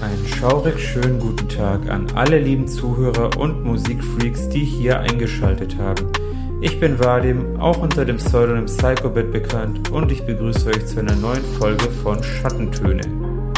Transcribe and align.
Einen 0.00 0.26
schaurig 0.26 0.80
schönen 0.80 1.20
guten 1.20 1.46
Tag 1.46 1.90
an 1.90 2.10
alle 2.14 2.38
lieben 2.38 2.66
Zuhörer 2.66 3.36
und 3.36 3.64
Musikfreaks, 3.64 4.48
die 4.48 4.64
hier 4.64 4.98
eingeschaltet 4.98 5.76
haben. 5.76 6.10
Ich 6.62 6.80
bin 6.80 6.98
Vadim, 6.98 7.60
auch 7.60 7.76
unter 7.76 8.06
dem 8.06 8.16
Pseudonym 8.16 8.64
Psychobit 8.64 9.30
bekannt 9.30 9.90
und 9.90 10.10
ich 10.10 10.24
begrüße 10.24 10.70
euch 10.70 10.86
zu 10.86 11.00
einer 11.00 11.16
neuen 11.16 11.44
Folge 11.58 11.90
von 11.90 12.22
Schattentöne, 12.22 13.02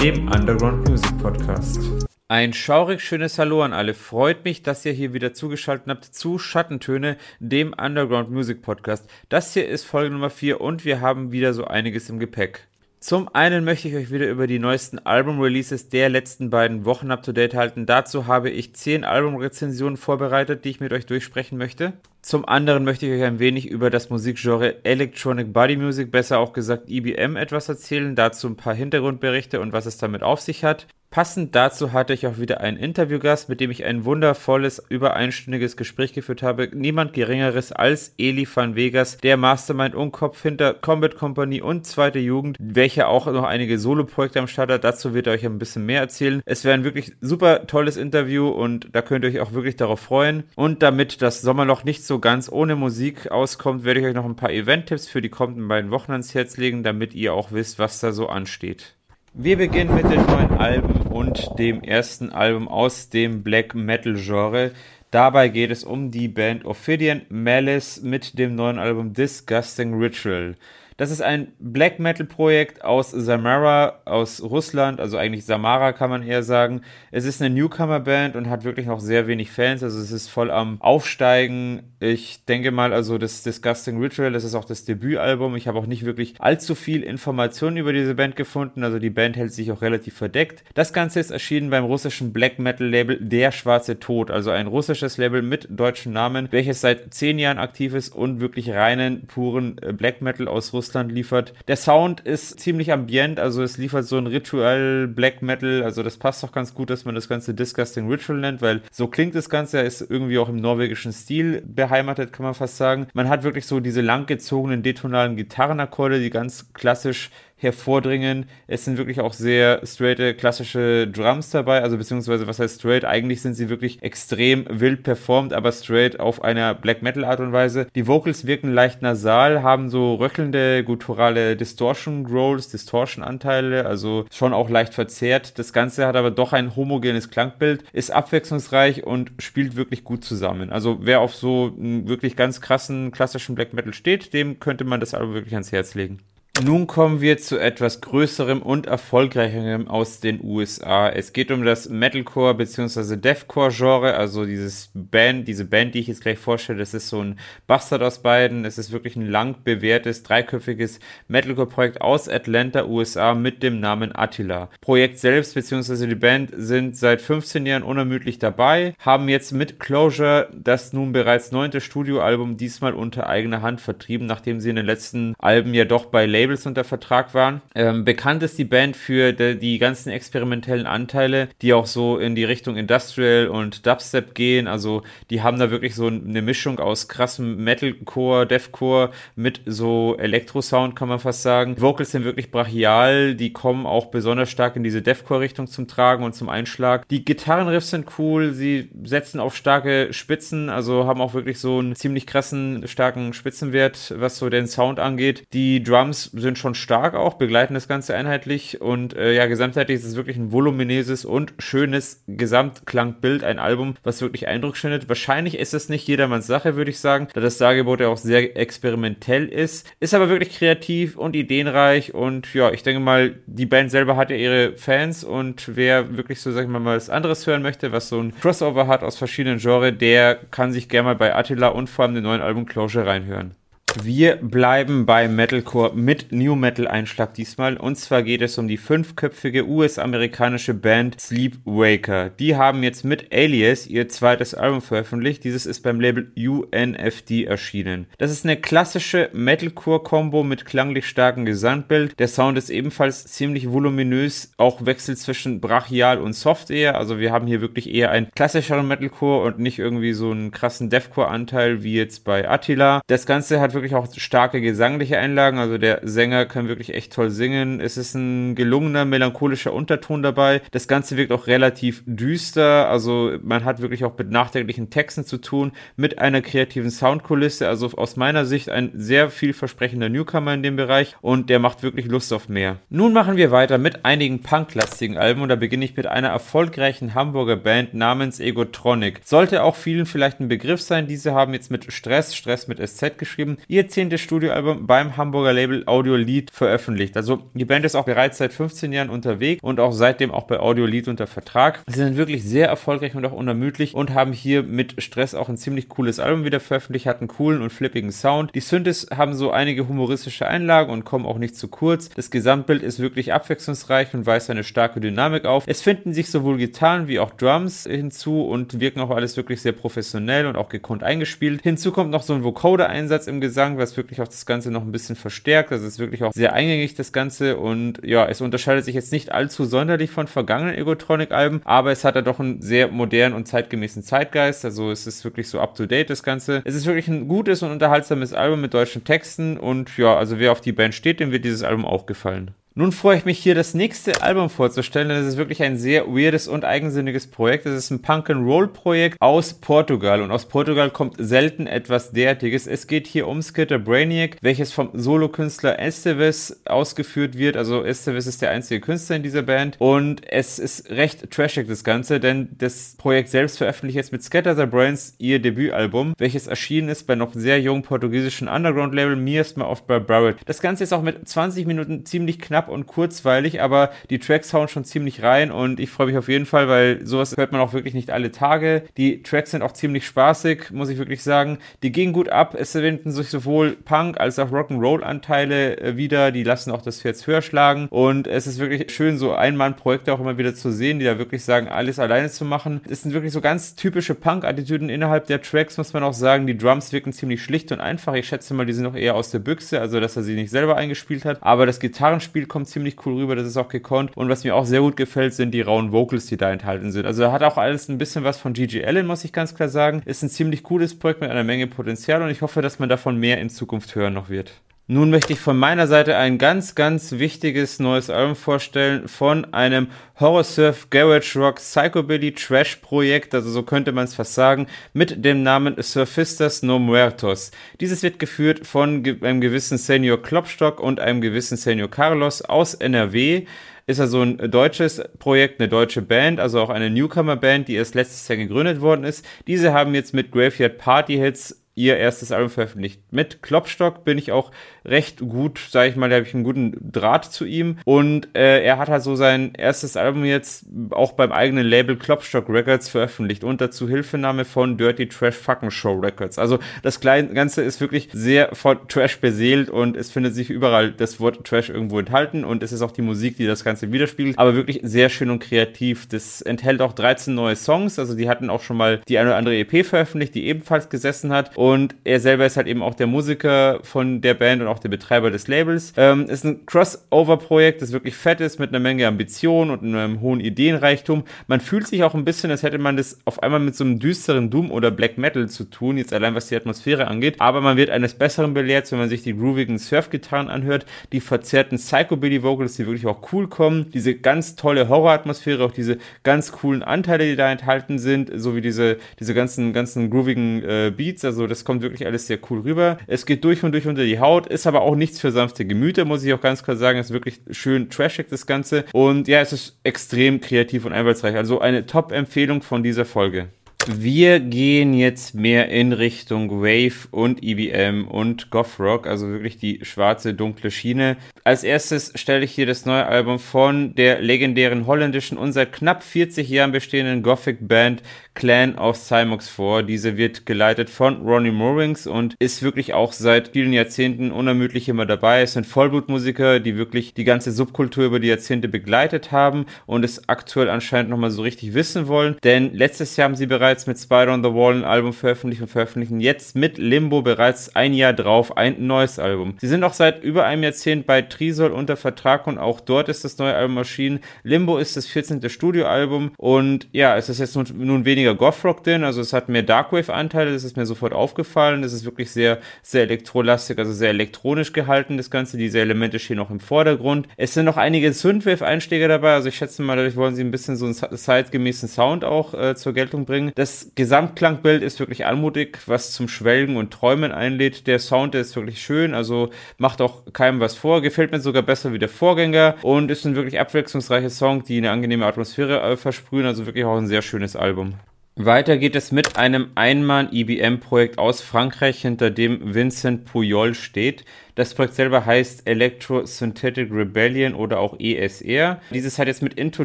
dem 0.02 0.26
Underground 0.26 0.88
Music 0.88 1.16
Podcast. 1.18 1.78
Ein 2.26 2.52
schaurig 2.52 3.02
schönes 3.02 3.38
Hallo 3.38 3.62
an 3.62 3.72
alle. 3.72 3.94
Freut 3.94 4.44
mich, 4.44 4.64
dass 4.64 4.84
ihr 4.84 4.92
hier 4.92 5.12
wieder 5.12 5.34
zugeschaltet 5.34 5.86
habt 5.86 6.06
zu 6.06 6.40
Schattentöne, 6.40 7.18
dem 7.38 7.72
Underground 7.72 8.32
Music 8.32 8.62
Podcast. 8.62 9.08
Das 9.28 9.54
hier 9.54 9.68
ist 9.68 9.84
Folge 9.84 10.10
Nummer 10.10 10.30
4 10.30 10.60
und 10.60 10.84
wir 10.84 11.00
haben 11.00 11.30
wieder 11.30 11.54
so 11.54 11.66
einiges 11.66 12.10
im 12.10 12.18
Gepäck. 12.18 12.66
Zum 13.02 13.28
einen 13.34 13.64
möchte 13.64 13.88
ich 13.88 13.96
euch 13.96 14.12
wieder 14.12 14.30
über 14.30 14.46
die 14.46 14.60
neuesten 14.60 15.00
Album-Releases 15.00 15.88
der 15.88 16.08
letzten 16.08 16.50
beiden 16.50 16.84
Wochen 16.84 17.10
up-to-date 17.10 17.54
halten. 17.54 17.84
Dazu 17.84 18.28
habe 18.28 18.48
ich 18.48 18.76
zehn 18.76 19.02
Albumrezensionen 19.02 19.96
vorbereitet, 19.96 20.64
die 20.64 20.70
ich 20.70 20.78
mit 20.78 20.92
euch 20.92 21.04
durchsprechen 21.04 21.58
möchte. 21.58 21.94
Zum 22.24 22.44
anderen 22.44 22.84
möchte 22.84 23.04
ich 23.04 23.12
euch 23.20 23.26
ein 23.26 23.40
wenig 23.40 23.66
über 23.68 23.90
das 23.90 24.08
Musikgenre 24.08 24.84
Electronic 24.84 25.52
Body 25.52 25.76
Music, 25.76 26.12
besser 26.12 26.38
auch 26.38 26.52
gesagt 26.52 26.88
EBM, 26.88 27.34
etwas 27.34 27.68
erzählen. 27.68 28.14
Dazu 28.14 28.46
ein 28.46 28.54
paar 28.54 28.74
Hintergrundberichte 28.76 29.60
und 29.60 29.72
was 29.72 29.86
es 29.86 29.98
damit 29.98 30.22
auf 30.22 30.40
sich 30.40 30.62
hat. 30.62 30.86
Passend 31.12 31.54
dazu 31.54 31.92
hatte 31.92 32.14
ich 32.14 32.26
auch 32.26 32.38
wieder 32.38 32.62
einen 32.62 32.78
Interviewgast, 32.78 33.50
mit 33.50 33.60
dem 33.60 33.70
ich 33.70 33.84
ein 33.84 34.06
wundervolles, 34.06 34.82
über 34.88 35.12
einstündiges 35.14 35.76
Gespräch 35.76 36.14
geführt 36.14 36.42
habe. 36.42 36.70
Niemand 36.72 37.12
geringeres 37.12 37.70
als 37.70 38.14
Eli 38.16 38.48
van 38.50 38.76
Vegas, 38.76 39.18
der 39.18 39.36
Mastermind 39.36 39.94
und 39.94 40.12
Kopf 40.12 40.40
hinter 40.40 40.72
Combat 40.72 41.14
Company 41.14 41.60
und 41.60 41.86
Zweite 41.86 42.18
Jugend, 42.18 42.56
welcher 42.58 43.08
auch 43.08 43.26
noch 43.26 43.44
einige 43.44 43.78
Solo-Projekte 43.78 44.38
am 44.38 44.46
Start 44.46 44.70
hat. 44.70 44.84
Dazu 44.84 45.12
wird 45.12 45.26
er 45.26 45.34
euch 45.34 45.44
ein 45.44 45.58
bisschen 45.58 45.84
mehr 45.84 46.00
erzählen. 46.00 46.40
Es 46.46 46.64
wäre 46.64 46.72
ein 46.72 46.84
wirklich 46.84 47.12
super 47.20 47.66
tolles 47.66 47.98
Interview 47.98 48.48
und 48.48 48.88
da 48.92 49.02
könnt 49.02 49.26
ihr 49.26 49.30
euch 49.32 49.40
auch 49.40 49.52
wirklich 49.52 49.76
darauf 49.76 50.00
freuen. 50.00 50.44
Und 50.56 50.82
damit 50.82 51.20
das 51.20 51.42
Sommerloch 51.42 51.84
nicht 51.84 52.04
so 52.04 52.11
ganz 52.18 52.50
ohne 52.50 52.76
Musik 52.76 53.30
auskommt, 53.30 53.84
werde 53.84 54.00
ich 54.00 54.06
euch 54.06 54.14
noch 54.14 54.24
ein 54.24 54.36
paar 54.36 54.50
Event-Tipps 54.50 55.08
für 55.08 55.22
die 55.22 55.28
kommenden 55.28 55.68
beiden 55.68 55.90
Wochen 55.90 56.12
ans 56.12 56.34
Herz 56.34 56.56
legen, 56.56 56.82
damit 56.82 57.14
ihr 57.14 57.34
auch 57.34 57.52
wisst, 57.52 57.78
was 57.78 58.00
da 58.00 58.12
so 58.12 58.28
ansteht. 58.28 58.94
Wir 59.34 59.56
beginnen 59.56 59.94
mit 59.94 60.04
den 60.04 60.26
neuen 60.26 60.50
Alben 60.58 61.06
und 61.10 61.58
dem 61.58 61.82
ersten 61.82 62.30
Album 62.30 62.68
aus 62.68 63.08
dem 63.08 63.42
Black 63.42 63.74
Metal 63.74 64.14
Genre. 64.14 64.72
Dabei 65.10 65.48
geht 65.48 65.70
es 65.70 65.84
um 65.84 66.10
die 66.10 66.28
Band 66.28 66.64
Ophidian 66.64 67.22
Malice 67.30 68.02
mit 68.02 68.38
dem 68.38 68.54
neuen 68.54 68.78
Album 68.78 69.14
Disgusting 69.14 69.94
Ritual. 69.94 70.54
Das 70.96 71.10
ist 71.10 71.22
ein 71.22 71.52
Black 71.58 71.98
Metal 71.98 72.26
Projekt 72.26 72.84
aus 72.84 73.10
Samara, 73.10 74.00
aus 74.04 74.42
Russland, 74.42 75.00
also 75.00 75.16
eigentlich 75.16 75.44
Samara 75.44 75.92
kann 75.92 76.10
man 76.10 76.22
eher 76.22 76.42
sagen. 76.42 76.82
Es 77.10 77.24
ist 77.24 77.40
eine 77.40 77.54
Newcomer 77.54 78.00
Band 78.00 78.36
und 78.36 78.50
hat 78.50 78.64
wirklich 78.64 78.86
noch 78.86 79.00
sehr 79.00 79.26
wenig 79.26 79.50
Fans, 79.50 79.82
also 79.82 79.98
es 79.98 80.12
ist 80.12 80.28
voll 80.28 80.50
am 80.50 80.80
Aufsteigen. 80.80 81.94
Ich 82.00 82.44
denke 82.44 82.72
mal, 82.72 82.92
also 82.92 83.18
das 83.18 83.42
Disgusting 83.42 84.00
Ritual, 84.00 84.32
das 84.32 84.44
ist 84.44 84.54
auch 84.54 84.64
das 84.64 84.84
Debütalbum. 84.84 85.56
Ich 85.56 85.68
habe 85.68 85.78
auch 85.78 85.86
nicht 85.86 86.04
wirklich 86.04 86.34
allzu 86.38 86.74
viel 86.74 87.02
Informationen 87.02 87.76
über 87.76 87.92
diese 87.92 88.14
Band 88.14 88.36
gefunden, 88.36 88.84
also 88.84 88.98
die 88.98 89.10
Band 89.10 89.36
hält 89.36 89.52
sich 89.52 89.72
auch 89.72 89.82
relativ 89.82 90.14
verdeckt. 90.14 90.64
Das 90.74 90.92
Ganze 90.92 91.20
ist 91.20 91.30
erschienen 91.30 91.70
beim 91.70 91.84
russischen 91.84 92.32
Black 92.32 92.58
Metal 92.58 92.86
Label 92.86 93.18
Der 93.20 93.52
Schwarze 93.52 93.98
Tod, 93.98 94.30
also 94.30 94.50
ein 94.50 94.66
russisches 94.66 95.16
Label 95.16 95.42
mit 95.42 95.68
deutschem 95.70 96.12
Namen, 96.12 96.48
welches 96.50 96.80
seit 96.80 97.14
zehn 97.14 97.38
Jahren 97.38 97.58
aktiv 97.58 97.94
ist 97.94 98.14
und 98.14 98.40
wirklich 98.40 98.70
reinen, 98.70 99.26
puren 99.26 99.76
äh, 99.80 99.92
Black 99.92 100.20
Metal 100.20 100.48
aus 100.48 100.72
Russland 100.72 100.81
Russland 100.82 101.12
liefert. 101.12 101.54
Der 101.68 101.76
Sound 101.76 102.20
ist 102.22 102.58
ziemlich 102.58 102.90
ambient, 102.90 103.38
also 103.38 103.62
es 103.62 103.78
liefert 103.78 104.04
so 104.04 104.18
ein 104.18 104.26
Ritual 104.26 105.06
Black 105.06 105.40
Metal, 105.40 105.84
also 105.84 106.02
das 106.02 106.16
passt 106.16 106.42
doch 106.42 106.50
ganz 106.50 106.74
gut, 106.74 106.90
dass 106.90 107.04
man 107.04 107.14
das 107.14 107.28
Ganze 107.28 107.54
Disgusting 107.54 108.10
Ritual 108.10 108.40
nennt, 108.40 108.62
weil 108.62 108.82
so 108.90 109.06
klingt 109.06 109.36
das 109.36 109.48
Ganze, 109.48 109.80
ist 109.80 110.00
irgendwie 110.00 110.38
auch 110.38 110.48
im 110.48 110.56
norwegischen 110.56 111.12
Stil 111.12 111.62
beheimatet, 111.64 112.32
kann 112.32 112.44
man 112.44 112.54
fast 112.54 112.78
sagen. 112.78 113.06
Man 113.14 113.28
hat 113.28 113.44
wirklich 113.44 113.66
so 113.66 113.78
diese 113.78 114.00
langgezogenen 114.00 114.82
detonalen 114.82 115.36
Gitarrenakkorde, 115.36 116.18
die 116.18 116.30
ganz 116.30 116.72
klassisch 116.72 117.30
hervordringen. 117.62 118.46
Es 118.66 118.84
sind 118.84 118.98
wirklich 118.98 119.20
auch 119.20 119.32
sehr 119.32 119.80
straighte, 119.84 120.34
klassische 120.34 121.06
Drums 121.08 121.50
dabei, 121.50 121.82
also 121.82 121.96
beziehungsweise 121.96 122.46
was 122.46 122.58
heißt 122.58 122.80
straight? 122.80 123.04
Eigentlich 123.04 123.42
sind 123.42 123.54
sie 123.54 123.68
wirklich 123.68 124.02
extrem 124.02 124.66
wild 124.68 125.02
performt, 125.02 125.52
aber 125.52 125.72
straight 125.72 126.20
auf 126.20 126.42
einer 126.42 126.74
Black 126.74 127.02
Metal 127.02 127.24
Art 127.24 127.40
und 127.40 127.52
Weise. 127.52 127.86
Die 127.94 128.06
Vocals 128.06 128.46
wirken 128.46 128.72
leicht 128.72 129.02
nasal, 129.02 129.62
haben 129.62 129.90
so 129.90 130.14
röchelnde, 130.14 130.84
gutturale 130.84 131.56
Distortion 131.56 132.24
Growls, 132.24 132.68
Distortion 132.68 133.24
Anteile, 133.24 133.86
also 133.86 134.26
schon 134.32 134.52
auch 134.52 134.68
leicht 134.68 134.94
verzerrt. 134.94 135.58
Das 135.58 135.72
Ganze 135.72 136.06
hat 136.06 136.16
aber 136.16 136.30
doch 136.30 136.52
ein 136.52 136.74
homogenes 136.76 137.30
Klangbild, 137.30 137.84
ist 137.92 138.10
abwechslungsreich 138.10 139.04
und 139.04 139.32
spielt 139.38 139.76
wirklich 139.76 140.04
gut 140.04 140.24
zusammen. 140.24 140.70
Also 140.70 140.98
wer 141.02 141.20
auf 141.20 141.34
so 141.34 141.72
einen 141.76 142.08
wirklich 142.08 142.36
ganz 142.36 142.60
krassen 142.60 143.12
klassischen 143.12 143.54
Black 143.54 143.72
Metal 143.72 143.94
steht, 143.94 144.32
dem 144.32 144.58
könnte 144.58 144.84
man 144.84 145.00
das 145.00 145.14
Album 145.14 145.34
wirklich 145.34 145.54
ans 145.54 145.72
Herz 145.72 145.94
legen. 145.94 146.18
Nun 146.60 146.86
kommen 146.86 147.22
wir 147.22 147.38
zu 147.38 147.58
etwas 147.58 148.02
Größerem 148.02 148.60
und 148.60 148.84
Erfolgreicherem 148.86 149.88
aus 149.88 150.20
den 150.20 150.44
USA. 150.44 151.08
Es 151.08 151.32
geht 151.32 151.50
um 151.50 151.64
das 151.64 151.88
Metalcore 151.88 152.54
bzw. 152.54 153.16
Deathcore-Genre, 153.16 154.14
also 154.14 154.44
dieses 154.44 154.90
Band, 154.92 155.48
diese 155.48 155.64
Band, 155.64 155.94
die 155.94 156.00
ich 156.00 156.08
jetzt 156.08 156.20
gleich 156.20 156.38
vorstelle, 156.38 156.78
das 156.78 156.92
ist 156.92 157.08
so 157.08 157.20
ein 157.20 157.38
Bastard 157.66 158.02
aus 158.02 158.22
beiden. 158.22 158.66
Es 158.66 158.76
ist 158.76 158.92
wirklich 158.92 159.16
ein 159.16 159.26
lang 159.26 159.64
bewährtes, 159.64 160.24
dreiköpfiges 160.24 161.00
Metalcore-Projekt 161.26 162.02
aus 162.02 162.28
Atlanta, 162.28 162.84
USA 162.84 163.34
mit 163.34 163.62
dem 163.62 163.80
Namen 163.80 164.14
Attila. 164.14 164.68
Projekt 164.82 165.18
selbst 165.18 165.54
bzw. 165.54 166.06
die 166.06 166.14
Band 166.14 166.50
sind 166.54 166.98
seit 166.98 167.22
15 167.22 167.64
Jahren 167.64 167.82
unermüdlich 167.82 168.38
dabei, 168.38 168.94
haben 168.98 169.30
jetzt 169.30 169.52
mit 169.52 169.80
Closure 169.80 170.50
das 170.54 170.92
nun 170.92 171.12
bereits 171.12 171.50
neunte 171.50 171.80
Studioalbum 171.80 172.58
diesmal 172.58 172.92
unter 172.92 173.26
eigener 173.26 173.62
Hand 173.62 173.80
vertrieben, 173.80 174.26
nachdem 174.26 174.60
sie 174.60 174.68
in 174.68 174.76
den 174.76 174.86
letzten 174.86 175.34
Alben 175.38 175.72
ja 175.72 175.86
doch 175.86 176.06
bei 176.06 176.26
Label 176.26 176.41
Labels 176.42 176.66
unter 176.66 176.82
Vertrag 176.82 177.34
waren. 177.34 177.62
Ähm, 177.74 178.04
bekannt 178.04 178.42
ist 178.42 178.58
die 178.58 178.64
Band 178.64 178.96
für 178.96 179.32
de, 179.32 179.54
die 179.54 179.78
ganzen 179.78 180.10
experimentellen 180.10 180.86
Anteile, 180.86 181.48
die 181.62 181.72
auch 181.72 181.86
so 181.86 182.18
in 182.18 182.34
die 182.34 182.44
Richtung 182.44 182.76
Industrial 182.76 183.46
und 183.46 183.86
Dubstep 183.86 184.34
gehen. 184.34 184.66
Also 184.66 185.02
die 185.30 185.42
haben 185.42 185.58
da 185.58 185.70
wirklich 185.70 185.94
so 185.94 186.08
eine 186.08 186.42
Mischung 186.42 186.80
aus 186.80 187.06
krassem 187.08 187.62
Metalcore, 187.62 188.46
Deathcore 188.46 189.10
mit 189.36 189.60
so 189.66 190.16
Elektrosound, 190.18 190.96
kann 190.96 191.08
man 191.08 191.20
fast 191.20 191.42
sagen. 191.42 191.76
Die 191.76 191.80
Vocals 191.80 192.10
sind 192.10 192.24
wirklich 192.24 192.50
brachial, 192.50 193.34
die 193.36 193.52
kommen 193.52 193.86
auch 193.86 194.06
besonders 194.06 194.50
stark 194.50 194.74
in 194.74 194.82
diese 194.82 195.02
Deathcore-Richtung 195.02 195.68
zum 195.68 195.86
Tragen 195.86 196.24
und 196.24 196.34
zum 196.34 196.48
Einschlag. 196.48 197.06
Die 197.08 197.24
Gitarrenriffs 197.24 197.90
sind 197.90 198.06
cool, 198.18 198.52
sie 198.52 198.90
setzen 199.04 199.38
auf 199.38 199.54
starke 199.54 200.12
Spitzen, 200.12 200.70
also 200.70 201.06
haben 201.06 201.20
auch 201.20 201.34
wirklich 201.34 201.60
so 201.60 201.78
einen 201.78 201.94
ziemlich 201.94 202.26
krassen, 202.26 202.88
starken 202.88 203.32
Spitzenwert, 203.32 204.14
was 204.16 204.38
so 204.38 204.48
den 204.48 204.66
Sound 204.66 204.98
angeht. 204.98 205.44
Die 205.52 205.82
Drums 205.82 206.31
sind 206.32 206.58
schon 206.58 206.74
stark 206.74 207.14
auch, 207.14 207.34
begleiten 207.34 207.74
das 207.74 207.88
Ganze 207.88 208.14
einheitlich 208.14 208.80
und 208.80 209.14
äh, 209.16 209.34
ja, 209.34 209.46
gesamtheitlich 209.46 209.98
ist 209.98 210.04
es 210.04 210.16
wirklich 210.16 210.36
ein 210.36 210.52
voluminöses 210.52 211.24
und 211.24 211.54
schönes 211.58 212.24
Gesamtklangbild, 212.26 213.44
ein 213.44 213.58
Album, 213.58 213.94
was 214.02 214.22
wirklich 214.22 214.48
Eindruck 214.48 214.76
schindet. 214.76 215.08
Wahrscheinlich 215.08 215.58
ist 215.58 215.74
es 215.74 215.88
nicht 215.88 216.08
jedermanns 216.08 216.46
Sache, 216.46 216.76
würde 216.76 216.90
ich 216.90 216.98
sagen, 216.98 217.28
da 217.34 217.40
das 217.40 217.58
Dargebot 217.58 218.00
ja 218.00 218.08
auch 218.08 218.16
sehr 218.16 218.56
experimentell 218.56 219.46
ist, 219.46 219.90
ist 220.00 220.14
aber 220.14 220.28
wirklich 220.28 220.56
kreativ 220.56 221.16
und 221.16 221.36
ideenreich 221.36 222.14
und 222.14 222.52
ja, 222.54 222.70
ich 222.72 222.82
denke 222.82 223.00
mal, 223.00 223.36
die 223.46 223.66
Band 223.66 223.90
selber 223.90 224.16
hat 224.16 224.30
ja 224.30 224.36
ihre 224.36 224.76
Fans 224.76 225.24
und 225.24 225.76
wer 225.76 226.16
wirklich 226.16 226.40
so, 226.40 226.52
sag 226.52 226.64
ich 226.64 226.70
mal, 226.70 226.80
mal 226.80 226.96
was 226.96 227.10
anderes 227.10 227.46
hören 227.46 227.62
möchte, 227.62 227.92
was 227.92 228.08
so 228.08 228.20
ein 228.20 228.34
Crossover 228.40 228.86
hat 228.86 229.02
aus 229.02 229.18
verschiedenen 229.18 229.58
Genres, 229.58 229.98
der 229.98 230.36
kann 230.50 230.72
sich 230.72 230.88
gerne 230.88 231.06
mal 231.06 231.16
bei 231.16 231.34
Attila 231.34 231.68
und 231.68 231.88
vor 231.88 232.04
allem 232.04 232.14
den 232.14 232.24
neuen 232.24 232.40
Album 232.40 232.66
Closure 232.66 233.06
reinhören. 233.06 233.54
Wir 234.00 234.36
bleiben 234.36 235.04
bei 235.04 235.28
Metalcore 235.28 235.94
mit 235.94 236.32
New 236.32 236.56
Metal 236.56 236.88
Einschlag 236.88 237.34
diesmal. 237.34 237.76
Und 237.76 237.96
zwar 237.96 238.22
geht 238.22 238.40
es 238.40 238.56
um 238.56 238.66
die 238.66 238.78
fünfköpfige 238.78 239.68
US-amerikanische 239.68 240.72
Band 240.72 241.20
Sleepwaker. 241.20 242.30
Die 242.30 242.56
haben 242.56 242.82
jetzt 242.82 243.04
mit 243.04 243.32
Alias 243.32 243.86
ihr 243.86 244.08
zweites 244.08 244.54
Album 244.54 244.80
veröffentlicht. 244.80 245.44
Dieses 245.44 245.66
ist 245.66 245.82
beim 245.82 246.00
Label 246.00 246.32
UNFD 246.36 247.44
erschienen. 247.44 248.06
Das 248.18 248.30
ist 248.30 248.44
eine 248.44 248.56
klassische 248.56 249.28
Metalcore-Kombo 249.34 250.42
mit 250.42 250.64
klanglich 250.64 251.06
starkem 251.06 251.44
Gesamtbild. 251.44 252.18
Der 252.18 252.28
Sound 252.28 252.56
ist 252.56 252.70
ebenfalls 252.70 253.26
ziemlich 253.26 253.70
voluminös, 253.70 254.52
auch 254.56 254.86
wechselt 254.86 255.18
zwischen 255.18 255.60
brachial 255.60 256.18
und 256.18 256.32
soft 256.32 256.70
eher. 256.70 256.96
Also 256.96 257.18
wir 257.18 257.30
haben 257.30 257.46
hier 257.46 257.60
wirklich 257.60 257.92
eher 257.92 258.10
einen 258.10 258.30
klassischeren 258.34 258.88
Metalcore 258.88 259.44
und 259.44 259.58
nicht 259.58 259.78
irgendwie 259.78 260.14
so 260.14 260.30
einen 260.30 260.50
krassen 260.50 260.88
Deathcore-Anteil 260.88 261.82
wie 261.82 261.94
jetzt 261.94 262.24
bei 262.24 262.48
Attila. 262.48 263.02
Das 263.06 263.26
Ganze 263.26 263.60
hat 263.60 263.74
wirklich 263.74 263.81
wirklich 263.82 263.94
auch 263.94 264.06
starke 264.16 264.60
gesangliche 264.60 265.18
Einlagen. 265.18 265.58
Also 265.58 265.76
der 265.76 266.00
Sänger 266.04 266.46
kann 266.46 266.68
wirklich 266.68 266.94
echt 266.94 267.12
toll 267.12 267.30
singen. 267.30 267.80
Es 267.80 267.96
ist 267.96 268.14
ein 268.14 268.54
gelungener, 268.54 269.04
melancholischer 269.04 269.72
Unterton 269.72 270.22
dabei. 270.22 270.62
Das 270.70 270.88
Ganze 270.88 271.16
wirkt 271.16 271.32
auch 271.32 271.46
relativ 271.46 272.02
düster. 272.06 272.88
Also 272.88 273.32
man 273.42 273.64
hat 273.64 273.80
wirklich 273.80 274.04
auch 274.04 274.16
mit 274.16 274.30
nachdenklichen 274.30 274.90
Texten 274.90 275.24
zu 275.24 275.38
tun, 275.38 275.72
mit 275.96 276.18
einer 276.18 276.40
kreativen 276.40 276.90
Soundkulisse. 276.90 277.68
Also 277.68 277.90
aus 277.96 278.16
meiner 278.16 278.46
Sicht 278.46 278.70
ein 278.70 278.92
sehr 278.94 279.30
vielversprechender 279.30 280.08
Newcomer 280.08 280.54
in 280.54 280.62
dem 280.62 280.76
Bereich 280.76 281.16
und 281.20 281.50
der 281.50 281.58
macht 281.58 281.82
wirklich 281.82 282.06
Lust 282.06 282.32
auf 282.32 282.48
mehr. 282.48 282.78
Nun 282.88 283.12
machen 283.12 283.36
wir 283.36 283.50
weiter 283.50 283.78
mit 283.78 284.04
einigen 284.04 284.42
punklastigen 284.42 285.18
Alben 285.18 285.42
und 285.42 285.48
da 285.48 285.56
beginne 285.56 285.84
ich 285.84 285.96
mit 285.96 286.06
einer 286.06 286.28
erfolgreichen 286.28 287.14
Hamburger 287.14 287.56
Band 287.56 287.94
namens 287.94 288.40
Egotronic. 288.40 289.20
Sollte 289.24 289.62
auch 289.62 289.76
vielen 289.76 290.06
vielleicht 290.06 290.40
ein 290.40 290.48
Begriff 290.48 290.80
sein. 290.80 291.06
Diese 291.06 291.34
haben 291.34 291.54
jetzt 291.54 291.70
mit 291.70 291.92
Stress, 291.92 292.34
Stress 292.34 292.68
mit 292.68 292.78
SZ 292.78 293.18
geschrieben, 293.18 293.58
ihr 293.72 293.88
zehntes 293.88 294.20
Studioalbum 294.20 294.86
beim 294.86 295.16
Hamburger 295.16 295.54
Label 295.54 295.84
Audio 295.86 296.14
Lead 296.14 296.50
veröffentlicht. 296.52 297.16
Also 297.16 297.44
die 297.54 297.64
Band 297.64 297.86
ist 297.86 297.94
auch 297.94 298.04
bereits 298.04 298.36
seit 298.36 298.52
15 298.52 298.92
Jahren 298.92 299.08
unterwegs 299.08 299.62
und 299.62 299.80
auch 299.80 299.92
seitdem 299.92 300.30
auch 300.30 300.42
bei 300.42 300.60
Audio 300.60 300.84
Lead 300.84 301.08
unter 301.08 301.26
Vertrag. 301.26 301.82
Sie 301.86 301.96
sind 301.96 302.18
wirklich 302.18 302.44
sehr 302.44 302.68
erfolgreich 302.68 303.14
und 303.14 303.24
auch 303.24 303.32
unermüdlich 303.32 303.94
und 303.94 304.12
haben 304.12 304.34
hier 304.34 304.62
mit 304.62 305.02
Stress 305.02 305.34
auch 305.34 305.48
ein 305.48 305.56
ziemlich 305.56 305.88
cooles 305.88 306.20
Album 306.20 306.44
wieder 306.44 306.60
veröffentlicht, 306.60 307.06
hatten 307.06 307.28
coolen 307.28 307.62
und 307.62 307.70
flippigen 307.70 308.12
Sound. 308.12 308.54
Die 308.54 308.60
Synthes 308.60 309.06
haben 309.10 309.32
so 309.32 309.50
einige 309.50 309.88
humoristische 309.88 310.46
Einlagen 310.46 310.92
und 310.92 311.06
kommen 311.06 311.24
auch 311.24 311.38
nicht 311.38 311.56
zu 311.56 311.68
kurz. 311.68 312.10
Das 312.10 312.30
Gesamtbild 312.30 312.82
ist 312.82 313.00
wirklich 313.00 313.32
abwechslungsreich 313.32 314.12
und 314.12 314.26
weist 314.26 314.50
eine 314.50 314.64
starke 314.64 315.00
Dynamik 315.00 315.46
auf. 315.46 315.64
Es 315.66 315.80
finden 315.80 316.12
sich 316.12 316.30
sowohl 316.30 316.58
Gitarren 316.58 317.08
wie 317.08 317.18
auch 317.18 317.30
Drums 317.30 317.84
hinzu 317.84 318.42
und 318.42 318.80
wirken 318.80 319.00
auch 319.00 319.08
alles 319.08 319.38
wirklich 319.38 319.62
sehr 319.62 319.72
professionell 319.72 320.44
und 320.44 320.56
auch 320.56 320.68
gekonnt 320.68 321.02
eingespielt. 321.02 321.62
Hinzu 321.62 321.90
kommt 321.90 322.10
noch 322.10 322.22
so 322.22 322.34
ein 322.34 322.44
Vocoder-Einsatz 322.44 323.28
im 323.28 323.40
Gesang, 323.40 323.61
was 323.78 323.96
wirklich 323.96 324.20
auch 324.20 324.28
das 324.28 324.46
Ganze 324.46 324.70
noch 324.70 324.82
ein 324.82 324.92
bisschen 324.92 325.16
verstärkt. 325.16 325.72
Also 325.72 325.86
es 325.86 325.94
ist 325.94 325.98
wirklich 325.98 326.22
auch 326.22 326.32
sehr 326.32 326.52
eingängig, 326.52 326.94
das 326.94 327.12
Ganze. 327.12 327.56
Und 327.56 328.00
ja, 328.04 328.26
es 328.26 328.40
unterscheidet 328.40 328.84
sich 328.84 328.94
jetzt 328.94 329.12
nicht 329.12 329.32
allzu 329.32 329.64
sonderlich 329.64 330.10
von 330.10 330.26
vergangenen 330.26 330.74
Egotronic-Alben, 330.74 331.62
aber 331.64 331.92
es 331.92 332.04
hat 332.04 332.14
ja 332.14 332.22
doch 332.22 332.40
einen 332.40 332.60
sehr 332.60 332.88
modernen 332.88 333.34
und 333.34 333.46
zeitgemäßen 333.46 334.02
Zeitgeist. 334.02 334.64
Also 334.64 334.90
es 334.90 335.06
ist 335.06 335.24
wirklich 335.24 335.48
so 335.48 335.60
up-to-date, 335.60 336.10
das 336.10 336.22
Ganze. 336.22 336.62
Es 336.64 336.74
ist 336.74 336.86
wirklich 336.86 337.08
ein 337.08 337.28
gutes 337.28 337.62
und 337.62 337.70
unterhaltsames 337.70 338.32
Album 338.32 338.60
mit 338.60 338.74
deutschen 338.74 339.04
Texten 339.04 339.56
und 339.56 339.96
ja, 339.96 340.16
also 340.16 340.38
wer 340.38 340.52
auf 340.52 340.60
die 340.60 340.72
Band 340.72 340.94
steht, 340.94 341.20
dem 341.20 341.30
wird 341.30 341.44
dieses 341.44 341.62
Album 341.62 341.84
auch 341.84 342.06
gefallen. 342.06 342.52
Nun 342.74 342.90
freue 342.90 343.18
ich 343.18 343.26
mich 343.26 343.38
hier 343.38 343.54
das 343.54 343.74
nächste 343.74 344.22
Album 344.22 344.48
vorzustellen, 344.48 345.10
denn 345.10 345.18
es 345.18 345.26
ist 345.26 345.36
wirklich 345.36 345.62
ein 345.62 345.76
sehr 345.76 346.06
weirdes 346.06 346.48
und 346.48 346.64
eigensinniges 346.64 347.26
Projekt. 347.26 347.66
Es 347.66 347.76
ist 347.76 347.90
ein 347.90 348.00
Punk-and-Roll-Projekt 348.00 349.20
aus 349.20 349.52
Portugal 349.52 350.22
und 350.22 350.30
aus 350.30 350.46
Portugal 350.46 350.88
kommt 350.88 351.16
selten 351.18 351.66
etwas 351.66 352.12
derartiges. 352.12 352.66
Es 352.66 352.86
geht 352.86 353.06
hier 353.06 353.28
um 353.28 353.42
Skitter 353.42 353.78
Brainiac, 353.78 354.38
welches 354.40 354.72
vom 354.72 354.88
Solokünstler 354.94 355.78
Esteves 355.78 356.62
ausgeführt 356.64 357.36
wird. 357.36 357.58
Also 357.58 357.84
Esteves 357.84 358.26
ist 358.26 358.40
der 358.40 358.52
einzige 358.52 358.80
Künstler 358.80 359.16
in 359.16 359.22
dieser 359.22 359.42
Band 359.42 359.76
und 359.78 360.22
es 360.32 360.58
ist 360.58 360.88
recht 360.88 361.30
trashig 361.30 361.68
das 361.68 361.84
Ganze, 361.84 362.20
denn 362.20 362.48
das 362.56 362.94
Projekt 362.96 363.28
selbst 363.28 363.58
veröffentlicht 363.58 363.96
jetzt 363.96 364.12
mit 364.12 364.22
Scatter 364.22 364.56
the 364.56 364.64
Brains 364.64 365.14
ihr 365.18 365.40
Debütalbum, 365.40 366.14
welches 366.16 366.46
erschienen 366.46 366.88
ist 366.88 367.06
bei 367.06 367.16
noch 367.16 367.34
sehr 367.34 367.60
jungen 367.60 367.82
portugiesischen 367.82 368.48
Underground-Label 368.48 369.16
Miasma 369.16 369.66
of 369.66 369.86
Barbaric. 369.86 370.36
Das 370.46 370.62
Ganze 370.62 370.84
ist 370.84 370.94
auch 370.94 371.02
mit 371.02 371.28
20 371.28 371.66
Minuten 371.66 372.06
ziemlich 372.06 372.38
knapp 372.38 372.61
knapp 372.62 372.68
und 372.68 372.86
kurzweilig, 372.86 373.60
aber 373.60 373.90
die 374.10 374.18
Tracks 374.18 374.52
hauen 374.52 374.68
schon 374.68 374.84
ziemlich 374.84 375.22
rein 375.22 375.50
und 375.50 375.80
ich 375.80 375.90
freue 375.90 376.06
mich 376.06 376.16
auf 376.16 376.28
jeden 376.28 376.46
Fall, 376.46 376.68
weil 376.68 377.04
sowas 377.06 377.36
hört 377.36 377.52
man 377.52 377.60
auch 377.60 377.72
wirklich 377.72 377.94
nicht 377.94 378.10
alle 378.10 378.30
Tage. 378.30 378.84
Die 378.96 379.22
Tracks 379.22 379.50
sind 379.50 379.62
auch 379.62 379.72
ziemlich 379.72 380.06
spaßig, 380.06 380.70
muss 380.70 380.88
ich 380.88 380.98
wirklich 380.98 381.22
sagen. 381.22 381.58
Die 381.82 381.92
gehen 381.92 382.12
gut 382.12 382.28
ab. 382.28 382.54
Es 382.58 382.72
verwenden 382.72 383.10
sich 383.10 383.28
sowohl 383.28 383.72
Punk 383.72 384.20
als 384.20 384.38
auch 384.38 384.50
Rock'n'Roll-Anteile 384.50 385.78
äh, 385.78 385.96
wieder. 385.96 386.30
Die 386.30 386.42
lassen 386.42 386.70
auch 386.70 386.82
das 386.82 387.04
Herz 387.04 387.26
höher 387.26 387.42
schlagen 387.42 387.88
und 387.88 388.26
es 388.26 388.46
ist 388.46 388.58
wirklich 388.58 388.90
schön, 388.92 389.18
so 389.18 389.32
Ein-Mann-Projekte 389.32 390.12
auch 390.12 390.20
immer 390.20 390.38
wieder 390.38 390.54
zu 390.54 390.70
sehen, 390.70 390.98
die 390.98 391.04
da 391.04 391.18
wirklich 391.18 391.44
sagen, 391.44 391.68
alles 391.68 391.98
alleine 391.98 392.30
zu 392.30 392.44
machen. 392.44 392.80
Es 392.88 393.02
sind 393.02 393.12
wirklich 393.12 393.32
so 393.32 393.40
ganz 393.40 393.74
typische 393.74 394.14
Punk-Attitüden 394.14 394.88
innerhalb 394.88 395.26
der 395.26 395.42
Tracks, 395.42 395.78
muss 395.78 395.92
man 395.92 396.02
auch 396.02 396.14
sagen. 396.14 396.46
Die 396.46 396.56
Drums 396.56 396.92
wirken 396.92 397.12
ziemlich 397.12 397.42
schlicht 397.42 397.72
und 397.72 397.80
einfach. 397.80 398.14
Ich 398.14 398.28
schätze 398.28 398.54
mal, 398.54 398.66
die 398.66 398.72
sind 398.72 398.86
auch 398.86 398.94
eher 398.94 399.14
aus 399.14 399.30
der 399.30 399.38
Büchse, 399.40 399.80
also 399.80 400.00
dass 400.00 400.16
er 400.16 400.22
sie 400.22 400.34
nicht 400.34 400.50
selber 400.50 400.76
eingespielt 400.76 401.24
hat. 401.24 401.38
Aber 401.40 401.66
das 401.66 401.80
Gitarrenspiel 401.80 402.46
kommt 402.52 402.68
ziemlich 402.68 403.04
cool 403.04 403.14
rüber, 403.14 403.34
das 403.34 403.46
ist 403.46 403.56
auch 403.56 403.68
gekonnt. 403.68 404.16
Und 404.16 404.28
was 404.28 404.44
mir 404.44 404.54
auch 404.54 404.66
sehr 404.66 404.80
gut 404.80 404.96
gefällt, 404.96 405.34
sind 405.34 405.50
die 405.50 405.62
rauen 405.62 405.90
Vocals, 405.90 406.26
die 406.26 406.36
da 406.36 406.52
enthalten 406.52 406.92
sind. 406.92 407.06
Also 407.06 407.32
hat 407.32 407.42
auch 407.42 407.56
alles 407.56 407.88
ein 407.88 407.98
bisschen 407.98 408.22
was 408.22 408.38
von 408.38 408.52
Gigi 408.52 408.84
Allen, 408.84 409.06
muss 409.06 409.24
ich 409.24 409.32
ganz 409.32 409.54
klar 409.54 409.68
sagen. 409.68 410.02
Ist 410.04 410.22
ein 410.22 410.28
ziemlich 410.28 410.62
cooles 410.62 410.96
Projekt 410.96 411.22
mit 411.22 411.30
einer 411.30 411.44
Menge 411.44 411.66
Potenzial 411.66 412.22
und 412.22 412.30
ich 412.30 412.42
hoffe, 412.42 412.62
dass 412.62 412.78
man 412.78 412.88
davon 412.88 413.16
mehr 413.18 413.40
in 413.40 413.50
Zukunft 413.50 413.94
hören 413.94 414.14
noch 414.14 414.28
wird. 414.28 414.60
Nun 414.88 415.10
möchte 415.10 415.32
ich 415.32 415.38
von 415.38 415.56
meiner 415.56 415.86
Seite 415.86 416.16
ein 416.16 416.38
ganz, 416.38 416.74
ganz 416.74 417.12
wichtiges 417.12 417.78
neues 417.78 418.10
Album 418.10 418.34
vorstellen 418.34 419.06
von 419.06 419.54
einem 419.54 419.86
Horror 420.18 420.42
Surf 420.42 420.90
Garage 420.90 421.38
Rock 421.38 421.56
Psychobilly 421.56 422.32
Trash 422.32 422.76
Projekt, 422.76 423.32
also 423.32 423.48
so 423.48 423.62
könnte 423.62 423.92
man 423.92 424.04
es 424.04 424.16
fast 424.16 424.34
sagen, 424.34 424.66
mit 424.92 425.24
dem 425.24 425.44
Namen 425.44 425.76
Surfistas 425.80 426.64
No 426.64 426.80
Muertos. 426.80 427.52
Dieses 427.80 428.02
wird 428.02 428.18
geführt 428.18 428.66
von 428.66 429.04
einem 429.22 429.40
gewissen 429.40 429.78
Senior 429.78 430.20
Klopstock 430.20 430.80
und 430.80 430.98
einem 430.98 431.20
gewissen 431.20 431.56
Senior 431.56 431.88
Carlos 431.88 432.42
aus 432.42 432.74
NRW 432.74 433.46
ist 433.86 434.00
also 434.00 434.22
ein 434.22 434.50
deutsches 434.50 435.02
Projekt, 435.18 435.60
eine 435.60 435.68
deutsche 435.68 436.02
Band, 436.02 436.40
also 436.40 436.60
auch 436.60 436.70
eine 436.70 436.90
Newcomer-Band, 436.90 437.68
die 437.68 437.74
erst 437.74 437.94
letztes 437.94 438.26
Jahr 438.28 438.36
gegründet 438.36 438.80
worden 438.80 439.04
ist. 439.04 439.24
Diese 439.46 439.72
haben 439.72 439.94
jetzt 439.94 440.14
mit 440.14 440.32
Graveyard 440.32 440.78
Party 440.78 441.16
Hits 441.16 441.61
ihr 441.74 441.96
erstes 441.96 442.32
Album 442.32 442.50
veröffentlicht. 442.50 443.02
Mit 443.12 443.42
Klopstock 443.42 444.04
bin 444.04 444.18
ich 444.18 444.32
auch 444.32 444.50
recht 444.84 445.20
gut, 445.20 445.58
sage 445.70 445.90
ich 445.90 445.96
mal, 445.96 446.08
da 446.08 446.16
habe 446.16 446.26
ich 446.26 446.34
einen 446.34 446.44
guten 446.44 446.76
Draht 446.80 447.24
zu 447.26 447.44
ihm 447.44 447.78
und 447.84 448.28
äh, 448.34 448.62
er 448.62 448.78
hat 448.78 448.88
halt 448.88 449.02
so 449.02 449.14
sein 449.14 449.52
erstes 449.54 449.96
Album 449.96 450.24
jetzt 450.24 450.66
auch 450.90 451.12
beim 451.12 451.32
eigenen 451.32 451.66
Label 451.66 451.96
Klopstock 451.96 452.48
Records 452.48 452.88
veröffentlicht 452.88 453.44
unter 453.44 453.70
Zuhilfenahme 453.70 454.44
von 454.44 454.76
Dirty 454.76 455.08
Trash 455.08 455.36
Fucking 455.36 455.70
Show 455.70 455.94
Records. 455.94 456.38
Also 456.38 456.58
das 456.82 457.00
Ganze 457.00 457.62
ist 457.62 457.80
wirklich 457.80 458.08
sehr 458.12 458.54
von 458.54 458.78
Trash 458.88 459.20
beseelt 459.20 459.70
und 459.70 459.96
es 459.96 460.10
findet 460.10 460.34
sich 460.34 460.50
überall 460.50 460.92
das 460.92 461.20
Wort 461.20 461.44
Trash 461.44 461.70
irgendwo 461.70 461.98
enthalten 461.98 462.44
und 462.44 462.62
es 462.62 462.72
ist 462.72 462.82
auch 462.82 462.92
die 462.92 463.02
Musik, 463.02 463.36
die 463.36 463.46
das 463.46 463.64
Ganze 463.64 463.92
widerspiegelt, 463.92 464.38
aber 464.38 464.54
wirklich 464.54 464.80
sehr 464.82 465.08
schön 465.08 465.30
und 465.30 465.40
kreativ. 465.40 466.08
Das 466.08 466.42
enthält 466.42 466.80
auch 466.80 466.92
13 466.92 467.34
neue 467.34 467.56
Songs, 467.56 467.98
also 467.98 468.14
die 468.14 468.28
hatten 468.28 468.50
auch 468.50 468.62
schon 468.62 468.76
mal 468.76 469.00
die 469.08 469.18
eine 469.18 469.30
oder 469.30 469.36
andere 469.36 469.56
EP 469.56 469.84
veröffentlicht, 469.84 470.34
die 470.34 470.46
ebenfalls 470.46 470.88
gesessen 470.88 471.32
hat 471.32 471.56
und 471.56 471.94
er 472.04 472.20
selber 472.20 472.46
ist 472.46 472.56
halt 472.56 472.66
eben 472.66 472.82
auch 472.82 472.94
der 472.94 473.06
Musiker 473.06 473.80
von 473.82 474.20
der 474.20 474.34
Band 474.34 474.62
und 474.62 474.68
auch 474.72 474.78
der 474.78 474.88
Betreiber 474.88 475.30
des 475.30 475.46
Labels. 475.48 475.92
Ähm, 475.96 476.26
ist 476.28 476.44
ein 476.44 476.66
Crossover-Projekt, 476.66 477.82
das 477.82 477.92
wirklich 477.92 478.16
fett 478.16 478.40
ist, 478.40 478.58
mit 478.58 478.70
einer 478.70 478.80
Menge 478.80 479.06
Ambition 479.06 479.70
und 479.70 479.84
einem 479.84 480.20
hohen 480.20 480.40
Ideenreichtum. 480.40 481.24
Man 481.46 481.60
fühlt 481.60 481.86
sich 481.86 482.02
auch 482.02 482.14
ein 482.14 482.24
bisschen, 482.24 482.50
als 482.50 482.62
hätte 482.62 482.78
man 482.78 482.96
das 482.96 483.20
auf 483.24 483.42
einmal 483.42 483.60
mit 483.60 483.76
so 483.76 483.84
einem 483.84 483.98
düsteren 483.98 484.50
Doom 484.50 484.70
oder 484.70 484.90
Black 484.90 485.18
Metal 485.18 485.48
zu 485.48 485.64
tun, 485.64 485.98
jetzt 485.98 486.12
allein 486.12 486.34
was 486.34 486.48
die 486.48 486.56
Atmosphäre 486.56 487.06
angeht. 487.06 487.36
Aber 487.38 487.60
man 487.60 487.76
wird 487.76 487.90
eines 487.90 488.14
Besseren 488.14 488.54
belehrt, 488.54 488.90
wenn 488.90 488.98
man 488.98 489.08
sich 489.08 489.22
die 489.22 489.36
groovigen 489.36 489.78
Surf-Gitarren 489.78 490.48
anhört, 490.48 490.86
die 491.12 491.20
verzerrten 491.20 491.78
Psychobilly-Vocals, 491.78 492.76
die 492.76 492.86
wirklich 492.86 493.06
auch 493.06 493.32
cool 493.32 493.48
kommen, 493.48 493.90
diese 493.92 494.14
ganz 494.14 494.56
tolle 494.56 494.88
Horror-Atmosphäre, 494.88 495.64
auch 495.64 495.72
diese 495.72 495.98
ganz 496.22 496.52
coolen 496.52 496.82
Anteile, 496.82 497.24
die 497.24 497.36
da 497.36 497.50
enthalten 497.50 497.98
sind, 497.98 498.30
sowie 498.34 498.60
diese, 498.60 498.96
diese 499.20 499.34
ganzen, 499.34 499.72
ganzen 499.72 500.10
groovigen 500.10 500.62
äh, 500.64 500.92
Beats, 500.94 501.24
also 501.24 501.46
das 501.46 501.64
kommt 501.64 501.82
wirklich 501.82 502.06
alles 502.06 502.26
sehr 502.26 502.38
cool 502.50 502.60
rüber. 502.60 502.98
Es 503.06 503.26
geht 503.26 503.44
durch 503.44 503.62
und 503.62 503.72
durch 503.72 503.86
unter 503.86 504.04
die 504.04 504.18
Haut, 504.18 504.46
ist 504.46 504.61
aber 504.66 504.82
auch 504.82 504.96
nichts 504.96 505.20
für 505.20 505.30
sanfte 505.30 505.64
Gemüter, 505.64 506.04
muss 506.04 506.24
ich 506.24 506.32
auch 506.32 506.40
ganz 506.40 506.62
klar 506.62 506.76
sagen. 506.76 506.98
Es 506.98 507.06
ist 507.06 507.12
wirklich 507.12 507.40
schön 507.50 507.90
trashig, 507.90 508.28
das 508.28 508.46
Ganze. 508.46 508.84
Und 508.92 509.28
ja, 509.28 509.40
es 509.40 509.52
ist 509.52 509.78
extrem 509.84 510.40
kreativ 510.40 510.84
und 510.84 510.92
einfallsreich. 510.92 511.36
Also 511.36 511.60
eine 511.60 511.86
Top-Empfehlung 511.86 512.62
von 512.62 512.82
dieser 512.82 513.04
Folge. 513.04 513.48
Wir 513.88 514.38
gehen 514.38 514.94
jetzt 514.94 515.34
mehr 515.34 515.68
in 515.68 515.92
Richtung 515.92 516.62
Wave 516.62 517.08
und 517.10 517.42
EBM 517.42 518.06
und 518.06 518.50
Goth 518.50 518.78
Rock, 518.78 519.08
also 519.08 519.28
wirklich 519.28 519.58
die 519.58 519.80
schwarze, 519.84 520.34
dunkle 520.34 520.70
Schiene. 520.70 521.16
Als 521.42 521.64
erstes 521.64 522.12
stelle 522.14 522.44
ich 522.44 522.52
hier 522.52 522.66
das 522.66 522.86
neue 522.86 523.04
Album 523.04 523.40
von 523.40 523.96
der 523.96 524.20
legendären 524.20 524.86
holländischen 524.86 525.36
und 525.36 525.52
seit 525.52 525.72
knapp 525.72 526.04
40 526.04 526.48
Jahren 526.48 526.70
bestehenden 526.70 527.24
Gothic 527.24 527.66
Band 527.66 528.04
Clan 528.34 528.78
of 528.78 528.96
Cymox 528.96 529.48
vor. 529.48 529.82
Diese 529.82 530.16
wird 530.16 530.46
geleitet 530.46 530.88
von 530.88 531.22
Ronnie 531.22 531.50
Morings 531.50 532.06
und 532.06 532.36
ist 532.38 532.62
wirklich 532.62 532.94
auch 532.94 533.12
seit 533.12 533.48
vielen 533.48 533.72
Jahrzehnten 533.72 534.30
unermüdlich 534.30 534.88
immer 534.88 535.06
dabei. 535.06 535.42
Es 535.42 535.54
sind 535.54 535.66
Vollblutmusiker, 535.66 536.60
die 536.60 536.76
wirklich 536.76 537.14
die 537.14 537.24
ganze 537.24 537.50
Subkultur 537.50 538.04
über 538.04 538.20
die 538.20 538.28
Jahrzehnte 538.28 538.68
begleitet 538.68 539.32
haben 539.32 539.66
und 539.86 540.04
es 540.04 540.28
aktuell 540.28 540.70
anscheinend 540.70 541.10
nochmal 541.10 541.32
so 541.32 541.42
richtig 541.42 541.74
wissen 541.74 542.06
wollen, 542.06 542.36
denn 542.44 542.72
letztes 542.72 543.16
Jahr 543.16 543.24
haben 543.24 543.36
sie 543.36 543.46
bereits 543.46 543.71
bereits 543.72 543.86
mit 543.86 543.98
Spider 543.98 544.34
on 544.34 544.44
the 544.44 544.52
Wall 544.52 544.74
ein 544.74 544.84
Album 544.84 545.14
veröffentlicht 545.14 545.62
und 545.62 545.68
veröffentlichen 545.68 546.20
jetzt 546.20 546.54
mit 546.54 546.76
Limbo 546.76 547.22
bereits 547.22 547.74
ein 547.74 547.94
Jahr 547.94 548.12
drauf 548.12 548.54
ein 548.58 548.86
neues 548.86 549.18
Album. 549.18 549.54
Sie 549.62 549.68
sind 549.68 549.82
auch 549.82 549.94
seit 549.94 550.22
über 550.22 550.44
einem 550.44 550.62
Jahrzehnt 550.62 551.06
bei 551.06 551.22
Trisol 551.22 551.70
unter 551.70 551.96
Vertrag 551.96 552.46
und 552.46 552.58
auch 552.58 552.80
dort 552.80 553.08
ist 553.08 553.24
das 553.24 553.38
neue 553.38 553.54
Album 553.54 553.78
erschienen. 553.78 554.20
Limbo 554.42 554.76
ist 554.76 554.98
das 554.98 555.06
14. 555.06 555.48
Studioalbum 555.48 556.32
und 556.36 556.86
ja, 556.92 557.16
es 557.16 557.30
ist 557.30 557.38
jetzt 557.38 557.56
nun, 557.56 557.66
nun 557.78 558.04
weniger 558.04 558.34
Gothrock 558.34 558.84
drin, 558.84 559.04
also 559.04 559.22
es 559.22 559.32
hat 559.32 559.48
mehr 559.48 559.62
Darkwave-Anteile, 559.62 560.52
das 560.52 560.64
ist 560.64 560.76
mir 560.76 560.84
sofort 560.84 561.14
aufgefallen. 561.14 561.82
Es 561.82 561.94
ist 561.94 562.04
wirklich 562.04 562.30
sehr, 562.30 562.58
sehr 562.82 563.02
elektrolastig, 563.02 563.78
also 563.78 563.94
sehr 563.94 564.10
elektronisch 564.10 564.74
gehalten, 564.74 565.16
das 565.16 565.30
Ganze. 565.30 565.56
Diese 565.56 565.80
Elemente 565.80 566.18
stehen 566.18 566.40
auch 566.40 566.50
im 566.50 566.60
Vordergrund. 566.60 567.26
Es 567.38 567.54
sind 567.54 567.64
noch 567.64 567.78
einige 567.78 568.12
Synthwave-Einschläge 568.12 569.08
dabei, 569.08 569.32
also 569.32 569.48
ich 569.48 569.56
schätze 569.56 569.80
mal, 569.80 569.96
dadurch 569.96 570.16
wollen 570.16 570.34
sie 570.34 570.44
ein 570.44 570.50
bisschen 570.50 570.76
so 570.76 570.84
einen 570.84 570.94
zeitgemäßen 570.94 571.88
Sound 571.88 572.24
auch 572.24 572.52
äh, 572.52 572.74
zur 572.74 572.92
Geltung 572.92 573.24
bringen. 573.24 573.52
Das 573.62 573.92
Gesamtklangbild 573.94 574.82
ist 574.82 574.98
wirklich 574.98 575.24
anmutig, 575.24 575.78
was 575.86 576.10
zum 576.10 576.26
Schwelgen 576.26 576.76
und 576.76 576.92
Träumen 576.92 577.30
einlädt. 577.30 577.86
Der 577.86 578.00
Sound 578.00 578.34
ist 578.34 578.56
wirklich 578.56 578.82
schön, 578.82 579.14
also 579.14 579.50
macht 579.78 580.00
auch 580.00 580.24
keinem 580.32 580.58
was 580.58 580.74
vor, 580.74 581.00
gefällt 581.00 581.30
mir 581.30 581.38
sogar 581.38 581.62
besser 581.62 581.92
wie 581.92 582.00
der 582.00 582.08
Vorgänger 582.08 582.74
und 582.82 583.08
ist 583.08 583.24
ein 583.24 583.36
wirklich 583.36 583.60
abwechslungsreicher 583.60 584.30
Song, 584.30 584.64
die 584.64 584.78
eine 584.78 584.90
angenehme 584.90 585.26
Atmosphäre 585.26 585.80
äh, 585.80 585.96
versprühen, 585.96 586.44
also 586.44 586.66
wirklich 586.66 586.84
auch 586.84 586.96
ein 586.96 587.06
sehr 587.06 587.22
schönes 587.22 587.54
Album. 587.54 587.94
Weiter 588.34 588.78
geht 588.78 588.96
es 588.96 589.12
mit 589.12 589.36
einem 589.36 589.68
Einmann-IBM-Projekt 589.76 591.18
aus 591.18 591.40
Frankreich, 591.40 592.02
hinter 592.02 592.30
dem 592.30 592.74
Vincent 592.74 593.26
Puyol 593.26 593.74
steht. 593.74 594.24
Das 594.54 594.74
Projekt 594.74 594.94
selber 594.94 595.24
heißt 595.24 595.66
Electro-Synthetic 595.66 596.92
Rebellion 596.92 597.54
oder 597.54 597.80
auch 597.80 597.98
ESR. 597.98 598.82
Dieses 598.90 599.18
hat 599.18 599.26
jetzt 599.26 599.40
mit 599.40 599.54
Into 599.54 599.84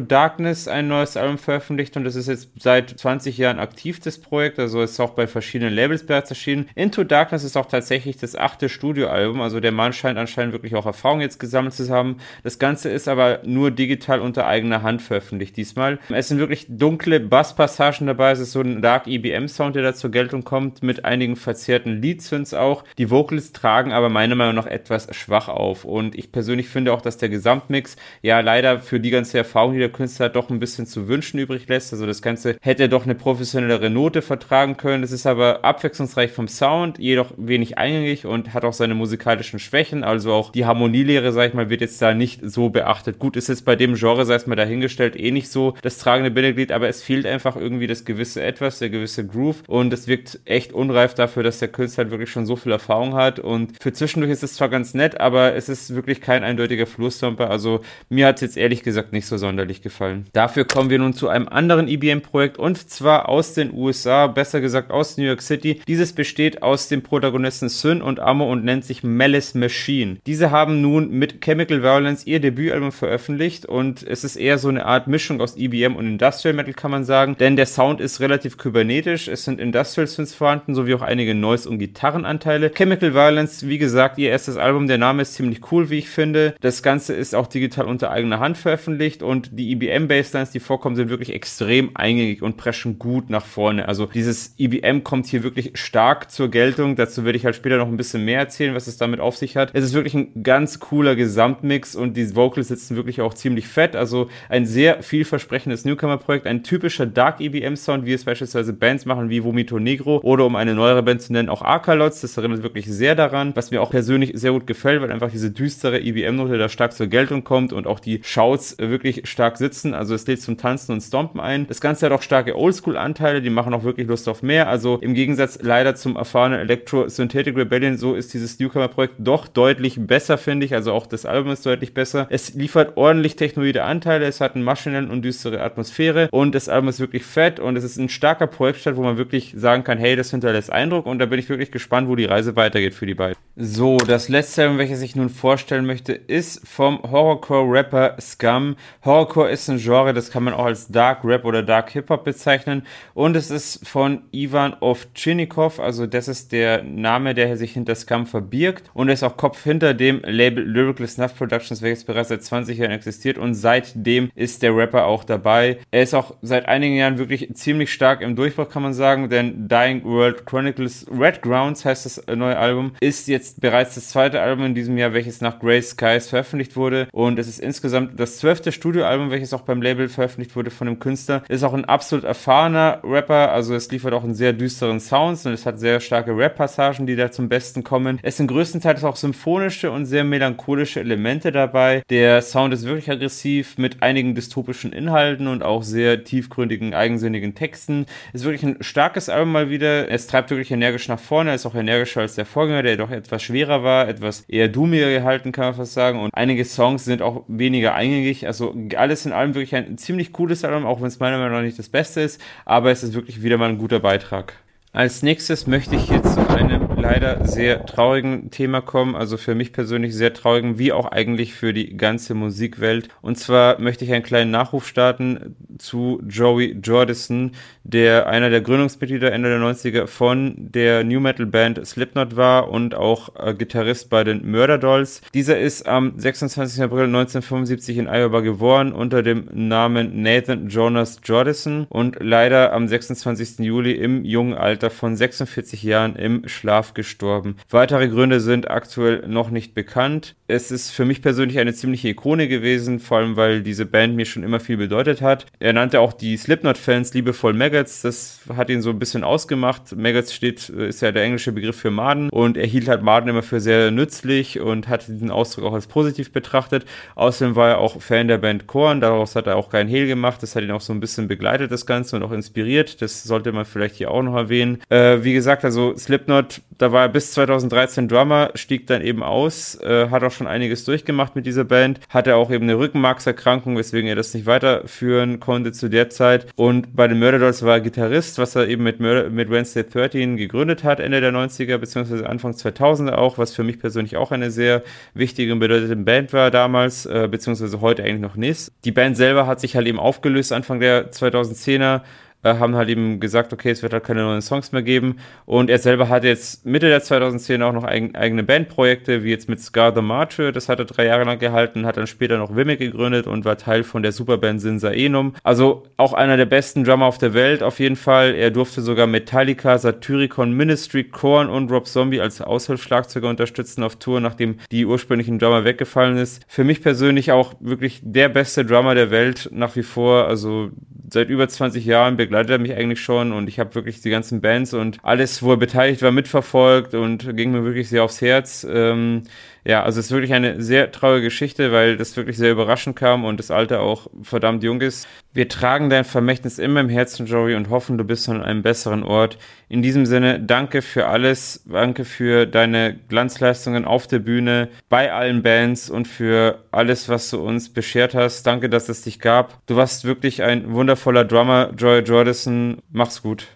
Darkness 0.00 0.68
ein 0.68 0.88
neues 0.88 1.16
Album 1.16 1.38
veröffentlicht 1.38 1.96
und 1.96 2.04
das 2.04 2.16
ist 2.16 2.28
jetzt 2.28 2.50
seit 2.58 2.90
20 2.90 3.38
Jahren 3.38 3.60
aktiv, 3.60 3.98
das 4.00 4.18
Projekt. 4.18 4.58
Also 4.58 4.82
ist 4.82 5.00
auch 5.00 5.14
bei 5.14 5.26
verschiedenen 5.26 5.72
Labels 5.72 6.04
bereits 6.04 6.28
erschienen. 6.28 6.68
Into 6.74 7.04
Darkness 7.04 7.44
ist 7.44 7.56
auch 7.56 7.64
tatsächlich 7.64 8.18
das 8.18 8.36
achte 8.36 8.68
Studioalbum. 8.68 9.40
Also 9.40 9.58
der 9.60 9.72
Mann 9.72 9.94
scheint 9.94 10.18
anscheinend 10.18 10.52
wirklich 10.52 10.74
auch 10.74 10.84
Erfahrung 10.84 11.22
jetzt 11.22 11.40
gesammelt 11.40 11.72
zu 11.72 11.88
haben. 11.88 12.18
Das 12.42 12.58
Ganze 12.58 12.90
ist 12.90 13.08
aber 13.08 13.40
nur 13.46 13.70
digital 13.70 14.20
unter 14.20 14.46
eigener 14.46 14.82
Hand 14.82 15.00
veröffentlicht 15.00 15.56
diesmal. 15.56 15.98
Es 16.10 16.28
sind 16.28 16.40
wirklich 16.40 16.66
dunkle 16.68 17.20
Basspassagen 17.20 18.06
dabei. 18.06 18.32
Es 18.32 18.38
ist 18.38 18.52
so 18.52 18.60
ein 18.60 18.82
Dark 18.82 19.06
EBM 19.06 19.48
Sound, 19.48 19.76
der 19.76 19.82
da 19.82 19.94
zur 19.94 20.10
Geltung 20.10 20.44
kommt, 20.44 20.82
mit 20.82 21.06
einigen 21.06 21.36
verzerrten 21.36 22.02
Leadsynths 22.02 22.52
auch. 22.52 22.84
Die 22.98 23.08
Vocals 23.08 23.52
tragen 23.52 23.92
aber 23.92 24.10
meiner 24.10 24.34
Meinung 24.34 24.57
nach 24.57 24.57
noch 24.58 24.66
etwas 24.66 25.08
schwach 25.16 25.48
auf. 25.48 25.84
Und 25.84 26.16
ich 26.16 26.32
persönlich 26.32 26.68
finde 26.68 26.92
auch, 26.92 27.00
dass 27.00 27.16
der 27.16 27.28
Gesamtmix 27.28 27.96
ja 28.22 28.40
leider 28.40 28.80
für 28.80 29.00
die 29.00 29.10
ganze 29.10 29.38
Erfahrung, 29.38 29.72
die 29.72 29.78
der 29.78 29.88
Künstler 29.88 30.26
hat, 30.26 30.36
doch 30.36 30.50
ein 30.50 30.58
bisschen 30.58 30.86
zu 30.86 31.08
wünschen 31.08 31.38
übrig 31.38 31.68
lässt. 31.68 31.92
Also 31.92 32.06
das 32.06 32.22
Ganze 32.22 32.56
hätte 32.60 32.88
doch 32.88 33.04
eine 33.04 33.14
professionellere 33.14 33.90
Note 33.90 34.22
vertragen 34.22 34.76
können. 34.76 35.02
Es 35.02 35.12
ist 35.12 35.26
aber 35.26 35.64
abwechslungsreich 35.64 36.32
vom 36.32 36.48
Sound, 36.48 36.98
jedoch 36.98 37.32
wenig 37.36 37.78
eingängig 37.78 38.26
und 38.26 38.52
hat 38.52 38.64
auch 38.64 38.72
seine 38.72 38.94
musikalischen 38.94 39.58
Schwächen. 39.58 40.04
Also 40.04 40.32
auch 40.32 40.50
die 40.50 40.66
Harmonielehre, 40.66 41.32
sag 41.32 41.48
ich 41.48 41.54
mal, 41.54 41.70
wird 41.70 41.80
jetzt 41.80 42.02
da 42.02 42.14
nicht 42.14 42.40
so 42.42 42.68
beachtet. 42.70 43.18
Gut, 43.18 43.36
ist 43.36 43.48
jetzt 43.48 43.64
bei 43.64 43.76
dem 43.76 43.94
Genre, 43.94 44.26
sei 44.26 44.34
es 44.34 44.46
mal 44.46 44.56
dahingestellt, 44.56 45.18
eh 45.18 45.30
nicht 45.30 45.50
so 45.50 45.74
das 45.82 45.98
tragende 45.98 46.30
Bindeglied, 46.30 46.72
aber 46.72 46.88
es 46.88 47.02
fehlt 47.02 47.26
einfach 47.26 47.56
irgendwie 47.56 47.86
das 47.86 48.04
gewisse 48.04 48.42
Etwas, 48.42 48.78
der 48.78 48.90
gewisse 48.90 49.26
Groove 49.26 49.62
und 49.66 49.92
es 49.92 50.08
wirkt 50.08 50.40
echt 50.44 50.72
unreif 50.72 51.14
dafür, 51.14 51.42
dass 51.42 51.58
der 51.58 51.68
Künstler 51.68 52.04
halt 52.04 52.10
wirklich 52.10 52.30
schon 52.30 52.46
so 52.46 52.56
viel 52.56 52.72
Erfahrung 52.72 53.14
hat 53.14 53.38
und 53.38 53.72
für 53.80 53.92
zwischendurch 53.92 54.32
ist 54.32 54.42
es 54.42 54.47
zwar 54.54 54.68
ganz 54.68 54.94
nett, 54.94 55.20
aber 55.20 55.54
es 55.54 55.68
ist 55.68 55.94
wirklich 55.94 56.20
kein 56.20 56.44
eindeutiger 56.44 56.86
Flusstomper. 56.86 57.50
Also 57.50 57.80
mir 58.08 58.26
hat 58.26 58.36
es 58.36 58.42
jetzt 58.42 58.56
ehrlich 58.56 58.82
gesagt 58.82 59.12
nicht 59.12 59.26
so 59.26 59.36
sonderlich 59.36 59.82
gefallen. 59.82 60.26
Dafür 60.32 60.64
kommen 60.64 60.90
wir 60.90 60.98
nun 60.98 61.14
zu 61.14 61.28
einem 61.28 61.48
anderen 61.48 61.88
IBM-Projekt 61.88 62.58
und 62.58 62.90
zwar 62.90 63.28
aus 63.28 63.54
den 63.54 63.72
USA, 63.72 64.26
besser 64.26 64.60
gesagt 64.60 64.90
aus 64.90 65.16
New 65.16 65.24
York 65.24 65.42
City. 65.42 65.80
Dieses 65.86 66.12
besteht 66.12 66.62
aus 66.62 66.88
den 66.88 67.02
Protagonisten 67.02 67.68
Syn 67.68 68.02
und 68.02 68.20
Ammo 68.20 68.50
und 68.50 68.64
nennt 68.64 68.84
sich 68.84 69.02
Malice 69.02 69.54
Machine. 69.54 70.18
Diese 70.26 70.50
haben 70.50 70.80
nun 70.80 71.10
mit 71.10 71.42
Chemical 71.42 71.82
Violence 71.82 72.26
ihr 72.26 72.40
Debütalbum 72.40 72.92
veröffentlicht 72.92 73.66
und 73.66 74.02
es 74.02 74.24
ist 74.24 74.36
eher 74.36 74.58
so 74.58 74.68
eine 74.68 74.86
Art 74.86 75.06
Mischung 75.06 75.40
aus 75.40 75.56
IBM 75.56 75.96
und 75.96 76.06
Industrial 76.06 76.54
Metal, 76.54 76.74
kann 76.74 76.90
man 76.90 77.04
sagen, 77.04 77.36
denn 77.38 77.56
der 77.56 77.66
Sound 77.66 78.00
ist 78.00 78.20
relativ 78.20 78.58
kybernetisch. 78.58 79.28
Es 79.28 79.44
sind 79.44 79.60
Industrial 79.60 80.06
Synths 80.06 80.34
vorhanden, 80.34 80.74
sowie 80.74 80.94
auch 80.94 81.02
einige 81.02 81.34
Noise- 81.34 81.68
und 81.68 81.78
Gitarrenanteile. 81.78 82.70
Chemical 82.70 83.14
Violence, 83.14 83.66
wie 83.66 83.78
gesagt, 83.78 84.18
ihr 84.18 84.30
erstes 84.38 84.56
Album. 84.56 84.86
Der 84.86 84.98
Name 84.98 85.22
ist 85.22 85.34
ziemlich 85.34 85.72
cool, 85.72 85.90
wie 85.90 85.98
ich 85.98 86.08
finde. 86.08 86.54
Das 86.60 86.84
Ganze 86.84 87.12
ist 87.12 87.34
auch 87.34 87.48
digital 87.48 87.86
unter 87.86 88.12
eigener 88.12 88.38
Hand 88.38 88.56
veröffentlicht 88.56 89.20
und 89.20 89.58
die 89.58 89.72
EBM-Basslines, 89.72 90.52
die 90.52 90.60
vorkommen, 90.60 90.94
sind 90.94 91.08
wirklich 91.08 91.32
extrem 91.32 91.90
eingängig 91.94 92.40
und 92.40 92.56
preschen 92.56 93.00
gut 93.00 93.30
nach 93.30 93.44
vorne. 93.44 93.88
Also 93.88 94.06
dieses 94.06 94.54
EBM 94.56 95.02
kommt 95.02 95.26
hier 95.26 95.42
wirklich 95.42 95.72
stark 95.74 96.30
zur 96.30 96.52
Geltung. 96.52 96.94
Dazu 96.94 97.24
werde 97.24 97.36
ich 97.36 97.44
halt 97.44 97.56
später 97.56 97.78
noch 97.78 97.88
ein 97.88 97.96
bisschen 97.96 98.24
mehr 98.24 98.38
erzählen, 98.38 98.76
was 98.76 98.86
es 98.86 98.96
damit 98.96 99.18
auf 99.18 99.36
sich 99.36 99.56
hat. 99.56 99.70
Es 99.72 99.82
ist 99.82 99.92
wirklich 99.92 100.14
ein 100.14 100.44
ganz 100.44 100.78
cooler 100.78 101.16
Gesamtmix 101.16 101.96
und 101.96 102.16
die 102.16 102.36
Vocals 102.36 102.68
sitzen 102.68 102.94
wirklich 102.94 103.20
auch 103.20 103.34
ziemlich 103.34 103.66
fett. 103.66 103.96
Also 103.96 104.28
ein 104.48 104.66
sehr 104.66 105.02
vielversprechendes 105.02 105.84
Newcomer-Projekt, 105.84 106.46
ein 106.46 106.62
typischer 106.62 107.06
Dark 107.06 107.40
EBM-Sound, 107.40 108.06
wie 108.06 108.12
es 108.12 108.24
beispielsweise 108.24 108.72
Bands 108.72 109.04
machen 109.04 109.30
wie 109.30 109.42
Vomito 109.42 109.80
Negro 109.80 110.20
oder 110.22 110.46
um 110.46 110.54
eine 110.54 110.76
neuere 110.76 111.02
Band 111.02 111.22
zu 111.22 111.32
nennen, 111.32 111.48
auch 111.48 111.62
Arcalots. 111.62 112.20
Das 112.20 112.36
erinnert 112.36 112.62
wirklich 112.62 112.86
sehr 112.86 113.16
daran, 113.16 113.50
was 113.56 113.72
mir 113.72 113.82
auch 113.82 113.90
persönlich 113.90 114.27
sehr 114.34 114.52
gut 114.52 114.66
gefällt, 114.66 115.00
weil 115.02 115.10
einfach 115.10 115.30
diese 115.30 115.50
düstere 115.50 116.00
IBM-Note 116.00 116.54
e 116.54 116.58
da 116.58 116.68
stark 116.68 116.92
zur 116.92 117.06
Geltung 117.06 117.44
kommt 117.44 117.72
und 117.72 117.86
auch 117.86 118.00
die 118.00 118.20
Shouts 118.22 118.76
wirklich 118.78 119.28
stark 119.28 119.56
sitzen. 119.56 119.94
Also 119.94 120.14
es 120.14 120.26
lädt 120.26 120.42
zum 120.42 120.56
Tanzen 120.56 120.92
und 120.92 121.00
Stompen 121.00 121.40
ein. 121.40 121.66
Das 121.66 121.80
Ganze 121.80 122.06
hat 122.06 122.12
auch 122.12 122.22
starke 122.22 122.56
Oldschool-Anteile, 122.56 123.42
die 123.42 123.50
machen 123.50 123.74
auch 123.74 123.84
wirklich 123.84 124.06
Lust 124.06 124.28
auf 124.28 124.42
mehr. 124.42 124.68
Also 124.68 124.98
im 125.00 125.14
Gegensatz 125.14 125.58
leider 125.62 125.94
zum 125.94 126.16
erfahrenen 126.16 126.60
Electro-Synthetic 126.60 127.56
Rebellion, 127.56 127.96
so 127.96 128.14
ist 128.14 128.34
dieses 128.34 128.58
Newcomer-Projekt 128.58 129.14
doch 129.18 129.48
deutlich 129.48 129.96
besser, 129.98 130.38
finde 130.38 130.66
ich. 130.66 130.74
Also 130.74 130.92
auch 130.92 131.06
das 131.06 131.26
Album 131.26 131.52
ist 131.52 131.64
deutlich 131.64 131.94
besser. 131.94 132.26
Es 132.30 132.54
liefert 132.54 132.96
ordentlich 132.96 133.36
technoide 133.36 133.84
Anteile, 133.84 134.26
es 134.26 134.40
hat 134.40 134.54
einen 134.54 134.64
maschinellen 134.64 135.10
und 135.10 135.22
düstere 135.22 135.62
Atmosphäre 135.62 136.28
und 136.30 136.54
das 136.54 136.68
Album 136.68 136.88
ist 136.88 137.00
wirklich 137.00 137.24
fett 137.24 137.60
und 137.60 137.76
es 137.76 137.84
ist 137.84 137.96
ein 137.96 138.08
starker 138.08 138.46
Projektstart, 138.46 138.96
wo 138.96 139.02
man 139.02 139.16
wirklich 139.16 139.54
sagen 139.56 139.84
kann, 139.84 139.98
hey, 139.98 140.16
das 140.16 140.30
hinterlässt 140.30 140.70
Eindruck 140.70 141.06
und 141.06 141.18
da 141.18 141.26
bin 141.26 141.38
ich 141.38 141.48
wirklich 141.48 141.70
gespannt, 141.70 142.08
wo 142.08 142.16
die 142.16 142.24
Reise 142.24 142.56
weitergeht 142.56 142.94
für 142.94 143.06
die 143.06 143.14
beiden. 143.14 143.36
So, 143.56 143.96
das 143.96 144.17
letzte 144.26 144.62
Album, 144.62 144.78
welches 144.78 145.00
ich 145.02 145.14
nun 145.14 145.28
vorstellen 145.28 145.86
möchte, 145.86 146.12
ist 146.12 146.66
vom 146.66 147.00
Horrorcore-Rapper 147.00 148.16
Scum. 148.20 148.74
Horrorcore 149.04 149.52
ist 149.52 149.68
ein 149.70 149.78
Genre, 149.78 150.12
das 150.12 150.32
kann 150.32 150.42
man 150.42 150.54
auch 150.54 150.64
als 150.64 150.88
Dark 150.88 151.22
Rap 151.22 151.44
oder 151.44 151.62
Dark 151.62 151.90
Hip-Hop 151.90 152.24
bezeichnen. 152.24 152.82
Und 153.14 153.36
es 153.36 153.52
ist 153.52 153.86
von 153.86 154.22
Ivan 154.32 154.74
Ovchinnikov, 154.80 155.78
also 155.78 156.08
das 156.08 156.26
ist 156.26 156.50
der 156.50 156.82
Name, 156.82 157.34
der 157.34 157.56
sich 157.56 157.74
hinter 157.74 157.94
Scum 157.94 158.26
verbirgt. 158.26 158.90
Und 158.94 159.06
er 159.06 159.14
ist 159.14 159.22
auch 159.22 159.36
Kopf 159.36 159.62
hinter 159.62 159.94
dem 159.94 160.22
Label 160.24 160.64
Lyrical 160.64 161.06
Snuff 161.06 161.36
Productions, 161.36 161.80
welches 161.80 162.02
bereits 162.02 162.30
seit 162.30 162.42
20 162.42 162.78
Jahren 162.78 162.90
existiert. 162.90 163.38
Und 163.38 163.54
seitdem 163.54 164.32
ist 164.34 164.64
der 164.64 164.74
Rapper 164.74 165.06
auch 165.06 165.22
dabei. 165.22 165.78
Er 165.92 166.02
ist 166.02 166.14
auch 166.14 166.34
seit 166.42 166.66
einigen 166.66 166.96
Jahren 166.96 167.18
wirklich 167.18 167.54
ziemlich 167.54 167.92
stark 167.92 168.22
im 168.22 168.34
Durchbruch, 168.34 168.68
kann 168.68 168.82
man 168.82 168.94
sagen, 168.94 169.28
denn 169.28 169.68
Dying 169.68 170.02
World 170.02 170.46
Chronicles 170.46 171.06
Red 171.16 171.42
Grounds 171.42 171.84
heißt 171.84 172.06
das 172.06 172.26
neue 172.34 172.56
Album, 172.56 172.92
ist 173.00 173.28
jetzt 173.28 173.60
bereits 173.60 173.94
das 173.94 174.07
zweite 174.08 174.40
Album 174.40 174.66
in 174.66 174.74
diesem 174.74 174.96
Jahr, 174.98 175.12
welches 175.12 175.40
nach 175.40 175.58
Grey 175.58 175.82
Skies 175.82 176.28
veröffentlicht 176.28 176.76
wurde. 176.76 177.08
Und 177.12 177.38
es 177.38 177.48
ist 177.48 177.60
insgesamt 177.60 178.18
das 178.18 178.38
zwölfte 178.38 178.72
Studioalbum, 178.72 179.30
welches 179.30 179.52
auch 179.52 179.62
beim 179.62 179.82
Label 179.82 180.08
veröffentlicht 180.08 180.56
wurde 180.56 180.70
von 180.70 180.86
dem 180.86 180.98
Künstler. 180.98 181.42
Ist 181.48 181.64
auch 181.64 181.74
ein 181.74 181.84
absolut 181.84 182.24
erfahrener 182.24 183.00
Rapper, 183.04 183.52
also 183.52 183.74
es 183.74 183.90
liefert 183.90 184.14
auch 184.14 184.24
einen 184.24 184.34
sehr 184.34 184.52
düsteren 184.52 185.00
Sounds 185.00 185.46
und 185.46 185.52
es 185.52 185.66
hat 185.66 185.78
sehr 185.78 186.00
starke 186.00 186.36
Rap-Passagen, 186.36 187.06
die 187.06 187.16
da 187.16 187.30
zum 187.30 187.48
Besten 187.48 187.84
kommen. 187.84 188.18
Es 188.22 188.36
sind 188.36 188.48
größtenteils 188.48 189.04
auch 189.04 189.16
symphonische 189.16 189.90
und 189.90 190.06
sehr 190.06 190.24
melancholische 190.24 191.00
Elemente 191.00 191.52
dabei. 191.52 192.02
Der 192.10 192.42
Sound 192.42 192.74
ist 192.74 192.84
wirklich 192.84 193.10
aggressiv 193.10 193.78
mit 193.78 194.02
einigen 194.02 194.34
dystopischen 194.34 194.92
Inhalten 194.92 195.46
und 195.46 195.62
auch 195.62 195.82
sehr 195.82 196.24
tiefgründigen, 196.24 196.94
eigensinnigen 196.94 197.54
Texten. 197.54 198.06
Ist 198.32 198.44
wirklich 198.44 198.62
ein 198.62 198.76
starkes 198.80 199.28
Album 199.28 199.52
mal 199.52 199.70
wieder. 199.70 200.10
Es 200.10 200.26
treibt 200.26 200.50
wirklich 200.50 200.70
energisch 200.70 201.08
nach 201.08 201.20
vorne, 201.20 201.54
ist 201.54 201.66
auch 201.66 201.74
energischer 201.74 202.20
als 202.22 202.34
der 202.34 202.46
Vorgänger, 202.46 202.82
der 202.82 202.96
doch 202.96 203.10
etwas 203.10 203.42
schwerer 203.42 203.82
war, 203.82 203.87
etwas 203.88 204.42
eher 204.48 204.68
doomiger 204.68 205.10
gehalten, 205.10 205.52
kann 205.52 205.66
man 205.66 205.74
fast 205.74 205.94
sagen. 205.94 206.20
Und 206.20 206.34
einige 206.34 206.64
Songs 206.64 207.04
sind 207.04 207.22
auch 207.22 207.44
weniger 207.48 207.94
eingängig. 207.94 208.46
Also 208.46 208.74
alles 208.96 209.26
in 209.26 209.32
allem 209.32 209.54
wirklich 209.54 209.74
ein 209.74 209.98
ziemlich 209.98 210.32
cooles 210.32 210.64
Album, 210.64 210.86
auch 210.86 211.00
wenn 211.00 211.08
es 211.08 211.20
meiner 211.20 211.38
Meinung 211.38 211.54
nach 211.54 211.62
nicht 211.62 211.78
das 211.78 211.88
Beste 211.88 212.20
ist. 212.20 212.40
Aber 212.64 212.90
es 212.90 213.02
ist 213.02 213.14
wirklich 213.14 213.42
wieder 213.42 213.58
mal 213.58 213.68
ein 213.68 213.78
guter 213.78 214.00
Beitrag. 214.00 214.54
Als 214.92 215.22
nächstes 215.22 215.66
möchte 215.66 215.96
ich 215.96 216.08
hier 216.08 216.22
zu 216.22 216.48
einem 216.48 216.88
leider 216.96 217.44
sehr 217.46 217.84
traurigen 217.84 218.50
Thema 218.50 218.80
kommen, 218.80 219.14
also 219.16 219.36
für 219.36 219.54
mich 219.54 219.72
persönlich 219.72 220.14
sehr 220.14 220.32
traurigen, 220.32 220.78
wie 220.78 220.92
auch 220.92 221.06
eigentlich 221.06 221.52
für 221.54 221.74
die 221.74 221.96
ganze 221.96 222.34
Musikwelt. 222.34 223.08
Und 223.20 223.38
zwar 223.38 223.80
möchte 223.80 224.04
ich 224.04 224.12
einen 224.12 224.22
kleinen 224.22 224.50
Nachruf 224.50 224.88
starten 224.88 225.56
zu 225.78 226.22
Joey 226.26 226.78
Jordison, 226.82 227.52
der 227.88 228.26
einer 228.26 228.50
der 228.50 228.60
Gründungsmitglieder 228.60 229.32
Ende 229.32 229.48
der 229.48 229.58
90er 229.58 230.06
von 230.06 230.54
der 230.56 231.04
New 231.04 231.20
Metal 231.20 231.46
Band 231.46 231.84
Slipknot 231.86 232.36
war 232.36 232.70
und 232.70 232.94
auch 232.94 233.30
äh, 233.38 233.54
Gitarrist 233.54 234.10
bei 234.10 234.24
den 234.24 234.48
Murder 234.50 234.76
Dolls. 234.76 235.22
Dieser 235.32 235.58
ist 235.58 235.88
am 235.88 236.12
26. 236.18 236.82
April 236.82 237.04
1975 237.04 237.96
in 237.96 238.06
Iowa 238.06 238.40
geboren 238.40 238.92
unter 238.92 239.22
dem 239.22 239.48
Namen 239.52 240.22
Nathan 240.22 240.68
Jonas 240.68 241.20
Jordison 241.24 241.86
und 241.88 242.18
leider 242.20 242.74
am 242.74 242.88
26. 242.88 243.60
Juli 243.60 243.92
im 243.92 244.24
jungen 244.24 244.54
Alter 244.54 244.90
von 244.90 245.16
46 245.16 245.82
Jahren 245.82 246.14
im 246.14 246.46
Schlaf 246.46 246.92
gestorben. 246.92 247.56
Weitere 247.70 248.08
Gründe 248.08 248.40
sind 248.40 248.70
aktuell 248.70 249.26
noch 249.26 249.50
nicht 249.50 249.74
bekannt. 249.74 250.34
Es 250.46 250.70
ist 250.70 250.90
für 250.90 251.06
mich 251.06 251.22
persönlich 251.22 251.58
eine 251.58 251.72
ziemliche 251.72 252.08
Ikone 252.08 252.48
gewesen, 252.48 253.00
vor 253.00 253.18
allem 253.18 253.36
weil 253.36 253.62
diese 253.62 253.86
Band 253.86 254.14
mir 254.14 254.26
schon 254.26 254.42
immer 254.42 254.60
viel 254.60 254.76
bedeutet 254.76 255.22
hat. 255.22 255.46
Er 255.58 255.72
nannte 255.72 256.00
auch 256.00 256.12
die 256.12 256.36
Slipknot-Fans 256.36 257.14
liebevoll 257.14 257.54
Maggots. 257.78 258.02
Das 258.02 258.40
hat 258.56 258.70
ihn 258.70 258.82
so 258.82 258.90
ein 258.90 258.98
bisschen 258.98 259.24
ausgemacht. 259.24 259.96
Maggots 259.96 260.34
steht, 260.34 260.70
äh, 260.70 260.88
ist 260.88 261.00
ja 261.00 261.12
der 261.12 261.22
englische 261.22 261.52
Begriff 261.52 261.76
für 261.76 261.90
Maden 261.90 262.30
und 262.30 262.56
er 262.56 262.66
hielt 262.66 262.88
halt 262.88 263.02
Maden 263.02 263.28
immer 263.28 263.42
für 263.42 263.60
sehr 263.60 263.90
nützlich 263.90 264.60
und 264.60 264.88
hat 264.88 265.06
diesen 265.08 265.30
Ausdruck 265.30 265.64
auch 265.64 265.72
als 265.74 265.86
positiv 265.86 266.32
betrachtet. 266.32 266.84
Außerdem 267.14 267.56
war 267.56 267.68
er 267.70 267.78
auch 267.78 268.00
Fan 268.00 268.28
der 268.28 268.38
Band 268.38 268.66
Korn. 268.66 269.00
Daraus 269.00 269.36
hat 269.36 269.46
er 269.46 269.56
auch 269.56 269.70
keinen 269.70 269.88
Hehl 269.88 270.06
gemacht. 270.06 270.42
Das 270.42 270.56
hat 270.56 270.64
ihn 270.64 270.70
auch 270.70 270.80
so 270.80 270.92
ein 270.92 271.00
bisschen 271.00 271.28
begleitet, 271.28 271.70
das 271.70 271.86
Ganze, 271.86 272.16
und 272.16 272.22
auch 272.22 272.32
inspiriert. 272.32 273.00
Das 273.02 273.22
sollte 273.22 273.52
man 273.52 273.64
vielleicht 273.64 273.96
hier 273.96 274.10
auch 274.10 274.22
noch 274.22 274.34
erwähnen. 274.34 274.80
Äh, 274.88 275.18
wie 275.22 275.32
gesagt, 275.32 275.64
also 275.64 275.96
Slipknot, 275.96 276.60
da 276.78 276.92
war 276.92 277.02
er 277.02 277.08
bis 277.08 277.32
2013 277.32 278.08
Drummer, 278.08 278.50
stieg 278.54 278.86
dann 278.86 279.02
eben 279.02 279.22
aus, 279.22 279.80
äh, 279.80 280.08
hat 280.10 280.22
auch 280.22 280.30
schon 280.30 280.46
einiges 280.46 280.84
durchgemacht 280.84 281.36
mit 281.36 281.46
dieser 281.46 281.64
Band, 281.64 282.00
hatte 282.08 282.36
auch 282.36 282.50
eben 282.50 282.64
eine 282.64 282.78
Rückenmarkserkrankung, 282.78 283.76
weswegen 283.76 284.08
er 284.08 284.16
das 284.16 284.34
nicht 284.34 284.46
weiterführen 284.46 285.40
konnte 285.40 285.72
zu 285.72 285.88
der 285.88 286.10
Zeit. 286.10 286.46
Und 286.56 286.96
bei 286.96 287.08
den 287.08 287.18
Murder 287.18 287.38
Dolls 287.38 287.62
war 287.68 287.80
Gitarrist, 287.80 288.38
was 288.38 288.56
er 288.56 288.66
eben 288.66 288.82
mit, 288.82 288.98
mit 288.98 289.50
Wednesday 289.50 289.84
13 289.84 290.36
gegründet 290.36 290.82
hat, 290.82 290.98
Ende 290.98 291.20
der 291.20 291.32
90er 291.32 291.78
bzw. 291.78 292.24
Anfang 292.24 292.52
2000er 292.52 293.12
auch, 293.12 293.38
was 293.38 293.54
für 293.54 293.62
mich 293.62 293.78
persönlich 293.78 294.16
auch 294.16 294.32
eine 294.32 294.50
sehr 294.50 294.82
wichtige 295.14 295.52
und 295.52 295.60
bedeutende 295.60 295.94
Band 295.96 296.32
war 296.32 296.50
damals, 296.50 297.06
äh, 297.06 297.28
beziehungsweise 297.30 297.80
heute 297.80 298.02
eigentlich 298.02 298.20
noch 298.20 298.34
nicht. 298.34 298.72
Die 298.84 298.92
Band 298.92 299.16
selber 299.16 299.46
hat 299.46 299.60
sich 299.60 299.76
halt 299.76 299.86
eben 299.86 300.00
aufgelöst 300.00 300.52
Anfang 300.52 300.80
der 300.80 301.12
2010er 301.12 302.00
äh, 302.42 302.54
haben 302.54 302.76
halt 302.76 302.88
eben 302.88 303.20
gesagt, 303.20 303.52
okay, 303.52 303.70
es 303.70 303.82
wird 303.82 303.92
halt 303.92 304.04
keine 304.04 304.22
neuen 304.22 304.42
Songs 304.42 304.72
mehr 304.72 304.82
geben. 304.82 305.16
Und 305.44 305.70
er 305.70 305.78
selber 305.78 306.08
hat 306.08 306.24
jetzt 306.24 306.64
Mitte 306.64 306.88
der 306.88 307.02
2010 307.02 307.62
auch 307.62 307.72
noch 307.72 307.84
eigen, 307.84 308.14
eigene 308.14 308.42
Bandprojekte, 308.42 309.24
wie 309.24 309.30
jetzt 309.30 309.48
mit 309.48 309.60
Scar 309.60 309.94
the 309.94 310.02
Martyr, 310.02 310.52
das 310.52 310.68
hat 310.68 310.78
er 310.78 310.84
drei 310.84 311.06
Jahre 311.06 311.24
lang 311.24 311.38
gehalten, 311.38 311.86
hat 311.86 311.96
dann 311.96 312.06
später 312.06 312.38
noch 312.38 312.54
Wimmick 312.54 312.78
gegründet 312.78 313.26
und 313.26 313.44
war 313.44 313.58
Teil 313.58 313.82
von 313.82 314.02
der 314.02 314.12
Superband 314.12 314.60
Sinsa 314.60 314.90
Enum. 314.92 315.34
Also 315.42 315.84
auch 315.96 316.12
einer 316.12 316.36
der 316.36 316.46
besten 316.46 316.84
Drummer 316.84 317.06
auf 317.06 317.18
der 317.18 317.34
Welt 317.34 317.62
auf 317.62 317.80
jeden 317.80 317.96
Fall. 317.96 318.34
Er 318.34 318.50
durfte 318.50 318.82
sogar 318.82 319.06
Metallica, 319.06 319.76
Satyricon, 319.78 320.52
Ministry, 320.52 321.04
Korn 321.04 321.48
und 321.48 321.70
Rob 321.70 321.86
Zombie 321.86 322.20
als 322.20 322.40
Aushilfsschlagzeuger 322.40 323.28
unterstützen 323.28 323.82
auf 323.82 323.96
Tour, 323.96 324.20
nachdem 324.20 324.58
die 324.70 324.86
ursprünglichen 324.86 325.38
Drummer 325.38 325.64
weggefallen 325.64 326.16
ist. 326.18 326.44
Für 326.48 326.64
mich 326.64 326.82
persönlich 326.82 327.32
auch 327.32 327.54
wirklich 327.60 328.00
der 328.02 328.28
beste 328.28 328.64
Drummer 328.64 328.94
der 328.94 329.10
Welt 329.10 329.48
nach 329.52 329.74
wie 329.76 329.82
vor. 329.82 330.26
Also 330.28 330.70
seit 331.10 331.28
über 331.28 331.48
20 331.48 331.84
Jahren 331.84 332.16
begleitet 332.28 332.50
er 332.50 332.58
mich 332.58 332.74
eigentlich 332.74 333.00
schon 333.00 333.32
und 333.32 333.48
ich 333.48 333.58
habe 333.58 333.74
wirklich 333.74 334.02
die 334.02 334.10
ganzen 334.10 334.42
Bands 334.42 334.74
und 334.74 334.98
alles, 335.02 335.42
wo 335.42 335.52
er 335.52 335.56
beteiligt 335.56 336.02
war, 336.02 336.12
mitverfolgt 336.12 336.94
und 336.94 337.34
ging 337.34 337.52
mir 337.52 337.64
wirklich 337.64 337.88
sehr 337.88 338.04
aufs 338.04 338.20
Herz. 338.20 338.66
Ähm, 338.68 339.22
ja, 339.64 339.82
also 339.82 340.00
es 340.00 340.06
ist 340.06 340.12
wirklich 340.12 340.32
eine 340.32 340.60
sehr 340.62 340.92
traurige 340.92 341.26
Geschichte, 341.26 341.72
weil 341.72 341.96
das 341.96 342.16
wirklich 342.16 342.36
sehr 342.36 342.52
überraschend 342.52 342.96
kam 342.96 343.24
und 343.24 343.38
das 343.38 343.50
Alter 343.50 343.80
auch 343.80 344.08
verdammt 344.22 344.62
jung 344.62 344.80
ist. 344.80 345.06
Wir 345.32 345.48
tragen 345.48 345.90
dein 345.90 346.04
Vermächtnis 346.04 346.58
immer 346.58 346.80
im 346.80 346.88
Herzen, 346.88 347.26
Joey, 347.26 347.54
und 347.54 347.70
hoffen, 347.70 347.98
du 347.98 348.04
bist 348.04 348.28
an 348.28 348.42
einem 348.42 348.62
besseren 348.62 349.02
Ort. 349.02 349.38
In 349.68 349.82
diesem 349.82 350.06
Sinne, 350.06 350.40
danke 350.40 350.82
für 350.82 351.06
alles, 351.06 351.64
danke 351.66 352.04
für 352.04 352.46
deine 352.46 352.98
Glanzleistungen 353.08 353.84
auf 353.84 354.06
der 354.06 354.20
Bühne, 354.20 354.68
bei 354.88 355.12
allen 355.12 355.42
Bands 355.42 355.90
und 355.90 356.08
für 356.08 356.64
alles, 356.70 357.08
was 357.08 357.30
du 357.30 357.38
uns 357.38 357.68
beschert 357.68 358.14
hast. 358.14 358.44
Danke, 358.44 358.68
dass 358.68 358.88
es 358.88 359.02
dich 359.02 359.20
gab. 359.20 359.64
Du 359.66 359.76
warst 359.76 360.04
wirklich 360.04 360.42
ein 360.42 360.72
wundervoller 360.72 361.24
Drummer, 361.24 361.72
Joey 361.76 362.00
Jordison. 362.00 362.78
Mach's 362.90 363.22
gut. 363.22 363.46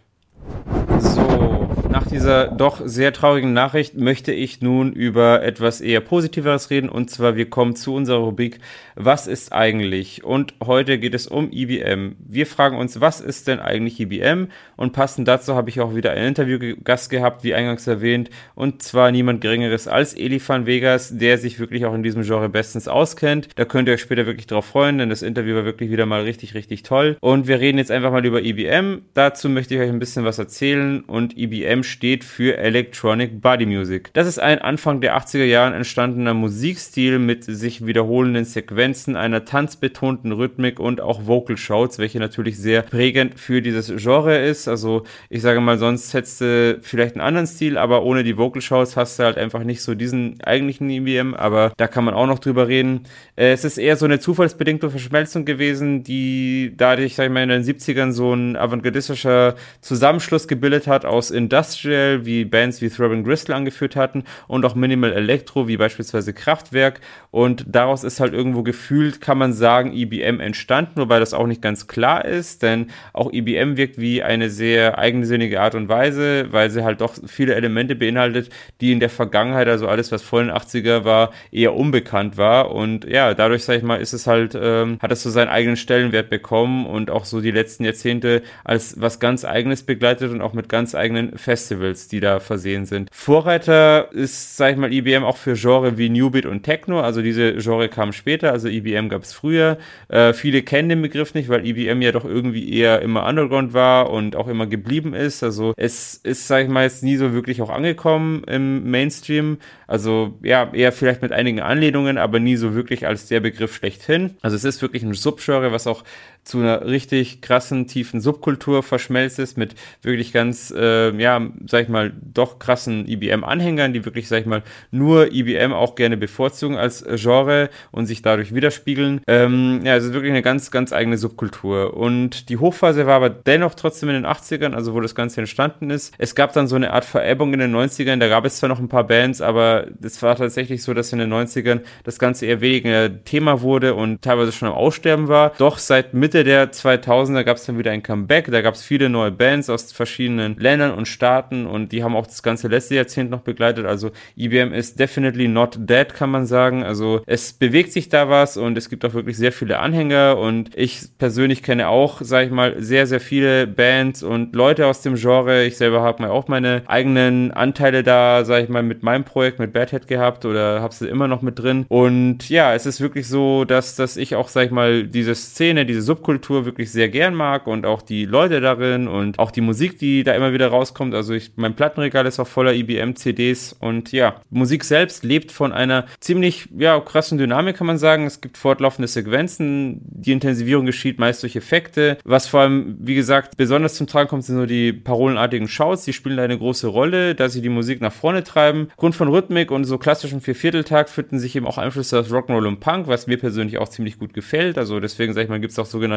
So. 0.98 1.70
Nach 1.92 2.06
dieser 2.06 2.46
doch 2.46 2.80
sehr 2.82 3.12
traurigen 3.12 3.52
Nachricht 3.52 3.98
möchte 3.98 4.32
ich 4.32 4.62
nun 4.62 4.94
über 4.94 5.42
etwas 5.42 5.82
eher 5.82 6.00
Positiveres 6.00 6.70
reden. 6.70 6.88
Und 6.88 7.10
zwar 7.10 7.36
wir 7.36 7.50
kommen 7.50 7.76
zu 7.76 7.92
unserer 7.94 8.20
Rubrik 8.20 8.60
Was 8.94 9.26
ist 9.26 9.52
eigentlich? 9.52 10.22
Und 10.24 10.54
heute 10.62 10.98
geht 10.98 11.14
es 11.14 11.26
um 11.26 11.50
IBM. 11.50 12.16
Wir 12.18 12.46
fragen 12.46 12.76
uns, 12.76 13.00
was 13.00 13.20
ist 13.20 13.48
denn 13.48 13.58
eigentlich 13.58 13.98
IBM? 14.00 14.48
Und 14.76 14.92
passend 14.92 15.28
dazu 15.28 15.54
habe 15.54 15.70
ich 15.70 15.80
auch 15.80 15.94
wieder 15.94 16.10
einen 16.10 16.28
Interviewgast 16.28 17.08
gehabt, 17.08 17.44
wie 17.44 17.54
eingangs 17.54 17.86
erwähnt, 17.86 18.30
und 18.54 18.82
zwar 18.82 19.10
niemand 19.10 19.40
Geringeres 19.40 19.88
als 19.88 20.14
Eli 20.14 20.40
van 20.46 20.66
Vegas, 20.66 21.16
der 21.16 21.38
sich 21.38 21.58
wirklich 21.58 21.86
auch 21.86 21.94
in 21.94 22.02
diesem 22.02 22.22
Genre 22.22 22.48
bestens 22.48 22.88
auskennt. 22.88 23.48
Da 23.56 23.64
könnt 23.64 23.88
ihr 23.88 23.94
euch 23.94 24.00
später 24.00 24.26
wirklich 24.26 24.46
drauf 24.46 24.66
freuen, 24.66 24.98
denn 24.98 25.08
das 25.08 25.22
Interview 25.22 25.54
war 25.54 25.64
wirklich 25.64 25.90
wieder 25.90 26.06
mal 26.06 26.22
richtig, 26.22 26.54
richtig 26.54 26.82
toll. 26.82 27.16
Und 27.20 27.48
wir 27.48 27.60
reden 27.60 27.78
jetzt 27.78 27.90
einfach 27.90 28.12
mal 28.12 28.24
über 28.24 28.42
IBM. 28.42 29.02
Dazu 29.14 29.48
möchte 29.48 29.74
ich 29.74 29.80
euch 29.80 29.88
ein 29.88 29.98
bisschen 29.98 30.24
was 30.24 30.38
erzählen 30.38 31.00
und 31.00 31.36
IBM 31.36 31.82
steht 31.82 32.24
für 32.24 32.58
Electronic 32.58 33.40
Body 33.40 33.66
Music. 33.66 34.10
Das 34.12 34.26
ist 34.26 34.38
ein 34.38 34.58
Anfang 34.58 35.00
der 35.00 35.16
80er 35.16 35.44
Jahren 35.44 35.72
entstandener 35.72 36.34
Musikstil 36.34 37.18
mit 37.18 37.44
sich 37.44 37.86
wiederholenden 37.86 38.44
Sequenzen, 38.44 38.81
einer 38.82 39.44
tanzbetonten 39.44 40.32
Rhythmik 40.32 40.80
und 40.80 41.00
auch 41.00 41.26
Vocal 41.26 41.56
Shouts, 41.56 41.98
welche 41.98 42.18
natürlich 42.18 42.58
sehr 42.58 42.82
prägend 42.82 43.38
für 43.38 43.62
dieses 43.62 43.92
Genre 43.96 44.38
ist. 44.38 44.68
Also 44.68 45.04
ich 45.30 45.42
sage 45.42 45.60
mal, 45.60 45.78
sonst 45.78 46.14
hättest 46.14 46.40
du 46.40 46.78
vielleicht 46.82 47.14
einen 47.14 47.22
anderen 47.22 47.46
Stil, 47.46 47.78
aber 47.78 48.02
ohne 48.02 48.24
die 48.24 48.36
Vocal 48.36 48.62
Shouts 48.62 48.96
hast 48.96 49.18
du 49.18 49.24
halt 49.24 49.38
einfach 49.38 49.64
nicht 49.64 49.82
so 49.82 49.94
diesen 49.94 50.40
eigentlichen 50.42 50.90
EBM, 50.90 51.34
aber 51.34 51.72
da 51.76 51.88
kann 51.88 52.04
man 52.04 52.14
auch 52.14 52.26
noch 52.26 52.38
drüber 52.38 52.68
reden. 52.68 53.04
Äh, 53.36 53.52
es 53.52 53.64
ist 53.64 53.78
eher 53.78 53.96
so 53.96 54.04
eine 54.04 54.20
zufallsbedingte 54.20 54.90
Verschmelzung 54.90 55.44
gewesen, 55.44 56.04
die 56.04 56.74
dadurch, 56.76 57.14
sag 57.14 57.26
ich 57.26 57.32
mal, 57.32 57.42
in 57.42 57.48
den 57.48 57.62
70ern 57.62 58.12
so 58.12 58.34
ein 58.34 58.56
avantgardistischer 58.56 59.54
Zusammenschluss 59.80 60.48
gebildet 60.48 60.86
hat 60.86 61.04
aus 61.04 61.30
Industrial 61.30 61.62
Industrial, 61.62 62.24
wie 62.26 62.44
Bands 62.44 62.80
wie 62.80 62.90
Throbbing 62.90 63.24
Gristle 63.24 63.54
angeführt 63.54 63.96
hatten 63.96 64.24
und 64.48 64.64
auch 64.64 64.74
Minimal 64.74 65.12
Electro, 65.12 65.68
wie 65.68 65.76
beispielsweise 65.76 66.32
Kraftwerk. 66.32 67.00
Und 67.32 67.64
daraus 67.66 68.04
ist 68.04 68.20
halt 68.20 68.34
irgendwo 68.34 68.62
gefühlt, 68.62 69.22
kann 69.22 69.38
man 69.38 69.54
sagen, 69.54 69.94
IBM 69.94 70.38
entstanden, 70.38 70.92
wobei 70.96 71.18
das 71.18 71.32
auch 71.32 71.46
nicht 71.46 71.62
ganz 71.62 71.86
klar 71.86 72.26
ist, 72.26 72.62
denn 72.62 72.88
auch 73.14 73.32
IBM 73.32 73.78
wirkt 73.78 73.98
wie 73.98 74.22
eine 74.22 74.50
sehr 74.50 74.98
eigensinnige 74.98 75.62
Art 75.62 75.74
und 75.74 75.88
Weise, 75.88 76.52
weil 76.52 76.70
sie 76.70 76.84
halt 76.84 77.00
doch 77.00 77.14
viele 77.26 77.54
Elemente 77.54 77.96
beinhaltet, 77.96 78.50
die 78.82 78.92
in 78.92 79.00
der 79.00 79.08
Vergangenheit, 79.08 79.66
also 79.66 79.88
alles, 79.88 80.12
was 80.12 80.22
vor 80.22 80.42
den 80.42 80.52
80er 80.52 81.04
war, 81.04 81.32
eher 81.50 81.74
unbekannt 81.74 82.36
war. 82.36 82.70
Und 82.70 83.06
ja, 83.06 83.32
dadurch, 83.32 83.64
sag 83.64 83.78
ich 83.78 83.82
mal, 83.82 83.96
ist 83.96 84.12
es 84.12 84.26
halt, 84.26 84.54
ähm, 84.54 84.98
hat 85.00 85.10
es 85.10 85.22
so 85.22 85.30
seinen 85.30 85.48
eigenen 85.48 85.78
Stellenwert 85.78 86.28
bekommen 86.28 86.84
und 86.84 87.10
auch 87.10 87.24
so 87.24 87.40
die 87.40 87.50
letzten 87.50 87.84
Jahrzehnte 87.84 88.42
als 88.62 89.00
was 89.00 89.20
ganz 89.20 89.46
eigenes 89.46 89.84
begleitet 89.84 90.32
und 90.32 90.42
auch 90.42 90.52
mit 90.52 90.68
ganz 90.68 90.94
eigenen 90.94 91.38
Festivals, 91.38 92.08
die 92.08 92.20
da 92.20 92.40
versehen 92.40 92.84
sind. 92.84 93.08
Vorreiter 93.10 94.12
ist, 94.12 94.58
sag 94.58 94.72
ich 94.72 94.76
mal, 94.76 94.92
IBM 94.92 95.24
auch 95.24 95.38
für 95.38 95.54
Genre 95.54 95.96
wie 95.96 96.10
New 96.10 96.26
und 96.26 96.62
Techno. 96.62 97.00
Also 97.00 97.21
diese 97.22 97.54
Genre 97.54 97.88
kamen 97.88 98.12
später, 98.12 98.52
also 98.52 98.68
IBM 98.68 99.08
gab 99.08 99.22
es 99.22 99.32
früher. 99.32 99.78
Äh, 100.08 100.32
viele 100.32 100.62
kennen 100.62 100.88
den 100.88 101.02
Begriff 101.02 101.34
nicht, 101.34 101.48
weil 101.48 101.66
IBM 101.66 102.02
ja 102.02 102.12
doch 102.12 102.24
irgendwie 102.24 102.72
eher 102.72 103.02
immer 103.02 103.26
Underground 103.26 103.72
war 103.72 104.10
und 104.10 104.36
auch 104.36 104.48
immer 104.48 104.66
geblieben 104.66 105.14
ist. 105.14 105.42
Also 105.42 105.72
es 105.76 106.14
ist, 106.14 106.46
sag 106.48 106.64
ich 106.64 106.68
mal, 106.68 106.84
jetzt 106.84 107.02
nie 107.02 107.16
so 107.16 107.32
wirklich 107.32 107.62
auch 107.62 107.70
angekommen 107.70 108.44
im 108.44 108.90
Mainstream. 108.90 109.58
Also 109.86 110.38
ja, 110.42 110.70
eher 110.72 110.92
vielleicht 110.92 111.22
mit 111.22 111.32
einigen 111.32 111.60
Anlehnungen, 111.60 112.18
aber 112.18 112.40
nie 112.40 112.56
so 112.56 112.74
wirklich 112.74 113.06
als 113.06 113.28
der 113.28 113.40
Begriff 113.40 113.74
schlechthin. 113.74 114.36
Also 114.40 114.56
es 114.56 114.64
ist 114.64 114.82
wirklich 114.82 115.02
ein 115.02 115.14
Subgenre, 115.14 115.72
was 115.72 115.86
auch 115.86 116.04
zu 116.44 116.58
einer 116.58 116.86
richtig 116.86 117.40
krassen, 117.40 117.86
tiefen 117.86 118.20
Subkultur 118.20 118.82
verschmelzt 118.82 119.38
ist 119.38 119.56
mit 119.56 119.74
wirklich 120.02 120.32
ganz, 120.32 120.72
äh, 120.76 121.14
ja, 121.16 121.40
sag 121.66 121.84
ich 121.84 121.88
mal, 121.88 122.12
doch 122.20 122.58
krassen 122.58 123.06
IBM-Anhängern, 123.06 123.92
die 123.92 124.04
wirklich, 124.04 124.26
sag 124.28 124.40
ich 124.40 124.46
mal, 124.46 124.62
nur 124.90 125.32
IBM 125.32 125.72
auch 125.72 125.94
gerne 125.94 126.16
bevorzugen 126.16 126.76
als 126.76 127.04
Genre 127.14 127.70
und 127.92 128.06
sich 128.06 128.22
dadurch 128.22 128.54
widerspiegeln. 128.54 129.20
Ähm, 129.28 129.82
ja, 129.84 129.96
es 129.96 130.04
ist 130.04 130.14
wirklich 130.14 130.32
eine 130.32 130.42
ganz, 130.42 130.72
ganz 130.72 130.92
eigene 130.92 131.16
Subkultur. 131.16 131.96
Und 131.96 132.48
die 132.48 132.56
Hochphase 132.56 133.06
war 133.06 133.14
aber 133.14 133.30
dennoch 133.30 133.74
trotzdem 133.74 134.08
in 134.08 134.16
den 134.16 134.26
80ern, 134.26 134.74
also 134.74 134.94
wo 134.94 135.00
das 135.00 135.14
Ganze 135.14 135.40
entstanden 135.40 135.90
ist. 135.90 136.12
Es 136.18 136.34
gab 136.34 136.52
dann 136.54 136.66
so 136.66 136.74
eine 136.74 136.92
Art 136.92 137.04
Vererbung 137.04 137.52
in 137.54 137.60
den 137.60 137.74
90ern, 137.74 138.16
da 138.16 138.28
gab 138.28 138.44
es 138.44 138.56
zwar 138.56 138.68
noch 138.68 138.80
ein 138.80 138.88
paar 138.88 139.06
Bands, 139.06 139.40
aber 139.40 139.86
es 140.02 140.20
war 140.22 140.34
tatsächlich 140.34 140.82
so, 140.82 140.92
dass 140.92 141.12
in 141.12 141.20
den 141.20 141.32
90ern 141.32 141.80
das 142.02 142.18
Ganze 142.18 142.46
eher 142.46 142.60
weniger 142.60 143.22
Thema 143.24 143.60
wurde 143.60 143.94
und 143.94 144.22
teilweise 144.22 144.50
schon 144.50 144.68
am 144.68 144.74
Aussterben 144.74 145.28
war. 145.28 145.52
Doch 145.58 145.78
seit 145.78 146.14
Mitte 146.14 146.31
Mitte 146.32 146.44
der 146.44 146.72
2000er 146.72 147.44
gab 147.44 147.58
es 147.58 147.66
dann 147.66 147.76
wieder 147.76 147.90
ein 147.90 148.02
Comeback. 148.02 148.50
Da 148.50 148.62
gab 148.62 148.72
es 148.72 148.82
viele 148.82 149.10
neue 149.10 149.30
Bands 149.30 149.68
aus 149.68 149.92
verschiedenen 149.92 150.56
Ländern 150.56 150.92
und 150.92 151.06
Staaten 151.06 151.66
und 151.66 151.92
die 151.92 152.02
haben 152.02 152.16
auch 152.16 152.26
das 152.26 152.42
ganze 152.42 152.68
letzte 152.68 152.94
Jahrzehnt 152.94 153.30
noch 153.30 153.42
begleitet. 153.42 153.84
Also 153.84 154.12
IBM 154.34 154.72
ist 154.72 154.98
definitely 154.98 155.46
not 155.46 155.76
dead, 155.78 156.14
kann 156.14 156.30
man 156.30 156.46
sagen. 156.46 156.84
Also 156.84 157.20
es 157.26 157.52
bewegt 157.52 157.92
sich 157.92 158.08
da 158.08 158.30
was 158.30 158.56
und 158.56 158.78
es 158.78 158.88
gibt 158.88 159.04
auch 159.04 159.12
wirklich 159.12 159.36
sehr 159.36 159.52
viele 159.52 159.78
Anhänger 159.78 160.38
und 160.38 160.70
ich 160.74 161.00
persönlich 161.18 161.62
kenne 161.62 161.88
auch, 161.88 162.22
sag 162.22 162.46
ich 162.46 162.50
mal, 162.50 162.76
sehr, 162.78 163.06
sehr 163.06 163.20
viele 163.20 163.66
Bands 163.66 164.22
und 164.22 164.56
Leute 164.56 164.86
aus 164.86 165.02
dem 165.02 165.16
Genre. 165.16 165.64
Ich 165.64 165.76
selber 165.76 166.00
habe 166.00 166.22
mal 166.22 166.30
auch 166.30 166.48
meine 166.48 166.80
eigenen 166.86 167.50
Anteile 167.50 168.02
da, 168.02 168.46
sag 168.46 168.64
ich 168.64 168.70
mal, 168.70 168.82
mit 168.82 169.02
meinem 169.02 169.24
Projekt, 169.24 169.58
mit 169.58 169.74
Badhead 169.74 170.06
gehabt 170.06 170.46
oder 170.46 170.80
habe 170.80 170.94
sie 170.94 171.08
immer 171.08 171.28
noch 171.28 171.42
mit 171.42 171.58
drin. 171.58 171.84
Und 171.88 172.48
ja, 172.48 172.72
es 172.72 172.86
ist 172.86 173.02
wirklich 173.02 173.28
so, 173.28 173.66
dass, 173.66 173.96
dass 173.96 174.16
ich 174.16 174.34
auch, 174.34 174.48
sag 174.48 174.64
ich 174.64 174.72
mal, 174.72 175.06
diese 175.06 175.34
Szene, 175.34 175.84
diese 175.84 176.00
Subkultur 176.22 176.64
wirklich 176.64 176.92
sehr 176.92 177.08
gern 177.08 177.34
mag 177.34 177.66
und 177.66 177.84
auch 177.84 178.00
die 178.00 178.24
Leute 178.24 178.60
darin 178.60 179.08
und 179.08 179.40
auch 179.40 179.50
die 179.50 179.60
Musik, 179.60 179.98
die 179.98 180.22
da 180.22 180.32
immer 180.34 180.52
wieder 180.52 180.68
rauskommt. 180.68 181.14
Also 181.14 181.34
ich, 181.34 181.52
mein 181.56 181.74
Plattenregal 181.74 182.26
ist 182.26 182.38
auch 182.38 182.46
voller 182.46 182.74
IBM-CDs 182.74 183.74
und 183.80 184.12
ja, 184.12 184.36
Musik 184.50 184.84
selbst 184.84 185.24
lebt 185.24 185.50
von 185.50 185.72
einer 185.72 186.06
ziemlich, 186.20 186.68
ja, 186.78 186.98
krassen 187.00 187.38
Dynamik, 187.38 187.76
kann 187.76 187.88
man 187.88 187.98
sagen. 187.98 188.24
Es 188.24 188.40
gibt 188.40 188.56
fortlaufende 188.56 189.08
Sequenzen. 189.08 190.00
Die 190.04 190.30
Intensivierung 190.30 190.86
geschieht 190.86 191.18
meist 191.18 191.42
durch 191.42 191.56
Effekte. 191.56 192.18
Was 192.24 192.46
vor 192.46 192.60
allem, 192.60 192.96
wie 193.00 193.16
gesagt, 193.16 193.56
besonders 193.56 193.94
zum 193.94 194.06
Tragen 194.06 194.28
kommt, 194.28 194.44
sind 194.44 194.56
so 194.56 194.66
die 194.66 194.92
parolenartigen 194.92 195.66
Shouts. 195.66 196.04
Die 196.04 196.12
spielen 196.12 196.36
da 196.36 196.44
eine 196.44 196.58
große 196.58 196.86
Rolle, 196.86 197.34
da 197.34 197.48
sie 197.48 197.62
die 197.62 197.68
Musik 197.68 198.00
nach 198.00 198.12
vorne 198.12 198.44
treiben. 198.44 198.88
Grund 198.96 199.16
von 199.16 199.28
Rhythmik 199.28 199.72
und 199.72 199.84
so 199.84 199.98
klassischen 199.98 200.40
Viervierteltag 200.40 201.08
finden 201.08 201.40
sich 201.40 201.56
eben 201.56 201.66
auch 201.66 201.78
Einflüsse 201.78 202.20
aus 202.20 202.30
Rock'n'Roll 202.30 202.68
und 202.68 202.78
Punk, 202.78 203.08
was 203.08 203.26
mir 203.26 203.38
persönlich 203.38 203.78
auch 203.78 203.88
ziemlich 203.88 204.20
gut 204.20 204.34
gefällt. 204.34 204.78
Also 204.78 205.00
deswegen, 205.00 205.32
sag 205.32 205.42
ich 205.42 205.48
mal, 205.48 205.60
gibt 205.60 205.72
es 205.72 205.78
auch 205.78 205.86
sogenannte 205.86 206.11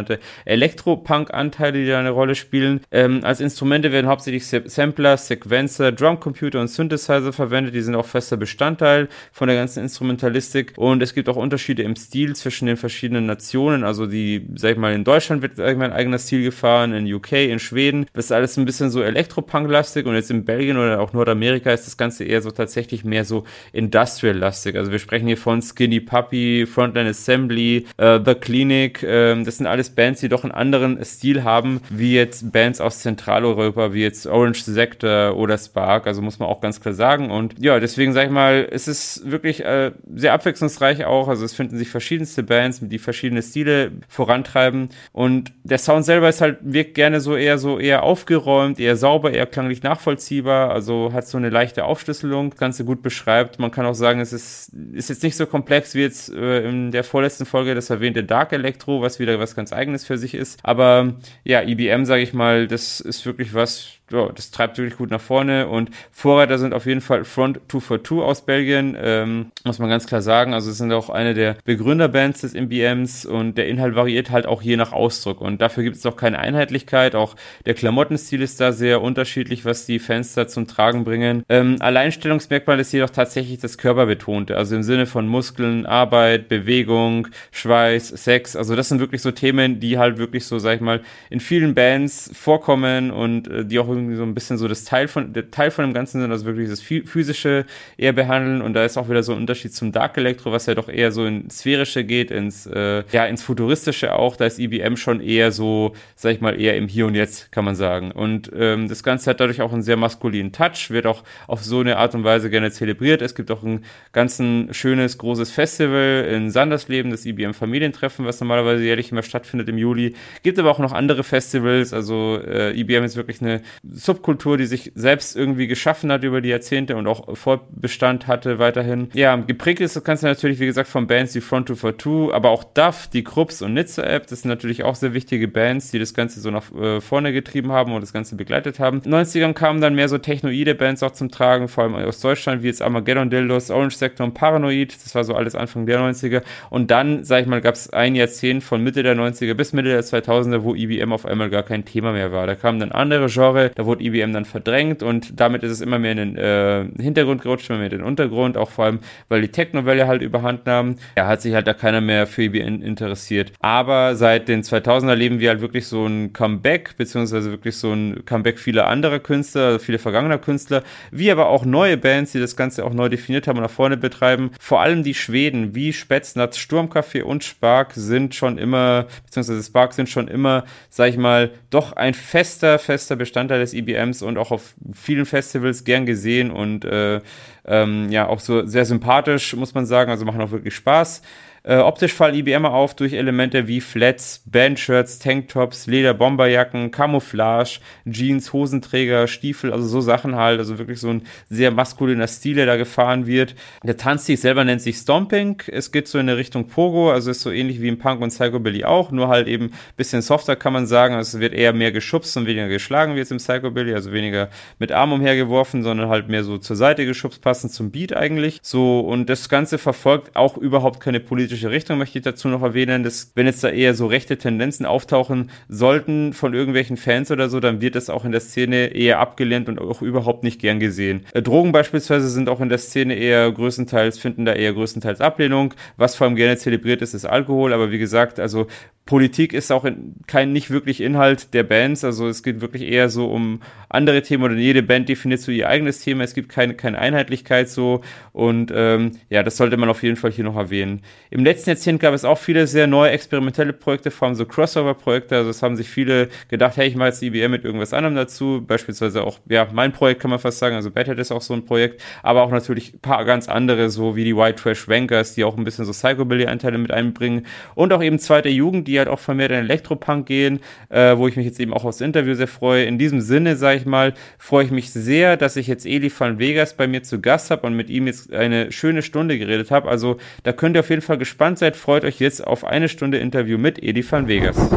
Elektro-Punk-Anteile, 0.46 1.80
die 1.80 1.88
da 1.88 2.00
eine 2.00 2.12
Rolle 2.12 2.36
spielen. 2.36 2.82
Ähm, 2.92 3.22
als 3.24 3.40
Instrumente 3.40 3.92
werden 3.92 4.08
hauptsächlich 4.08 4.46
Sampler, 4.48 5.18
Sequencer, 5.18 5.92
Drumcomputer 5.92 6.62
und 6.62 6.68
Synthesizer 6.68 7.34
verwendet. 7.34 7.76
Die 7.76 7.82
sind 7.82 7.96
auch 7.96 8.06
fester 8.06 8.38
Bestandteil 8.38 9.08
von 9.32 9.48
der 9.48 9.58
ganzen 9.58 9.84
Instrumentalistik. 9.84 10.74
Und 10.78 11.02
es 11.02 11.14
gibt 11.14 11.30
auch 11.30 11.36
Unterschiede 11.36 11.84
im 11.84 11.96
Stil 11.96 12.36
zwischen 12.36 12.68
den 12.68 12.78
verschiedenen 12.78 13.26
Nationen. 13.26 13.84
Also 13.84 14.06
die, 14.06 14.48
sag 14.56 14.72
ich 14.72 14.78
mal, 14.78 14.94
in 14.94 15.04
Deutschland 15.04 15.42
wird 15.42 15.58
irgendwann 15.58 15.92
ein 15.92 15.98
eigener 15.98 16.20
Stil 16.20 16.44
gefahren, 16.44 16.94
in 16.94 17.12
UK, 17.12 17.34
in 17.34 17.60
Schweden. 17.60 18.06
Das 18.14 18.26
ist 18.26 18.32
alles 18.32 18.58
ein 18.58 18.66
bisschen 18.66 18.90
so 18.90 19.02
Elektropunk-lastig 19.02 20.06
und 20.06 20.16
jetzt 20.16 20.32
in 20.32 20.46
Belgien 20.46 20.78
oder 20.78 21.00
auch 21.00 21.14
Nordamerika 21.14 21.72
ist 21.72 21.86
das 21.86 21.98
Ganze 21.98 22.24
eher 22.24 22.42
so 22.42 22.52
tatsächlich 22.52 23.04
mehr 23.04 23.26
so 23.26 23.44
Industrial-lastig. 23.74 24.76
Also 24.76 24.92
wir 24.92 25.00
sprechen 25.00 25.28
hier 25.28 25.38
von 25.38 25.62
Skinny 25.62 26.00
Puppy, 26.00 26.66
Frontline 26.66 27.10
Assembly, 27.10 27.86
uh, 28.00 28.20
The 28.24 28.36
Clinic. 28.36 29.04
Uh, 29.04 29.44
das 29.44 29.58
sind 29.58 29.68
alles 29.68 29.85
Bands, 29.90 30.22
die 30.22 30.30
doch 30.30 30.44
einen 30.44 30.52
anderen 30.52 31.04
Stil 31.04 31.44
haben, 31.44 31.82
wie 31.90 32.16
jetzt 32.16 32.52
Bands 32.52 32.82
aus 32.82 33.00
Zentraleuropa, 33.00 33.94
wie 33.94 34.02
jetzt 34.02 34.28
Orange 34.28 34.64
Sector 34.64 35.36
oder 35.36 35.58
Spark. 35.58 36.08
Also 36.08 36.22
muss 36.22 36.40
man 36.40 36.50
auch 36.50 36.62
ganz 36.62 36.82
klar 36.82 36.94
sagen. 36.94 37.32
Und 37.32 37.56
ja, 37.60 37.80
deswegen 37.80 38.14
sage 38.14 38.28
ich 38.28 38.34
mal, 38.34 38.68
es 38.72 38.88
ist 38.88 39.30
wirklich 39.30 39.64
äh, 39.64 39.92
sehr 40.14 40.34
abwechslungsreich 40.34 41.06
auch. 41.06 41.28
Also 41.28 41.46
es 41.46 41.54
finden 41.54 41.78
sich 41.78 41.90
verschiedenste 41.90 42.44
Bands, 42.44 42.80
die 42.82 43.00
verschiedene 43.00 43.42
Stile 43.42 43.92
vorantreiben. 44.08 44.90
Und 45.12 45.52
der 45.64 45.78
Sound 45.78 46.06
selber 46.06 46.30
ist 46.30 46.42
halt, 46.42 46.58
wirkt 46.62 46.96
gerne 46.96 47.22
so 47.22 47.36
eher 47.36 47.58
so 47.58 47.80
eher 47.80 48.04
aufgeräumt, 48.04 48.80
eher 48.80 48.96
sauber, 48.96 49.32
eher 49.32 49.46
klanglich 49.46 49.84
nachvollziehbar. 49.84 50.72
Also 50.72 51.12
hat 51.14 51.28
so 51.28 51.38
eine 51.38 51.50
leichte 51.50 51.86
Aufschlüsselung, 51.86 52.52
das 52.52 52.60
Ganze 52.60 52.86
gut 52.86 53.02
beschreibt. 53.02 53.60
Man 53.60 53.72
kann 53.72 53.86
auch 53.86 53.94
sagen, 53.94 54.20
es 54.20 54.34
ist, 54.34 54.72
ist 54.94 55.10
jetzt 55.10 55.24
nicht 55.24 55.38
so 55.38 55.46
komplex 55.46 55.96
wie 55.96 56.02
jetzt 56.02 56.34
äh, 56.34 56.68
in 56.68 56.92
der 56.92 57.04
vorletzten 57.04 57.46
Folge 57.46 57.76
das 57.76 57.90
erwähnte 57.90 58.24
Dark 58.24 58.54
Electro, 58.54 59.02
was 59.02 59.20
wieder 59.20 59.40
was 59.40 59.56
ganz 59.56 59.74
eigenes 59.76 60.06
für 60.06 60.18
sich 60.18 60.34
ist. 60.34 60.60
Aber 60.64 61.16
ja, 61.44 61.62
IBM, 61.62 62.06
sage 62.06 62.24
ich 62.24 62.34
mal, 62.34 62.68
das 62.68 63.00
ist 63.00 63.26
wirklich 63.26 63.54
was, 63.54 63.90
ja, 64.12 64.30
das 64.30 64.52
treibt 64.52 64.78
wirklich 64.78 64.98
gut 64.98 65.10
nach 65.10 65.22
vorne 65.22 65.68
und 65.68 65.90
Vorreiter 66.12 66.58
sind 66.60 66.74
auf 66.74 66.86
jeden 66.86 67.02
Fall 67.02 67.26
Front 67.26 67.60
242 67.70 68.24
aus 68.24 68.46
Belgien, 68.46 68.96
ähm, 69.00 69.52
muss 69.64 69.80
man 69.80 69.90
ganz 69.90 70.06
klar 70.06 70.22
sagen. 70.22 70.54
Also 70.54 70.70
es 70.70 70.78
sind 70.78 70.92
auch 70.92 71.10
eine 71.10 71.34
der 71.34 71.58
Begründerbands 71.66 72.42
des 72.42 72.54
MBMs 72.54 73.26
und 73.26 73.58
der 73.58 73.68
Inhalt 73.68 73.96
variiert 73.96 74.30
halt 74.30 74.46
auch 74.46 74.62
je 74.62 74.78
nach 74.78 74.94
Ausdruck 74.94 75.42
und 75.42 75.60
dafür 75.62 75.84
gibt 75.84 75.96
es 75.96 76.06
auch 76.06 76.16
keine 76.16 76.40
Einheitlichkeit. 76.40 77.16
Auch 77.16 77.36
der 77.66 77.74
Klamottenstil 77.74 78.42
ist 78.42 78.62
da 78.62 78.72
sehr 78.72 79.02
unterschiedlich, 79.02 79.66
was 79.66 79.86
die 79.88 80.00
Fans 80.00 80.34
da 80.34 80.48
zum 80.48 80.68
Tragen 80.68 81.04
bringen. 81.04 81.44
Ähm, 81.50 81.78
Alleinstellungsmerkmal 81.80 82.80
ist 82.80 82.92
jedoch 82.92 83.10
tatsächlich 83.10 83.60
das 83.60 83.78
Körperbetonte, 83.78 84.56
also 84.56 84.76
im 84.76 84.84
Sinne 84.84 85.08
von 85.08 85.28
Muskeln, 85.28 85.86
Arbeit, 85.88 86.48
Bewegung, 86.48 87.28
Schweiß, 87.52 88.10
Sex. 88.10 88.56
Also 88.56 88.76
das 88.76 88.90
sind 88.90 89.00
wirklich 89.00 89.24
so 89.24 89.32
Themen, 89.32 89.80
die 89.80 89.98
halt 89.98 90.20
wirklich 90.20 90.46
so, 90.46 90.60
sag 90.60 90.76
ich 90.76 90.82
mal, 90.82 91.02
in 91.30 91.40
vielen 91.40 91.74
Bands 91.74 92.30
vorkommen 92.34 93.10
und 93.10 93.48
äh, 93.48 93.66
die 93.66 93.80
auch 93.80 93.95
irgendwie 93.98 94.16
so 94.16 94.24
ein 94.24 94.34
bisschen 94.34 94.58
so 94.58 94.68
das 94.68 94.84
Teil 94.84 95.08
von, 95.08 95.34
der 95.34 95.52
Teil 95.52 95.72
von 95.72 95.86
dem 95.86 95.94
Ganzen 95.94 96.22
sind, 96.22 96.32
also 96.32 96.46
wirklich 96.46 96.70
das 96.70 96.82
physische 96.82 97.66
eher 97.98 98.14
behandeln 98.14 98.62
und 98.62 98.74
da 98.74 98.86
ist 98.86 98.98
auch 98.98 99.10
wieder 99.10 99.24
so 99.24 99.34
ein 99.34 99.40
Unterschied 99.40 99.74
zum 99.74 99.92
Dark 99.92 100.18
Electro, 100.18 100.52
was 100.52 100.66
ja 100.66 100.76
doch 100.76 100.90
eher 100.90 101.12
so 101.12 101.26
ins 101.26 101.60
sphärische 101.60 102.04
geht, 102.04 102.32
ins, 102.32 102.66
äh, 102.66 103.04
ja, 103.12 103.26
ins 103.26 103.44
futuristische 103.44 104.14
auch, 104.14 104.36
da 104.36 104.46
ist 104.46 104.60
IBM 104.60 104.96
schon 104.98 105.22
eher 105.22 105.52
so, 105.52 105.94
sag 106.16 106.34
ich 106.34 106.42
mal, 106.42 106.60
eher 106.60 106.78
im 106.78 106.88
Hier 106.88 107.08
und 107.08 107.16
Jetzt, 107.16 107.52
kann 107.52 107.66
man 107.66 107.76
sagen. 107.76 108.12
Und 108.12 108.52
ähm, 108.56 108.88
das 108.88 109.04
Ganze 109.04 109.30
hat 109.30 109.40
dadurch 109.40 109.62
auch 109.62 109.74
einen 109.74 109.82
sehr 109.82 109.98
maskulinen 109.98 110.52
Touch, 110.52 110.90
wird 110.90 111.06
auch 111.06 111.24
auf 111.48 111.64
so 111.64 111.80
eine 111.80 111.98
Art 111.98 112.16
und 112.16 112.24
Weise 112.24 112.50
gerne 112.50 112.72
zelebriert. 112.72 113.22
Es 113.22 113.36
gibt 113.36 113.52
auch 113.52 113.64
ein 113.64 113.86
ganz 114.12 114.42
schönes, 114.72 115.18
großes 115.18 115.52
Festival 115.52 116.28
in 116.32 116.50
Sandersleben, 116.52 117.12
das 117.12 117.26
IBM 117.26 117.54
Familientreffen, 117.54 118.26
was 118.26 118.40
normalerweise 118.40 118.84
jährlich 118.84 119.12
immer 119.12 119.24
stattfindet 119.24 119.70
im 119.70 119.78
Juli. 119.78 120.16
Gibt 120.44 120.60
aber 120.60 120.72
auch 120.72 120.80
noch 120.80 120.92
andere 120.92 121.24
Festivals, 121.24 121.94
also 121.94 122.40
äh, 122.46 122.78
IBM 122.80 123.04
ist 123.04 123.16
wirklich 123.16 123.42
eine 123.42 123.62
Subkultur, 123.92 124.58
die 124.58 124.66
sich 124.66 124.92
selbst 124.96 125.36
irgendwie 125.36 125.68
geschaffen 125.68 126.12
hat 126.12 126.24
über 126.24 126.42
die 126.42 126.50
Jahrzehnte 126.50 126.96
und 126.96 127.08
auch 127.08 127.36
Fortbestand 127.36 128.28
hatte 128.28 128.60
weiterhin. 128.60 129.10
Ja, 129.14 129.36
geprägt 129.36 129.82
ist 129.82 129.96
das 129.96 130.04
Ganze 130.04 130.26
natürlich, 130.26 130.60
wie 130.60 130.66
gesagt, 130.66 130.90
von 130.90 131.08
Bands 131.08 131.36
wie 131.36 131.42
Front 131.42 131.68
242, 131.68 132.34
aber 132.34 132.50
auch 132.50 132.64
Duff, 132.64 133.08
die 133.08 133.24
Krups 133.24 133.62
und 133.62 133.74
Nitzer 133.74 134.08
App, 134.08 134.28
das 134.28 134.42
sind 134.42 134.50
natürlich 134.50 134.84
auch 134.84 134.96
sehr 134.96 135.14
wichtige 135.14 135.48
Bands, 135.48 135.92
die 135.92 136.00
das 136.00 136.14
Ganze 136.14 136.40
so 136.40 136.52
nach 136.52 136.72
äh, 136.74 137.02
vorne 137.02 137.34
getrieben 137.34 137.72
haben 137.72 137.94
und 137.94 138.02
das 138.02 138.14
Ganze 138.14 138.36
begleitet 138.36 138.80
haben. 138.80 139.02
In 139.04 139.12
den 139.12 139.22
90ern 139.22 139.54
kamen 139.54 139.82
dann 139.82 139.96
mehr 139.96 140.10
so 140.10 140.18
technoide 140.18 140.76
Bands 140.76 141.04
auch 141.04 141.12
zum 141.12 141.32
Tragen, 141.32 141.68
vor 141.68 141.84
allem 141.84 141.96
aus 141.96 142.20
Deutschland, 142.20 142.64
wie 142.64 142.68
jetzt 142.68 142.82
Armageddon 142.82 143.30
Dildos, 143.30 143.70
Orange 143.70 143.96
Sector 143.96 144.26
und 144.26 144.34
Paranoid, 144.34 144.96
das 145.04 145.16
war 145.16 145.24
so 145.24 145.36
alles 145.36 145.56
Anfang 145.56 145.86
der 145.86 146.00
90er. 146.00 146.42
Und 146.70 146.92
dann, 146.92 147.24
sag 147.24 147.42
ich 147.42 147.48
mal, 147.48 147.62
gab 147.62 147.76
es 147.76 147.92
ein 147.92 148.16
Jahrzehnt 148.16 148.64
von 148.64 148.82
Mitte 148.82 149.04
der 149.04 149.16
90er 149.16 149.54
bis 149.54 149.74
Mitte 149.74 149.90
der 149.90 150.04
2000er, 150.04 150.64
wo 150.64 150.76
IBM 150.76 151.12
auf 151.12 151.26
einmal 151.26 151.50
gar 151.50 151.64
kein 151.64 151.86
Thema 151.86 152.12
mehr 152.12 152.32
war. 152.32 152.48
Da 152.48 152.56
kamen 152.56 152.80
dann 152.80 152.92
andere 152.92 153.28
Genre, 153.28 153.72
da 153.76 153.86
wurde 153.86 154.04
IBM 154.04 154.34
dann 154.34 154.46
verdrängt 154.46 155.04
und 155.04 155.40
damit 155.40 155.64
ist 155.64 155.72
es 155.72 155.82
immer 155.82 156.00
mehr 156.00 156.14
in 156.14 156.18
den 156.18 156.38
äh, 156.38 156.86
Hintergrund 157.02 157.42
gerutscht, 157.42 157.70
immer 157.70 157.80
mehr 157.80 157.92
in 157.92 157.98
den 158.00 158.04
Untergrund, 158.04 158.58
auch 158.58 158.70
vor 158.70 158.86
allem, 158.86 159.00
weil 159.30 159.42
die 159.42 159.50
Techno-Welle 159.50 160.08
halt 160.08 160.22
überhand 160.22 160.66
nahm. 160.66 160.96
Ja, 161.18 161.28
hat 161.28 161.42
sich 161.42 161.54
halt 161.54 161.68
da 161.68 161.74
keiner 161.74 162.02
mehr 162.02 162.26
für 162.26 162.44
IBM 162.44 162.82
interessiert. 162.82 163.52
Aber 163.60 164.16
seit 164.16 164.48
den 164.48 164.64
2000er 164.64 165.14
leben 165.14 165.40
wir 165.40 165.50
halt 165.50 165.62
wirklich 165.62 165.88
so 165.88 166.06
ein 166.06 166.34
Comeback, 166.34 166.96
beziehungsweise 166.98 167.52
wirklich 167.52 167.76
so 167.76 167.92
ein 167.92 168.24
Comeback 168.26 168.60
vieler 168.60 168.88
anderer 168.88 169.20
Künstler, 169.20 169.66
also 169.66 169.80
viele 169.80 170.00
vergangener 170.00 170.38
Künstler, 170.38 170.84
wie 171.12 171.32
aber 171.32 171.48
auch 171.48 171.66
neue 171.66 171.98
Bands, 171.98 172.32
die 172.32 172.40
das 172.40 172.56
Ganze 172.56 172.86
auch 172.86 172.94
neu 172.94 173.10
definiert 173.10 173.48
haben 173.48 173.58
und 173.58 173.64
nach 173.64 173.70
vorne 173.70 173.98
betreiben. 173.98 174.52
Vor 174.60 174.82
allem 174.82 175.04
die 175.04 175.14
Schweden, 175.14 175.76
wie 175.76 175.92
Spätznatz, 175.92 176.58
Sturmcafé 176.58 177.24
und 177.24 177.44
Spark 177.44 177.92
sind 177.94 178.36
schon 178.36 178.58
immer, 178.58 179.08
beziehungsweise 179.26 179.64
Spark 179.64 179.94
sind 179.94 180.10
schon 180.10 180.28
immer, 180.28 180.64
sag 180.90 181.10
ich 181.10 181.18
mal, 181.18 181.52
doch 181.70 181.94
ein 181.94 182.14
fester, 182.14 182.80
fester 182.80 183.16
Bestandteil 183.16 183.65
des 183.66 183.74
IBMs 183.74 184.22
und 184.22 184.38
auch 184.38 184.52
auf 184.52 184.76
vielen 184.94 185.26
Festivals 185.26 185.84
gern 185.84 186.06
gesehen 186.06 186.52
und 186.52 186.86
äh, 186.86 187.22
ähm, 187.66 188.10
ja, 188.12 188.28
auch 188.28 188.40
so 188.40 188.66
sehr 188.66 188.86
sympathisch, 188.86 189.56
muss 189.56 189.74
man 189.74 189.86
sagen. 189.86 190.12
Also 190.12 190.26
machen 190.26 190.42
auch 190.42 190.52
wirklich 190.52 190.76
Spaß. 190.76 191.22
Äh, 191.68 191.78
optisch 191.78 192.14
fallen 192.14 192.36
IBM 192.36 192.68
auf 192.68 192.96
durch 192.96 193.14
Elemente 193.14 193.68
wie 193.68 193.82
Flats, 193.82 194.44
Bandshirts, 194.46 195.18
Tanktops, 195.18 195.88
Lederbomberjacken, 195.88 196.92
Camouflage, 196.92 197.80
Jeans, 198.08 198.54
Hosenträger, 198.54 199.26
Stiefel, 199.26 199.74
also 199.74 199.88
so 199.88 200.00
Sachen 200.00 200.36
halt. 200.36 200.60
Also 200.60 200.78
wirklich 200.78 201.00
so 201.00 201.10
ein 201.10 201.24
sehr 201.50 201.72
maskuliner 201.72 202.28
Stil, 202.28 202.54
der 202.54 202.68
da 202.68 202.76
gefahren 202.76 203.26
wird. 203.26 203.56
Der 203.82 203.98
Tanzstil 203.98 204.38
selber 204.38 204.64
nennt 204.64 204.84
sich 204.84 204.98
Stomping. 204.98 205.64
Es 205.66 205.92
geht 205.92 206.08
so 206.08 206.20
in 206.20 206.28
der 206.28 206.38
Richtung 206.38 206.68
Pogo, 206.68 207.10
also 207.10 207.32
ist 207.32 207.42
so 207.42 207.50
ähnlich 207.50 207.82
wie 207.82 207.88
im 207.88 207.98
Punk 207.98 208.22
und 208.22 208.30
Psychobilly 208.30 208.84
auch, 208.86 209.10
nur 209.10 209.30
halt 209.30 209.48
eben 209.48 209.72
bisschen 209.98 210.22
softer 210.22 210.56
kann 210.56 210.72
man 210.72 210.86
sagen. 210.86 211.16
Also 211.16 211.38
es 211.38 211.42
wird 211.42 211.56
eher 211.56 211.74
mehr 211.74 211.92
geschubst 211.92 212.38
und 212.38 212.46
weniger 212.46 212.68
geschlagen 212.68 213.16
wie 213.16 213.20
jetzt 213.20 213.32
im 213.32 213.38
Psychobilly, 213.38 213.96
also 213.96 214.12
weniger 214.12 214.50
mit 214.78 214.92
Arm 214.92 215.14
umhergeworfen, 215.14 215.82
sondern 215.82 216.10
halt 216.10 216.30
mehr 216.30 216.44
so 216.44 216.60
zur 216.60 216.76
Seite 216.76 217.08
geschubst, 217.08 217.42
passend 217.42 217.74
zum 217.74 217.90
Beat 217.90 218.16
eigentlich. 218.16 218.60
So, 218.62 219.00
und 219.00 219.32
das 219.32 219.50
Ganze 219.50 219.80
verfolgt 219.80 220.36
auch 220.36 220.58
überhaupt 220.58 221.00
keine 221.00 221.20
politische 221.20 221.55
politische 221.56 221.72
Richtung 221.72 221.98
möchte 221.98 222.18
ich 222.18 222.24
dazu 222.26 222.50
noch 222.50 222.62
erwähnen, 222.62 223.04
dass 223.04 223.32
wenn 223.36 223.46
jetzt 223.46 223.64
da 223.64 223.70
eher 223.70 223.94
so 223.94 224.08
rechte 224.08 224.38
Tendenzen 224.38 224.86
auftauchen 224.86 225.52
sollten 225.70 226.34
von 226.34 226.54
irgendwelchen 226.54 226.98
Fans 226.98 227.32
oder 227.32 227.48
so, 227.50 227.62
dann 227.62 227.80
wird 227.80 227.96
das 227.96 228.10
auch 228.10 228.26
in 228.26 228.34
der 228.34 228.42
Szene 228.42 228.88
eher 228.88 229.20
abgelehnt 229.20 229.70
und 229.70 229.80
auch 229.80 230.02
überhaupt 230.02 230.44
nicht 230.44 230.60
gern 230.60 230.82
gesehen. 230.82 231.26
Äh, 231.34 231.42
Drogen 231.42 231.72
beispielsweise 231.72 232.28
sind 232.28 232.50
auch 232.50 232.60
in 232.60 232.68
der 232.68 232.78
Szene 232.78 233.16
eher 233.16 233.50
größtenteils, 233.52 234.20
finden 234.20 234.44
da 234.44 234.52
eher 234.52 234.74
größtenteils 234.74 235.22
Ablehnung. 235.22 235.74
Was 235.96 236.16
vor 236.16 236.28
allem 236.28 236.36
gerne 236.36 236.58
zelebriert 236.58 237.02
ist, 237.02 237.14
ist 237.14 237.26
Alkohol, 237.26 237.72
aber 237.72 237.90
wie 237.90 238.00
gesagt, 238.00 238.38
also 238.38 238.68
Politik 239.06 239.54
ist 239.54 239.72
auch 239.72 239.86
in, 239.86 240.16
kein 240.26 240.52
nicht 240.52 240.72
wirklich 240.72 241.00
Inhalt 241.00 241.54
der 241.54 241.62
Bands, 241.62 242.04
also 242.04 242.28
es 242.28 242.42
geht 242.42 242.60
wirklich 242.62 242.82
eher 242.82 243.10
so 243.10 243.28
um 243.28 243.62
andere 243.88 244.24
Themen 244.24 244.44
oder 244.44 244.56
jede 244.56 244.82
Band 244.82 245.08
definiert 245.10 245.42
so 245.42 245.52
ihr 245.52 245.70
eigenes 245.70 246.00
Thema, 246.00 246.24
es 246.24 246.34
gibt 246.34 246.50
keine, 246.50 246.74
keine 246.74 246.98
Einheitlichkeit 246.98 247.70
so. 247.70 248.02
Und 248.34 248.74
ähm, 248.76 249.12
ja, 249.30 249.44
das 249.44 249.58
sollte 249.58 249.78
man 249.78 249.90
auf 249.90 250.02
jeden 250.02 250.16
Fall 250.16 250.32
hier 250.32 250.44
noch 250.44 250.56
erwähnen. 250.56 251.02
Im 251.30 251.46
letzten 251.46 251.70
Jahrzehnt 251.70 252.00
gab 252.00 252.16
es 252.16 252.26
auch 252.26 252.40
viele 252.40 252.66
sehr 252.66 252.88
neue 252.88 253.12
experimentelle 253.12 253.74
Projekte, 253.74 254.10
vor 254.10 254.28
allem 254.28 254.36
so 254.36 254.48
Crossover-Projekte, 254.48 255.36
also 255.36 255.52
es 255.52 255.62
haben 255.62 255.76
sich 255.76 255.88
viele 255.88 256.30
gedacht, 256.50 256.76
hey, 256.78 256.88
ich 256.88 256.96
mache 256.96 257.10
jetzt 257.10 257.22
IBM 257.22 257.52
mit 257.52 257.64
irgendwas 257.64 257.94
anderem 257.94 258.16
dazu, 258.16 258.64
beispielsweise 258.66 259.24
auch, 259.24 259.40
ja, 259.48 259.68
mein 259.72 259.92
Projekt 259.92 260.22
kann 260.22 260.32
man 260.32 260.40
fast 260.40 260.58
sagen, 260.58 260.76
also 260.76 260.90
Hat 260.96 261.08
ist 261.20 261.32
auch 261.32 261.42
so 261.42 261.54
ein 261.54 261.66
Projekt, 261.66 262.02
aber 262.24 262.42
auch 262.42 262.50
natürlich 262.50 262.96
ein 262.96 263.00
paar 263.02 263.24
ganz 263.24 263.48
andere, 263.48 263.92
so 263.92 264.16
wie 264.16 264.24
die 264.24 264.36
White 264.36 264.64
Trash 264.64 264.88
Wankers, 264.88 265.36
die 265.36 265.44
auch 265.44 265.58
ein 265.58 265.64
bisschen 265.64 265.86
so 265.86 265.92
Psychobilly-Anteile 265.92 266.80
mit 266.80 266.92
einbringen. 266.92 267.46
Und 267.76 267.94
auch 267.94 268.02
eben 268.02 268.18
zweite 268.18 268.50
Jugend, 268.50 268.88
die 268.88 268.95
halt 268.98 269.08
auch 269.08 269.20
vermehrt 269.20 269.52
in 269.52 269.58
Elektropunk 269.58 270.26
gehen, 270.26 270.60
äh, 270.90 271.18
wo 271.18 271.28
ich 271.28 271.36
mich 271.36 271.46
jetzt 271.46 271.60
eben 271.60 271.74
auch 271.74 271.86
aufs 271.86 272.02
Interview 272.02 272.34
sehr 272.34 272.48
freue. 272.48 272.86
In 272.86 272.98
diesem 272.98 273.22
Sinne, 273.22 273.56
sage 273.56 273.78
ich 273.78 273.86
mal, 273.86 274.14
freue 274.38 274.66
ich 274.66 274.72
mich 274.72 274.92
sehr, 274.92 275.38
dass 275.38 275.56
ich 275.56 275.68
jetzt 275.68 275.86
Eli 275.86 276.12
van 276.18 276.40
Vegas 276.40 276.76
bei 276.76 276.88
mir 276.88 277.04
zu 277.04 277.22
Gast 277.22 277.52
habe 277.52 277.68
und 277.68 277.76
mit 277.76 277.90
ihm 277.90 278.08
jetzt 278.08 278.34
eine 278.34 278.72
schöne 278.72 279.02
Stunde 279.02 279.38
geredet 279.38 279.72
habe. 279.72 279.90
Also 279.90 280.18
da 280.44 280.54
könnt 280.54 280.76
ihr 280.76 280.82
auf 280.82 280.90
jeden 280.90 281.02
Fall 281.02 281.18
gespannt 281.18 281.60
sein. 281.60 281.74
Freut 281.74 282.04
euch 282.04 282.20
jetzt 282.20 282.46
auf 282.46 282.64
eine 282.64 282.90
Stunde 282.90 283.18
Interview 283.18 283.58
mit 283.58 283.82
Eli 283.82 284.04
van 284.10 284.28
Vegas. 284.28 284.70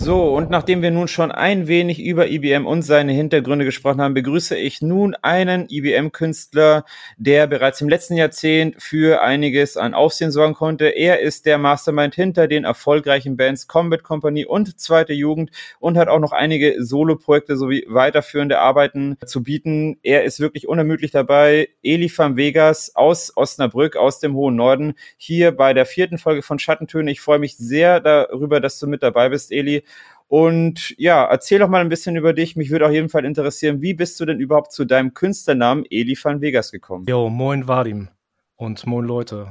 So, 0.00 0.34
und 0.34 0.48
nachdem 0.48 0.80
wir 0.80 0.92
nun 0.92 1.08
schon 1.08 1.32
ein 1.32 1.66
wenig 1.66 2.00
über 2.00 2.28
IBM 2.28 2.66
und 2.66 2.82
seine 2.82 3.12
Hintergründe 3.12 3.64
gesprochen 3.64 4.00
haben, 4.00 4.14
begrüße 4.14 4.56
ich 4.56 4.80
nun 4.80 5.16
einen 5.16 5.66
IBM-Künstler, 5.68 6.84
der 7.18 7.46
bereits 7.48 7.80
im 7.80 7.88
letzten 7.88 8.14
Jahrzehnt 8.14 8.80
für 8.80 9.20
einiges 9.20 9.76
an 9.76 9.94
Aufsehen 9.94 10.30
sorgen 10.30 10.54
konnte. 10.54 10.86
Er 10.86 11.20
ist 11.20 11.46
der 11.46 11.58
Mastermind 11.58 12.14
hinter 12.14 12.46
den 12.46 12.64
erfolgreichen 12.64 13.36
Bands 13.36 13.66
Combat 13.66 14.02
Company 14.02 14.46
und 14.46 14.80
Zweite 14.80 15.12
Jugend 15.12 15.50
und 15.80 15.98
hat 15.98 16.08
auch 16.08 16.20
noch 16.20 16.32
einige 16.32 16.82
Solo-Projekte 16.82 17.56
sowie 17.56 17.84
weiterführende 17.88 18.60
Arbeiten 18.60 19.18
zu 19.26 19.42
bieten. 19.42 19.98
Er 20.02 20.22
ist 20.22 20.38
wirklich 20.38 20.68
unermüdlich 20.68 21.10
dabei. 21.10 21.68
Eli 21.82 22.10
van 22.16 22.36
Vegas 22.36 22.92
aus 22.94 23.36
Osnabrück, 23.36 23.96
aus 23.96 24.20
dem 24.20 24.34
hohen 24.34 24.54
Norden, 24.54 24.94
hier 25.16 25.52
bei 25.52 25.74
der 25.74 25.86
vierten 25.86 26.18
Folge 26.18 26.42
von 26.42 26.60
Schattentöne. 26.60 27.10
Ich 27.10 27.20
freue 27.20 27.40
mich 27.40 27.56
sehr 27.56 28.00
darüber, 28.00 28.60
dass 28.60 28.78
du 28.78 28.86
mit 28.86 29.02
dabei 29.02 29.28
bist, 29.28 29.50
Eli. 29.50 29.82
Und 30.28 30.94
ja, 30.98 31.24
erzähl 31.24 31.58
doch 31.58 31.68
mal 31.68 31.80
ein 31.80 31.88
bisschen 31.88 32.14
über 32.16 32.34
dich. 32.34 32.54
Mich 32.54 32.70
würde 32.70 32.86
auf 32.86 32.92
jeden 32.92 33.08
Fall 33.08 33.24
interessieren, 33.24 33.80
wie 33.80 33.94
bist 33.94 34.20
du 34.20 34.26
denn 34.26 34.40
überhaupt 34.40 34.72
zu 34.72 34.84
deinem 34.84 35.14
Künstlernamen 35.14 35.84
Eli 35.90 36.18
van 36.22 36.42
Vegas 36.42 36.70
gekommen? 36.70 37.06
Jo, 37.08 37.30
moin 37.30 37.66
Vadim 37.66 38.08
und 38.56 38.86
moin 38.86 39.06
Leute. 39.06 39.50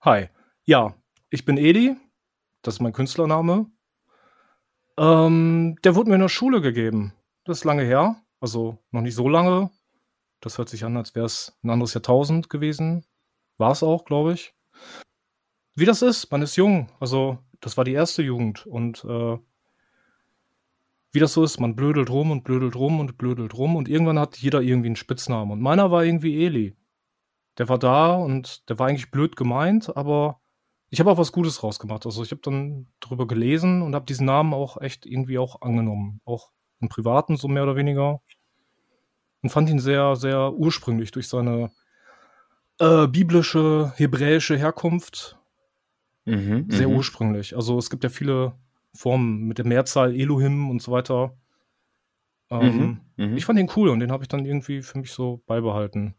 Hi. 0.00 0.28
Ja, 0.64 0.94
ich 1.30 1.44
bin 1.44 1.56
Eli. 1.56 1.96
Das 2.62 2.74
ist 2.74 2.80
mein 2.80 2.92
Künstlername. 2.92 3.66
Ähm, 4.98 5.76
der 5.84 5.94
wurde 5.94 6.08
mir 6.08 6.16
in 6.16 6.22
der 6.22 6.28
Schule 6.28 6.60
gegeben. 6.60 7.12
Das 7.44 7.58
ist 7.58 7.64
lange 7.64 7.84
her. 7.84 8.16
Also 8.40 8.78
noch 8.90 9.02
nicht 9.02 9.14
so 9.14 9.28
lange. 9.28 9.70
Das 10.40 10.58
hört 10.58 10.68
sich 10.68 10.84
an, 10.84 10.96
als 10.96 11.14
wäre 11.14 11.26
es 11.26 11.56
ein 11.62 11.70
anderes 11.70 11.94
Jahrtausend 11.94 12.50
gewesen. 12.50 13.04
War 13.58 13.70
es 13.70 13.84
auch, 13.84 14.04
glaube 14.04 14.32
ich. 14.32 14.54
Wie 15.76 15.84
das 15.84 16.02
ist, 16.02 16.32
man 16.32 16.42
ist 16.42 16.56
jung. 16.56 16.90
Also, 16.98 17.38
das 17.60 17.76
war 17.76 17.84
die 17.84 17.92
erste 17.92 18.22
Jugend. 18.22 18.66
Und 18.66 19.04
äh, 19.04 19.38
wie 21.16 21.20
das 21.20 21.32
so 21.32 21.42
ist, 21.42 21.58
man 21.58 21.74
blödelt 21.74 22.10
rum 22.10 22.30
und 22.30 22.44
blödelt 22.44 22.76
rum 22.76 23.00
und 23.00 23.16
blödelt 23.16 23.54
rum 23.54 23.74
und 23.74 23.88
irgendwann 23.88 24.18
hat 24.18 24.36
jeder 24.36 24.60
irgendwie 24.60 24.88
einen 24.88 24.96
Spitznamen. 24.96 25.50
Und 25.50 25.62
meiner 25.62 25.90
war 25.90 26.04
irgendwie 26.04 26.44
Eli. 26.44 26.76
Der 27.56 27.70
war 27.70 27.78
da 27.78 28.14
und 28.14 28.68
der 28.68 28.78
war 28.78 28.88
eigentlich 28.88 29.10
blöd 29.10 29.34
gemeint, 29.34 29.96
aber 29.96 30.42
ich 30.90 31.00
habe 31.00 31.10
auch 31.10 31.16
was 31.16 31.32
Gutes 31.32 31.62
rausgemacht. 31.62 32.04
Also 32.04 32.22
ich 32.22 32.32
habe 32.32 32.42
dann 32.44 32.88
drüber 33.00 33.26
gelesen 33.26 33.80
und 33.80 33.94
habe 33.94 34.04
diesen 34.04 34.26
Namen 34.26 34.52
auch 34.52 34.78
echt 34.78 35.06
irgendwie 35.06 35.38
auch 35.38 35.62
angenommen. 35.62 36.20
Auch 36.26 36.50
im 36.80 36.90
Privaten 36.90 37.38
so 37.38 37.48
mehr 37.48 37.62
oder 37.62 37.76
weniger. 37.76 38.20
Und 39.40 39.48
fand 39.48 39.70
ihn 39.70 39.78
sehr, 39.78 40.16
sehr 40.16 40.52
ursprünglich 40.52 41.12
durch 41.12 41.28
seine 41.28 41.70
äh, 42.78 43.06
biblische, 43.06 43.90
hebräische 43.96 44.58
Herkunft. 44.58 45.38
Mhm, 46.26 46.66
sehr 46.68 46.88
mhm. 46.88 46.96
ursprünglich. 46.96 47.56
Also 47.56 47.78
es 47.78 47.88
gibt 47.88 48.04
ja 48.04 48.10
viele 48.10 48.52
Formen 48.96 49.46
mit 49.46 49.58
der 49.58 49.66
Mehrzahl 49.66 50.14
Elohim 50.14 50.70
und 50.70 50.82
so 50.82 50.92
weiter. 50.92 51.36
Ähm, 52.50 53.00
mhm, 53.16 53.24
mhm, 53.24 53.36
ich 53.36 53.44
fand 53.44 53.58
den 53.58 53.70
cool 53.76 53.88
und 53.88 54.00
den 54.00 54.12
habe 54.12 54.24
ich 54.24 54.28
dann 54.28 54.44
irgendwie 54.44 54.82
für 54.82 54.98
mich 54.98 55.12
so 55.12 55.42
beibehalten. 55.46 56.14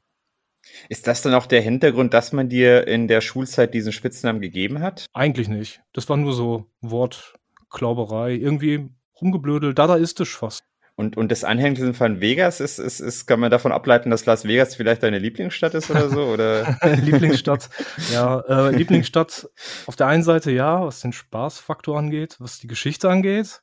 Ist 0.90 1.08
das 1.08 1.22
dann 1.22 1.34
auch 1.34 1.46
der 1.46 1.62
Hintergrund, 1.62 2.14
dass 2.14 2.34
man 2.34 2.50
dir 2.50 2.88
in 2.88 3.08
der 3.08 3.22
Schulzeit 3.22 3.74
diesen 3.74 3.92
Spitznamen 3.92 4.42
gegeben 4.42 4.82
hat? 4.82 5.06
Eigentlich 5.14 5.48
nicht. 5.48 5.82
Das 5.94 6.10
war 6.10 6.18
nur 6.18 6.34
so 6.34 6.66
Wortklauberei, 6.82 8.34
irgendwie 8.34 8.90
rumgeblödelt, 9.22 9.78
dadaistisch 9.78 10.36
fast. 10.36 10.66
Und, 11.00 11.16
und 11.16 11.32
das 11.32 11.44
Anhängen 11.44 11.94
von 11.94 12.22
Vegas 12.22 12.60
ist, 12.60 12.80
ist, 12.80 13.00
ist, 13.00 13.28
kann 13.28 13.40
man 13.40 13.52
davon 13.52 13.72
ableiten, 13.72 14.10
dass 14.10 14.26
Las 14.26 14.46
Vegas 14.46 14.74
vielleicht 14.74 15.04
deine 15.04 15.20
Lieblingsstadt 15.20 15.76
ist 15.76 15.92
oder 15.92 16.10
so? 16.10 16.24
Oder? 16.24 16.76
Lieblingsstadt, 17.04 17.70
ja. 18.12 18.40
Äh, 18.40 18.76
Lieblingsstadt 18.76 19.48
auf 19.86 19.96
der 19.96 20.08
einen 20.08 20.24
Seite 20.24 20.50
ja, 20.50 20.84
was 20.84 21.02
den 21.02 21.14
Spaßfaktor 21.14 22.00
angeht, 22.00 22.38
was 22.40 22.58
die 22.58 22.66
Geschichte 22.66 23.12
angeht. 23.12 23.62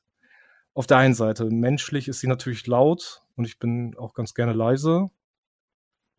Auf 0.75 0.87
der 0.87 0.99
einen 0.99 1.15
Seite, 1.15 1.47
menschlich 1.47 2.07
ist 2.07 2.21
sie 2.21 2.29
natürlich 2.29 2.69
laut 2.69 3.23
und 3.35 3.47
ich 3.47 3.59
bin 3.59 3.97
auch 3.99 4.15
ganz 4.15 4.35
gerne 4.35 4.53
leise. 4.53 5.11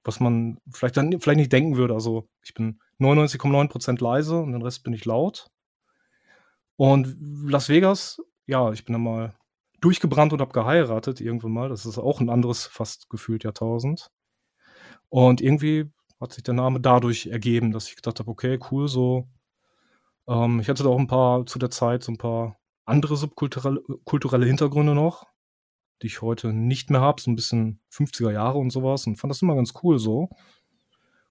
Was 0.04 0.19
man 0.19 0.60
vielleicht 0.69 0.97
dann 0.97 1.17
vielleicht 1.21 1.39
nicht 1.39 1.54
denken 1.54 1.78
würde. 1.78 1.93
Also 1.93 2.28
ich 2.43 2.54
bin 2.54 2.82
99,9% 2.99 4.04
leise 4.04 4.38
und 4.38 4.51
den 4.51 4.62
Rest 4.62 4.84
bin 4.84 4.91
ich 4.91 5.06
laut. 5.06 5.49
Und 6.75 7.15
Las 7.49 7.69
Vegas, 7.69 8.21
ja, 8.47 8.69
ich 8.73 8.84
bin 8.84 8.91
da 8.91 8.99
mal 8.99 9.34
durchgebrannt 9.85 10.33
und 10.33 10.41
habe 10.41 10.51
geheiratet 10.51 11.21
irgendwann 11.21 11.51
mal. 11.51 11.69
Das 11.69 11.85
ist 11.85 11.99
auch 11.99 12.19
ein 12.19 12.29
anderes 12.29 12.65
fast 12.65 13.09
gefühlt 13.09 13.43
Jahrtausend. 13.43 14.09
Und 15.09 15.41
irgendwie 15.41 15.91
hat 16.19 16.33
sich 16.33 16.43
der 16.43 16.55
Name 16.55 16.79
dadurch 16.79 17.27
ergeben, 17.27 17.71
dass 17.71 17.87
ich 17.87 17.95
gedacht 17.95 18.19
habe, 18.19 18.31
okay, 18.31 18.59
cool, 18.71 18.87
so. 18.87 19.27
Ähm, 20.27 20.59
ich 20.59 20.69
hatte 20.69 20.83
da 20.83 20.89
auch 20.89 20.97
ein 20.99 21.07
paar 21.07 21.45
zu 21.45 21.59
der 21.59 21.69
Zeit 21.69 22.03
so 22.03 22.11
ein 22.11 22.17
paar 22.17 22.57
andere 22.85 23.15
subkulturelle 23.15 23.81
kulturelle 24.05 24.45
Hintergründe 24.47 24.95
noch, 24.95 25.27
die 26.01 26.07
ich 26.07 26.21
heute 26.21 26.51
nicht 26.51 26.89
mehr 26.89 27.01
habe, 27.01 27.21
so 27.21 27.29
ein 27.29 27.35
bisschen 27.35 27.79
50er 27.91 28.31
Jahre 28.31 28.57
und 28.57 28.71
sowas 28.71 29.05
und 29.05 29.17
fand 29.17 29.31
das 29.31 29.41
immer 29.43 29.55
ganz 29.55 29.73
cool 29.83 29.99
so. 29.99 30.29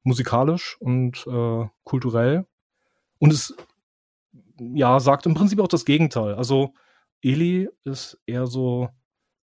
Musikalisch 0.05 0.77
und 0.81 1.27
äh, 1.27 1.67
kulturell. 1.83 2.47
Und 3.19 3.33
es 3.33 3.57
ja, 4.59 5.01
sagt 5.01 5.27
im 5.27 5.35
Prinzip 5.35 5.59
auch 5.61 5.69
das 5.69 5.85
Gegenteil. 5.85 6.35
Also 6.35 6.75
Eli 7.25 7.69
ist 7.85 8.21
eher 8.27 8.47
so 8.47 8.91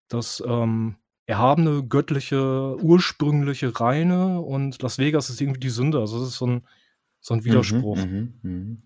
das 0.09 0.43
ähm, 0.45 0.95
erhabene, 1.27 1.83
göttliche, 1.83 2.77
ursprüngliche, 2.81 3.79
reine 3.79 4.41
und 4.41 4.81
Las 4.81 4.97
Vegas 4.97 5.29
ist 5.29 5.39
irgendwie 5.41 5.59
die 5.59 5.69
Sünde. 5.69 5.99
Also 5.99 6.19
das 6.19 6.29
ist 6.29 6.37
so 6.37 6.47
ein, 6.47 6.67
so 7.19 7.33
ein 7.33 7.41
mhm, 7.41 7.45
Widerspruch. 7.45 7.97
Mhm, 7.97 8.33
mh, 8.41 8.51
mh. 8.51 8.77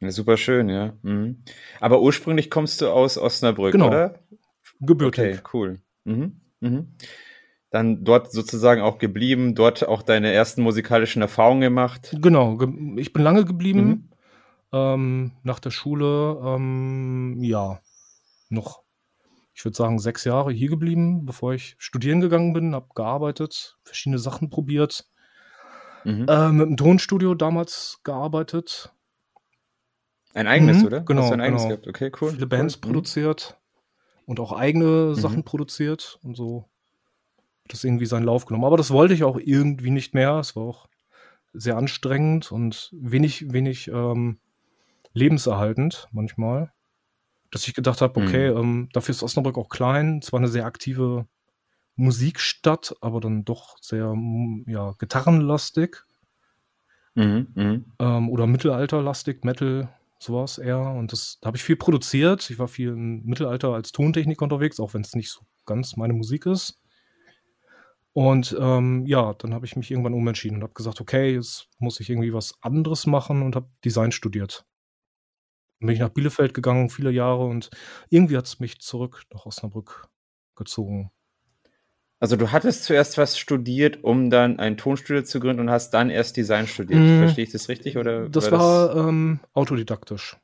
Ja, 0.00 0.10
super 0.10 0.36
schön, 0.36 0.68
ja. 0.68 0.94
Mhm. 1.02 1.44
Aber 1.78 2.02
ursprünglich 2.02 2.50
kommst 2.50 2.80
du 2.80 2.88
aus 2.88 3.16
Osnabrück, 3.16 3.72
genau. 3.72 3.86
oder? 3.86 4.18
Gebürtig. 4.80 5.38
Okay, 5.38 5.42
cool. 5.52 5.80
Mhm, 6.04 6.40
mhm. 6.58 6.94
Dann 7.70 8.04
dort 8.04 8.32
sozusagen 8.32 8.82
auch 8.82 8.98
geblieben, 8.98 9.54
dort 9.54 9.86
auch 9.86 10.02
deine 10.02 10.32
ersten 10.32 10.62
musikalischen 10.62 11.22
Erfahrungen 11.22 11.60
gemacht. 11.60 12.14
Genau, 12.20 12.58
ich 12.96 13.12
bin 13.12 13.22
lange 13.22 13.44
geblieben. 13.44 13.86
Mhm. 13.86 14.08
Ähm, 14.72 15.32
nach 15.44 15.60
der 15.60 15.70
Schule, 15.70 16.40
ähm, 16.44 17.38
ja, 17.40 17.80
noch, 18.52 18.82
ich 19.54 19.64
würde 19.64 19.76
sagen, 19.76 19.98
sechs 19.98 20.24
Jahre 20.24 20.52
hier 20.52 20.68
geblieben, 20.68 21.26
bevor 21.26 21.54
ich 21.54 21.74
studieren 21.78 22.20
gegangen 22.20 22.52
bin, 22.52 22.74
habe 22.74 22.88
gearbeitet, 22.94 23.76
verschiedene 23.84 24.18
Sachen 24.18 24.50
probiert. 24.50 25.08
Mhm. 26.04 26.26
Äh, 26.28 26.52
mit 26.52 26.66
einem 26.66 26.76
Tonstudio 26.76 27.34
damals 27.34 28.00
gearbeitet. 28.02 28.92
Ein 30.34 30.46
eigenes, 30.46 30.78
mhm, 30.78 30.86
oder? 30.86 31.00
Genau. 31.00 31.22
Hast 31.22 31.30
du 31.30 31.34
ein 31.34 31.40
eigenes 31.40 31.62
genau. 31.62 31.76
gehabt? 31.76 31.88
Okay, 31.88 32.12
cool. 32.20 32.30
Viele 32.32 32.46
Bands 32.46 32.76
cool. 32.76 32.78
Mhm. 32.78 32.92
produziert 32.92 33.58
und 34.26 34.40
auch 34.40 34.52
eigene 34.52 35.10
mhm. 35.10 35.14
Sachen 35.14 35.44
produziert 35.44 36.18
und 36.22 36.36
so 36.36 36.68
hat 37.64 37.72
das 37.74 37.84
irgendwie 37.84 38.06
seinen 38.06 38.24
Lauf 38.24 38.46
genommen. 38.46 38.64
Aber 38.64 38.76
das 38.76 38.90
wollte 38.90 39.14
ich 39.14 39.24
auch 39.24 39.38
irgendwie 39.38 39.90
nicht 39.90 40.14
mehr. 40.14 40.38
Es 40.38 40.56
war 40.56 40.64
auch 40.64 40.88
sehr 41.52 41.76
anstrengend 41.76 42.50
und 42.50 42.90
wenig, 42.92 43.52
wenig 43.52 43.88
ähm, 43.88 44.38
lebenserhaltend 45.12 46.08
manchmal 46.12 46.72
dass 47.52 47.68
ich 47.68 47.74
gedacht 47.74 48.00
habe, 48.00 48.20
okay, 48.20 48.50
mhm. 48.50 48.58
ähm, 48.58 48.88
dafür 48.92 49.12
ist 49.12 49.22
Osnabrück 49.22 49.56
auch 49.58 49.68
klein, 49.68 50.22
zwar 50.22 50.40
eine 50.40 50.48
sehr 50.48 50.64
aktive 50.66 51.26
Musikstadt, 51.94 52.96
aber 53.00 53.20
dann 53.20 53.44
doch 53.44 53.76
sehr 53.80 54.16
ja, 54.66 54.92
gitarrenlastig. 54.98 55.98
Mhm, 57.14 57.48
mh. 57.54 57.80
ähm, 57.98 58.30
oder 58.30 58.46
mittelalterlastig, 58.46 59.44
Metal, 59.44 59.90
sowas 60.18 60.56
eher. 60.56 60.80
Und 60.80 61.12
das, 61.12 61.38
da 61.42 61.48
habe 61.48 61.58
ich 61.58 61.62
viel 61.62 61.76
produziert. 61.76 62.48
Ich 62.48 62.58
war 62.58 62.68
viel 62.68 62.88
im 62.88 63.22
Mittelalter 63.24 63.74
als 63.74 63.92
Tontechniker 63.92 64.44
unterwegs, 64.44 64.80
auch 64.80 64.94
wenn 64.94 65.02
es 65.02 65.14
nicht 65.14 65.30
so 65.30 65.42
ganz 65.66 65.96
meine 65.96 66.14
Musik 66.14 66.46
ist. 66.46 66.80
Und 68.14 68.56
ähm, 68.58 69.04
ja, 69.06 69.34
dann 69.34 69.52
habe 69.52 69.66
ich 69.66 69.76
mich 69.76 69.90
irgendwann 69.90 70.14
umentschieden 70.14 70.56
und 70.56 70.62
habe 70.62 70.74
gesagt, 70.74 71.02
okay, 71.02 71.34
jetzt 71.34 71.68
muss 71.78 72.00
ich 72.00 72.08
irgendwie 72.08 72.32
was 72.32 72.54
anderes 72.62 73.06
machen 73.06 73.42
und 73.42 73.56
habe 73.56 73.68
Design 73.84 74.12
studiert. 74.12 74.64
Dann 75.82 75.88
bin 75.88 75.94
ich 75.96 76.00
nach 76.00 76.10
Bielefeld 76.10 76.54
gegangen, 76.54 76.90
viele 76.90 77.10
Jahre 77.10 77.44
und 77.44 77.68
irgendwie 78.08 78.36
hat 78.36 78.46
es 78.46 78.60
mich 78.60 78.78
zurück 78.80 79.24
nach 79.34 79.46
Osnabrück 79.46 80.08
gezogen. 80.54 81.10
Also 82.20 82.36
du 82.36 82.52
hattest 82.52 82.84
zuerst 82.84 83.18
was 83.18 83.36
studiert, 83.36 84.02
um 84.04 84.30
dann 84.30 84.58
ein 84.60 84.76
Tonstudio 84.78 85.24
zu 85.24 85.40
gründen 85.40 85.60
und 85.60 85.70
hast 85.70 85.90
dann 85.90 86.08
erst 86.08 86.36
Design 86.36 86.66
studiert. 86.66 87.00
Mm, 87.00 87.16
Verstehe 87.18 87.44
ich 87.44 87.50
das 87.52 87.68
richtig? 87.68 87.96
Oder 87.98 88.28
das 88.28 88.44
war 88.44 88.52
war 88.52 88.96
das? 88.96 89.08
ähm, 89.08 89.40
autodidaktisch. 89.54 90.36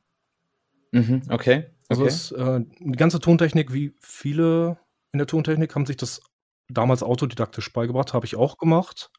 Mhm, 0.91 1.21
okay. 1.29 1.65
Also 1.87 2.03
Okay. 2.03 2.07
es, 2.07 2.31
äh, 2.31 2.61
die 2.79 2.91
ganze 2.91 3.19
Tontechnik, 3.19 3.73
wie 3.73 3.95
viele 3.99 4.77
in 5.11 5.17
der 5.19 5.27
Tontechnik, 5.27 5.73
haben 5.75 5.85
sich 5.85 5.97
das 5.97 6.21
damals 6.69 7.01
autodidaktisch 7.01 7.71
beigebracht, 7.73 8.13
habe 8.13 8.25
ich 8.25 8.35
auch 8.35 8.57
gemacht, 8.57 9.11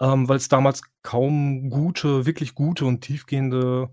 ähm, 0.00 0.28
weil 0.28 0.36
es 0.36 0.48
damals 0.48 0.82
kaum 1.02 1.70
gute, 1.70 2.26
wirklich 2.26 2.54
gute 2.54 2.86
und 2.86 3.02
tiefgehende 3.02 3.90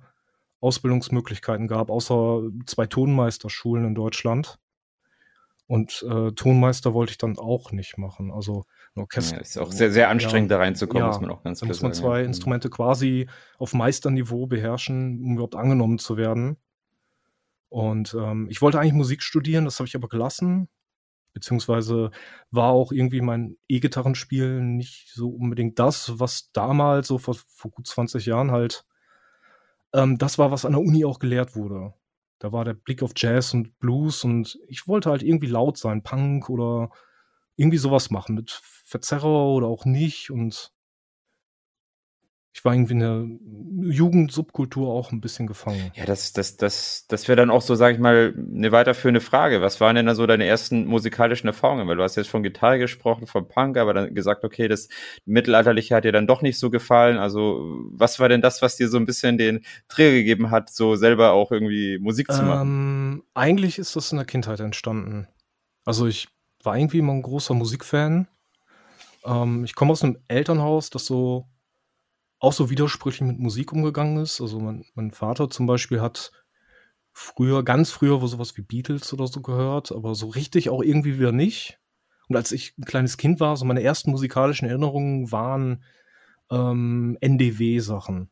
Ausbildungsmöglichkeiten 0.63 1.67
gab, 1.67 1.89
außer 1.89 2.43
zwei 2.65 2.87
Tonmeisterschulen 2.87 3.85
in 3.85 3.95
Deutschland. 3.95 4.57
Und 5.67 6.05
äh, 6.09 6.31
Tonmeister 6.33 6.93
wollte 6.93 7.11
ich 7.11 7.17
dann 7.17 7.37
auch 7.37 7.71
nicht 7.71 7.97
machen. 7.97 8.31
Also 8.31 8.65
ein 8.95 8.99
Ja, 8.99 9.01
Orchester, 9.01 9.41
ist 9.41 9.57
auch 9.57 9.71
sehr, 9.71 9.91
sehr 9.91 10.09
anstrengend, 10.09 10.51
ja, 10.51 10.57
da 10.57 10.63
reinzukommen, 10.63 11.07
muss 11.07 11.15
ja, 11.15 11.21
man 11.21 11.31
auch 11.31 11.43
ganz 11.43 11.59
klar 11.59 11.67
muss 11.69 11.81
man 11.81 11.93
sagen. 11.93 12.03
Ja. 12.03 12.09
zwei 12.11 12.21
Mhm. 12.21 12.27
Instrumente 12.27 12.69
quasi 12.69 13.27
auf 13.57 13.73
Meisterniveau 13.73 14.45
beherrschen, 14.47 15.21
um 15.23 15.33
überhaupt 15.33 15.55
angenommen 15.55 15.99
zu 15.99 16.17
werden. 16.17 16.57
Und 17.69 18.15
ähm, 18.17 18.47
ich 18.49 18.61
wollte 18.61 18.79
eigentlich 18.79 18.93
Musik 18.93 19.23
studieren, 19.23 19.65
das 19.65 19.79
habe 19.79 19.87
ich 19.87 19.95
aber 19.95 20.07
gelassen. 20.07 20.69
Beziehungsweise 21.33 22.11
war 22.51 22.69
auch 22.69 22.91
irgendwie 22.91 23.21
mein 23.21 23.57
E-Gitarrenspiel 23.67 24.61
nicht 24.61 25.09
so 25.11 25.29
unbedingt 25.29 25.79
das, 25.79 26.19
was 26.19 26.51
damals, 26.51 27.07
so 27.07 27.17
vor, 27.17 27.35
vor 27.47 27.71
gut 27.71 27.87
20 27.87 28.27
Jahren 28.27 28.51
halt, 28.51 28.85
ähm, 29.93 30.17
das 30.17 30.37
war, 30.37 30.51
was 30.51 30.65
an 30.65 30.73
der 30.73 30.81
Uni 30.81 31.05
auch 31.05 31.19
gelehrt 31.19 31.55
wurde. 31.55 31.93
Da 32.39 32.51
war 32.51 32.65
der 32.65 32.73
Blick 32.73 33.03
auf 33.03 33.13
Jazz 33.15 33.53
und 33.53 33.79
Blues 33.79 34.23
und 34.23 34.59
ich 34.67 34.87
wollte 34.87 35.09
halt 35.09 35.23
irgendwie 35.23 35.47
laut 35.47 35.77
sein, 35.77 36.03
Punk 36.03 36.49
oder 36.49 36.89
irgendwie 37.55 37.77
sowas 37.77 38.09
machen 38.09 38.35
mit 38.35 38.51
Verzerrer 38.51 39.47
oder 39.47 39.67
auch 39.67 39.85
nicht. 39.85 40.29
Und 40.29 40.73
ich 42.55 42.63
war 42.63 42.73
irgendwie 42.73 42.93
in 42.93 42.99
der 42.99 43.25
Jugendsubkultur 43.91 44.87
auch 44.87 45.11
ein 45.11 45.21
bisschen 45.21 45.47
gefangen. 45.47 45.91
Ja, 45.95 46.05
das, 46.05 46.33
das, 46.33 46.55
das, 46.55 47.05
das 47.07 47.27
wäre 47.27 47.35
dann 47.35 47.49
auch 47.49 47.63
so, 47.63 47.73
sage 47.73 47.95
ich 47.95 47.99
mal, 47.99 48.35
eine 48.37 48.71
weiterführende 48.71 49.21
Frage. 49.21 49.61
Was 49.61 49.81
waren 49.81 49.95
denn 49.95 50.05
da 50.05 50.13
so 50.13 50.27
deine 50.27 50.45
ersten 50.45 50.85
musikalischen 50.85 51.47
Erfahrungen? 51.47 51.87
Weil 51.87 51.97
du 51.97 52.03
hast 52.03 52.15
jetzt 52.15 52.29
von 52.29 52.43
Gitarre 52.43 52.77
gesprochen, 52.77 53.25
von 53.25 53.47
Punk, 53.47 53.77
aber 53.77 53.95
dann 53.95 54.13
gesagt, 54.13 54.43
okay, 54.43 54.67
das 54.67 54.87
Mittelalterliche 55.25 55.95
hat 55.95 56.03
dir 56.03 56.11
dann 56.11 56.27
doch 56.27 56.43
nicht 56.43 56.59
so 56.59 56.69
gefallen. 56.69 57.17
Also, 57.17 57.81
was 57.89 58.19
war 58.19 58.29
denn 58.29 58.41
das, 58.41 58.61
was 58.61 58.75
dir 58.75 58.87
so 58.87 58.97
ein 58.97 59.07
bisschen 59.07 59.39
den 59.39 59.65
Trigger 59.87 60.11
gegeben 60.11 60.51
hat, 60.51 60.69
so 60.69 60.95
selber 60.95 61.31
auch 61.31 61.51
irgendwie 61.51 61.97
Musik 61.97 62.31
zu 62.31 62.43
machen? 62.43 62.61
Ähm, 62.61 63.23
eigentlich 63.33 63.79
ist 63.79 63.95
das 63.95 64.11
in 64.11 64.19
der 64.19 64.27
Kindheit 64.27 64.59
entstanden. 64.59 65.27
Also 65.85 66.05
ich 66.05 66.27
war 66.61 66.77
irgendwie 66.77 66.99
immer 66.99 67.13
ein 67.13 67.23
großer 67.23 67.55
Musikfan. 67.55 68.27
Ähm, 69.25 69.63
ich 69.63 69.73
komme 69.73 69.91
aus 69.91 70.03
einem 70.03 70.19
Elternhaus, 70.27 70.91
das 70.91 71.07
so 71.07 71.47
auch 72.43 72.53
so 72.53 72.69
widersprüchlich 72.69 73.27
mit 73.27 73.39
Musik 73.39 73.71
umgegangen 73.71 74.17
ist. 74.17 74.41
Also 74.41 74.59
mein, 74.59 74.85
mein 74.95 75.11
Vater 75.11 75.49
zum 75.49 75.65
Beispiel 75.65 76.01
hat 76.01 76.31
früher, 77.13 77.63
ganz 77.63 77.91
früher, 77.91 78.21
wo 78.21 78.27
sowas 78.27 78.57
wie 78.57 78.61
Beatles 78.63 79.13
oder 79.13 79.27
so 79.27 79.41
gehört, 79.41 79.93
aber 79.93 80.13
so 80.13 80.27
richtig 80.27 80.69
auch 80.69 80.83
irgendwie 80.83 81.17
wieder 81.17 81.31
nicht. 81.31 81.79
Und 82.27 82.35
als 82.35 82.51
ich 82.51 82.77
ein 82.77 82.83
kleines 82.83 83.17
Kind 83.17 83.39
war, 83.39 83.55
so 83.55 83.63
meine 83.65 83.81
ersten 83.81 84.11
musikalischen 84.11 84.67
Erinnerungen 84.67 85.31
waren 85.31 85.85
ähm, 86.51 87.17
NDW-Sachen. 87.21 88.29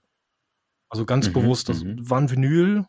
Also 0.89 1.05
ganz 1.05 1.27
Mhm, 1.27 1.33
bewusst, 1.33 1.69
das 1.69 1.83
mhm. 1.83 2.09
waren 2.09 2.29
Vinyl 2.29 2.85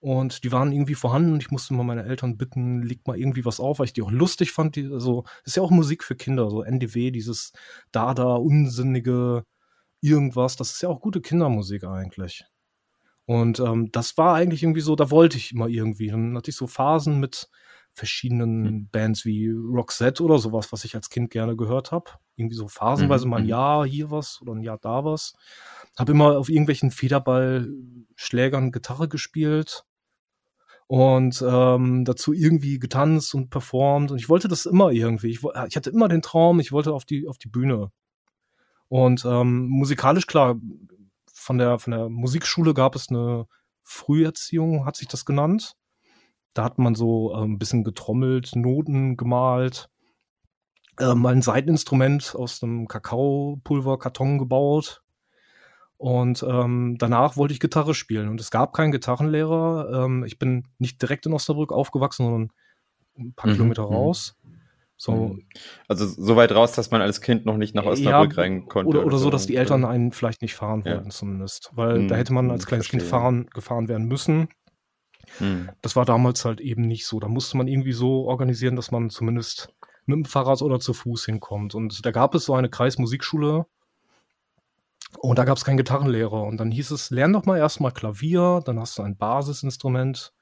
und 0.00 0.44
die 0.44 0.52
waren 0.52 0.72
irgendwie 0.72 0.94
vorhanden 0.94 1.32
und 1.32 1.42
ich 1.42 1.50
musste 1.50 1.74
mal 1.74 1.82
meine 1.82 2.04
Eltern 2.04 2.36
bitten, 2.36 2.82
leg 2.82 3.06
mal 3.06 3.18
irgendwie 3.18 3.44
was 3.44 3.58
auf, 3.58 3.80
weil 3.80 3.86
ich 3.86 3.92
die 3.92 4.02
auch 4.02 4.12
lustig 4.12 4.52
fand. 4.52 4.76
Die, 4.76 4.86
also, 4.86 5.24
ist 5.44 5.56
ja 5.56 5.62
auch 5.62 5.72
Musik 5.72 6.04
für 6.04 6.14
Kinder, 6.14 6.50
so 6.50 6.62
NDW, 6.62 7.10
dieses 7.10 7.52
Dada, 7.90 8.36
unsinnige 8.36 9.44
irgendwas, 10.00 10.56
das 10.56 10.72
ist 10.72 10.82
ja 10.82 10.88
auch 10.88 11.00
gute 11.00 11.20
Kindermusik 11.20 11.84
eigentlich. 11.84 12.44
Und 13.26 13.60
ähm, 13.60 13.90
das 13.92 14.16
war 14.16 14.34
eigentlich 14.34 14.62
irgendwie 14.62 14.80
so, 14.80 14.96
da 14.96 15.10
wollte 15.10 15.36
ich 15.36 15.52
immer 15.52 15.68
irgendwie. 15.68 16.08
Dann 16.08 16.36
hatte 16.36 16.50
ich 16.50 16.56
so 16.56 16.66
Phasen 16.66 17.20
mit 17.20 17.48
verschiedenen 17.92 18.64
Hm. 18.64 18.88
Bands 18.90 19.24
wie 19.24 19.48
Roxette 19.50 20.22
oder 20.22 20.38
sowas, 20.38 20.72
was 20.72 20.84
ich 20.84 20.94
als 20.94 21.10
Kind 21.10 21.30
gerne 21.30 21.56
gehört 21.56 21.92
habe. 21.92 22.12
Irgendwie 22.36 22.56
so 22.56 22.68
phasenweise 22.68 23.26
Mhm, 23.26 23.30
mal 23.30 23.36
ein 23.38 23.42
mhm. 23.42 23.48
Jahr 23.50 23.86
hier 23.86 24.10
was 24.10 24.40
oder 24.40 24.54
ein 24.54 24.62
Jahr 24.62 24.78
da 24.80 25.04
was. 25.04 25.34
Habe 25.98 26.12
immer 26.12 26.38
auf 26.38 26.48
irgendwelchen 26.48 26.90
Federballschlägern 26.90 28.72
Gitarre 28.72 29.08
gespielt 29.08 29.84
und 30.86 31.44
ähm, 31.46 32.04
dazu 32.04 32.32
irgendwie 32.32 32.78
getanzt 32.78 33.34
und 33.34 33.50
performt. 33.50 34.10
Und 34.10 34.18
ich 34.18 34.28
wollte 34.28 34.48
das 34.48 34.64
immer 34.64 34.90
irgendwie. 34.90 35.28
Ich, 35.28 35.42
ich 35.66 35.76
hatte 35.76 35.90
immer 35.90 36.08
den 36.08 36.22
Traum, 36.22 36.60
ich 36.60 36.72
wollte 36.72 36.92
auf 36.94 37.04
die, 37.04 37.28
auf 37.28 37.36
die 37.36 37.48
Bühne. 37.48 37.90
Und 38.88 39.24
ähm, 39.24 39.68
musikalisch, 39.68 40.26
klar, 40.26 40.56
von 41.32 41.58
der, 41.58 41.78
von 41.78 41.92
der 41.92 42.08
Musikschule 42.08 42.74
gab 42.74 42.94
es 42.94 43.08
eine 43.10 43.46
Früherziehung, 43.82 44.84
hat 44.84 44.96
sich 44.96 45.08
das 45.08 45.24
genannt. 45.24 45.74
Da 46.54 46.64
hat 46.64 46.78
man 46.78 46.94
so 46.94 47.34
ähm, 47.34 47.52
ein 47.52 47.58
bisschen 47.58 47.84
getrommelt, 47.84 48.56
Noten 48.56 49.16
gemalt, 49.16 49.88
äh, 50.98 51.14
mal 51.14 51.32
ein 51.34 51.42
Seiteninstrument 51.42 52.34
aus 52.34 52.62
einem 52.62 52.88
Kakaopulverkarton 52.88 54.38
gebaut. 54.38 55.02
Und 55.96 56.44
ähm, 56.48 56.96
danach 56.98 57.36
wollte 57.36 57.54
ich 57.54 57.60
Gitarre 57.60 57.92
spielen. 57.92 58.28
Und 58.28 58.40
es 58.40 58.50
gab 58.50 58.72
keinen 58.72 58.92
Gitarrenlehrer. 58.92 60.04
Ähm, 60.04 60.24
ich 60.24 60.38
bin 60.38 60.68
nicht 60.78 61.02
direkt 61.02 61.26
in 61.26 61.32
Osnabrück 61.32 61.72
aufgewachsen, 61.72 62.24
sondern 62.24 62.52
ein 63.18 63.34
paar 63.34 63.50
Mhm, 63.50 63.54
Kilometer 63.54 63.86
mhm. 63.86 63.94
raus. 63.94 64.37
So, 65.00 65.12
Mhm. 65.12 65.42
Also 65.86 66.06
so 66.06 66.36
weit 66.36 66.52
raus, 66.52 66.72
dass 66.72 66.90
man 66.90 67.00
als 67.00 67.20
Kind 67.20 67.46
noch 67.46 67.56
nicht 67.56 67.74
nach 67.74 67.84
Osnabrück 67.86 68.36
ja, 68.36 68.42
rein 68.42 68.66
konnte. 68.66 68.88
oder, 68.88 69.06
oder 69.06 69.18
so, 69.18 69.30
dass 69.30 69.46
die. 69.46 69.54
Eltern 69.56 69.84
einen 69.84 70.12
vielleicht 70.12 70.42
nicht 70.42 70.54
fahren 70.56 70.84
Ja. 70.84 70.96
wollten, 70.96 71.10
zumindest. 71.10 71.70
Weil 71.74 72.06
da 72.06 72.14
Hm, 72.14 72.18
hätte 72.18 72.32
man 72.32 72.46
hm, 72.46 72.50
als 72.50 72.66
kleines 72.66 72.88
Kind 72.88 73.02
fahren, 73.04 73.46
gefahren 73.54 73.88
werden 73.88 74.06
müssen. 74.06 74.48
Hm. 75.38 75.68
Das 75.82 75.94
war 75.94 76.04
damals 76.04 76.44
halt 76.44 76.60
eben 76.60 76.82
nicht 76.82 77.06
so. 77.06 77.20
Da 77.20 77.28
musste 77.28 77.56
man 77.56 77.68
irgendwie 77.68 77.92
so 77.92 78.26
organisieren, 78.26 78.76
dass 78.76 78.90
man 78.90 79.08
zumindest 79.08 79.72
mit 80.06 80.16
dem 80.16 80.24
Fahrrad 80.24 80.62
oder 80.62 80.80
zu 80.80 80.94
Fuß 80.94 81.26
hinkommt. 81.26 81.74
Und 81.74 82.04
da 82.04 82.10
gab 82.10 82.34
es 82.34 82.46
so 82.46 82.54
eine 82.54 82.68
Kreismusikschule 82.68 83.66
und 85.18 85.38
da 85.38 85.44
gab 85.44 85.56
es 85.56 85.64
keinen 85.64 85.76
Gitarrenlehrer. 85.76 86.42
Und 86.42 86.58
dann 86.58 86.70
hieß 86.70 86.90
es, 86.90 87.10
lern 87.10 87.32
doch 87.32 87.44
mal 87.46 87.58
erstmal 87.58 87.92
Klavier, 87.92 88.62
dann 88.64 88.80
hast 88.80 88.98
du 88.98 89.02
ein 89.02 89.16
Basisinstrument. 89.16 90.32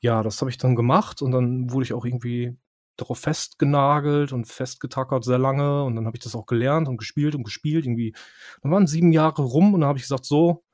Ja, 0.00 0.22
das 0.22 0.40
habe 0.40 0.50
ich 0.50 0.58
dann 0.58 0.74
gemacht 0.76 1.22
und 1.22 1.32
dann 1.32 1.70
wurde 1.70 1.84
ich 1.84 1.92
auch 1.92 2.04
irgendwie 2.04 2.56
darauf 2.96 3.18
festgenagelt 3.18 4.32
und 4.32 4.46
festgetackert 4.46 5.24
sehr 5.24 5.38
lange 5.38 5.84
und 5.84 5.96
dann 5.96 6.06
habe 6.06 6.16
ich 6.16 6.22
das 6.22 6.34
auch 6.34 6.46
gelernt 6.46 6.88
und 6.88 6.96
gespielt 6.98 7.34
und 7.34 7.44
gespielt 7.44 7.86
irgendwie. 7.86 8.14
Dann 8.62 8.72
waren 8.72 8.86
sieben 8.86 9.12
Jahre 9.12 9.42
rum 9.42 9.74
und 9.74 9.80
dann 9.80 9.88
habe 9.88 9.98
ich 9.98 10.04
gesagt, 10.04 10.24
so, 10.24 10.64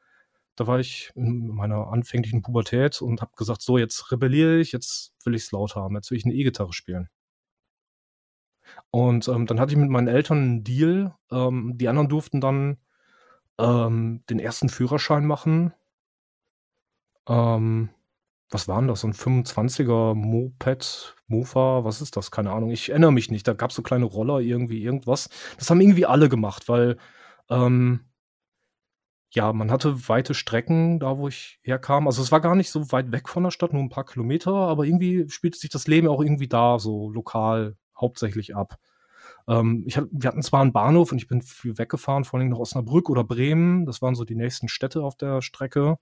da 0.56 0.66
war 0.66 0.78
ich 0.80 1.10
in 1.14 1.48
meiner 1.48 1.88
anfänglichen 1.88 2.42
Pubertät 2.42 3.00
und 3.02 3.22
habe 3.22 3.32
gesagt, 3.36 3.62
so, 3.62 3.78
jetzt 3.78 4.12
rebelliere 4.12 4.58
ich, 4.58 4.72
jetzt 4.72 5.14
will 5.24 5.34
ich 5.34 5.44
es 5.44 5.52
laut 5.52 5.76
haben, 5.76 5.94
jetzt 5.94 6.10
will 6.10 6.18
ich 6.18 6.24
eine 6.24 6.34
E-Gitarre 6.34 6.72
spielen. 6.72 7.08
Und 8.90 9.28
ähm, 9.28 9.46
dann 9.46 9.60
hatte 9.60 9.72
ich 9.72 9.78
mit 9.78 9.90
meinen 9.90 10.08
Eltern 10.08 10.38
einen 10.38 10.64
Deal. 10.64 11.14
Ähm, 11.30 11.72
die 11.76 11.88
anderen 11.88 12.08
durften 12.08 12.40
dann 12.40 12.78
ähm, 13.58 14.24
den 14.28 14.38
ersten 14.38 14.68
Führerschein 14.68 15.26
machen. 15.26 15.72
Ähm, 17.28 17.90
was 18.50 18.68
waren 18.68 18.88
das? 18.88 19.00
So 19.00 19.08
ein 19.08 19.14
25er 19.14 20.14
Moped, 20.14 21.16
Mofa, 21.28 21.84
was 21.84 22.00
ist 22.00 22.16
das? 22.16 22.30
Keine 22.30 22.50
Ahnung. 22.52 22.70
Ich 22.70 22.90
erinnere 22.90 23.12
mich 23.12 23.30
nicht. 23.30 23.46
Da 23.46 23.54
gab 23.54 23.70
es 23.70 23.76
so 23.76 23.82
kleine 23.82 24.04
Roller, 24.06 24.40
irgendwie 24.40 24.82
irgendwas. 24.82 25.28
Das 25.58 25.70
haben 25.70 25.80
irgendwie 25.80 26.06
alle 26.06 26.28
gemacht, 26.28 26.68
weil 26.68 26.96
ähm, 27.48 28.00
ja, 29.32 29.52
man 29.52 29.70
hatte 29.70 30.08
weite 30.08 30.34
Strecken 30.34 30.98
da, 30.98 31.18
wo 31.18 31.28
ich 31.28 31.60
herkam. 31.62 32.06
Also 32.06 32.22
es 32.22 32.32
war 32.32 32.40
gar 32.40 32.56
nicht 32.56 32.70
so 32.70 32.90
weit 32.92 33.12
weg 33.12 33.28
von 33.28 33.44
der 33.44 33.52
Stadt, 33.52 33.72
nur 33.72 33.82
ein 33.82 33.88
paar 33.88 34.04
Kilometer, 34.04 34.52
aber 34.52 34.84
irgendwie 34.84 35.28
spielte 35.28 35.58
sich 35.58 35.70
das 35.70 35.86
Leben 35.86 36.08
auch 36.08 36.20
irgendwie 36.20 36.48
da, 36.48 36.78
so 36.80 37.10
lokal 37.10 37.76
hauptsächlich 37.98 38.56
ab. 38.56 38.78
Ähm, 39.48 39.84
ich 39.86 40.00
wir 40.10 40.28
hatten 40.28 40.42
zwar 40.42 40.62
einen 40.62 40.72
Bahnhof 40.72 41.12
und 41.12 41.18
ich 41.18 41.28
bin 41.28 41.42
viel 41.42 41.78
weggefahren, 41.78 42.24
vor 42.24 42.40
allem 42.40 42.48
nach 42.50 42.58
Osnabrück 42.58 43.08
oder 43.10 43.24
Bremen. 43.24 43.86
Das 43.86 44.02
waren 44.02 44.16
so 44.16 44.24
die 44.24 44.34
nächsten 44.36 44.68
Städte 44.68 45.02
auf 45.02 45.16
der 45.16 45.42
Strecke. 45.42 45.96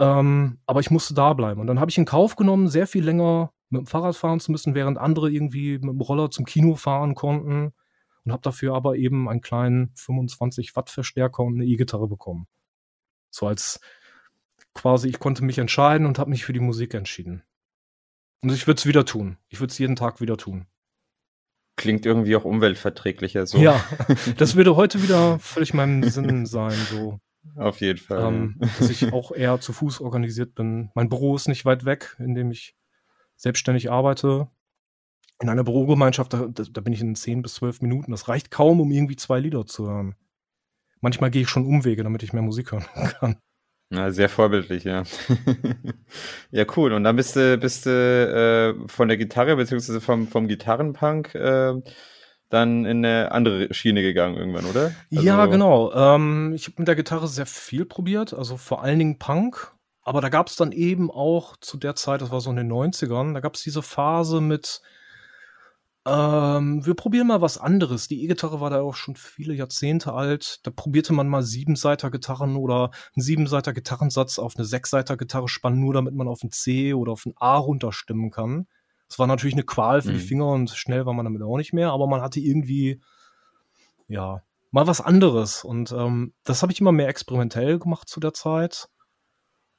Ähm, 0.00 0.58
aber 0.66 0.80
ich 0.80 0.90
musste 0.90 1.14
da 1.14 1.32
bleiben. 1.32 1.60
Und 1.60 1.66
dann 1.66 1.80
habe 1.80 1.90
ich 1.90 1.98
in 1.98 2.04
Kauf 2.04 2.36
genommen, 2.36 2.68
sehr 2.68 2.86
viel 2.86 3.04
länger 3.04 3.52
mit 3.70 3.80
dem 3.80 3.86
Fahrrad 3.86 4.16
fahren 4.16 4.40
zu 4.40 4.52
müssen, 4.52 4.74
während 4.74 4.98
andere 4.98 5.30
irgendwie 5.30 5.74
mit 5.74 5.90
dem 5.90 6.00
Roller 6.00 6.30
zum 6.30 6.44
Kino 6.44 6.76
fahren 6.76 7.14
konnten. 7.14 7.72
Und 8.24 8.32
habe 8.32 8.42
dafür 8.42 8.74
aber 8.74 8.96
eben 8.96 9.28
einen 9.28 9.40
kleinen 9.40 9.92
25 9.94 10.76
Watt 10.76 10.90
Verstärker 10.90 11.42
und 11.42 11.54
eine 11.54 11.64
E-Gitarre 11.64 12.08
bekommen. 12.08 12.46
So 13.30 13.46
als 13.46 13.80
quasi, 14.74 15.08
ich 15.08 15.18
konnte 15.18 15.44
mich 15.44 15.58
entscheiden 15.58 16.06
und 16.06 16.18
habe 16.18 16.30
mich 16.30 16.44
für 16.44 16.52
die 16.52 16.60
Musik 16.60 16.94
entschieden. 16.94 17.42
Und 18.42 18.52
ich 18.52 18.66
würde 18.66 18.78
es 18.78 18.86
wieder 18.86 19.04
tun. 19.04 19.38
Ich 19.48 19.60
würde 19.60 19.72
es 19.72 19.78
jeden 19.78 19.96
Tag 19.96 20.20
wieder 20.20 20.36
tun. 20.36 20.66
Klingt 21.76 22.06
irgendwie 22.06 22.36
auch 22.36 22.44
umweltverträglicher 22.44 23.46
so. 23.46 23.58
Ja, 23.58 23.84
das 24.36 24.56
würde 24.56 24.76
heute 24.76 25.02
wieder 25.02 25.38
völlig 25.38 25.74
meinem 25.74 26.04
Sinn 26.04 26.46
sein. 26.46 26.76
So 26.90 27.20
Auf 27.56 27.80
jeden 27.80 27.98
Fall. 27.98 28.26
Ähm, 28.26 28.56
dass 28.78 28.90
ich 28.90 29.12
auch 29.12 29.32
eher 29.32 29.60
zu 29.60 29.72
Fuß 29.72 30.00
organisiert 30.00 30.54
bin. 30.54 30.90
Mein 30.94 31.08
Büro 31.08 31.36
ist 31.36 31.48
nicht 31.48 31.64
weit 31.64 31.84
weg, 31.84 32.16
in 32.18 32.34
dem 32.34 32.50
ich 32.50 32.76
selbstständig 33.36 33.90
arbeite. 33.90 34.48
In 35.40 35.48
einer 35.48 35.64
Bürogemeinschaft, 35.64 36.32
da, 36.32 36.48
da 36.48 36.80
bin 36.80 36.92
ich 36.92 37.00
in 37.00 37.14
10 37.14 37.42
bis 37.42 37.54
12 37.54 37.82
Minuten. 37.82 38.10
Das 38.10 38.28
reicht 38.28 38.50
kaum, 38.50 38.80
um 38.80 38.90
irgendwie 38.90 39.16
zwei 39.16 39.38
Lieder 39.38 39.66
zu 39.66 39.88
hören. 39.88 40.16
Manchmal 41.00 41.30
gehe 41.30 41.42
ich 41.42 41.48
schon 41.48 41.66
Umwege, 41.66 42.02
damit 42.02 42.22
ich 42.22 42.32
mehr 42.32 42.42
Musik 42.42 42.72
hören 42.72 42.86
kann. 43.20 43.36
Ja, 43.90 44.10
sehr 44.10 44.28
vorbildlich, 44.28 44.84
ja. 44.84 45.04
ja, 46.50 46.66
cool. 46.76 46.92
Und 46.92 47.04
dann 47.04 47.16
bist 47.16 47.36
du, 47.36 47.56
bist 47.56 47.86
du 47.86 47.90
äh, 47.90 48.88
von 48.88 49.08
der 49.08 49.16
Gitarre 49.16 49.56
beziehungsweise 49.56 50.00
vom, 50.00 50.28
vom 50.28 50.46
Gitarrenpunk 50.46 51.34
äh, 51.34 51.74
dann 52.48 52.84
in 52.84 53.04
eine 53.04 53.32
andere 53.32 53.72
Schiene 53.74 54.02
gegangen 54.02 54.36
irgendwann, 54.36 54.64
oder? 54.64 54.92
Also 55.12 55.24
ja, 55.24 55.46
genau. 55.46 55.92
Ähm, 55.92 56.52
ich 56.54 56.66
habe 56.66 56.76
mit 56.78 56.88
der 56.88 56.96
Gitarre 56.96 57.28
sehr 57.28 57.46
viel 57.46 57.84
probiert, 57.84 58.32
also 58.32 58.56
vor 58.56 58.82
allen 58.82 58.98
Dingen 58.98 59.18
Punk. 59.18 59.72
Aber 60.02 60.20
da 60.22 60.30
gab 60.30 60.48
es 60.48 60.56
dann 60.56 60.72
eben 60.72 61.10
auch 61.10 61.56
zu 61.58 61.76
der 61.76 61.94
Zeit, 61.94 62.22
das 62.22 62.30
war 62.30 62.40
so 62.40 62.50
in 62.50 62.56
den 62.56 62.72
90ern, 62.72 63.34
da 63.34 63.40
gab 63.40 63.56
es 63.56 63.62
diese 63.62 63.82
Phase 63.82 64.40
mit 64.40 64.80
ähm, 66.08 66.86
wir 66.86 66.94
probieren 66.94 67.26
mal 67.26 67.42
was 67.42 67.58
anderes. 67.58 68.08
Die 68.08 68.24
E-Gitarre 68.24 68.60
war 68.60 68.70
da 68.70 68.80
auch 68.80 68.94
schon 68.94 69.14
viele 69.16 69.52
Jahrzehnte 69.52 70.14
alt. 70.14 70.60
Da 70.66 70.70
probierte 70.70 71.12
man 71.12 71.28
mal 71.28 71.42
Siebenseiter-Gitarren 71.42 72.56
oder 72.56 72.90
einen 73.14 73.22
Siebenseiter-Gitarrensatz 73.22 74.38
auf 74.38 74.56
eine 74.56 74.64
Sechsseiter-Gitarre 74.64 75.48
spannen, 75.48 75.80
nur 75.80 75.92
damit 75.92 76.14
man 76.14 76.28
auf 76.28 76.42
ein 76.42 76.50
C 76.50 76.94
oder 76.94 77.12
auf 77.12 77.26
ein 77.26 77.34
A 77.36 77.56
runterstimmen 77.58 78.30
kann. 78.30 78.68
Das 79.08 79.18
war 79.18 79.26
natürlich 79.26 79.54
eine 79.54 79.64
Qual 79.64 80.02
für 80.02 80.10
mhm. 80.10 80.14
die 80.14 80.20
Finger 80.20 80.48
und 80.48 80.70
schnell 80.70 81.06
war 81.06 81.14
man 81.14 81.24
damit 81.24 81.42
auch 81.42 81.56
nicht 81.56 81.72
mehr, 81.72 81.90
aber 81.90 82.06
man 82.06 82.20
hatte 82.20 82.40
irgendwie, 82.40 83.00
ja, 84.06 84.42
mal 84.70 84.86
was 84.86 85.00
anderes. 85.00 85.64
Und 85.64 85.92
ähm, 85.92 86.34
das 86.44 86.62
habe 86.62 86.72
ich 86.72 86.80
immer 86.80 86.92
mehr 86.92 87.08
experimentell 87.08 87.78
gemacht 87.78 88.08
zu 88.08 88.20
der 88.20 88.34
Zeit. 88.34 88.88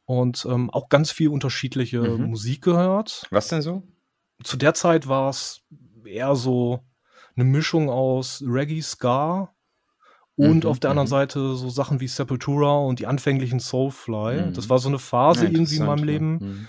Und 0.05 0.47
ähm, 0.49 0.71
auch 0.71 0.89
ganz 0.89 1.11
viel 1.11 1.29
unterschiedliche 1.29 2.01
mhm. 2.01 2.31
Musik 2.31 2.63
gehört. 2.63 3.27
Was 3.29 3.47
denn 3.49 3.61
so? 3.61 3.83
Zu 4.43 4.57
der 4.57 4.73
Zeit 4.73 5.07
war 5.07 5.29
es 5.29 5.61
eher 6.03 6.35
so 6.35 6.79
eine 7.35 7.45
Mischung 7.45 7.89
aus 7.89 8.43
Reggae, 8.45 8.81
Ska 8.81 9.53
und 10.35 10.63
mhm, 10.63 10.69
auf 10.69 10.79
der 10.79 10.89
anderen 10.89 11.07
mhm. 11.07 11.11
Seite 11.11 11.55
so 11.55 11.69
Sachen 11.69 11.99
wie 11.99 12.07
Sepultura 12.07 12.79
und 12.79 12.99
die 12.99 13.05
anfänglichen 13.05 13.59
Soulfly. 13.59 14.47
Mhm. 14.47 14.53
Das 14.53 14.69
war 14.69 14.79
so 14.79 14.89
eine 14.89 14.97
Phase 14.97 15.45
ja, 15.45 15.51
irgendwie 15.51 15.75
in 15.77 15.85
meinem 15.85 16.03
Leben. 16.03 16.31
Mhm. 16.31 16.67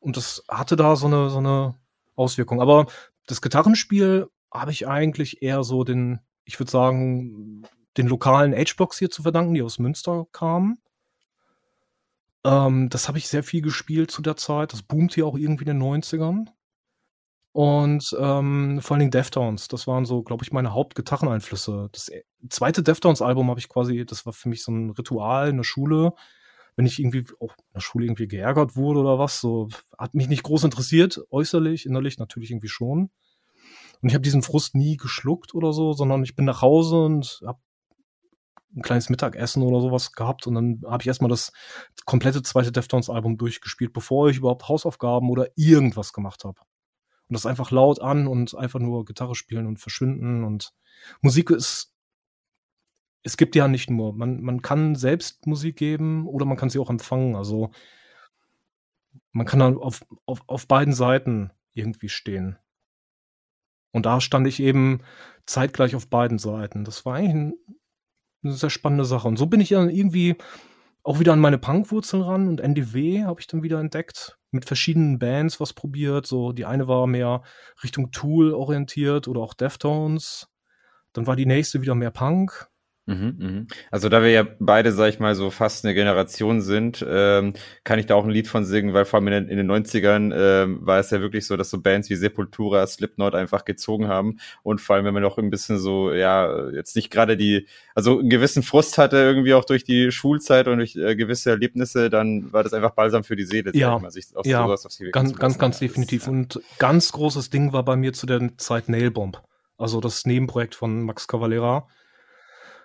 Und 0.00 0.16
das 0.16 0.42
hatte 0.48 0.74
da 0.74 0.96
so 0.96 1.06
eine, 1.06 1.30
so 1.30 1.38
eine 1.38 1.74
Auswirkung. 2.16 2.60
Aber 2.60 2.86
das 3.26 3.40
Gitarrenspiel 3.40 4.28
habe 4.52 4.72
ich 4.72 4.88
eigentlich 4.88 5.42
eher 5.42 5.62
so 5.62 5.84
den, 5.84 6.20
ich 6.44 6.58
würde 6.58 6.70
sagen, 6.70 7.62
den 7.96 8.06
lokalen 8.06 8.54
H-Blocks 8.54 8.98
hier 8.98 9.10
zu 9.10 9.22
verdanken, 9.22 9.54
die 9.54 9.62
aus 9.62 9.78
Münster 9.78 10.26
kamen. 10.32 10.78
Ähm, 12.44 12.88
das 12.88 13.08
habe 13.08 13.18
ich 13.18 13.28
sehr 13.28 13.42
viel 13.42 13.62
gespielt 13.62 14.10
zu 14.10 14.22
der 14.22 14.36
Zeit. 14.36 14.72
Das 14.72 14.82
boomt 14.82 15.14
hier 15.14 15.26
auch 15.26 15.36
irgendwie 15.36 15.64
in 15.64 15.78
den 15.78 15.82
90ern. 15.82 16.46
Und 17.52 18.16
ähm, 18.18 18.80
vor 18.80 18.94
allen 18.94 19.00
Dingen 19.00 19.10
Deftones, 19.10 19.66
das 19.66 19.88
waren 19.88 20.04
so, 20.04 20.22
glaube 20.22 20.44
ich, 20.44 20.52
meine 20.52 20.72
Hauptgitarreneinflüsse. 20.72 21.88
Das 21.92 22.08
e 22.08 22.22
zweite 22.48 22.82
Deftones-Album 22.82 23.50
habe 23.50 23.58
ich 23.58 23.68
quasi, 23.68 24.06
das 24.06 24.24
war 24.24 24.32
für 24.32 24.48
mich 24.48 24.62
so 24.62 24.70
ein 24.72 24.90
Ritual 24.90 25.48
in 25.48 25.56
der 25.56 25.64
Schule. 25.64 26.12
Wenn 26.80 26.86
ich 26.86 26.98
irgendwie 26.98 27.26
auch 27.40 27.54
in 27.58 27.74
der 27.74 27.80
Schule 27.80 28.06
irgendwie 28.06 28.26
geärgert 28.26 28.74
wurde 28.74 29.00
oder 29.00 29.18
was, 29.18 29.38
so 29.38 29.68
hat 29.98 30.14
mich 30.14 30.28
nicht 30.28 30.42
groß 30.42 30.64
interessiert, 30.64 31.20
äußerlich, 31.30 31.84
innerlich 31.84 32.16
natürlich 32.16 32.50
irgendwie 32.50 32.70
schon. 32.70 33.10
Und 34.00 34.08
ich 34.08 34.14
habe 34.14 34.22
diesen 34.22 34.40
Frust 34.40 34.74
nie 34.74 34.96
geschluckt 34.96 35.54
oder 35.54 35.74
so, 35.74 35.92
sondern 35.92 36.24
ich 36.24 36.34
bin 36.34 36.46
nach 36.46 36.62
Hause 36.62 37.04
und 37.04 37.42
habe 37.46 37.60
ein 38.74 38.80
kleines 38.80 39.10
Mittagessen 39.10 39.62
oder 39.62 39.82
sowas 39.82 40.12
gehabt 40.12 40.46
und 40.46 40.54
dann 40.54 40.80
habe 40.86 41.02
ich 41.02 41.06
erstmal 41.06 41.28
das 41.28 41.52
komplette 42.06 42.40
zweite 42.40 42.72
Deftones-Album 42.72 43.36
durchgespielt, 43.36 43.92
bevor 43.92 44.30
ich 44.30 44.38
überhaupt 44.38 44.66
Hausaufgaben 44.66 45.28
oder 45.28 45.48
irgendwas 45.56 46.14
gemacht 46.14 46.44
habe 46.44 46.60
und 47.28 47.34
das 47.34 47.44
einfach 47.44 47.70
laut 47.72 48.00
an 48.00 48.26
und 48.26 48.54
einfach 48.54 48.80
nur 48.80 49.04
Gitarre 49.04 49.34
spielen 49.34 49.66
und 49.66 49.80
verschwinden 49.80 50.44
und 50.44 50.72
Musik 51.20 51.50
ist 51.50 51.92
es 53.22 53.36
gibt 53.36 53.54
ja 53.54 53.68
nicht 53.68 53.90
nur, 53.90 54.14
man, 54.14 54.40
man 54.40 54.62
kann 54.62 54.94
selbst 54.94 55.46
Musik 55.46 55.76
geben 55.76 56.26
oder 56.26 56.46
man 56.46 56.56
kann 56.56 56.70
sie 56.70 56.78
auch 56.78 56.90
empfangen. 56.90 57.36
Also 57.36 57.70
man 59.32 59.46
kann 59.46 59.60
dann 59.60 59.76
auf, 59.76 60.04
auf, 60.26 60.42
auf 60.46 60.66
beiden 60.66 60.94
Seiten 60.94 61.50
irgendwie 61.72 62.08
stehen. 62.08 62.58
Und 63.92 64.06
da 64.06 64.20
stand 64.20 64.46
ich 64.46 64.60
eben 64.60 65.02
zeitgleich 65.46 65.94
auf 65.94 66.08
beiden 66.08 66.38
Seiten. 66.38 66.84
Das 66.84 67.04
war 67.04 67.16
eigentlich 67.16 67.34
ein, 67.34 67.54
eine 68.42 68.52
sehr 68.52 68.70
spannende 68.70 69.04
Sache. 69.04 69.28
Und 69.28 69.36
so 69.36 69.46
bin 69.46 69.60
ich 69.60 69.70
dann 69.70 69.90
irgendwie 69.90 70.36
auch 71.02 71.18
wieder 71.18 71.32
an 71.32 71.40
meine 71.40 71.58
Punkwurzeln 71.58 72.22
ran 72.22 72.48
und 72.48 72.60
NDW 72.60 73.24
habe 73.24 73.40
ich 73.40 73.46
dann 73.46 73.62
wieder 73.62 73.80
entdeckt. 73.80 74.38
Mit 74.50 74.64
verschiedenen 74.64 75.18
Bands 75.18 75.60
was 75.60 75.72
probiert. 75.72 76.26
So, 76.26 76.52
die 76.52 76.66
eine 76.66 76.88
war 76.88 77.06
mehr 77.06 77.42
Richtung 77.82 78.10
Tool 78.10 78.52
orientiert 78.52 79.28
oder 79.28 79.40
auch 79.40 79.54
Deftones. 79.54 80.48
Dann 81.12 81.26
war 81.26 81.36
die 81.36 81.46
nächste 81.46 81.82
wieder 81.82 81.94
mehr 81.94 82.10
Punk. 82.10 82.68
Mhm, 83.06 83.36
mhm. 83.38 83.66
Also 83.90 84.08
da 84.08 84.22
wir 84.22 84.30
ja 84.30 84.46
beide, 84.60 84.92
sag 84.92 85.08
ich 85.08 85.18
mal, 85.18 85.34
so 85.34 85.50
fast 85.50 85.84
eine 85.84 85.94
Generation 85.94 86.60
sind, 86.60 87.04
ähm, 87.08 87.54
kann 87.82 87.98
ich 87.98 88.06
da 88.06 88.14
auch 88.14 88.24
ein 88.24 88.30
Lied 88.30 88.46
von 88.46 88.64
singen, 88.64 88.94
weil 88.94 89.04
vor 89.04 89.18
allem 89.18 89.28
in 89.28 89.32
den, 89.32 89.48
in 89.48 89.56
den 89.56 89.70
90ern 89.70 90.32
ähm, 90.34 90.78
war 90.86 90.98
es 91.00 91.10
ja 91.10 91.20
wirklich 91.20 91.46
so, 91.46 91.56
dass 91.56 91.70
so 91.70 91.80
Bands 91.80 92.08
wie 92.10 92.14
Sepultura, 92.14 92.86
Slipknot 92.86 93.34
einfach 93.34 93.64
gezogen 93.64 94.08
haben 94.08 94.38
und 94.62 94.80
vor 94.80 94.96
allem, 94.96 95.06
wenn 95.06 95.14
man 95.14 95.24
auch 95.24 95.38
ein 95.38 95.50
bisschen 95.50 95.78
so, 95.78 96.12
ja, 96.12 96.70
jetzt 96.70 96.94
nicht 96.94 97.10
gerade 97.10 97.36
die, 97.36 97.66
also 97.94 98.18
einen 98.18 98.30
gewissen 98.30 98.62
Frust 98.62 98.98
hatte 98.98 99.16
irgendwie 99.16 99.54
auch 99.54 99.64
durch 99.64 99.82
die 99.82 100.12
Schulzeit 100.12 100.68
und 100.68 100.78
durch 100.78 100.94
äh, 100.94 101.16
gewisse 101.16 101.50
Erlebnisse, 101.50 102.10
dann 102.10 102.52
war 102.52 102.62
das 102.62 102.72
einfach 102.72 102.92
balsam 102.92 103.24
für 103.24 103.34
die 103.34 103.44
Seele, 103.44 103.72
ja, 103.74 103.98
mal, 103.98 104.10
sich 104.10 104.36
auf 104.36 104.46
ja, 104.46 104.62
sowas 104.62 104.86
auf 104.86 104.92
die 104.96 105.10
ganz, 105.10 105.34
ganz, 105.36 105.58
ganz 105.58 105.78
definitiv. 105.78 106.26
Ja. 106.26 106.32
Und 106.32 106.60
ganz 106.78 107.10
großes 107.12 107.50
Ding 107.50 107.72
war 107.72 107.84
bei 107.84 107.96
mir 107.96 108.12
zu 108.12 108.26
der 108.26 108.56
Zeit 108.58 108.88
Nailbomb. 108.88 109.42
Also 109.78 110.00
das 110.00 110.26
Nebenprojekt 110.26 110.74
von 110.74 111.02
Max 111.02 111.26
Cavalera 111.26 111.88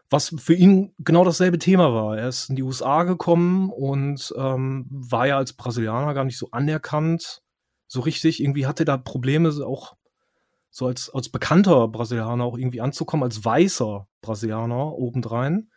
was 0.09 0.35
für 0.37 0.53
ihn 0.53 0.93
genau 0.99 1.23
dasselbe 1.23 1.57
Thema 1.57 1.93
war. 1.93 2.17
Er 2.17 2.29
ist 2.29 2.49
in 2.49 2.55
die 2.55 2.63
USA 2.63 3.03
gekommen 3.03 3.69
und 3.69 4.33
ähm, 4.37 4.85
war 4.89 5.27
ja 5.27 5.37
als 5.37 5.53
Brasilianer 5.53 6.13
gar 6.13 6.25
nicht 6.25 6.37
so 6.37 6.49
anerkannt, 6.51 7.41
so 7.87 8.01
richtig. 8.01 8.41
Irgendwie 8.41 8.67
hatte 8.67 8.83
er 8.83 8.85
da 8.85 8.97
Probleme, 8.97 9.49
auch 9.65 9.95
so 10.69 10.87
als, 10.87 11.09
als 11.13 11.29
bekannter 11.29 11.87
Brasilianer 11.87 12.43
auch 12.43 12.57
irgendwie 12.57 12.81
anzukommen, 12.81 13.23
als 13.23 13.43
weißer 13.43 14.07
Brasilianer 14.21 14.93
obendrein. 14.93 15.69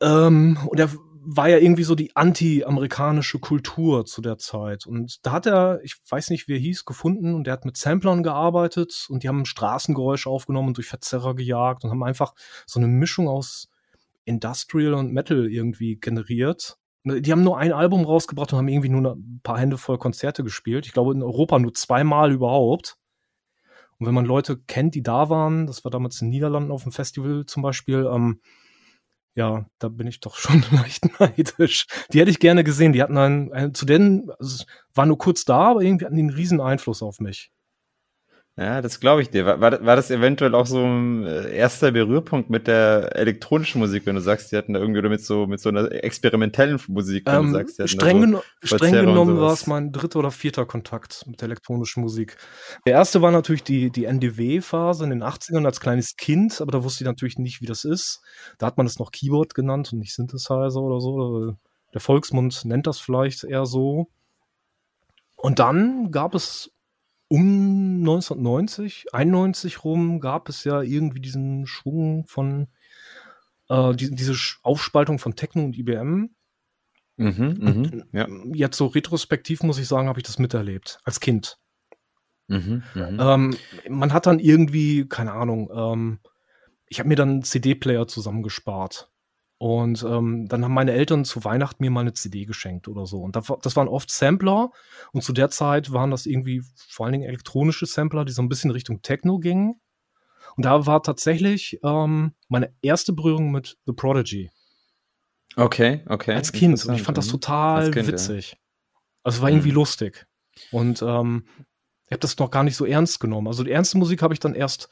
Ähm, 0.00 0.58
und 0.66 0.80
er 0.80 0.90
war 1.30 1.50
ja 1.50 1.58
irgendwie 1.58 1.82
so 1.82 1.94
die 1.94 2.16
anti-amerikanische 2.16 3.38
Kultur 3.38 4.06
zu 4.06 4.22
der 4.22 4.38
Zeit. 4.38 4.86
Und 4.86 5.26
da 5.26 5.32
hat 5.32 5.44
er, 5.44 5.80
ich 5.82 5.96
weiß 6.08 6.30
nicht, 6.30 6.48
wie 6.48 6.54
er 6.54 6.58
hieß, 6.58 6.86
gefunden 6.86 7.34
und 7.34 7.44
der 7.44 7.52
hat 7.52 7.66
mit 7.66 7.76
Samplern 7.76 8.22
gearbeitet 8.22 9.06
und 9.10 9.22
die 9.22 9.28
haben 9.28 9.44
Straßengeräusche 9.44 10.30
aufgenommen 10.30 10.68
und 10.68 10.78
durch 10.78 10.86
Verzerrer 10.86 11.34
gejagt 11.34 11.84
und 11.84 11.90
haben 11.90 12.02
einfach 12.02 12.32
so 12.66 12.80
eine 12.80 12.88
Mischung 12.88 13.28
aus 13.28 13.68
Industrial 14.24 14.94
und 14.94 15.12
Metal 15.12 15.52
irgendwie 15.52 15.96
generiert. 15.96 16.78
Die 17.04 17.30
haben 17.30 17.44
nur 17.44 17.58
ein 17.58 17.72
Album 17.72 18.06
rausgebracht 18.06 18.54
und 18.54 18.60
haben 18.60 18.68
irgendwie 18.68 18.88
nur 18.88 19.12
ein 19.12 19.40
paar 19.42 19.58
Hände 19.58 19.76
voll 19.76 19.98
Konzerte 19.98 20.42
gespielt. 20.42 20.86
Ich 20.86 20.92
glaube 20.92 21.12
in 21.12 21.22
Europa 21.22 21.58
nur 21.58 21.74
zweimal 21.74 22.32
überhaupt. 22.32 22.96
Und 23.98 24.06
wenn 24.06 24.14
man 24.14 24.24
Leute 24.24 24.56
kennt, 24.56 24.94
die 24.94 25.02
da 25.02 25.28
waren, 25.28 25.66
das 25.66 25.84
war 25.84 25.90
damals 25.90 26.22
in 26.22 26.28
den 26.28 26.30
Niederlanden 26.30 26.70
auf 26.70 26.84
dem 26.84 26.92
Festival 26.92 27.44
zum 27.44 27.62
Beispiel, 27.62 28.08
ähm, 28.10 28.40
ja, 29.38 29.66
da 29.78 29.88
bin 29.88 30.08
ich 30.08 30.18
doch 30.18 30.36
schon 30.36 30.64
leicht 30.72 31.20
neidisch. 31.20 31.86
Die 32.12 32.20
hätte 32.20 32.30
ich 32.30 32.40
gerne 32.40 32.64
gesehen. 32.64 32.92
Die 32.92 33.00
hatten 33.00 33.16
einen, 33.16 33.52
einen 33.52 33.72
zu 33.72 33.86
denen, 33.86 34.30
also, 34.38 34.64
war 34.92 35.06
nur 35.06 35.16
kurz 35.16 35.44
da, 35.44 35.70
aber 35.70 35.82
irgendwie 35.82 36.04
hatten 36.04 36.16
die 36.16 36.22
einen 36.22 36.34
riesen 36.34 36.60
Einfluss 36.60 37.02
auf 37.02 37.20
mich. 37.20 37.52
Ja, 38.58 38.82
das 38.82 38.98
glaube 38.98 39.22
ich 39.22 39.30
dir. 39.30 39.46
War, 39.46 39.60
war 39.60 39.94
das 39.94 40.10
eventuell 40.10 40.56
auch 40.56 40.66
so 40.66 40.84
ein 40.84 41.24
äh, 41.24 41.54
erster 41.54 41.92
Berührpunkt 41.92 42.50
mit 42.50 42.66
der 42.66 43.14
elektronischen 43.14 43.78
Musik, 43.80 44.04
wenn 44.04 44.16
du 44.16 44.20
sagst, 44.20 44.50
die 44.50 44.56
hatten 44.56 44.72
da 44.74 44.80
irgendwie 44.80 45.08
mit 45.08 45.24
so, 45.24 45.46
mit 45.46 45.60
so 45.60 45.68
einer 45.68 45.92
experimentellen 45.92 46.80
Musik, 46.88 47.26
wenn 47.26 47.34
ähm, 47.36 47.46
du 47.46 47.52
sagst, 47.52 47.78
die 47.78 47.86
streng, 47.86 48.20
geno 48.20 48.42
streng 48.60 48.94
genommen 48.94 49.38
war 49.38 49.52
es 49.52 49.68
mein 49.68 49.92
dritter 49.92 50.18
oder 50.18 50.32
vierter 50.32 50.66
Kontakt 50.66 51.24
mit 51.28 51.40
der 51.40 51.46
elektronischen 51.46 52.02
Musik. 52.02 52.36
Der 52.84 52.94
erste 52.94 53.22
war 53.22 53.30
natürlich 53.30 53.62
die, 53.62 53.90
die 53.90 54.06
NDW-Phase 54.06 55.04
in 55.04 55.10
den 55.10 55.22
80ern 55.22 55.64
als 55.64 55.78
kleines 55.78 56.16
Kind, 56.16 56.60
aber 56.60 56.72
da 56.72 56.82
wusste 56.82 57.04
ich 57.04 57.06
natürlich 57.06 57.38
nicht, 57.38 57.62
wie 57.62 57.66
das 57.66 57.84
ist. 57.84 58.22
Da 58.58 58.66
hat 58.66 58.76
man 58.76 58.86
das 58.86 58.98
noch 58.98 59.12
Keyboard 59.12 59.54
genannt 59.54 59.92
und 59.92 60.00
nicht 60.00 60.12
Synthesizer 60.12 60.80
oder 60.80 61.00
so. 61.00 61.54
Der 61.94 62.00
Volksmund 62.00 62.64
nennt 62.64 62.88
das 62.88 62.98
vielleicht 62.98 63.44
eher 63.44 63.66
so. 63.66 64.08
Und 65.36 65.60
dann 65.60 66.10
gab 66.10 66.34
es 66.34 66.72
um 67.28 67.98
1990, 68.00 69.12
91 69.12 69.84
rum 69.84 70.20
gab 70.20 70.48
es 70.48 70.64
ja 70.64 70.80
irgendwie 70.82 71.20
diesen 71.20 71.66
Schwung 71.66 72.26
von 72.26 72.68
äh, 73.68 73.94
die, 73.94 74.10
diese 74.14 74.34
Aufspaltung 74.62 75.18
von 75.18 75.36
Techno 75.36 75.64
und 75.64 75.76
IBM. 75.76 76.30
Mhm, 77.16 77.56
mh, 77.60 78.04
ja. 78.12 78.28
Jetzt 78.54 78.76
so 78.76 78.86
retrospektiv 78.86 79.62
muss 79.62 79.78
ich 79.78 79.88
sagen, 79.88 80.08
habe 80.08 80.20
ich 80.20 80.26
das 80.26 80.38
miterlebt 80.38 81.00
als 81.04 81.20
Kind. 81.20 81.58
Mhm, 82.46 82.82
mhm. 82.94 83.18
ähm, 83.20 83.56
man 83.88 84.12
hat 84.12 84.26
dann 84.26 84.38
irgendwie, 84.38 85.06
keine 85.06 85.32
Ahnung, 85.32 85.70
ähm, 85.74 86.20
ich 86.88 86.98
habe 86.98 87.08
mir 87.08 87.16
dann 87.16 87.28
einen 87.28 87.42
CD-Player 87.42 88.06
zusammengespart 88.06 89.10
Und 89.58 90.04
ähm, 90.04 90.46
dann 90.48 90.64
haben 90.64 90.72
meine 90.72 90.92
Eltern 90.92 91.24
zu 91.24 91.44
Weihnachten 91.44 91.82
mir 91.82 91.90
mal 91.90 92.02
eine 92.02 92.12
CD 92.12 92.44
geschenkt 92.44 92.86
oder 92.86 93.06
so. 93.06 93.20
Und 93.20 93.34
das, 93.34 93.76
waren 93.76 93.88
oft 93.88 94.08
Sampler. 94.08 94.70
Und 95.12 95.22
zu 95.22 95.32
der 95.32 95.50
Zeit 95.50 95.92
waren 95.92 96.12
das 96.12 96.26
irgendwie 96.26 96.62
vor 96.88 97.06
allen 97.06 97.14
Dingen 97.14 97.28
elektronische 97.28 97.86
Sampler, 97.86 98.24
die 98.24 98.32
so 98.32 98.40
ein 98.40 98.48
bisschen 98.48 98.70
Richtung 98.70 99.02
Techno 99.02 99.38
gingen. 99.38 99.80
Und 100.56 100.64
da 100.64 100.86
war 100.86 101.02
tatsächlich 101.02 101.80
ähm, 101.82 102.34
meine 102.48 102.72
erste 102.82 103.12
Berührung 103.12 103.50
mit 103.50 103.78
The 103.86 103.92
Prodigy. 103.92 104.50
Okay, 105.56 106.02
okay. 106.06 106.34
Als 106.34 106.52
Kind. 106.52 106.84
Und 106.84 106.94
ich 106.94 107.02
fand 107.02 107.18
das 107.18 107.26
mhm. 107.26 107.32
total 107.32 107.90
kind, 107.90 108.06
witzig. 108.06 108.52
Ja. 108.52 108.58
Also 109.24 109.38
es 109.38 109.42
war 109.42 109.50
irgendwie 109.50 109.70
mhm. 109.70 109.76
lustig. 109.76 110.26
Und 110.70 111.02
ähm, 111.02 111.46
ich 112.06 112.12
habe 112.12 112.20
das 112.20 112.38
noch 112.38 112.50
gar 112.52 112.62
nicht 112.62 112.76
so 112.76 112.86
ernst 112.86 113.18
genommen. 113.18 113.48
Also 113.48 113.64
die 113.64 113.72
ernste 113.72 113.98
Musik 113.98 114.22
habe 114.22 114.34
ich 114.34 114.40
dann 114.40 114.54
erst 114.54 114.88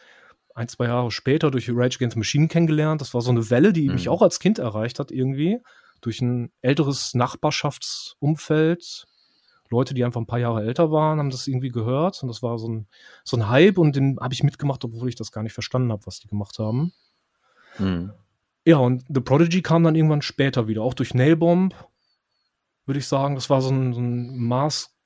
ein, 0.57 0.69
zwei 0.69 0.87
Jahre 0.87 1.11
später 1.11 1.51
durch 1.51 1.69
Rage 1.71 1.97
Against 1.97 2.17
Machine 2.17 2.49
kennengelernt. 2.49 3.03
Das 3.03 3.13
war 3.13 3.21
so 3.21 3.31
eine 3.31 3.51
Welle, 3.51 3.73
die 3.73 3.89
mhm. 3.89 3.95
mich 3.95 4.09
auch 4.09 4.23
als 4.23 4.41
Kind 4.41 4.59
erreicht 4.59 4.99
hat 4.99 5.11
irgendwie. 5.11 5.61
Durch 6.01 6.21
ein 6.23 6.51
älteres 6.63 7.15
Nachbarschaftsumfeld. 7.15 9.07
Leute, 9.69 9.95
die 9.95 10.05
einfach 10.05 10.21
ein 10.21 10.27
paar 10.27 10.39
Jahre 10.39 10.63
älter 10.63 10.91
waren, 10.91 11.19
haben 11.19 11.31
das 11.31 11.47
irgendwie 11.47 11.69
gehört. 11.69 12.23
Und 12.23 12.29
das 12.29 12.43
war 12.43 12.59
so 12.59 12.69
ein, 12.69 12.87
so 13.23 13.37
ein 13.37 13.49
Hype 13.49 13.77
und 13.77 13.97
den 13.97 14.19
habe 14.19 14.33
ich 14.33 14.43
mitgemacht, 14.43 14.83
obwohl 14.85 15.09
ich 15.09 15.15
das 15.15 15.31
gar 15.31 15.43
nicht 15.43 15.53
verstanden 15.53 15.93
habe, 15.93 16.07
was 16.07 16.21
die 16.21 16.29
gemacht 16.29 16.59
haben. 16.59 16.93
Mhm. 17.79 18.13
Ja, 18.65 18.79
und 18.79 19.05
The 19.13 19.21
Prodigy 19.21 19.63
kam 19.63 19.85
dann 19.85 19.95
irgendwann 19.95 20.23
später 20.23 20.69
wieder, 20.69 20.83
auch 20.83 20.95
durch 20.95 21.15
Nailbomb, 21.15 21.75
würde 22.87 22.99
ich 22.99 23.07
sagen. 23.07 23.35
Das 23.35 23.51
war 23.51 23.61
so 23.61 23.71
ein, 23.71 23.93
so 23.93 24.01
ein 24.01 24.39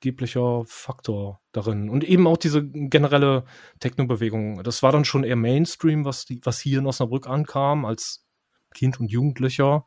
maßgeblicher 0.01 0.63
Faktor 0.65 1.41
darin. 1.51 1.89
Und 1.89 2.03
eben 2.03 2.27
auch 2.27 2.37
diese 2.37 2.67
generelle 2.67 3.45
Techno-Bewegung. 3.79 4.63
Das 4.63 4.81
war 4.83 4.91
dann 4.91 5.05
schon 5.05 5.23
eher 5.23 5.35
Mainstream, 5.35 6.05
was, 6.05 6.25
die, 6.25 6.41
was 6.43 6.59
hier 6.59 6.79
in 6.79 6.87
Osnabrück 6.87 7.27
ankam, 7.27 7.85
als 7.85 8.25
Kind 8.73 8.99
und 8.99 9.11
Jugendlicher. 9.11 9.85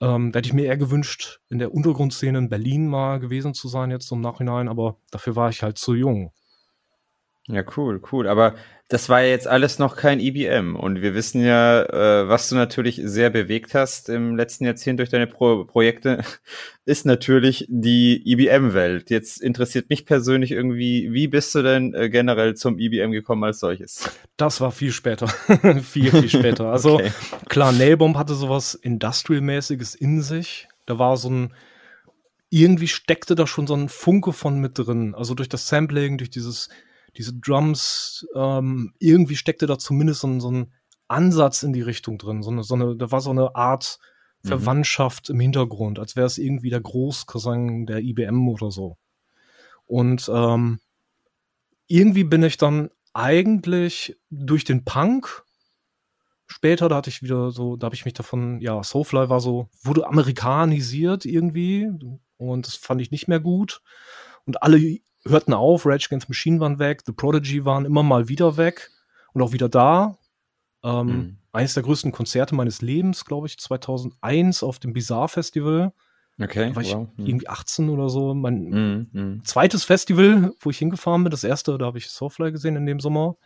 Ähm, 0.00 0.32
da 0.32 0.38
hätte 0.38 0.48
ich 0.48 0.52
mir 0.52 0.66
eher 0.66 0.76
gewünscht, 0.76 1.40
in 1.48 1.58
der 1.58 1.72
Untergrundszene 1.72 2.36
in 2.36 2.48
Berlin 2.50 2.86
mal 2.86 3.18
gewesen 3.18 3.54
zu 3.54 3.68
sein, 3.68 3.90
jetzt 3.90 4.12
im 4.12 4.20
Nachhinein, 4.20 4.68
aber 4.68 4.98
dafür 5.10 5.36
war 5.36 5.48
ich 5.48 5.62
halt 5.62 5.78
zu 5.78 5.94
jung. 5.94 6.32
Ja, 7.48 7.62
cool, 7.76 8.00
cool. 8.10 8.26
Aber 8.26 8.54
das 8.88 9.08
war 9.08 9.22
ja 9.22 9.28
jetzt 9.28 9.46
alles 9.46 9.78
noch 9.78 9.96
kein 9.96 10.18
IBM. 10.18 10.74
E 10.74 10.78
und 10.78 11.00
wir 11.00 11.14
wissen 11.14 11.44
ja, 11.44 11.82
äh, 11.82 12.28
was 12.28 12.48
du 12.48 12.56
natürlich 12.56 13.00
sehr 13.04 13.30
bewegt 13.30 13.74
hast 13.74 14.08
im 14.08 14.36
letzten 14.36 14.64
Jahrzehnt 14.64 14.98
durch 14.98 15.10
deine 15.10 15.28
Pro 15.28 15.64
Projekte, 15.64 16.22
ist 16.84 17.06
natürlich 17.06 17.66
die 17.68 18.22
IBM-Welt. 18.24 19.10
E 19.10 19.14
jetzt 19.14 19.40
interessiert 19.40 19.90
mich 19.90 20.06
persönlich 20.06 20.50
irgendwie, 20.50 21.12
wie 21.12 21.28
bist 21.28 21.54
du 21.54 21.62
denn 21.62 21.94
äh, 21.94 22.10
generell 22.10 22.54
zum 22.54 22.78
IBM 22.78 23.12
e 23.12 23.16
gekommen 23.16 23.44
als 23.44 23.60
solches? 23.60 24.10
Das 24.36 24.60
war 24.60 24.72
viel 24.72 24.92
später. 24.92 25.28
viel, 25.82 26.10
viel 26.10 26.28
später. 26.28 26.66
Also 26.76 26.96
okay. 26.96 27.12
klar, 27.48 27.72
Nailbomb 27.72 28.16
hatte 28.16 28.34
sowas 28.34 28.74
Industrial-mäßiges 28.74 29.94
in 29.94 30.20
sich. 30.20 30.68
Da 30.84 30.98
war 30.98 31.16
so 31.16 31.30
ein, 31.30 31.54
irgendwie 32.50 32.88
steckte 32.88 33.34
da 33.34 33.46
schon 33.46 33.66
so 33.66 33.74
ein 33.74 33.88
Funke 33.88 34.32
von 34.32 34.60
mit 34.60 34.78
drin. 34.78 35.14
Also 35.14 35.34
durch 35.34 35.48
das 35.48 35.68
Sampling, 35.68 36.18
durch 36.18 36.30
dieses 36.30 36.68
diese 37.16 37.34
Drums, 37.34 38.26
ähm, 38.34 38.94
irgendwie 38.98 39.36
steckte 39.36 39.66
da 39.66 39.78
zumindest 39.78 40.20
so, 40.20 40.40
so 40.40 40.50
ein 40.50 40.72
Ansatz 41.08 41.62
in 41.62 41.72
die 41.72 41.82
Richtung 41.82 42.18
drin. 42.18 42.42
So 42.42 42.50
eine, 42.50 42.62
so 42.62 42.74
eine, 42.74 42.96
da 42.96 43.10
war 43.10 43.20
so 43.20 43.30
eine 43.30 43.54
Art 43.54 43.98
mhm. 44.42 44.48
Verwandtschaft 44.48 45.30
im 45.30 45.40
Hintergrund, 45.40 45.98
als 45.98 46.16
wäre 46.16 46.26
es 46.26 46.38
irgendwie 46.38 46.70
der 46.70 46.80
Großcousin 46.80 47.86
der 47.86 47.98
IBM 47.98 48.48
oder 48.48 48.70
so. 48.70 48.96
Und 49.86 50.30
ähm, 50.32 50.80
irgendwie 51.86 52.24
bin 52.24 52.42
ich 52.42 52.56
dann 52.56 52.90
eigentlich 53.12 54.16
durch 54.30 54.64
den 54.64 54.84
Punk 54.84 55.44
später, 56.46 56.88
da 56.88 56.96
hatte 56.96 57.10
ich 57.10 57.22
wieder 57.22 57.50
so, 57.50 57.76
da 57.76 57.86
habe 57.86 57.94
ich 57.94 58.04
mich 58.04 58.14
davon, 58.14 58.60
ja, 58.60 58.82
Soulfly 58.82 59.28
war 59.28 59.40
so, 59.40 59.68
wurde 59.82 60.06
amerikanisiert 60.06 61.24
irgendwie 61.24 61.88
und 62.36 62.66
das 62.66 62.74
fand 62.74 63.00
ich 63.00 63.10
nicht 63.10 63.28
mehr 63.28 63.40
gut. 63.40 63.82
Und 64.44 64.62
alle 64.62 64.78
hörten 65.28 65.52
auf, 65.52 65.86
Rage 65.86 66.06
Against 66.06 66.28
Machine 66.28 66.60
waren 66.60 66.78
weg, 66.78 67.02
The 67.06 67.12
Prodigy 67.12 67.64
waren 67.64 67.84
immer 67.84 68.02
mal 68.02 68.28
wieder 68.28 68.56
weg 68.56 68.90
und 69.32 69.42
auch 69.42 69.52
wieder 69.52 69.68
da. 69.68 70.18
Ähm, 70.82 71.06
mhm. 71.06 71.36
Eines 71.52 71.74
der 71.74 71.82
größten 71.82 72.12
Konzerte 72.12 72.54
meines 72.54 72.82
Lebens, 72.82 73.24
glaube 73.24 73.46
ich, 73.46 73.58
2001 73.58 74.62
auf 74.62 74.78
dem 74.78 74.92
Bizarre 74.92 75.28
Festival. 75.28 75.92
Okay. 76.40 76.68
Da 76.68 76.76
war 76.76 76.82
ich 76.82 76.94
wow. 76.94 77.08
Mhm. 77.16 77.26
irgendwie 77.26 77.48
18 77.48 77.88
oder 77.88 78.08
so. 78.08 78.34
Mein 78.34 78.64
mhm, 78.64 79.06
mhm. 79.12 79.44
zweites 79.44 79.84
Festival, 79.84 80.52
wo 80.60 80.70
ich 80.70 80.78
hingefahren 80.78 81.24
bin. 81.24 81.30
Das 81.30 81.44
erste, 81.44 81.78
da 81.78 81.86
habe 81.86 81.98
ich 81.98 82.08
Soulfly 82.08 82.52
gesehen 82.52 82.76
in 82.76 82.86
dem 82.86 83.00
Sommer. 83.00 83.36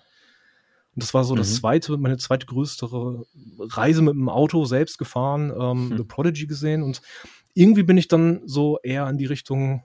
Und 0.94 1.04
das 1.04 1.14
war 1.14 1.22
so 1.22 1.36
das 1.36 1.50
mhm. 1.50 1.54
zweite, 1.54 1.96
meine 1.98 2.16
zweite 2.18 2.46
größere 2.46 3.24
Reise 3.60 4.02
mit 4.02 4.14
dem 4.14 4.28
Auto 4.28 4.64
selbst 4.64 4.98
gefahren, 4.98 5.52
ähm, 5.56 5.90
hm. 5.90 5.98
The 5.98 6.04
Prodigy 6.04 6.46
gesehen. 6.46 6.82
Und 6.82 7.00
irgendwie 7.54 7.84
bin 7.84 7.96
ich 7.96 8.08
dann 8.08 8.42
so 8.44 8.78
eher 8.82 9.08
in 9.08 9.16
die 9.16 9.26
Richtung 9.26 9.84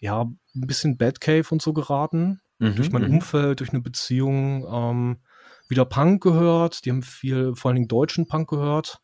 ja, 0.00 0.22
ein 0.22 0.66
bisschen 0.66 0.96
Batcave 0.96 1.46
und 1.50 1.62
so 1.62 1.72
geraten. 1.72 2.40
Mhm, 2.58 2.76
durch 2.76 2.90
mein 2.90 3.06
mhm. 3.06 3.14
Umfeld, 3.14 3.60
durch 3.60 3.70
eine 3.70 3.80
Beziehung. 3.80 4.66
Ähm, 4.68 5.18
wieder 5.68 5.84
Punk 5.84 6.22
gehört. 6.22 6.84
Die 6.84 6.90
haben 6.90 7.02
viel, 7.02 7.54
vor 7.54 7.68
allen 7.68 7.76
Dingen 7.76 7.88
deutschen 7.88 8.26
Punk 8.26 8.50
gehört. 8.50 9.00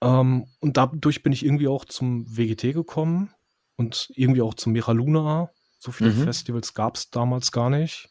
Ähm, 0.00 0.46
und 0.60 0.76
dadurch 0.76 1.22
bin 1.22 1.32
ich 1.32 1.44
irgendwie 1.44 1.68
auch 1.68 1.84
zum 1.84 2.24
WGT 2.36 2.72
gekommen 2.72 3.30
und 3.76 4.10
irgendwie 4.14 4.42
auch 4.42 4.54
zum 4.54 4.72
Mira 4.72 4.92
Luna. 4.92 5.50
So 5.78 5.92
viele 5.92 6.12
mhm. 6.12 6.24
Festivals 6.24 6.74
gab 6.74 6.96
es 6.96 7.10
damals 7.10 7.52
gar 7.52 7.70
nicht. 7.70 8.08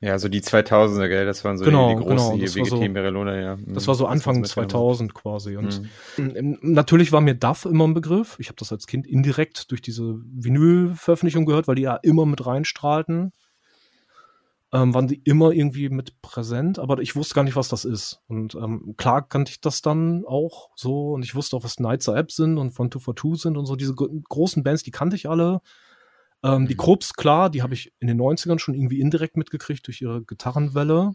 Ja, 0.00 0.18
so 0.18 0.28
die 0.28 0.40
2000er, 0.40 1.08
gell? 1.08 1.26
Das 1.26 1.44
waren 1.44 1.58
so 1.58 1.64
genau, 1.64 1.90
die, 1.90 1.96
die 1.96 2.02
großen 2.02 2.38
genau, 2.38 2.54
WGT 2.54 2.68
so, 2.68 2.76
Merelona, 2.76 3.40
ja. 3.40 3.58
Das 3.66 3.86
war 3.86 3.94
so 3.94 4.06
Anfang 4.06 4.44
2000 4.44 5.14
quasi. 5.14 5.56
Und 5.56 5.82
mhm. 6.16 6.58
natürlich 6.62 7.12
war 7.12 7.20
mir 7.20 7.34
DAF 7.34 7.64
immer 7.64 7.86
ein 7.86 7.94
Begriff. 7.94 8.36
Ich 8.38 8.48
habe 8.48 8.56
das 8.58 8.72
als 8.72 8.86
Kind 8.86 9.06
indirekt 9.06 9.70
durch 9.70 9.82
diese 9.82 10.16
Vinyl-Veröffentlichung 10.24 11.46
gehört, 11.46 11.68
weil 11.68 11.76
die 11.76 11.82
ja 11.82 11.96
immer 11.96 12.26
mit 12.26 12.44
reinstrahlten. 12.44 13.32
Ähm, 14.74 14.94
waren 14.94 15.06
die 15.06 15.20
immer 15.24 15.52
irgendwie 15.52 15.90
mit 15.90 16.22
präsent, 16.22 16.78
aber 16.78 16.98
ich 17.00 17.14
wusste 17.14 17.34
gar 17.34 17.44
nicht, 17.44 17.56
was 17.56 17.68
das 17.68 17.84
ist. 17.84 18.22
Und 18.26 18.54
ähm, 18.54 18.94
klar 18.96 19.28
kannte 19.28 19.50
ich 19.50 19.60
das 19.60 19.82
dann 19.82 20.24
auch 20.26 20.70
so 20.76 21.12
und 21.12 21.22
ich 21.22 21.34
wusste 21.34 21.56
auch, 21.56 21.64
was 21.64 21.78
Nights 21.78 22.08
App 22.08 22.32
sind 22.32 22.56
und 22.56 22.70
Von 22.70 22.90
2 22.90 22.98
for 22.98 23.14
2 23.14 23.34
sind 23.34 23.58
und 23.58 23.66
so. 23.66 23.76
Diese 23.76 23.94
großen 23.94 24.62
Bands, 24.62 24.82
die 24.82 24.90
kannte 24.90 25.14
ich 25.14 25.28
alle. 25.28 25.60
Ähm, 26.44 26.66
die 26.66 26.76
Krups, 26.76 27.14
klar, 27.14 27.50
die 27.50 27.62
habe 27.62 27.74
ich 27.74 27.92
in 28.00 28.08
den 28.08 28.20
90ern 28.20 28.58
schon 28.58 28.74
irgendwie 28.74 29.00
indirekt 29.00 29.36
mitgekriegt 29.36 29.86
durch 29.86 30.00
ihre 30.00 30.22
Gitarrenwelle. 30.22 31.12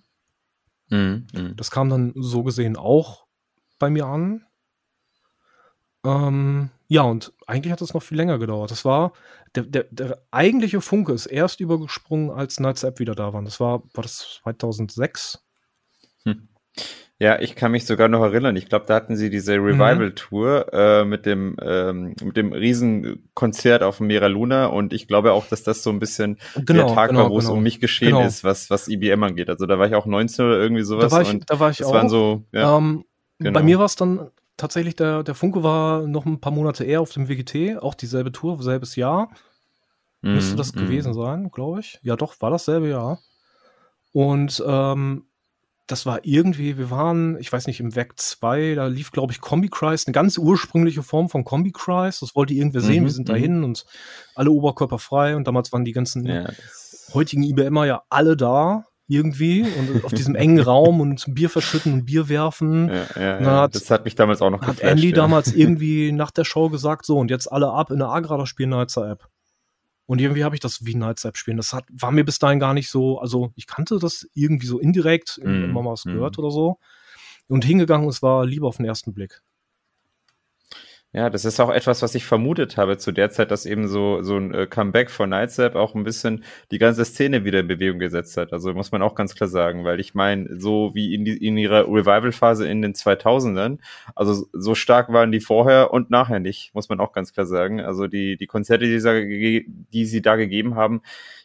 Mhm, 0.90 1.28
mh. 1.34 1.54
Das 1.56 1.72
kam 1.72 1.90
dann 1.90 2.14
so 2.16 2.44
gesehen 2.44 2.78
auch 2.78 3.26
bei 3.80 3.90
mir 3.90 4.08
an. 4.08 4.46
Ähm, 6.06 6.70
ja, 6.88 7.02
und 7.02 7.34
eigentlich 7.48 7.72
hat 7.74 7.82
es 7.82 7.94
noch 7.94 8.04
viel 8.04 8.18
länger 8.18 8.40
gedauert. 8.40 8.72
Das 8.72 8.86
war, 8.86 9.12
der, 9.56 9.64
der, 9.64 9.86
der 9.92 10.22
eigentliche 10.32 10.80
Funke 10.80 11.12
ist 11.12 11.26
erst 11.26 11.60
übergesprungen, 11.60 12.32
als 12.32 12.60
Nights 12.60 12.84
App 12.84 13.00
wieder 13.00 13.16
da 13.16 13.34
waren. 13.34 13.46
Das 13.46 13.60
war, 13.60 13.84
war 13.94 14.04
das 14.04 14.40
2006? 14.44 15.44
Hm. 16.24 16.48
Ja, 17.20 17.40
ich 17.40 17.56
kann 17.56 17.72
mich 17.72 17.86
sogar 17.86 18.10
noch 18.10 18.22
erinnern. 18.22 18.56
Ich 18.56 18.70
glaube, 18.70 18.86
da 18.86 18.94
hatten 18.94 19.16
sie 19.16 19.32
diese 19.32 19.58
mhm. 19.58 19.66
Revival-Tour 19.66 20.72
äh, 20.72 21.06
mit 21.06 21.26
dem 21.26 21.58
ähm, 21.62 22.16
mit 22.22 22.38
dem 22.38 22.54
Riesenkonzert 22.54 23.82
auf 23.82 23.98
dem 23.98 24.08
Mera 24.08 24.28
Luna 24.28 24.68
und 24.68 24.94
ich 24.94 25.08
glaube 25.08 25.32
auch, 25.32 25.48
dass 25.48 25.64
das 25.64 25.82
so 25.82 25.90
ein 25.90 25.98
bisschen 25.98 26.38
genau, 26.56 26.86
der 26.86 26.96
Tag 26.96 27.10
genau, 27.10 27.22
war, 27.22 27.30
wo 27.30 27.38
genau. 27.38 27.40
es 27.40 27.50
um 27.50 27.64
mich 27.64 27.80
geschehen 27.80 28.10
genau. 28.10 28.26
ist, 28.26 28.44
was 28.44 28.70
was 28.70 28.88
IBM 28.88 29.24
angeht. 29.24 29.50
Also 29.50 29.66
da 29.66 29.80
war 29.80 29.88
ich 29.88 29.96
auch 29.96 30.06
19 30.06 30.46
oder 30.46 30.60
irgendwie 30.60 30.84
sowas. 30.84 31.10
Da 31.10 31.16
war 31.16 31.22
ich, 31.24 31.30
und 31.30 31.50
da 31.50 31.60
war 31.60 31.72
ich 31.72 31.78
das 31.78 31.88
auch. 31.88 31.94
Waren 31.94 32.10
so, 32.10 32.44
ja, 32.52 32.78
ähm, 32.78 33.04
Bei 33.40 33.46
genau. 33.46 33.64
mir 33.64 33.80
war 33.80 33.86
es 33.86 33.96
dann 33.96 34.30
tatsächlich 34.56 34.96
der 34.96 35.24
der 35.24 35.34
Funke 35.34 35.64
war 35.64 36.06
noch 36.06 36.28
ein 36.28 36.40
paar 36.40 36.52
Monate 36.52 36.84
eher 36.84 37.02
auf 37.02 37.12
dem 37.12 37.30
WGT, 37.30 37.82
auch 37.82 37.96
dieselbe 37.96 38.32
Tour, 38.32 38.62
selbes 38.62 38.96
Jahr. 38.96 39.30
Müsste 40.22 40.56
das 40.56 40.74
mm. 40.74 40.80
gewesen 40.80 41.14
sein, 41.14 41.52
glaube 41.52 41.80
ich. 41.80 42.00
Ja, 42.02 42.16
doch, 42.16 42.42
war 42.42 42.50
dasselbe 42.50 42.90
Jahr. 42.90 43.20
Und 44.14 44.64
ähm, 44.68 45.27
das 45.88 46.06
war 46.06 46.20
irgendwie, 46.24 46.78
wir 46.78 46.92
waren, 46.92 47.38
ich 47.40 47.52
weiß 47.52 47.66
nicht, 47.68 47.80
im 47.80 47.96
Werk 47.96 48.20
2, 48.20 48.76
da 48.76 48.88
lief, 48.88 49.12
glaube 49.12 49.32
ich, 49.32 49.40
Combi 49.40 49.70
Christ, 49.70 50.08
eine 50.08 50.14
ganz 50.14 50.38
ursprüngliche 50.38 51.02
Form 51.02 51.30
von 51.30 51.46
Combi 51.46 51.72
Christ. 51.72 52.22
Das 52.22 52.36
wollte 52.36 52.54
irgendwer 52.54 52.82
sehen, 52.82 53.04
mhm, 53.04 53.08
wir 53.08 53.14
sind 53.14 53.30
dahin 53.30 53.60
mhm. 53.60 53.64
und 53.64 53.86
alle 54.36 54.52
Oberkörper 54.52 55.00
frei 55.00 55.36
und 55.36 55.48
damals 55.48 55.72
waren 55.72 55.86
die 55.86 55.94
ganzen 55.94 56.26
ja, 56.26 56.50
heutigen 57.14 57.44
IBMer 57.44 57.86
ja 57.86 58.02
alle 58.10 58.36
da 58.36 58.84
irgendwie 59.08 59.62
und 59.62 60.04
auf 60.04 60.14
diesem 60.14 60.36
engen 60.36 60.60
Raum 60.60 61.00
und 61.00 61.24
Bier 61.34 61.50
verschütten 61.50 61.94
und 61.94 62.06
Bier 62.06 62.28
werfen. 62.28 62.90
Ja, 62.90 63.06
ja, 63.16 63.42
ja. 63.42 63.62
Hat, 63.62 63.76
das 63.76 63.90
hat 63.90 64.04
mich 64.04 64.16
damals 64.16 64.42
auch 64.42 64.50
noch 64.50 64.62
Hat 64.62 64.82
Andy 64.82 65.10
ja. 65.10 65.16
damals 65.16 65.54
irgendwie 65.56 66.12
nach 66.12 66.32
der 66.32 66.44
Show 66.44 66.70
gesagt, 66.70 67.06
so 67.06 67.18
und 67.18 67.32
jetzt 67.32 67.50
alle 67.50 67.72
ab 67.72 67.90
in 67.92 68.00
der 68.00 68.10
Agra 68.10 68.46
spielen 68.46 68.72
Nighter 68.72 69.10
App. 69.10 69.30
Und 70.08 70.20
irgendwie 70.22 70.46
habe 70.46 70.56
ich 70.56 70.62
das 70.62 70.86
wie 70.86 70.96
Nights 70.96 71.26
App 71.26 71.38
spielen. 71.38 71.58
Das 71.58 71.74
hat, 71.74 71.86
war 71.92 72.12
mir 72.12 72.24
bis 72.24 72.40
dahin 72.40 72.60
gar 72.60 72.74
nicht 72.74 72.90
so, 72.90 73.20
also 73.20 73.52
ich 73.56 73.68
kannte 73.68 74.00
das 74.00 74.28
irgendwie 74.34 74.66
so 74.66 74.80
indirekt, 74.80 75.40
mm, 75.44 75.66
immer 75.66 75.84
mal 75.84 75.92
was 75.92 76.06
mm. 76.06 76.14
gehört 76.14 76.40
oder 76.40 76.50
so. 76.50 76.80
Und 77.48 77.66
hingegangen, 77.66 78.08
es 78.08 78.22
war 78.22 78.46
lieber 78.46 78.68
auf 78.68 78.78
den 78.78 78.86
ersten 78.86 79.14
Blick. 79.14 79.42
Ja, 81.14 81.30
das 81.30 81.46
ist 81.46 81.60
auch 81.62 81.70
etwas, 81.70 82.02
was 82.02 82.16
ich 82.16 82.26
vermutet 82.26 82.76
habe 82.76 82.98
zu 82.98 83.14
der 83.14 83.30
Zeit, 83.30 83.50
dass 83.50 83.66
eben 83.66 83.88
so, 83.88 84.22
so 84.24 84.36
ein 84.36 84.54
äh, 84.54 84.68
Comeback 84.68 85.10
von 85.10 85.30
Nightsap 85.30 85.76
auch 85.76 85.96
ein 85.96 86.04
bisschen 86.04 86.44
die 86.70 86.80
ganze 86.80 87.06
Szene 87.06 87.46
wieder 87.46 87.62
in 87.62 87.68
Bewegung 87.68 87.98
gesetzt 87.98 88.36
hat. 88.36 88.52
Also 88.52 88.74
muss 88.74 88.92
man 88.92 89.02
auch 89.02 89.16
ganz 89.16 89.34
klar 89.34 89.48
sagen, 89.48 89.86
weil 89.86 90.02
ich 90.02 90.16
meine, 90.16 90.60
so 90.60 90.92
wie 90.94 91.16
in, 91.16 91.24
die, 91.24 91.38
in 91.38 91.58
ihrer 91.58 91.88
Revival-Phase 91.88 92.68
in 92.68 92.82
den 92.82 92.94
2000ern, 92.94 93.78
also 94.16 94.48
so 94.52 94.76
stark 94.76 95.12
waren 95.14 95.32
die 95.32 95.40
vorher 95.40 95.92
und 95.92 96.10
nachher 96.10 96.42
nicht, 96.42 96.76
muss 96.76 96.90
man 96.90 97.00
auch 97.00 97.14
ganz 97.14 97.32
klar 97.32 97.46
sagen. 97.46 97.80
Also 97.80 98.08
die, 98.08 98.36
die 98.36 98.48
Konzerte, 98.48 98.86
die 98.86 99.00
sie, 99.00 99.66
die 99.94 100.06
sie 100.06 100.22
da 100.22 100.36
gegeben 100.36 100.76
haben, 100.76 101.02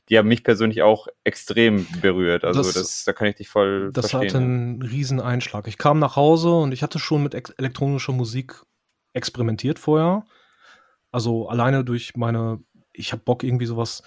die 0.09 0.19
haben 0.19 0.29
mich 0.29 0.43
persönlich 0.43 0.83
auch 0.83 1.07
extrem 1.23 1.87
berührt. 2.01 2.45
Also 2.45 2.63
das, 2.63 2.75
das 2.75 3.05
da 3.05 3.13
kann 3.13 3.29
ich 3.29 3.37
dich 3.37 3.49
voll 3.49 3.93
das 3.93 4.11
verstehen. 4.11 4.29
Das 4.29 4.35
hatte 4.35 4.45
einen 4.45 4.83
riesen 4.83 5.21
Einschlag. 5.21 5.69
Ich 5.69 5.79
kam 5.79 6.01
nach 6.01 6.17
Hause 6.17 6.51
und 6.51 6.73
ich 6.73 6.83
hatte 6.83 6.99
schon 6.99 7.23
mit 7.23 7.35
elektronischer 7.59 8.13
Musik 8.13 8.65
experimentiert 9.13 9.79
vorher. 9.79 10.25
Also 11.11 11.49
alleine 11.49 11.85
durch 11.85 12.17
meine, 12.17 12.61
ich 12.93 13.13
habe 13.13 13.23
Bock 13.23 13.45
irgendwie 13.45 13.67
sowas 13.67 14.03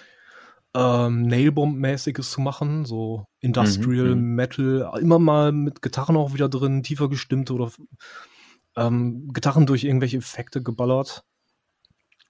ähm, 0.76 1.28
Nailbomb-mäßiges 1.28 2.32
zu 2.32 2.41
machen, 2.41 2.86
so 2.86 3.26
Industrial 3.39 4.16
mhm, 4.16 4.36
Metal, 4.36 4.91
immer 4.99 5.20
mal 5.20 5.51
mit 5.51 5.82
Gitarren 5.82 6.18
auch 6.18 6.34
wieder 6.34 6.49
drin, 6.49 6.84
tiefer 6.84 7.10
gestimmt 7.10 7.49
oder 7.51 7.72
ähm, 8.76 9.30
Gitarren 9.34 9.66
durch 9.66 9.84
irgendwelche 9.84 10.18
Effekte 10.18 10.62
geballert 10.62 11.24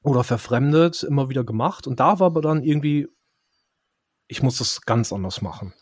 oder 0.03 0.23
verfremdet, 0.23 1.01
immer 1.03 1.29
wieder 1.29 1.43
gemacht. 1.43 1.87
Und 1.87 1.99
da 1.99 2.19
war 2.19 2.27
aber 2.27 2.41
dann 2.41 2.63
irgendwie, 2.63 3.07
ich 4.27 4.43
muss 4.43 4.59
das 4.59 4.81
ganz 4.81 5.11
anders 5.11 5.41
machen. 5.41 5.73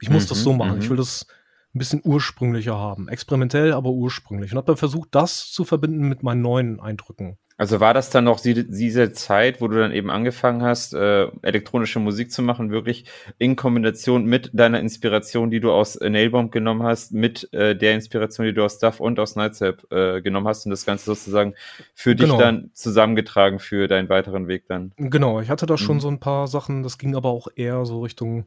Ich 0.00 0.10
muss 0.10 0.24
mhm, 0.24 0.28
das 0.28 0.42
so 0.42 0.52
machen. 0.52 0.78
Ich 0.78 0.86
mhm. 0.86 0.90
will 0.90 0.96
das 0.96 1.26
ein 1.74 1.78
bisschen 1.78 2.00
ursprünglicher 2.04 2.76
haben. 2.76 3.08
Experimentell, 3.08 3.72
aber 3.72 3.90
ursprünglich. 3.90 4.52
Und 4.52 4.58
habe 4.58 4.66
dann 4.66 4.76
versucht, 4.76 5.10
das 5.12 5.50
zu 5.50 5.64
verbinden 5.64 6.08
mit 6.08 6.22
meinen 6.22 6.42
neuen 6.42 6.80
Eindrücken. 6.80 7.38
Also 7.60 7.78
war 7.78 7.92
das 7.92 8.08
dann 8.08 8.24
noch 8.24 8.40
die, 8.40 8.66
diese 8.66 9.12
Zeit, 9.12 9.60
wo 9.60 9.68
du 9.68 9.78
dann 9.78 9.92
eben 9.92 10.10
angefangen 10.10 10.62
hast, 10.62 10.94
äh, 10.94 11.26
elektronische 11.42 11.98
Musik 12.00 12.32
zu 12.32 12.40
machen, 12.40 12.70
wirklich 12.70 13.04
in 13.36 13.54
Kombination 13.54 14.24
mit 14.24 14.48
deiner 14.54 14.80
Inspiration, 14.80 15.50
die 15.50 15.60
du 15.60 15.70
aus 15.70 16.00
Nailbomb 16.00 16.52
genommen 16.52 16.84
hast, 16.84 17.12
mit 17.12 17.52
äh, 17.52 17.76
der 17.76 17.92
Inspiration, 17.92 18.46
die 18.46 18.54
du 18.54 18.64
aus 18.64 18.78
Duff 18.78 18.98
und 18.98 19.20
aus 19.20 19.36
Nightsap 19.36 19.84
äh, 19.92 20.22
genommen 20.22 20.48
hast 20.48 20.64
und 20.64 20.70
das 20.70 20.86
Ganze 20.86 21.04
sozusagen 21.04 21.52
für 21.94 22.16
dich 22.16 22.28
genau. 22.28 22.38
dann 22.38 22.70
zusammengetragen 22.72 23.58
für 23.58 23.88
deinen 23.88 24.08
weiteren 24.08 24.48
Weg 24.48 24.66
dann? 24.66 24.92
Genau, 24.96 25.38
ich 25.42 25.50
hatte 25.50 25.66
da 25.66 25.76
schon 25.76 25.96
mhm. 25.96 26.00
so 26.00 26.08
ein 26.08 26.18
paar 26.18 26.46
Sachen, 26.46 26.82
das 26.82 26.96
ging 26.96 27.14
aber 27.14 27.28
auch 27.28 27.48
eher 27.54 27.84
so 27.84 28.00
Richtung 28.00 28.46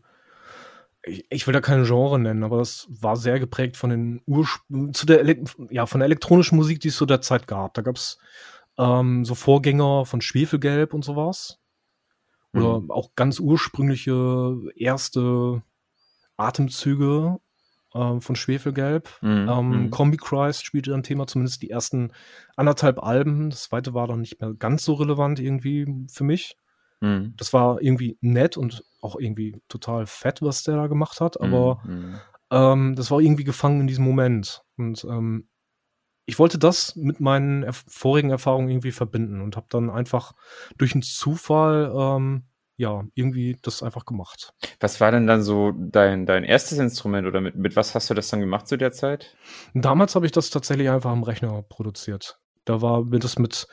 ich, 1.05 1.25
ich, 1.29 1.47
will 1.47 1.53
da 1.53 1.61
kein 1.61 1.83
Genre 1.83 2.19
nennen, 2.19 2.43
aber 2.43 2.57
das 2.57 2.87
war 2.89 3.15
sehr 3.15 3.39
geprägt 3.39 3.77
von 3.77 3.89
den 3.89 4.21
Ursprüngen, 4.25 4.93
zu 4.93 5.05
der, 5.05 5.35
ja, 5.69 5.85
von 5.85 5.99
der 5.99 6.05
elektronischen 6.05 6.57
Musik, 6.57 6.79
die 6.79 6.87
es 6.89 6.97
zu 6.97 7.05
der 7.05 7.21
Zeit 7.21 7.47
gab. 7.47 7.73
Da 7.73 7.81
gab 7.81 7.97
es 7.97 8.17
ähm, 8.77 9.25
so 9.25 9.35
Vorgänger 9.35 10.05
von 10.05 10.21
Schwefelgelb 10.21 10.93
und 10.93 11.03
sowas. 11.03 11.59
Oder 12.53 12.81
mhm. 12.81 12.91
auch 12.91 13.15
ganz 13.15 13.39
ursprüngliche 13.39 14.55
erste 14.75 15.63
Atemzüge 16.37 17.39
äh, 17.93 18.19
von 18.19 18.35
Schwefelgelb. 18.35 19.09
Mhm. 19.21 19.49
Ähm, 19.49 19.69
mhm. 19.69 19.89
Combi 19.91 20.17
Christ 20.17 20.65
spielte 20.65 20.93
ein 20.93 21.03
Thema, 21.03 21.27
zumindest 21.27 21.61
die 21.61 21.69
ersten 21.69 22.11
anderthalb 22.55 23.01
Alben. 23.01 23.49
Das 23.49 23.63
zweite 23.63 23.93
war 23.93 24.07
dann 24.07 24.21
nicht 24.21 24.39
mehr 24.39 24.53
ganz 24.53 24.83
so 24.85 24.93
relevant 24.93 25.39
irgendwie 25.39 26.07
für 26.11 26.23
mich. 26.23 26.57
Mhm. 27.03 27.33
Das 27.35 27.51
war 27.51 27.81
irgendwie 27.81 28.17
nett 28.21 28.55
und 28.55 28.83
auch 29.01 29.19
irgendwie 29.19 29.61
total 29.67 30.05
fett, 30.05 30.41
was 30.41 30.63
der 30.63 30.77
da 30.77 30.87
gemacht 30.87 31.19
hat, 31.19 31.39
aber 31.41 31.81
mhm. 31.83 32.15
ähm, 32.49 32.95
das 32.95 33.11
war 33.11 33.19
irgendwie 33.19 33.43
gefangen 33.43 33.81
in 33.81 33.87
diesem 33.87 34.05
Moment. 34.05 34.63
Und 34.77 35.03
ähm, 35.03 35.49
ich 36.25 36.39
wollte 36.39 36.57
das 36.57 36.95
mit 36.95 37.19
meinen 37.19 37.63
erf 37.63 37.83
vorigen 37.89 38.29
Erfahrungen 38.29 38.69
irgendwie 38.69 38.93
verbinden 38.93 39.41
und 39.41 39.57
habe 39.57 39.67
dann 39.69 39.89
einfach 39.89 40.31
durch 40.77 40.93
einen 40.93 41.01
Zufall 41.01 41.91
ähm, 41.93 42.45
ja, 42.77 43.03
irgendwie 43.15 43.57
das 43.61 43.83
einfach 43.83 44.05
gemacht. 44.05 44.53
Was 44.79 45.01
war 45.01 45.11
denn 45.11 45.27
dann 45.27 45.43
so 45.43 45.73
dein, 45.75 46.25
dein 46.25 46.45
erstes 46.45 46.79
Instrument 46.79 47.27
oder 47.27 47.41
mit, 47.41 47.55
mit 47.55 47.75
was 47.75 47.93
hast 47.95 48.09
du 48.09 48.13
das 48.13 48.29
dann 48.29 48.39
gemacht 48.39 48.67
zu 48.67 48.77
der 48.77 48.93
Zeit? 48.93 49.35
Damals 49.73 50.15
habe 50.15 50.25
ich 50.25 50.31
das 50.31 50.49
tatsächlich 50.49 50.89
einfach 50.89 51.11
am 51.11 51.23
Rechner 51.23 51.61
produziert. 51.63 52.39
Da 52.65 52.81
war 52.81 53.03
mir 53.03 53.19
das 53.19 53.37
mit 53.37 53.67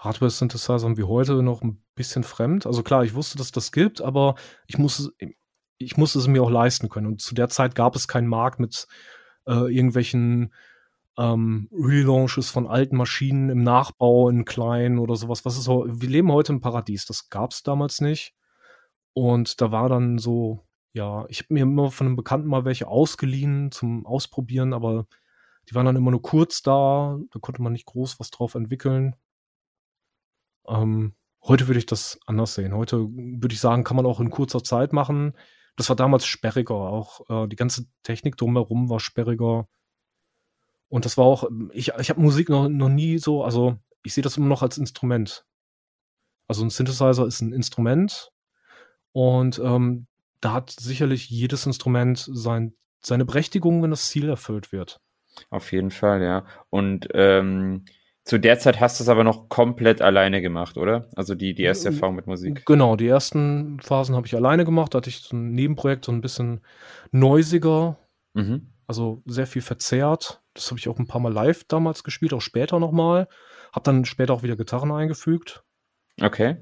Hardware-Synthesizern 0.00 0.96
wie 0.96 1.04
heute 1.04 1.42
noch 1.42 1.62
ein 1.62 1.82
bisschen 1.94 2.24
fremd. 2.24 2.66
Also 2.66 2.82
klar, 2.82 3.04
ich 3.04 3.14
wusste, 3.14 3.36
dass 3.36 3.52
das 3.52 3.70
gibt, 3.70 4.00
aber 4.00 4.34
ich 4.66 4.78
musste, 4.78 5.12
ich 5.78 5.96
musste 5.96 6.18
es 6.18 6.26
mir 6.26 6.42
auch 6.42 6.50
leisten 6.50 6.88
können. 6.88 7.06
Und 7.06 7.20
zu 7.20 7.34
der 7.34 7.48
Zeit 7.48 7.74
gab 7.74 7.94
es 7.94 8.08
keinen 8.08 8.26
Markt 8.26 8.60
mit 8.60 8.86
äh, 9.46 9.72
irgendwelchen 9.72 10.52
ähm, 11.18 11.68
Relaunches 11.72 12.50
von 12.50 12.66
alten 12.66 12.96
Maschinen 12.96 13.50
im 13.50 13.62
Nachbau 13.62 14.30
in 14.30 14.46
klein 14.46 14.98
oder 14.98 15.16
sowas. 15.16 15.44
Was 15.44 15.58
ist 15.58 15.68
wir 15.68 16.08
leben 16.08 16.32
heute 16.32 16.54
im 16.54 16.60
Paradies. 16.62 17.04
Das 17.04 17.28
gab 17.28 17.52
es 17.52 17.62
damals 17.62 18.00
nicht. 18.00 18.34
Und 19.12 19.60
da 19.60 19.70
war 19.70 19.90
dann 19.90 20.16
so, 20.16 20.64
ja, 20.94 21.26
ich 21.28 21.40
habe 21.40 21.54
mir 21.54 21.64
immer 21.64 21.90
von 21.90 22.06
einem 22.06 22.16
Bekannten 22.16 22.48
mal 22.48 22.64
welche 22.64 22.88
ausgeliehen 22.88 23.70
zum 23.70 24.06
Ausprobieren, 24.06 24.72
aber 24.72 25.06
die 25.68 25.74
waren 25.74 25.84
dann 25.84 25.96
immer 25.96 26.10
nur 26.10 26.22
kurz 26.22 26.62
da. 26.62 27.18
Da 27.30 27.38
konnte 27.38 27.60
man 27.60 27.72
nicht 27.72 27.86
groß 27.86 28.18
was 28.18 28.30
drauf 28.30 28.54
entwickeln. 28.54 29.14
Ähm, 30.68 31.14
heute 31.42 31.68
würde 31.68 31.78
ich 31.78 31.86
das 31.86 32.18
anders 32.26 32.54
sehen. 32.54 32.74
Heute 32.74 32.98
würde 32.98 33.54
ich 33.54 33.60
sagen, 33.60 33.84
kann 33.84 33.96
man 33.96 34.06
auch 34.06 34.20
in 34.20 34.30
kurzer 34.30 34.62
Zeit 34.62 34.92
machen. 34.92 35.36
Das 35.76 35.88
war 35.88 35.96
damals 35.96 36.26
sperriger. 36.26 36.74
Auch 36.74 37.20
äh, 37.28 37.48
die 37.48 37.56
ganze 37.56 37.86
Technik 38.02 38.36
drumherum 38.36 38.88
war 38.90 39.00
sperriger. 39.00 39.66
Und 40.88 41.04
das 41.04 41.16
war 41.16 41.24
auch, 41.24 41.48
ich, 41.72 41.92
ich 41.98 42.10
habe 42.10 42.20
Musik 42.20 42.48
noch, 42.48 42.68
noch 42.68 42.88
nie 42.88 43.18
so, 43.18 43.44
also 43.44 43.78
ich 44.02 44.12
sehe 44.12 44.22
das 44.22 44.36
immer 44.36 44.48
noch 44.48 44.62
als 44.62 44.76
Instrument. 44.76 45.44
Also 46.48 46.64
ein 46.64 46.70
Synthesizer 46.70 47.26
ist 47.26 47.40
ein 47.40 47.52
Instrument 47.52 48.32
und 49.12 49.60
ähm, 49.60 50.08
da 50.40 50.52
hat 50.54 50.70
sicherlich 50.70 51.30
jedes 51.30 51.66
Instrument 51.66 52.28
sein, 52.28 52.74
seine 53.00 53.24
Berechtigung, 53.24 53.82
wenn 53.82 53.90
das 53.90 54.08
Ziel 54.08 54.28
erfüllt 54.28 54.72
wird. 54.72 55.00
Auf 55.50 55.70
jeden 55.72 55.90
Fall, 55.90 56.22
ja. 56.22 56.44
Und 56.70 57.08
ähm, 57.14 57.84
zu 58.24 58.38
der 58.38 58.58
Zeit 58.58 58.80
hast 58.80 59.00
du 59.00 59.04
es 59.04 59.08
aber 59.08 59.24
noch 59.24 59.48
komplett 59.48 60.02
alleine 60.02 60.42
gemacht, 60.42 60.76
oder? 60.76 61.08
Also 61.16 61.34
die, 61.34 61.54
die 61.54 61.62
erste 61.62 61.88
Erfahrung 61.88 62.16
mit 62.16 62.26
Musik. 62.26 62.64
Genau, 62.66 62.96
die 62.96 63.08
ersten 63.08 63.80
Phasen 63.80 64.14
habe 64.14 64.26
ich 64.26 64.36
alleine 64.36 64.64
gemacht. 64.64 64.94
Da 64.94 64.98
hatte 64.98 65.08
ich 65.08 65.20
so 65.20 65.36
ein 65.36 65.52
Nebenprojekt, 65.52 66.04
so 66.04 66.12
ein 66.12 66.20
bisschen 66.20 66.60
neusiger, 67.12 67.98
mhm. 68.34 68.72
also 68.86 69.22
sehr 69.26 69.46
viel 69.46 69.62
verzerrt. 69.62 70.42
Das 70.54 70.70
habe 70.70 70.78
ich 70.78 70.88
auch 70.88 70.98
ein 70.98 71.06
paar 71.06 71.20
Mal 71.20 71.32
live 71.32 71.64
damals 71.64 72.04
gespielt, 72.04 72.34
auch 72.34 72.42
später 72.42 72.78
nochmal. 72.78 73.26
Habe 73.72 73.84
dann 73.84 74.04
später 74.04 74.34
auch 74.34 74.42
wieder 74.42 74.56
Gitarren 74.56 74.92
eingefügt. 74.92 75.64
Okay. 76.20 76.56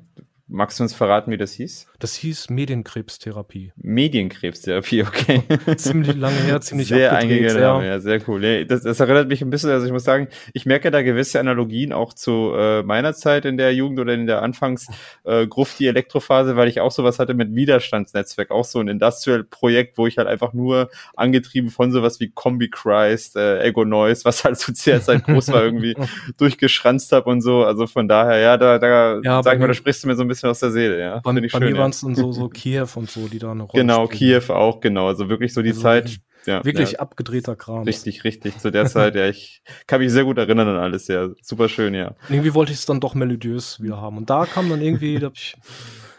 Magst 0.51 0.78
du 0.78 0.82
uns 0.82 0.94
verraten, 0.94 1.30
wie 1.30 1.36
das 1.36 1.53
hieß? 1.53 1.88
Das 1.99 2.14
hieß 2.14 2.49
Medienkrebstherapie. 2.49 3.72
Medienkrebstherapie, 3.76 5.03
okay. 5.03 5.42
ziemlich 5.76 6.16
lange 6.16 6.36
her, 6.36 6.59
ziemlich 6.62 6.88
Sehr 6.88 7.14
eingegangen, 7.14 7.61
ja. 7.61 7.82
ja, 7.82 8.01
sehr 8.01 8.26
cool. 8.26 8.64
Das, 8.64 8.82
das, 8.82 8.99
erinnert 8.99 9.28
mich 9.28 9.42
ein 9.42 9.51
bisschen, 9.51 9.68
also 9.68 9.84
ich 9.84 9.92
muss 9.92 10.05
sagen, 10.05 10.28
ich 10.55 10.64
merke 10.64 10.90
da 10.90 11.03
gewisse 11.03 11.38
Analogien 11.38 11.92
auch 11.92 12.14
zu 12.14 12.55
äh, 12.57 12.82
meiner 12.82 13.12
Zeit 13.12 13.44
in 13.44 13.59
der 13.59 13.74
Jugend 13.74 14.01
oder 14.01 14.14
in 14.14 14.26
der 14.26 14.40
Anfangs-Gruft, 14.40 15.80
äh, 15.82 15.88
Elektrophase, 15.88 16.57
weil 16.57 16.68
ich 16.68 16.80
auch 16.80 16.92
sowas 16.92 17.18
hatte 17.18 17.34
mit 17.34 17.55
Widerstandsnetzwerk, 17.55 18.51
auch 18.51 18.64
so 18.64 18.80
ein 18.80 18.88
Industrial-Projekt, 18.88 19.99
wo 19.99 20.07
ich 20.07 20.16
halt 20.16 20.28
einfach 20.28 20.55
nur 20.55 20.88
angetrieben 21.14 21.68
von 21.68 21.92
sowas 21.92 22.20
wie 22.20 22.30
Combi 22.30 22.70
Christ, 22.70 23.36
äh, 23.36 23.64
Ego 23.64 23.84
Noise, 23.84 24.24
was 24.24 24.44
halt 24.44 24.59
zu 24.59 24.72
der 24.72 25.03
Zeit 25.03 25.24
groß 25.24 25.49
war, 25.49 25.62
irgendwie 25.62 25.94
durchgeschranzt 26.38 27.12
habe 27.12 27.28
und 27.28 27.42
so. 27.42 27.64
Also 27.64 27.86
von 27.86 28.09
daher, 28.09 28.38
ja, 28.38 28.57
da, 28.57 28.78
da 28.78 29.20
ja, 29.22 29.42
sag 29.42 29.55
ich 29.55 29.61
mal, 29.61 29.66
da 29.66 29.74
sprichst 29.74 30.05
du 30.05 30.09
mir 30.09 30.16
so 30.16 30.22
ein 30.22 30.28
bisschen 30.28 30.38
bisschen 30.39 30.51
aus 30.51 30.61
der 30.61 30.70
Seele, 30.70 31.01
ja. 31.01 31.20
Bei, 31.20 31.32
bei 31.32 31.49
schön, 31.49 31.61
mir 31.61 31.70
ja. 31.70 31.76
waren 31.76 31.91
es 31.91 32.01
dann 32.01 32.14
so, 32.14 32.32
so 32.32 32.49
Kiew 32.49 32.89
und 32.95 33.11
so, 33.11 33.28
die 33.28 33.39
da 33.39 33.51
eine 33.51 33.64
Rolle 33.64 33.82
Genau, 33.82 34.07
spielen. 34.07 34.41
Kiew 34.41 34.53
auch, 34.53 34.80
genau. 34.80 35.09
Also 35.09 35.28
wirklich 35.28 35.53
so 35.53 35.62
die 35.62 35.70
also 35.70 35.82
Zeit. 35.82 36.18
Ja, 36.47 36.64
wirklich 36.64 36.93
ja. 36.93 37.01
abgedrehter 37.01 37.57
Kram. 37.57 37.82
Richtig, 37.82 38.24
richtig. 38.24 38.59
Zu 38.59 38.70
der 38.70 38.86
Zeit, 38.86 39.16
ja, 39.16 39.28
ich 39.28 39.62
kann 39.86 40.01
mich 40.01 40.11
sehr 40.12 40.24
gut 40.24 40.39
erinnern 40.39 40.68
an 40.68 40.76
alles, 40.76 41.09
ja. 41.09 41.28
Super 41.43 41.68
schön, 41.68 41.95
ja. 41.95 42.14
Irgendwie 42.28 42.55
wollte 42.55 42.72
ich 42.72 42.78
es 42.78 42.86
dann 42.86 43.01
doch 43.01 43.14
melodiös 43.14 43.82
wieder 43.82 44.01
haben. 44.01 44.16
Und 44.16 44.30
da 44.30 44.47
kam 44.47 44.68
dann 44.70 44.80
irgendwie, 44.80 45.18
da 45.18 45.26
habe 45.26 45.34
ich 45.36 45.57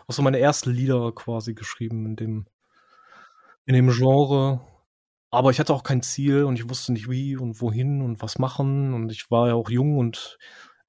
auch 0.07 0.13
so 0.13 0.21
meine 0.21 0.39
ersten 0.39 0.71
Lieder 0.71 1.11
quasi 1.13 1.53
geschrieben 1.53 2.05
in 2.05 2.15
dem, 2.15 2.45
in 3.65 3.73
dem 3.73 3.89
Genre. 3.89 4.61
Aber 5.31 5.51
ich 5.51 5.59
hatte 5.59 5.73
auch 5.73 5.83
kein 5.83 6.01
Ziel 6.01 6.43
und 6.43 6.57
ich 6.57 6.69
wusste 6.69 6.91
nicht 6.91 7.09
wie 7.09 7.37
und 7.37 7.61
wohin 7.61 8.01
und 8.01 8.21
was 8.21 8.39
machen. 8.39 8.93
Und 8.93 9.11
ich 9.11 9.31
war 9.31 9.47
ja 9.47 9.53
auch 9.53 9.69
jung 9.69 9.97
und 9.97 10.37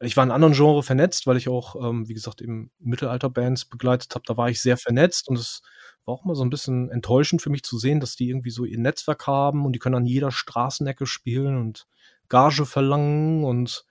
ich 0.00 0.16
war 0.16 0.24
in 0.24 0.30
anderen 0.30 0.54
Genres 0.54 0.86
vernetzt, 0.86 1.26
weil 1.26 1.36
ich 1.36 1.48
auch, 1.48 1.76
ähm, 1.76 2.08
wie 2.08 2.14
gesagt, 2.14 2.40
eben 2.40 2.70
Mittelalter-Bands 2.78 3.66
begleitet 3.66 4.14
habe. 4.14 4.24
Da 4.26 4.36
war 4.36 4.48
ich 4.48 4.60
sehr 4.62 4.78
vernetzt 4.78 5.28
und 5.28 5.38
es 5.38 5.62
war 6.06 6.14
auch 6.14 6.24
mal 6.24 6.34
so 6.34 6.42
ein 6.42 6.50
bisschen 6.50 6.90
enttäuschend 6.90 7.42
für 7.42 7.50
mich 7.50 7.62
zu 7.62 7.78
sehen, 7.78 8.00
dass 8.00 8.16
die 8.16 8.30
irgendwie 8.30 8.50
so 8.50 8.64
ihr 8.64 8.78
Netzwerk 8.78 9.26
haben 9.26 9.66
und 9.66 9.74
die 9.74 9.78
können 9.78 9.96
an 9.96 10.06
jeder 10.06 10.30
Straßenecke 10.30 11.06
spielen 11.06 11.58
und 11.58 11.86
Gage 12.28 12.64
verlangen 12.64 13.44
und 13.44 13.84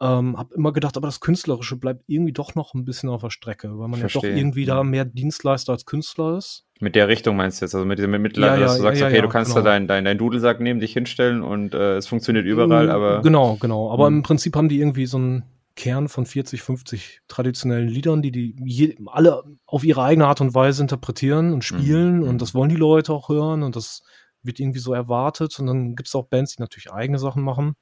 ähm, 0.00 0.38
habe 0.38 0.54
immer 0.54 0.72
gedacht, 0.72 0.96
aber 0.96 1.08
das 1.08 1.20
Künstlerische 1.20 1.76
bleibt 1.76 2.04
irgendwie 2.06 2.32
doch 2.32 2.54
noch 2.54 2.72
ein 2.72 2.84
bisschen 2.84 3.08
auf 3.10 3.20
der 3.20 3.30
Strecke, 3.30 3.78
weil 3.78 3.88
man 3.88 4.00
Verstehen. 4.00 4.22
ja 4.22 4.30
doch 4.30 4.36
irgendwie 4.36 4.64
da 4.64 4.84
mehr 4.84 5.04
Dienstleister 5.04 5.72
als 5.72 5.84
Künstler 5.84 6.38
ist. 6.38 6.64
Mit 6.80 6.94
der 6.94 7.08
Richtung 7.08 7.36
meinst 7.36 7.60
du 7.60 7.64
jetzt, 7.64 7.74
also 7.74 7.84
mit 7.84 7.98
diesem 7.98 8.10
Mittelalter, 8.22 8.56
Ja, 8.60 8.66
dass 8.66 8.76
du 8.76 8.82
sagst, 8.82 9.02
okay, 9.02 9.20
du 9.20 9.28
kannst 9.28 9.52
genau. 9.52 9.64
da 9.64 9.70
deinen 9.72 9.88
dein, 9.88 10.04
dein 10.04 10.16
Dudelsack 10.18 10.60
nehmen, 10.60 10.78
dich 10.80 10.92
hinstellen 10.92 11.42
und 11.42 11.74
äh, 11.74 11.96
es 11.96 12.06
funktioniert 12.06 12.46
überall, 12.46 12.86
Mm, 12.86 12.90
aber. 12.90 13.22
Genau, 13.22 13.56
genau. 13.56 13.90
Aber 13.90 14.08
Mhm. 14.10 14.18
im 14.18 14.22
Prinzip 14.22 14.54
haben 14.56 14.68
die 14.68 14.78
irgendwie 14.78 15.06
so 15.06 15.16
einen 15.18 15.42
Kern 15.74 16.08
von 16.08 16.24
40, 16.26 16.62
50 16.62 17.20
traditionellen 17.28 17.88
Liedern, 17.88 18.22
die 18.22 18.30
die 18.32 18.54
je, 18.64 18.96
alle 19.06 19.42
auf 19.66 19.84
ihre 19.84 20.02
eigene 20.02 20.26
Art 20.26 20.40
und 20.40 20.54
Weise 20.54 20.82
interpretieren 20.82 21.52
und 21.52 21.64
spielen. 21.64 22.18
Mhm, 22.18 22.22
mhm. 22.22 22.28
Und 22.28 22.42
das 22.42 22.54
wollen 22.54 22.68
die 22.68 22.76
Leute 22.76 23.12
auch 23.12 23.28
hören 23.28 23.62
und 23.62 23.74
das 23.76 24.02
wird 24.42 24.60
irgendwie 24.60 24.80
so 24.80 24.92
erwartet. 24.92 25.58
Und 25.58 25.66
dann 25.66 25.96
gibt 25.96 26.08
es 26.08 26.14
auch 26.14 26.26
Bands, 26.26 26.56
die 26.56 26.62
natürlich 26.62 26.92
eigene 26.92 27.18
Sachen 27.18 27.42
machen. 27.42 27.74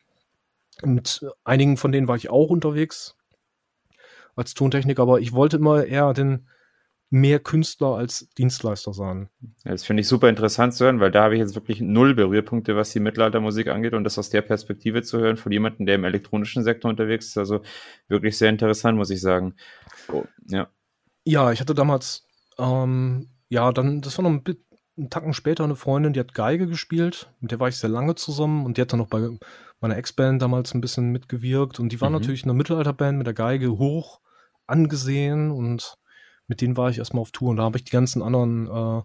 Mit 0.84 1.24
einigen 1.44 1.76
von 1.78 1.90
denen 1.92 2.06
war 2.08 2.16
ich 2.16 2.28
auch 2.28 2.48
unterwegs 2.50 3.14
als 4.36 4.52
Tontechniker, 4.54 5.02
aber 5.02 5.20
ich 5.20 5.32
wollte 5.32 5.56
immer 5.56 5.84
eher 5.84 6.12
den 6.12 6.46
mehr 7.08 7.38
Künstler 7.38 7.94
als 7.96 8.28
Dienstleister 8.36 8.92
sein. 8.92 9.28
Ja, 9.64 9.70
das 9.70 9.84
finde 9.84 10.00
ich 10.00 10.08
super 10.08 10.28
interessant 10.28 10.74
zu 10.74 10.84
hören, 10.84 10.98
weil 10.98 11.10
da 11.12 11.22
habe 11.22 11.34
ich 11.34 11.40
jetzt 11.40 11.54
wirklich 11.54 11.80
null 11.80 12.14
Berührpunkte, 12.14 12.74
was 12.74 12.90
die 12.90 13.00
Mittelaltermusik 13.00 13.68
angeht 13.68 13.94
und 13.94 14.04
das 14.04 14.18
aus 14.18 14.28
der 14.30 14.42
Perspektive 14.42 15.02
zu 15.02 15.18
hören 15.18 15.36
von 15.36 15.52
jemandem, 15.52 15.86
der 15.86 15.94
im 15.94 16.04
elektronischen 16.04 16.64
Sektor 16.64 16.90
unterwegs 16.90 17.26
ist, 17.26 17.38
also 17.38 17.60
wirklich 18.08 18.36
sehr 18.36 18.50
interessant, 18.50 18.98
muss 18.98 19.10
ich 19.10 19.20
sagen. 19.20 19.54
Oh, 20.12 20.24
ja. 20.48 20.68
Ja, 21.24 21.52
ich 21.52 21.60
hatte 21.60 21.74
damals, 21.74 22.26
ähm, 22.58 23.28
ja, 23.48 23.72
dann, 23.72 24.00
das 24.00 24.18
war 24.18 24.24
noch 24.24 24.30
ein, 24.30 24.42
bit, 24.42 24.60
einen 24.96 25.10
Tacken 25.10 25.32
später 25.32 25.62
eine 25.62 25.76
Freundin, 25.76 26.12
die 26.12 26.20
hat 26.20 26.34
Geige 26.34 26.66
gespielt, 26.66 27.30
mit 27.40 27.52
der 27.52 27.60
war 27.60 27.68
ich 27.68 27.76
sehr 27.76 27.90
lange 27.90 28.16
zusammen 28.16 28.64
und 28.64 28.76
die 28.76 28.80
hat 28.80 28.92
dann 28.92 28.98
noch 28.98 29.08
bei 29.08 29.28
meiner 29.80 29.96
Ex-Band 29.96 30.42
damals 30.42 30.74
ein 30.74 30.80
bisschen 30.80 31.12
mitgewirkt 31.12 31.78
und 31.78 31.90
die 31.92 32.00
war 32.00 32.10
Mhm. 32.10 32.16
natürlich 32.16 32.44
eine 32.44 32.54
Mittelalterband 32.54 33.18
mit 33.18 33.26
der 33.26 33.34
Geige 33.34 33.78
hoch 33.78 34.20
angesehen 34.66 35.50
und 35.52 35.98
mit 36.48 36.60
denen 36.60 36.76
war 36.76 36.90
ich 36.90 36.98
erstmal 36.98 37.22
auf 37.22 37.32
Tour 37.32 37.50
und 37.50 37.56
da 37.56 37.64
habe 37.64 37.78
ich 37.78 37.84
die 37.84 37.92
ganzen 37.92 38.22
anderen 38.22 38.68
äh, 38.68 39.02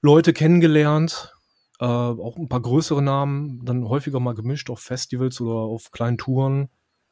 Leute 0.00 0.32
kennengelernt, 0.32 1.34
äh, 1.80 1.84
auch 1.84 2.36
ein 2.36 2.48
paar 2.48 2.62
größere 2.62 3.02
Namen, 3.02 3.64
dann 3.64 3.88
häufiger 3.88 4.20
mal 4.20 4.34
gemischt 4.34 4.70
auf 4.70 4.80
Festivals 4.80 5.40
oder 5.40 5.54
auf 5.54 5.90
kleinen 5.92 6.18
Touren. 6.18 6.68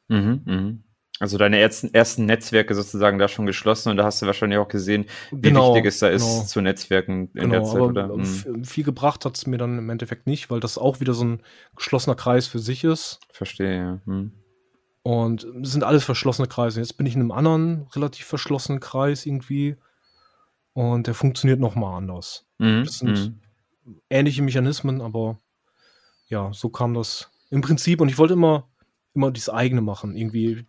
Mhm, 0.07 0.41
mhm. 0.45 0.83
Also 1.19 1.37
deine 1.37 1.59
ersten, 1.59 1.93
ersten 1.93 2.25
Netzwerke 2.25 2.73
sozusagen 2.73 3.19
da 3.19 3.27
schon 3.27 3.45
geschlossen 3.45 3.89
und 3.89 3.97
da 3.97 4.05
hast 4.05 4.23
du 4.23 4.25
wahrscheinlich 4.25 4.57
auch 4.57 4.67
gesehen, 4.67 5.05
wie 5.31 5.49
Genau, 5.49 5.75
wichtig 5.75 5.85
es 5.85 5.99
da 5.99 6.07
ist 6.07 6.23
genau. 6.25 6.43
zu 6.45 6.61
Netzwerken 6.61 7.29
in 7.35 7.41
Genau, 7.41 7.53
der 7.53 7.63
Zeit, 7.63 7.81
oder? 7.81 8.07
Mhm. 8.17 8.65
viel 8.65 8.83
gebracht 8.83 9.23
hat 9.23 9.37
es 9.37 9.45
mir 9.45 9.57
dann 9.57 9.77
im 9.77 9.89
Endeffekt 9.91 10.25
nicht, 10.25 10.49
weil 10.49 10.59
das 10.59 10.79
auch 10.79 10.99
wieder 10.99 11.13
so 11.13 11.25
ein 11.25 11.43
geschlossener 11.75 12.15
Kreis 12.15 12.47
für 12.47 12.57
sich 12.57 12.83
ist. 12.83 13.19
Verstehe, 13.31 13.77
ja. 13.77 14.01
Mhm. 14.05 14.31
Und 15.03 15.43
es 15.43 15.71
sind 15.71 15.83
alles 15.83 16.03
verschlossene 16.03 16.47
Kreise. 16.47 16.79
Jetzt 16.79 16.97
bin 16.97 17.05
ich 17.07 17.15
in 17.15 17.21
einem 17.21 17.31
anderen 17.31 17.87
relativ 17.93 18.25
verschlossenen 18.25 18.79
Kreis 18.79 19.25
irgendwie. 19.25 19.77
Und 20.73 21.07
der 21.07 21.15
funktioniert 21.15 21.59
nochmal 21.59 21.95
anders. 21.95 22.45
Mhm, 22.59 22.83
Das 22.85 22.99
sind 22.99 23.41
mhm. 23.85 24.01
ähnliche 24.09 24.41
Mechanismen, 24.41 25.01
aber 25.01 25.39
ja, 26.27 26.53
so 26.53 26.69
kam 26.69 26.93
das 26.93 27.31
im 27.49 27.61
Prinzip. 27.61 27.99
Und 27.99 28.09
ich 28.09 28.17
wollte 28.17 28.33
immer, 28.33 28.69
immer 29.13 29.31
das 29.31 29.49
eigene 29.49 29.81
machen. 29.81 30.15
Irgendwie, 30.15 30.65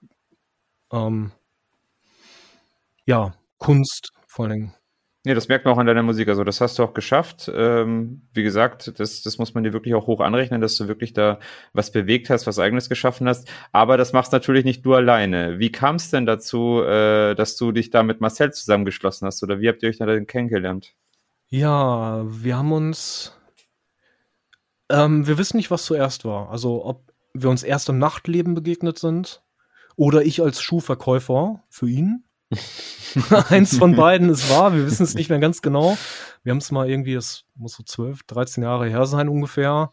ähm, 0.91 1.31
ja, 3.05 3.35
Kunst 3.59 4.13
vor 4.27 4.47
allen 4.47 4.53
Dingen. 4.53 4.75
Nee, 5.25 5.35
das 5.35 5.47
merkt 5.47 5.65
man 5.65 5.75
auch 5.75 5.79
an 5.79 5.87
deiner 5.87 6.03
Musik. 6.03 6.27
Also 6.27 6.43
das 6.43 6.61
hast 6.61 6.79
du 6.79 6.83
auch 6.83 6.95
geschafft. 6.95 7.49
Ähm, 7.55 8.23
wie 8.33 8.43
gesagt, 8.43 8.99
das, 8.99 9.23
das 9.23 9.39
muss 9.39 9.55
man 9.55 9.63
dir 9.63 9.73
wirklich 9.73 9.95
auch 9.95 10.09
hoch 10.09 10.21
anrechnen, 10.21 10.61
dass 10.61 10.77
du 10.77 10.89
wirklich 10.89 11.13
da 11.13 11.39
was 11.73 11.93
bewegt 11.93 12.29
hast, 12.29 12.49
was 12.49 12.59
eigenes 12.59 12.89
geschaffen 12.89 13.29
hast. 13.29 13.49
Aber 13.71 13.97
das 13.97 14.13
machst 14.13 14.33
natürlich 14.33 14.65
nicht 14.65 14.85
du 14.85 14.95
alleine. 14.95 15.61
Wie 15.61 15.71
kam 15.71 15.97
es 15.97 16.11
denn 16.11 16.27
dazu, 16.27 16.83
äh, 16.83 17.37
dass 17.37 17.57
du 17.57 17.71
dich 17.71 17.91
da 17.91 18.03
mit 18.03 18.21
Marcel 18.21 18.53
zusammengeschlossen 18.53 19.27
hast? 19.27 19.45
Oder 19.45 19.61
wie 19.61 19.69
habt 19.69 19.85
ihr 19.85 19.91
euch 19.91 19.99
da 19.99 20.07
denn 20.07 20.27
kennengelernt? 20.27 20.97
Ja, 21.47 22.25
wir 22.27 22.57
haben 22.57 22.73
uns. 22.73 23.39
Ähm, 24.91 25.27
wir 25.29 25.39
wissen 25.39 25.57
nicht, 25.57 25.71
was 25.71 25.85
zuerst 25.85 26.25
war. 26.25 26.51
Also, 26.51 26.85
ob 26.85 27.13
wir 27.33 27.49
uns 27.49 27.63
erst 27.63 27.89
im 27.89 27.99
Nachtleben 27.99 28.55
begegnet 28.55 28.99
sind 28.99 29.45
oder 29.95 30.25
ich 30.25 30.43
als 30.43 30.61
Schuhverkäufer 30.63 31.63
für 31.69 31.89
ihn. 31.89 32.25
Eins 33.49 33.77
von 33.77 33.95
beiden 33.95 34.31
ist 34.31 34.51
wahr, 34.51 34.75
wir 34.75 34.87
wissen 34.87 35.05
es 35.05 35.15
nicht 35.15 35.31
mehr 35.31 35.39
ganz 35.39 35.63
genau. 35.63 35.97
Wir 36.43 36.51
haben 36.51 36.59
es 36.59 36.71
mal 36.71 36.89
irgendwie, 36.89 37.15
das 37.15 37.45
muss 37.55 37.75
so 37.75 37.83
12, 37.83 38.23
13 38.25 38.63
Jahre 38.63 38.89
her 38.89 39.07
sein 39.07 39.29
ungefähr. 39.29 39.93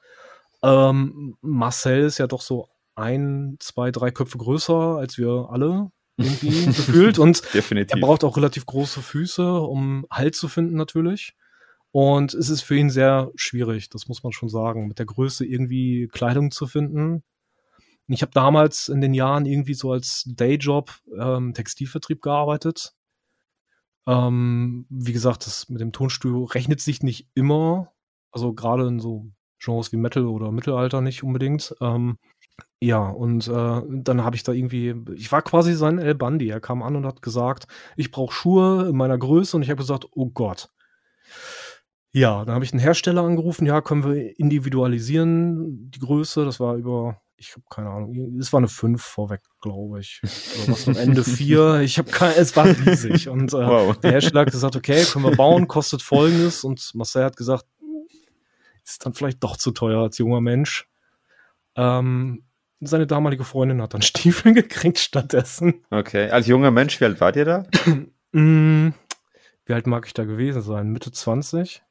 Ähm, 0.63 1.35
Marcel 1.41 2.01
ist 2.01 2.17
ja 2.17 2.27
doch 2.27 2.41
so 2.41 2.69
ein, 2.95 3.57
zwei, 3.59 3.91
drei 3.91 4.11
Köpfe 4.11 4.37
größer 4.37 4.97
als 4.97 5.17
wir 5.17 5.47
alle 5.51 5.91
irgendwie 6.17 6.65
gefühlt 6.65 7.17
und 7.17 7.41
Definitiv. 7.53 7.95
er 7.95 8.01
braucht 8.01 8.23
auch 8.23 8.35
relativ 8.35 8.65
große 8.65 9.01
Füße, 9.01 9.53
um 9.53 10.05
Halt 10.11 10.35
zu 10.35 10.47
finden 10.47 10.75
natürlich. 10.75 11.33
Und 11.91 12.33
es 12.33 12.49
ist 12.49 12.61
für 12.61 12.75
ihn 12.75 12.89
sehr 12.89 13.31
schwierig, 13.35 13.89
das 13.89 14.07
muss 14.07 14.21
man 14.21 14.31
schon 14.31 14.49
sagen, 14.49 14.87
mit 14.87 14.99
der 14.99 15.07
Größe 15.07 15.45
irgendwie 15.45 16.07
Kleidung 16.07 16.51
zu 16.51 16.67
finden. 16.67 17.23
Und 18.09 18.15
Ich 18.15 18.23
habe 18.23 18.31
damals 18.31 18.89
in 18.89 19.01
den 19.01 19.13
Jahren 19.13 19.45
irgendwie 19.45 19.75
so 19.75 19.91
als 19.91 20.23
Dayjob 20.25 20.91
ähm, 21.15 21.53
Textilvertrieb 21.53 22.23
gearbeitet. 22.23 22.93
Ähm, 24.07 24.87
wie 24.89 25.13
gesagt, 25.13 25.45
das 25.45 25.69
mit 25.69 25.79
dem 25.79 25.91
Tonstudio 25.91 26.45
rechnet 26.45 26.81
sich 26.81 27.03
nicht 27.03 27.29
immer. 27.35 27.93
Also 28.31 28.53
gerade 28.53 28.87
in 28.87 28.99
so 28.99 29.31
Genres 29.59 29.91
wie 29.91 29.97
Metal 29.97 30.25
oder 30.25 30.51
Mittelalter 30.51 31.01
nicht 31.01 31.21
unbedingt. 31.21 31.75
Ähm, 31.81 32.17
ja, 32.81 33.07
und 33.09 33.47
äh, 33.47 33.81
dann 33.87 34.23
habe 34.23 34.35
ich 34.35 34.41
da 34.41 34.53
irgendwie, 34.53 34.95
ich 35.13 35.31
war 35.31 35.43
quasi 35.43 35.75
sein 35.75 35.99
El 35.99 36.15
Bandi. 36.15 36.49
Er 36.49 36.61
kam 36.61 36.81
an 36.81 36.95
und 36.95 37.05
hat 37.05 37.21
gesagt, 37.21 37.67
ich 37.95 38.09
brauche 38.09 38.33
Schuhe 38.33 38.87
in 38.89 38.97
meiner 38.97 39.19
Größe 39.19 39.55
und 39.55 39.61
ich 39.61 39.69
habe 39.69 39.81
gesagt, 39.81 40.07
oh 40.15 40.31
Gott. 40.31 40.69
Ja, 42.11 42.43
dann 42.43 42.55
habe 42.55 42.65
ich 42.65 42.73
einen 42.73 42.81
Hersteller 42.81 43.21
angerufen, 43.21 43.67
ja, 43.67 43.81
können 43.81 44.03
wir 44.03 44.39
individualisieren, 44.39 45.91
die 45.91 45.99
Größe, 45.99 46.43
das 46.43 46.59
war 46.59 46.75
über, 46.75 47.21
ich 47.39 47.51
habe 47.53 47.63
keine 47.69 47.89
Ahnung, 47.89 48.37
es 48.39 48.51
war 48.51 48.57
eine 48.59 48.67
5 48.67 49.01
vorweg, 49.01 49.41
glaube 49.61 50.01
ich. 50.01 50.21
Oder 50.63 50.73
was 50.73 50.87
am 50.87 50.97
Ende 50.97 51.23
4, 51.23 51.79
ich 51.81 51.97
habe 51.97 52.11
keine, 52.11 52.35
es 52.35 52.55
war 52.55 52.65
riesig. 52.65 53.29
Und 53.29 53.53
äh, 53.53 53.57
Wow. 53.57 53.97
der 53.99 54.11
Hersteller 54.11 54.41
hat 54.41 54.51
gesagt, 54.51 54.75
okay, 54.75 55.03
können 55.05 55.25
wir 55.25 55.35
bauen, 55.35 55.67
kostet 55.67 56.01
folgendes. 56.01 56.63
Und 56.63 56.91
Marcel 56.93 57.23
hat 57.23 57.37
gesagt, 57.37 57.65
ist 58.85 59.05
dann 59.05 59.13
vielleicht 59.13 59.43
doch 59.43 59.55
zu 59.57 59.71
teuer 59.71 60.01
als 60.01 60.17
junger 60.17 60.41
Mensch. 60.41 60.87
Ähm, 61.75 62.43
seine 62.81 63.07
damalige 63.07 63.43
Freundin 63.43 63.81
hat 63.81 63.93
dann 63.93 64.01
Stiefel 64.01 64.53
gekriegt 64.53 64.99
stattdessen. 64.99 65.85
Okay. 65.91 66.29
Als 66.29 66.47
junger 66.47 66.71
Mensch, 66.71 66.99
wie 66.99 67.05
alt 67.05 67.21
wart 67.21 67.35
ihr 67.35 67.45
da? 67.45 67.63
Mm, 68.31 68.89
wie 69.65 69.73
alt 69.73 69.87
mag 69.87 70.05
ich 70.05 70.13
da 70.13 70.23
gewesen 70.23 70.61
sein? 70.61 70.89
Mitte 70.91 71.11
20? 71.11 71.81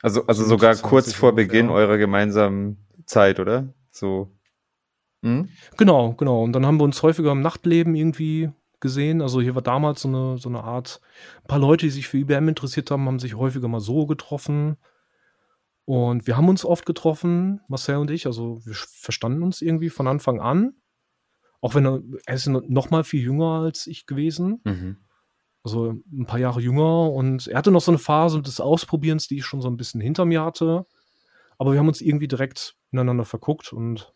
Also, 0.00 0.24
also 0.28 0.44
So 0.44 0.50
sogar 0.50 0.74
20 0.74 0.88
kurz 0.88 1.12
vor. 1.12 1.34
Beginn 1.34 1.70
eurer 1.70 1.98
gemeinsamen 1.98 2.86
Zeit, 3.04 3.40
oder? 3.40 3.74
So. 3.90 4.30
Hm? 5.22 5.48
Genau, 5.76 6.12
genau. 6.14 6.42
Und 6.42 6.52
dann 6.52 6.66
haben 6.66 6.78
wir 6.78 6.84
uns 6.84 7.02
häufiger 7.02 7.32
im 7.32 7.42
Nachtleben 7.42 7.94
irgendwie 7.94 8.50
gesehen. 8.80 9.20
Also 9.22 9.40
hier 9.40 9.54
war 9.54 9.62
damals 9.62 10.02
so 10.02 10.08
eine, 10.08 10.38
so 10.38 10.48
eine 10.48 10.64
Art, 10.64 11.00
ein 11.42 11.48
paar 11.48 11.58
Leute, 11.58 11.86
die 11.86 11.90
sich 11.90 12.08
für 12.08 12.18
IBM 12.18 12.48
interessiert 12.48 12.90
haben, 12.90 13.06
haben 13.06 13.18
sich 13.18 13.34
häufiger 13.34 13.68
mal 13.68 13.80
so 13.80 14.06
getroffen. 14.06 14.76
Und 15.84 16.26
wir 16.26 16.36
haben 16.36 16.48
uns 16.48 16.64
oft 16.64 16.86
getroffen, 16.86 17.60
Marcel 17.68 17.96
und 17.96 18.10
ich. 18.10 18.26
Also 18.26 18.64
wir 18.64 18.74
verstanden 18.74 19.42
uns 19.42 19.60
irgendwie 19.60 19.90
von 19.90 20.06
Anfang 20.06 20.40
an. 20.40 20.74
Auch 21.60 21.74
wenn 21.74 21.84
er, 21.84 22.00
er 22.26 22.34
ist 22.34 22.46
noch 22.46 22.90
mal 22.90 23.04
viel 23.04 23.22
jünger 23.22 23.60
als 23.64 23.86
ich 23.86 24.06
gewesen. 24.06 24.60
Mhm. 24.64 24.96
Also 25.62 25.94
ein 26.10 26.26
paar 26.26 26.38
Jahre 26.38 26.60
jünger. 26.60 27.10
Und 27.10 27.48
er 27.48 27.58
hatte 27.58 27.70
noch 27.70 27.82
so 27.82 27.90
eine 27.90 27.98
Phase 27.98 28.40
des 28.40 28.60
Ausprobierens, 28.60 29.28
die 29.28 29.38
ich 29.38 29.44
schon 29.44 29.60
so 29.60 29.68
ein 29.68 29.76
bisschen 29.76 30.00
hinter 30.00 30.24
mir 30.24 30.42
hatte. 30.42 30.86
Aber 31.58 31.72
wir 31.72 31.78
haben 31.78 31.88
uns 31.88 32.00
irgendwie 32.00 32.28
direkt 32.28 32.76
ineinander 32.92 33.26
verguckt 33.26 33.72
und 33.72 34.14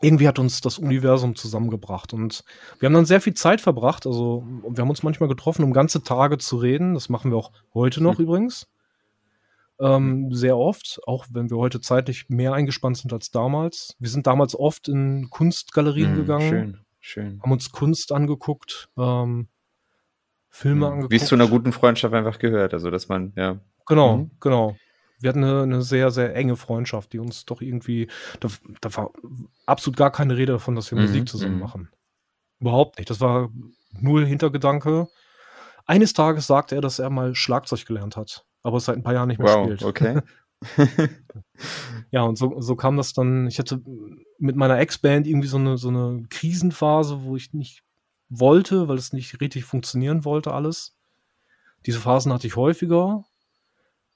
irgendwie 0.00 0.28
hat 0.28 0.38
uns 0.38 0.60
das 0.60 0.78
Universum 0.78 1.34
zusammengebracht. 1.36 2.12
Und 2.12 2.44
wir 2.78 2.86
haben 2.86 2.94
dann 2.94 3.06
sehr 3.06 3.20
viel 3.20 3.34
Zeit 3.34 3.60
verbracht. 3.60 4.06
Also 4.06 4.44
wir 4.68 4.82
haben 4.82 4.90
uns 4.90 5.02
manchmal 5.02 5.28
getroffen, 5.28 5.64
um 5.64 5.72
ganze 5.72 6.02
Tage 6.02 6.38
zu 6.38 6.56
reden. 6.56 6.94
Das 6.94 7.08
machen 7.08 7.30
wir 7.30 7.38
auch 7.38 7.52
heute 7.74 8.02
noch 8.02 8.18
Hm. 8.18 8.24
übrigens. 8.24 8.68
Ähm, 9.78 10.32
sehr 10.32 10.56
oft, 10.56 11.00
auch 11.06 11.26
wenn 11.30 11.50
wir 11.50 11.58
heute 11.58 11.80
zeitlich 11.82 12.30
mehr 12.30 12.54
eingespannt 12.54 12.96
sind 12.96 13.12
als 13.12 13.30
damals. 13.30 13.94
Wir 13.98 14.08
sind 14.08 14.26
damals 14.26 14.58
oft 14.58 14.88
in 14.88 15.28
Kunstgalerien 15.28 16.12
Mhm, 16.12 16.16
gegangen, 16.16 16.48
Schön, 16.48 16.78
schön. 17.00 17.40
haben 17.42 17.52
uns 17.52 17.70
Kunst 17.72 18.10
angeguckt, 18.10 18.88
ähm, 18.96 19.48
Filme 20.48 20.86
Mhm. 20.86 20.92
angeguckt. 20.92 21.12
Wie 21.12 21.16
es 21.16 21.26
zu 21.26 21.34
einer 21.34 21.46
guten 21.48 21.72
Freundschaft 21.72 22.14
einfach 22.14 22.38
gehört. 22.38 22.72
Also, 22.72 22.90
dass 22.90 23.08
man, 23.08 23.34
ja. 23.36 23.60
Genau, 23.86 24.16
Mhm. 24.16 24.30
genau. 24.40 24.76
Wir 25.20 25.30
hatten 25.30 25.44
eine, 25.44 25.62
eine 25.62 25.82
sehr, 25.82 26.10
sehr 26.10 26.34
enge 26.34 26.56
Freundschaft, 26.56 27.12
die 27.12 27.18
uns 27.18 27.44
doch 27.46 27.62
irgendwie, 27.62 28.08
da, 28.40 28.48
da 28.80 28.94
war 28.96 29.10
absolut 29.64 29.96
gar 29.96 30.10
keine 30.10 30.36
Rede 30.36 30.52
davon, 30.52 30.74
dass 30.74 30.90
wir 30.90 30.98
Mhm, 30.98 31.04
Musik 31.06 31.28
zusammen 31.28 31.54
mhm. 31.54 31.60
machen. 31.60 31.88
Überhaupt 32.60 32.98
nicht. 32.98 33.08
Das 33.10 33.20
war 33.20 33.50
null 34.00 34.26
Hintergedanke. 34.26 35.08
Eines 35.86 36.12
Tages 36.12 36.46
sagte 36.46 36.74
er, 36.74 36.80
dass 36.80 36.98
er 36.98 37.10
mal 37.10 37.34
Schlagzeug 37.34 37.86
gelernt 37.86 38.16
hat, 38.16 38.44
aber 38.62 38.76
es 38.78 38.86
seit 38.86 38.96
ein 38.96 39.02
paar 39.02 39.14
Jahren 39.14 39.28
nicht 39.28 39.38
mehr 39.38 39.48
Wow, 39.48 39.64
spielt. 39.64 39.82
okay. 39.84 40.20
Ja, 42.10 42.22
und 42.22 42.36
so, 42.36 42.60
so 42.60 42.76
kam 42.76 42.96
das 42.96 43.12
dann. 43.12 43.46
Ich 43.46 43.58
hatte 43.58 43.82
mit 44.38 44.56
meiner 44.56 44.78
Ex-Band 44.78 45.26
irgendwie 45.26 45.48
so 45.48 45.58
eine, 45.58 45.76
so 45.76 45.88
eine 45.88 46.24
Krisenphase, 46.30 47.22
wo 47.24 47.36
ich 47.36 47.52
nicht 47.52 47.82
wollte, 48.28 48.88
weil 48.88 48.96
es 48.96 49.12
nicht 49.12 49.40
richtig 49.40 49.64
funktionieren 49.64 50.24
wollte, 50.24 50.52
alles. 50.52 50.96
Diese 51.84 52.00
Phasen 52.00 52.32
hatte 52.32 52.46
ich 52.46 52.56
häufiger. 52.56 53.24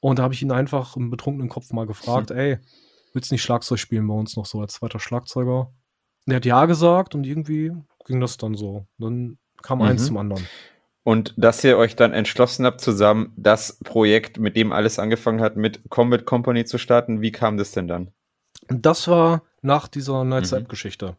Und 0.01 0.19
da 0.19 0.23
habe 0.23 0.35
ich 0.35 0.43
ihn 0.43 0.53
einfach 0.53 0.97
im 0.97 1.11
betrunkenen 1.11 1.49
Kopf 1.49 1.73
mal 1.73 1.87
gefragt, 1.87 2.31
hm. 2.31 2.39
ey, 2.39 2.59
willst 3.13 3.31
du 3.31 3.35
nicht 3.35 3.43
Schlagzeug 3.43 3.79
spielen 3.79 4.07
bei 4.07 4.15
uns 4.15 4.37
noch 4.37 4.47
so 4.47 4.61
als 4.61 4.75
zweiter 4.75 4.99
Schlagzeuger? 4.99 5.73
Und 6.27 6.33
er 6.33 6.37
hat 6.37 6.47
ja 6.47 6.67
gesagt 6.67 7.15
und 7.15 7.27
irgendwie 7.27 7.73
ging 8.07 8.21
das 8.21 8.37
dann 8.37 8.55
so. 8.55 8.87
Dann 8.99 9.39
kam 9.63 9.79
mhm. 9.79 9.85
eins 9.85 10.07
zum 10.07 10.17
anderen. 10.17 10.47
Und 11.03 11.35
dass 11.37 11.65
ihr 11.65 11.79
euch 11.79 11.97
dann 11.97 12.13
entschlossen 12.13 12.67
habt, 12.67 12.81
zusammen 12.81 13.33
das 13.37 13.79
Projekt, 13.83 14.39
mit 14.39 14.57
dem 14.57 14.73
alles 14.73 14.99
angefangen 14.99 15.41
hat, 15.41 15.57
mit 15.57 15.89
Combat 15.89 16.27
Company 16.27 16.65
zu 16.65 16.79
starten, 16.79 17.23
wie 17.23 17.33
kam 17.33 17.57
das 17.57 17.73
denn 17.73 17.89
dann? 17.89 18.13
Das 18.69 19.09
war 19.09 19.43
nach 19.63 19.89
dieser 19.89 20.25
Nights 20.25 20.53
mhm. 20.53 20.59
App-Geschichte. 20.59 21.17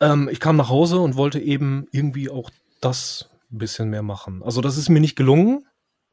Ähm, 0.00 0.28
ich 0.30 0.40
kam 0.40 0.56
nach 0.56 0.68
Hause 0.68 0.98
und 0.98 1.16
wollte 1.16 1.38
eben 1.38 1.86
irgendwie 1.92 2.28
auch 2.28 2.50
das 2.80 3.30
ein 3.50 3.58
bisschen 3.58 3.88
mehr 3.88 4.02
machen. 4.02 4.42
Also 4.42 4.60
das 4.60 4.76
ist 4.76 4.88
mir 4.88 5.00
nicht 5.00 5.16
gelungen, 5.16 5.67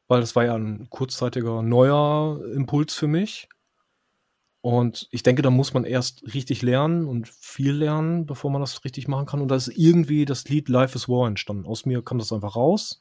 weil 0.08 0.20
das 0.20 0.36
war 0.36 0.44
ja 0.44 0.54
ein 0.54 0.88
kurzzeitiger 0.90 1.62
neuer 1.62 2.40
Impuls 2.54 2.94
für 2.94 3.08
mich. 3.08 3.48
Und 4.60 5.06
ich 5.12 5.22
denke, 5.22 5.42
da 5.42 5.50
muss 5.50 5.74
man 5.74 5.84
erst 5.84 6.34
richtig 6.34 6.62
lernen 6.62 7.06
und 7.06 7.28
viel 7.28 7.72
lernen, 7.72 8.26
bevor 8.26 8.50
man 8.50 8.60
das 8.60 8.84
richtig 8.84 9.06
machen 9.06 9.26
kann. 9.26 9.40
Und 9.40 9.48
da 9.48 9.54
ist 9.54 9.68
irgendwie 9.68 10.24
das 10.24 10.48
Lied 10.48 10.68
Life 10.68 10.96
is 10.96 11.08
War 11.08 11.28
entstanden. 11.28 11.66
Aus 11.66 11.86
mir 11.86 12.02
kam 12.02 12.18
das 12.18 12.32
einfach 12.32 12.56
raus. 12.56 13.00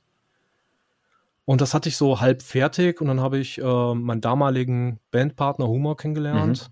Und 1.45 1.62
das 1.62 1.74
hatte 1.74 1.89
ich 1.89 1.97
so 1.97 2.22
halb 2.22 2.41
fertig 2.41 3.01
und 3.01 3.08
dann 3.08 3.20
habe 3.20 3.38
ich 3.38 3.60
äh, 3.60 3.93
meinen 3.93 4.22
damaligen 4.22 4.99
Bandpartner 5.12 5.68
Humor 5.68 5.95
kennengelernt. 5.95 6.70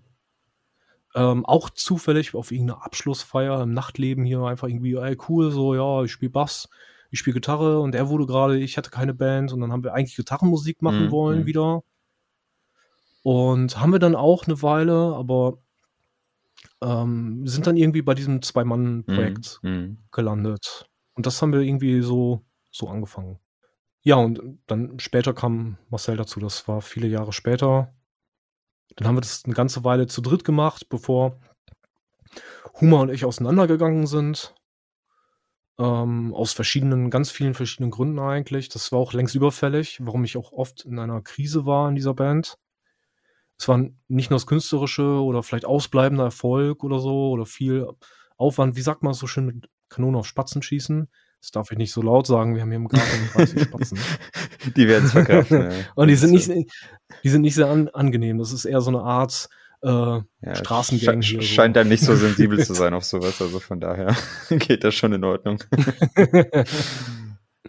Mhm. 1.14 1.20
Ähm, 1.20 1.46
auch 1.46 1.70
zufällig 1.70 2.34
auf 2.34 2.50
irgendeiner 2.50 2.84
Abschlussfeier 2.84 3.62
im 3.62 3.72
Nachtleben 3.72 4.24
hier 4.24 4.42
einfach 4.42 4.66
irgendwie, 4.66 4.94
ey, 4.94 5.16
cool, 5.28 5.52
so, 5.52 5.74
ja, 5.76 6.02
ich 6.02 6.10
spiele 6.10 6.30
Bass, 6.30 6.68
ich 7.14 7.20
spiele 7.20 7.34
Gitarre 7.34 7.78
und 7.78 7.94
er 7.94 8.08
wurde 8.08 8.26
gerade, 8.26 8.58
ich 8.58 8.76
hatte 8.76 8.90
keine 8.90 9.14
Band 9.14 9.52
und 9.52 9.60
dann 9.60 9.70
haben 9.70 9.84
wir 9.84 9.94
eigentlich 9.94 10.16
Gitarrenmusik 10.16 10.82
machen 10.82 11.06
mhm. 11.06 11.10
wollen 11.12 11.40
mhm. 11.42 11.46
wieder. 11.46 11.84
Und 13.22 13.78
haben 13.78 13.92
wir 13.92 14.00
dann 14.00 14.16
auch 14.16 14.46
eine 14.46 14.60
Weile, 14.62 15.14
aber 15.14 15.58
ähm, 16.82 17.46
sind 17.46 17.68
dann 17.68 17.76
irgendwie 17.76 18.02
bei 18.02 18.14
diesem 18.14 18.42
Zwei-Mann-Projekt 18.42 19.60
mhm. 19.62 19.70
mhm. 19.70 19.98
gelandet. 20.10 20.90
Und 21.14 21.26
das 21.26 21.40
haben 21.40 21.52
wir 21.52 21.60
irgendwie 21.60 22.02
so, 22.02 22.44
so 22.72 22.88
angefangen. 22.88 23.38
Ja, 24.02 24.16
und 24.16 24.58
dann 24.66 24.98
später 24.98 25.32
kam 25.34 25.78
Marcel 25.90 26.16
dazu, 26.16 26.40
das 26.40 26.66
war 26.66 26.80
viele 26.80 27.06
Jahre 27.06 27.32
später. 27.32 27.94
Dann 28.96 29.06
haben 29.06 29.16
wir 29.16 29.20
das 29.20 29.44
eine 29.44 29.54
ganze 29.54 29.84
Weile 29.84 30.08
zu 30.08 30.20
dritt 30.20 30.44
gemacht, 30.44 30.88
bevor 30.88 31.38
Huma 32.80 33.02
und 33.02 33.10
ich 33.10 33.24
auseinandergegangen 33.24 34.08
sind. 34.08 34.52
Ähm, 35.78 36.32
aus 36.34 36.52
verschiedenen, 36.52 37.10
ganz 37.10 37.30
vielen 37.30 37.54
verschiedenen 37.54 37.90
Gründen 37.90 38.20
eigentlich. 38.20 38.68
Das 38.68 38.92
war 38.92 39.00
auch 39.00 39.12
längst 39.12 39.34
überfällig, 39.34 39.98
warum 40.00 40.24
ich 40.24 40.36
auch 40.36 40.52
oft 40.52 40.84
in 40.84 40.98
einer 40.98 41.20
Krise 41.20 41.66
war 41.66 41.88
in 41.88 41.96
dieser 41.96 42.14
Band 42.14 42.58
es 43.58 43.68
war 43.68 43.84
nicht 44.08 44.30
nur 44.30 44.36
das 44.36 44.46
künstlerische 44.46 45.22
oder 45.22 45.42
vielleicht 45.42 45.64
ausbleibender 45.64 46.24
Erfolg 46.24 46.82
oder 46.84 46.98
so 46.98 47.30
oder 47.30 47.46
viel 47.46 47.88
Aufwand. 48.36 48.76
Wie 48.76 48.82
sagt 48.82 49.02
man 49.02 49.14
so 49.14 49.26
schön 49.26 49.46
mit 49.46 49.68
Kanonen 49.88 50.16
auf 50.16 50.26
Spatzen 50.26 50.62
schießen? 50.62 51.08
Das 51.40 51.50
darf 51.50 51.70
ich 51.70 51.78
nicht 51.78 51.92
so 51.92 52.02
laut 52.02 52.26
sagen. 52.26 52.54
Wir 52.54 52.62
haben 52.62 52.70
hier 52.70 52.76
im 52.76 52.88
Garten 52.88 53.30
30 53.34 53.62
Spatzen. 53.62 53.98
Die 54.76 54.88
werden 54.88 55.04
es 55.04 55.12
verkraften. 55.12 55.62
Ja. 55.70 55.70
Und 55.94 56.08
die 56.08 56.16
sind 56.16 56.30
nicht, 56.30 56.50
die 57.22 57.28
sind 57.28 57.42
nicht 57.42 57.54
sehr 57.54 57.68
an, 57.68 57.88
angenehm. 57.88 58.38
Das 58.38 58.52
ist 58.52 58.64
eher 58.64 58.80
so 58.80 58.90
eine 58.90 59.02
Art 59.02 59.48
äh, 59.84 60.22
ja, 60.46 60.54
Straßengang. 60.54 61.22
Sch 61.22 61.42
scheint 61.42 61.74
so. 61.74 61.80
dann 61.80 61.88
nicht 61.88 62.02
so 62.02 62.16
sensibel 62.16 62.64
zu 62.64 62.74
sein 62.74 62.94
auf 62.94 63.04
sowas. 63.04 63.40
Also 63.40 63.60
von 63.60 63.80
daher 63.80 64.16
geht 64.50 64.82
das 64.84 64.94
schon 64.94 65.12
in 65.12 65.24
Ordnung. 65.24 65.62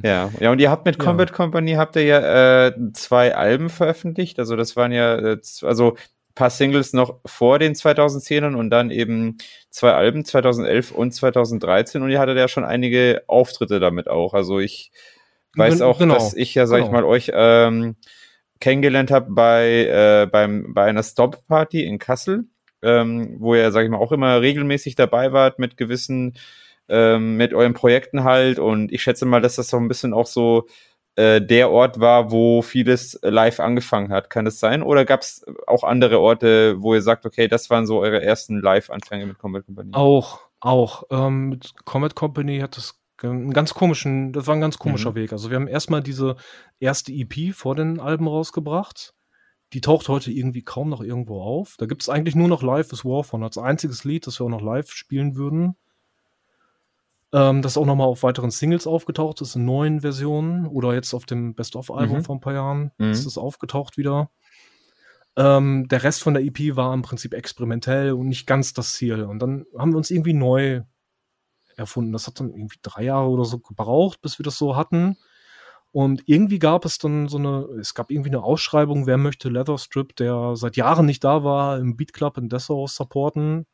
Ja, 0.03 0.29
ja, 0.41 0.51
und 0.51 0.59
ihr 0.59 0.69
habt 0.69 0.85
mit 0.85 0.99
Combat 0.99 1.29
ja. 1.29 1.35
Company 1.37 1.75
habt 1.75 1.95
ihr 1.95 2.03
ja 2.03 2.65
äh, 2.67 2.73
zwei 2.91 3.33
Alben 3.33 3.69
veröffentlicht. 3.69 4.37
Also 4.39 4.57
das 4.57 4.75
waren 4.75 4.91
ja, 4.91 5.15
äh, 5.15 5.37
also 5.61 5.95
paar 6.35 6.49
Singles 6.49 6.91
noch 6.91 7.21
vor 7.25 7.59
den 7.59 7.75
2010ern 7.75 8.55
und 8.55 8.69
dann 8.71 8.91
eben 8.91 9.37
zwei 9.69 9.93
Alben 9.93 10.25
2011 10.25 10.91
und 10.91 11.13
2013 11.13 12.01
und 12.01 12.11
ihr 12.11 12.19
hattet 12.19 12.37
ja 12.37 12.49
schon 12.49 12.65
einige 12.65 13.23
Auftritte 13.27 13.79
damit 13.79 14.09
auch. 14.09 14.33
Also 14.33 14.59
ich 14.59 14.91
weiß 15.55 15.81
auch, 15.81 15.97
genau. 15.97 16.15
dass 16.15 16.33
ich 16.33 16.53
ja, 16.53 16.67
sag 16.67 16.79
genau. 16.79 16.87
ich 16.87 16.91
mal, 16.91 17.05
euch 17.05 17.31
ähm, 17.33 17.95
kennengelernt 18.59 19.11
habe 19.11 19.31
bei, 19.31 19.85
äh, 19.85 20.27
beim, 20.31 20.73
bei 20.73 20.85
einer 20.85 21.03
Stop-Party 21.03 21.83
in 21.85 21.99
Kassel, 21.99 22.45
ähm, 22.81 23.35
wo 23.39 23.55
ihr, 23.55 23.71
sag 23.71 23.83
ich 23.83 23.89
mal, 23.89 23.97
auch 23.97 24.11
immer 24.11 24.41
regelmäßig 24.41 24.95
dabei 24.95 25.33
wart 25.33 25.59
mit 25.59 25.77
gewissen 25.77 26.35
ähm, 26.87 27.37
mit 27.37 27.53
euren 27.53 27.73
Projekten 27.73 28.23
halt. 28.23 28.59
Und 28.59 28.91
ich 28.91 29.03
schätze 29.03 29.25
mal, 29.25 29.41
dass 29.41 29.55
das 29.55 29.69
so 29.69 29.77
ein 29.77 29.87
bisschen 29.87 30.13
auch 30.13 30.27
so 30.27 30.67
äh, 31.15 31.41
der 31.41 31.71
Ort 31.71 31.99
war, 31.99 32.31
wo 32.31 32.61
vieles 32.61 33.19
live 33.21 33.59
angefangen 33.59 34.11
hat. 34.11 34.29
Kann 34.29 34.45
das 34.45 34.59
sein? 34.59 34.83
Oder 34.83 35.05
gab 35.05 35.21
es 35.21 35.45
auch 35.67 35.83
andere 35.83 36.19
Orte, 36.19 36.81
wo 36.81 36.93
ihr 36.93 37.01
sagt, 37.01 37.25
okay, 37.25 37.47
das 37.47 37.69
waren 37.69 37.87
so 37.87 37.99
eure 37.99 38.21
ersten 38.21 38.59
Live-Anfänge 38.59 39.25
mit 39.25 39.39
Comet 39.39 39.65
Company? 39.65 39.91
Auch, 39.93 40.41
auch. 40.59 41.03
Ähm, 41.09 41.49
mit 41.49 41.73
Comet 41.85 42.15
Company 42.15 42.59
hat 42.59 42.77
das 42.77 42.99
einen 43.23 43.53
ganz 43.53 43.73
komischen, 43.73 44.33
das 44.33 44.47
war 44.47 44.55
ein 44.55 44.61
ganz 44.61 44.77
komischer 44.77 45.11
mhm. 45.11 45.15
Weg. 45.15 45.31
Also 45.31 45.49
wir 45.49 45.55
haben 45.55 45.67
erstmal 45.67 46.03
diese 46.03 46.35
erste 46.79 47.11
EP 47.11 47.53
vor 47.53 47.75
den 47.75 47.99
Alben 47.99 48.27
rausgebracht. 48.27 49.13
Die 49.73 49.81
taucht 49.81 50.09
heute 50.09 50.31
irgendwie 50.31 50.61
kaum 50.61 50.89
noch 50.89 51.01
irgendwo 51.01 51.41
auf. 51.41 51.75
Da 51.77 51.85
gibt 51.85 52.01
es 52.01 52.09
eigentlich 52.09 52.35
nur 52.35 52.47
noch 52.47 52.61
Live 52.61 52.91
is 52.91 53.03
War 53.03 53.23
von 53.23 53.43
als 53.43 53.57
einziges 53.57 54.03
Lied, 54.03 54.27
das 54.27 54.39
wir 54.39 54.45
auch 54.45 54.49
noch 54.49 54.61
live 54.61 54.91
spielen 54.91 55.35
würden. 55.35 55.75
Ähm, 57.33 57.61
das 57.61 57.77
auch 57.77 57.85
nochmal 57.85 58.07
auf 58.07 58.23
weiteren 58.23 58.51
Singles 58.51 58.87
aufgetaucht 58.87 59.41
ist, 59.41 59.55
in 59.55 59.65
neuen 59.65 60.01
Versionen 60.01 60.67
oder 60.67 60.93
jetzt 60.93 61.13
auf 61.13 61.25
dem 61.25 61.55
Best-of-Album 61.55 62.17
mhm. 62.17 62.23
vor 62.23 62.35
ein 62.35 62.41
paar 62.41 62.53
Jahren 62.53 62.91
mhm. 62.97 63.11
ist 63.11 63.25
es 63.25 63.37
aufgetaucht 63.37 63.97
wieder. 63.97 64.29
Ähm, 65.35 65.87
der 65.89 66.03
Rest 66.03 66.23
von 66.23 66.33
der 66.33 66.43
EP 66.43 66.75
war 66.75 66.93
im 66.93 67.01
Prinzip 67.01 67.33
experimentell 67.33 68.13
und 68.13 68.29
nicht 68.29 68.47
ganz 68.47 68.73
das 68.73 68.93
Ziel. 68.93 69.23
Und 69.23 69.39
dann 69.39 69.65
haben 69.77 69.91
wir 69.91 69.97
uns 69.97 70.11
irgendwie 70.11 70.33
neu 70.33 70.83
erfunden. 71.77 72.13
Das 72.13 72.27
hat 72.27 72.39
dann 72.39 72.53
irgendwie 72.53 72.79
drei 72.81 73.03
Jahre 73.03 73.29
oder 73.29 73.45
so 73.45 73.59
gebraucht, 73.59 74.21
bis 74.21 74.39
wir 74.39 74.43
das 74.43 74.57
so 74.57 74.75
hatten. 74.75 75.17
Und 75.91 76.23
irgendwie 76.25 76.59
gab 76.59 76.83
es 76.83 76.97
dann 76.97 77.29
so 77.29 77.37
eine, 77.37 77.67
es 77.79 77.93
gab 77.93 78.11
irgendwie 78.11 78.29
eine 78.29 78.43
Ausschreibung, 78.43 79.07
wer 79.07 79.17
möchte 79.17 79.47
Leatherstrip, 79.47 80.15
der 80.17 80.55
seit 80.55 80.75
Jahren 80.75 81.05
nicht 81.05 81.23
da 81.23 81.45
war, 81.45 81.79
im 81.79 81.95
Beat 81.95 82.11
Club 82.11 82.37
in 82.37 82.49
Dessau 82.49 82.85
supporten. 82.87 83.65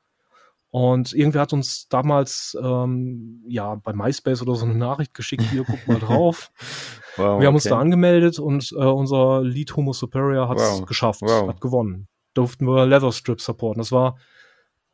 Und 0.69 1.13
irgendwer 1.13 1.41
hat 1.41 1.51
uns 1.51 1.89
damals 1.89 2.55
ähm, 2.61 3.43
ja 3.47 3.75
bei 3.75 3.91
MySpace 3.91 4.41
oder 4.41 4.55
so 4.55 4.65
eine 4.65 4.75
Nachricht 4.75 5.13
geschickt, 5.13 5.43
hier 5.49 5.65
guck 5.65 5.85
mal 5.87 5.99
drauf. 5.99 6.51
wow, 7.17 7.39
wir 7.39 7.47
haben 7.47 7.55
okay. 7.55 7.55
uns 7.55 7.63
da 7.63 7.79
angemeldet 7.79 8.39
und 8.39 8.71
äh, 8.71 8.85
unser 8.85 9.41
Lead 9.41 9.75
Homo 9.75 9.91
Superior 9.91 10.47
hat 10.47 10.59
es 10.59 10.79
wow, 10.79 10.85
geschafft, 10.85 11.21
wow. 11.23 11.49
hat 11.49 11.59
gewonnen. 11.59 12.07
Durften 12.35 12.67
wir 12.67 12.85
Leatherstrip 12.85 13.41
supporten. 13.41 13.79
Das 13.79 13.91
war 13.91 14.15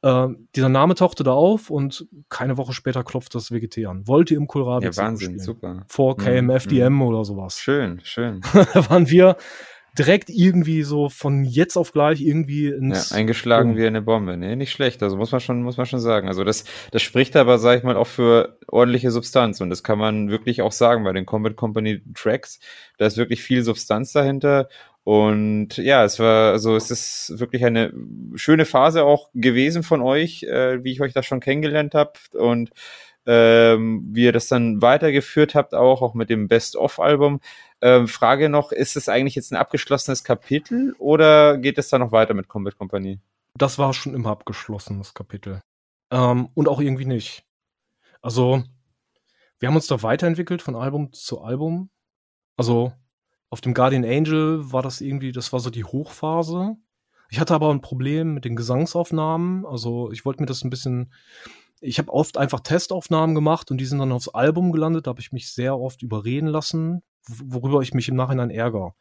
äh, 0.01 0.27
dieser 0.55 0.69
Name 0.69 0.95
tauchte 0.95 1.23
da 1.23 1.31
auf 1.31 1.69
und 1.69 2.07
keine 2.29 2.57
Woche 2.57 2.73
später 2.73 3.03
klopft 3.03 3.33
das 3.35 3.51
WGT 3.51 3.85
an. 3.85 4.07
Wollte 4.07 4.35
im 4.35 4.47
Kohlrabi 4.47 4.85
Ja, 4.85 4.95
Wahnsinn, 4.95 5.39
spielen. 5.39 5.43
super. 5.43 5.85
4K 5.89 6.41
mm, 6.41 6.49
FDM 6.51 6.93
mm. 6.93 7.01
oder 7.01 7.25
sowas. 7.25 7.59
Schön, 7.59 7.99
schön. 8.03 8.41
da 8.73 8.89
waren 8.89 9.09
wir 9.09 9.37
direkt 9.97 10.29
irgendwie 10.29 10.83
so 10.83 11.09
von 11.09 11.43
jetzt 11.43 11.75
auf 11.75 11.91
gleich 11.91 12.21
irgendwie 12.21 12.67
ins. 12.67 13.09
Ja, 13.09 13.15
eingeschlagen 13.15 13.73
oh. 13.73 13.77
wie 13.77 13.87
eine 13.87 14.01
Bombe. 14.01 14.37
Nee, 14.37 14.55
nicht 14.55 14.71
schlecht. 14.71 15.01
Also 15.01 15.17
muss 15.17 15.31
man 15.31 15.41
schon, 15.41 15.63
muss 15.63 15.77
man 15.77 15.85
schon 15.85 15.99
sagen. 15.99 16.27
Also 16.27 16.43
das, 16.43 16.65
das 16.91 17.01
spricht 17.01 17.35
aber, 17.35 17.57
sag 17.57 17.79
ich 17.79 17.83
mal, 17.83 17.97
auch 17.97 18.07
für 18.07 18.59
ordentliche 18.67 19.11
Substanz. 19.11 19.61
Und 19.61 19.69
das 19.69 19.83
kann 19.83 19.97
man 19.97 20.29
wirklich 20.29 20.61
auch 20.61 20.71
sagen 20.71 21.03
bei 21.03 21.13
den 21.13 21.25
Combat 21.25 21.55
Company 21.55 22.01
Tracks. 22.13 22.59
Da 22.97 23.05
ist 23.05 23.17
wirklich 23.17 23.41
viel 23.41 23.63
Substanz 23.63 24.11
dahinter. 24.11 24.69
Und 25.07 25.77
ja, 25.77 26.03
es 26.03 26.19
war, 26.19 26.51
also 26.51 26.75
es 26.75 26.91
ist 26.91 27.39
wirklich 27.39 27.63
eine 27.63 27.93
schöne 28.35 28.65
Phase 28.65 29.05
auch 29.05 29.29
gewesen 29.33 29.81
von 29.81 30.01
euch, 30.01 30.43
äh, 30.43 30.83
wie 30.83 30.91
ich 30.91 30.99
euch 30.99 31.13
da 31.13 31.23
schon 31.23 31.39
kennengelernt 31.39 31.95
habe. 31.95 32.11
Und 32.33 32.71
ähm, 33.25 34.03
wie 34.11 34.25
ihr 34.25 34.33
das 34.33 34.49
dann 34.49 34.81
weitergeführt 34.81 35.55
habt, 35.55 35.73
auch, 35.73 36.01
auch 36.01 36.13
mit 36.13 36.29
dem 36.29 36.49
Best-of-Album. 36.49 37.39
Ähm, 37.79 38.09
Frage 38.09 38.49
noch, 38.49 38.73
ist 38.73 38.97
es 38.97 39.07
eigentlich 39.07 39.35
jetzt 39.35 39.53
ein 39.53 39.55
abgeschlossenes 39.55 40.25
Kapitel 40.25 40.93
oder 40.99 41.57
geht 41.57 41.77
es 41.77 41.87
da 41.87 41.99
noch 41.99 42.11
weiter 42.11 42.33
mit 42.33 42.49
Combat 42.49 42.77
Company? 42.77 43.21
Das 43.55 43.79
war 43.79 43.93
schon 43.93 44.13
immer 44.13 44.31
abgeschlossenes 44.31 45.13
Kapitel. 45.13 45.61
Ähm, 46.11 46.49
und 46.53 46.67
auch 46.67 46.81
irgendwie 46.81 47.05
nicht. 47.05 47.45
Also, 48.21 48.61
wir 49.59 49.69
haben 49.69 49.75
uns 49.77 49.87
da 49.87 50.03
weiterentwickelt 50.03 50.61
von 50.61 50.75
Album 50.75 51.13
zu 51.13 51.39
Album. 51.39 51.91
Also, 52.57 52.91
auf 53.49 53.61
dem 53.61 53.73
Guardian 53.73 54.05
Angel 54.05 54.71
war 54.71 54.81
das 54.81 55.01
irgendwie, 55.01 55.31
das 55.31 55.53
war 55.53 55.59
so 55.59 55.69
die 55.69 55.83
Hochphase. 55.83 56.75
Ich 57.29 57.39
hatte 57.39 57.53
aber 57.53 57.71
ein 57.71 57.81
Problem 57.81 58.33
mit 58.33 58.45
den 58.45 58.55
Gesangsaufnahmen. 58.55 59.65
Also, 59.65 60.11
ich 60.11 60.25
wollte 60.25 60.41
mir 60.41 60.47
das 60.47 60.63
ein 60.63 60.69
bisschen 60.69 61.11
ich 61.79 61.99
habe 61.99 62.11
oft 62.11 62.37
einfach 62.37 62.61
Testaufnahmen 62.61 63.35
gemacht 63.35 63.69
und 63.69 63.77
die 63.77 63.85
sind 63.85 63.99
dann 63.99 64.11
aufs 64.11 64.29
Album 64.29 64.71
gelandet. 64.71 65.07
Da 65.07 65.09
habe 65.09 65.21
ich 65.21 65.31
mich 65.31 65.51
sehr 65.51 65.77
oft 65.79 66.01
überreden 66.01 66.47
lassen, 66.47 67.03
worüber 67.27 67.81
ich 67.81 67.93
mich 67.93 68.09
im 68.09 68.15
Nachhinein 68.15 68.49
ärgere. 68.49 68.93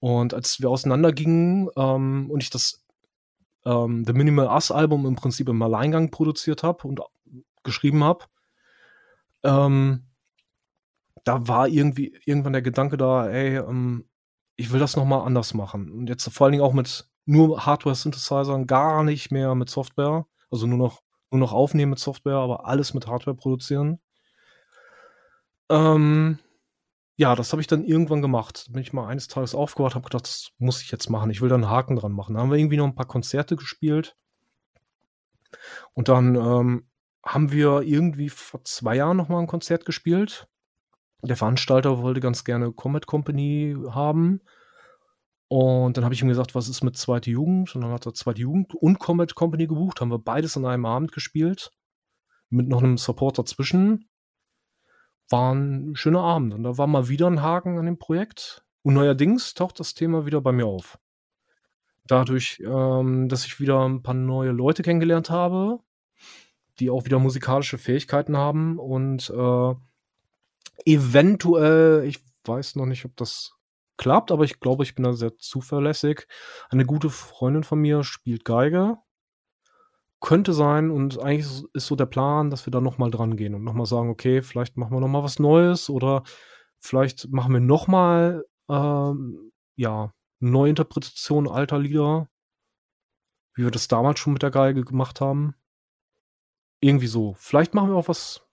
Und 0.00 0.34
als 0.34 0.60
wir 0.60 0.68
auseinandergingen 0.68 1.68
ähm, 1.76 2.28
und 2.30 2.42
ich 2.42 2.50
das 2.50 2.84
ähm, 3.64 4.04
The 4.04 4.12
Minimal 4.12 4.48
Us 4.48 4.70
Album 4.70 5.06
im 5.06 5.16
Prinzip 5.16 5.48
im 5.48 5.62
Alleingang 5.62 6.10
produziert 6.10 6.62
habe 6.62 6.86
und 6.86 7.00
geschrieben 7.62 8.02
habe, 8.04 8.24
ähm, 9.44 10.06
da 11.26 11.48
war 11.48 11.66
irgendwie 11.66 12.16
irgendwann 12.24 12.52
der 12.52 12.62
Gedanke 12.62 12.96
da, 12.96 13.28
ey, 13.28 13.58
ähm, 13.58 14.08
ich 14.54 14.72
will 14.72 14.78
das 14.78 14.94
nochmal 14.96 15.26
anders 15.26 15.54
machen. 15.54 15.90
Und 15.90 16.08
jetzt 16.08 16.32
vor 16.32 16.46
allen 16.46 16.52
Dingen 16.52 16.64
auch 16.64 16.72
mit 16.72 17.10
nur 17.24 17.66
Hardware-Synthesizern, 17.66 18.68
gar 18.68 19.02
nicht 19.02 19.32
mehr 19.32 19.54
mit 19.56 19.68
Software. 19.68 20.26
Also 20.50 20.68
nur 20.68 20.78
noch, 20.78 21.02
nur 21.32 21.40
noch 21.40 21.52
aufnehmen 21.52 21.90
mit 21.90 21.98
Software, 21.98 22.36
aber 22.36 22.66
alles 22.66 22.94
mit 22.94 23.08
Hardware 23.08 23.36
produzieren. 23.36 23.98
Ähm, 25.68 26.38
ja, 27.16 27.34
das 27.34 27.50
habe 27.50 27.60
ich 27.60 27.66
dann 27.66 27.84
irgendwann 27.84 28.22
gemacht. 28.22 28.68
Da 28.68 28.72
bin 28.74 28.82
ich 28.82 28.92
mal 28.92 29.08
eines 29.08 29.26
Tages 29.26 29.56
aufgewacht, 29.56 29.96
habe 29.96 30.04
gedacht, 30.04 30.26
das 30.26 30.50
muss 30.58 30.80
ich 30.80 30.92
jetzt 30.92 31.10
machen. 31.10 31.30
Ich 31.30 31.40
will 31.40 31.48
da 31.48 31.56
einen 31.56 31.68
Haken 31.68 31.96
dran 31.96 32.12
machen. 32.12 32.36
Da 32.36 32.40
haben 32.40 32.52
wir 32.52 32.58
irgendwie 32.58 32.76
noch 32.76 32.86
ein 32.86 32.94
paar 32.94 33.06
Konzerte 33.08 33.56
gespielt. 33.56 34.16
Und 35.92 36.08
dann 36.08 36.36
ähm, 36.36 36.88
haben 37.24 37.50
wir 37.50 37.82
irgendwie 37.82 38.28
vor 38.28 38.62
zwei 38.62 38.94
Jahren 38.94 39.16
noch 39.16 39.28
mal 39.28 39.40
ein 39.40 39.48
Konzert 39.48 39.84
gespielt. 39.84 40.46
Der 41.22 41.36
Veranstalter 41.36 42.02
wollte 42.02 42.20
ganz 42.20 42.44
gerne 42.44 42.72
Comet 42.72 43.06
Company 43.06 43.76
haben. 43.90 44.40
Und 45.48 45.96
dann 45.96 46.04
habe 46.04 46.14
ich 46.14 46.22
ihm 46.22 46.28
gesagt, 46.28 46.54
was 46.54 46.68
ist 46.68 46.82
mit 46.82 46.96
Zweite 46.96 47.30
Jugend? 47.30 47.74
Und 47.74 47.82
dann 47.82 47.92
hat 47.92 48.06
er 48.06 48.14
Zweite 48.14 48.40
Jugend 48.40 48.74
und 48.74 48.98
Comet 48.98 49.34
Company 49.34 49.66
gebucht. 49.66 50.00
Haben 50.00 50.10
wir 50.10 50.18
beides 50.18 50.56
an 50.56 50.66
einem 50.66 50.86
Abend 50.86 51.12
gespielt. 51.12 51.70
Mit 52.48 52.68
noch 52.68 52.82
einem 52.82 52.98
Support 52.98 53.38
dazwischen 53.38 54.08
war 55.28 55.54
ein 55.54 55.96
schöner 55.96 56.20
Abend. 56.20 56.54
Und 56.54 56.62
da 56.62 56.78
war 56.78 56.86
mal 56.86 57.08
wieder 57.08 57.26
ein 57.26 57.42
Haken 57.42 57.78
an 57.78 57.86
dem 57.86 57.98
Projekt. 57.98 58.64
Und 58.82 58.94
neuerdings 58.94 59.54
taucht 59.54 59.80
das 59.80 59.94
Thema 59.94 60.26
wieder 60.26 60.40
bei 60.40 60.52
mir 60.52 60.66
auf. 60.66 60.98
Dadurch, 62.06 62.62
ähm, 62.64 63.28
dass 63.28 63.46
ich 63.46 63.58
wieder 63.58 63.84
ein 63.84 64.02
paar 64.02 64.14
neue 64.14 64.52
Leute 64.52 64.82
kennengelernt 64.82 65.28
habe, 65.28 65.80
die 66.78 66.90
auch 66.90 67.04
wieder 67.04 67.18
musikalische 67.18 67.78
Fähigkeiten 67.78 68.36
haben 68.36 68.78
und 68.78 69.30
äh, 69.30 69.74
eventuell, 70.84 72.04
ich 72.04 72.20
weiß 72.44 72.76
noch 72.76 72.86
nicht, 72.86 73.04
ob 73.04 73.16
das 73.16 73.52
klappt, 73.96 74.30
aber 74.30 74.44
ich 74.44 74.60
glaube, 74.60 74.84
ich 74.84 74.94
bin 74.94 75.04
da 75.04 75.12
sehr 75.14 75.38
zuverlässig. 75.38 76.26
Eine 76.68 76.84
gute 76.84 77.10
Freundin 77.10 77.64
von 77.64 77.80
mir 77.80 78.04
spielt 78.04 78.44
Geige 78.44 78.98
könnte 80.20 80.52
sein 80.52 80.90
und 80.90 81.20
eigentlich 81.20 81.64
ist 81.74 81.86
so 81.86 81.96
der 81.96 82.06
Plan, 82.06 82.50
dass 82.50 82.66
wir 82.66 82.70
da 82.70 82.80
nochmal 82.80 83.10
dran 83.10 83.36
gehen 83.36 83.54
und 83.54 83.64
nochmal 83.64 83.86
sagen, 83.86 84.10
okay, 84.10 84.42
vielleicht 84.42 84.76
machen 84.76 84.92
wir 84.92 85.00
nochmal 85.00 85.22
was 85.22 85.38
Neues 85.38 85.90
oder 85.90 86.22
vielleicht 86.78 87.30
machen 87.30 87.52
wir 87.52 87.60
nochmal, 87.60 88.44
ähm, 88.68 89.52
ja, 89.76 90.12
Neuinterpretation 90.40 91.48
alter 91.48 91.78
Lieder, 91.78 92.28
wie 93.54 93.64
wir 93.64 93.70
das 93.70 93.88
damals 93.88 94.18
schon 94.18 94.32
mit 94.32 94.42
der 94.42 94.50
Geige 94.50 94.84
gemacht 94.84 95.20
haben. 95.20 95.54
Irgendwie 96.80 97.06
so. 97.06 97.34
Vielleicht 97.38 97.74
machen 97.74 97.90
wir 97.90 97.96
auch 97.96 98.08
was, 98.08 98.45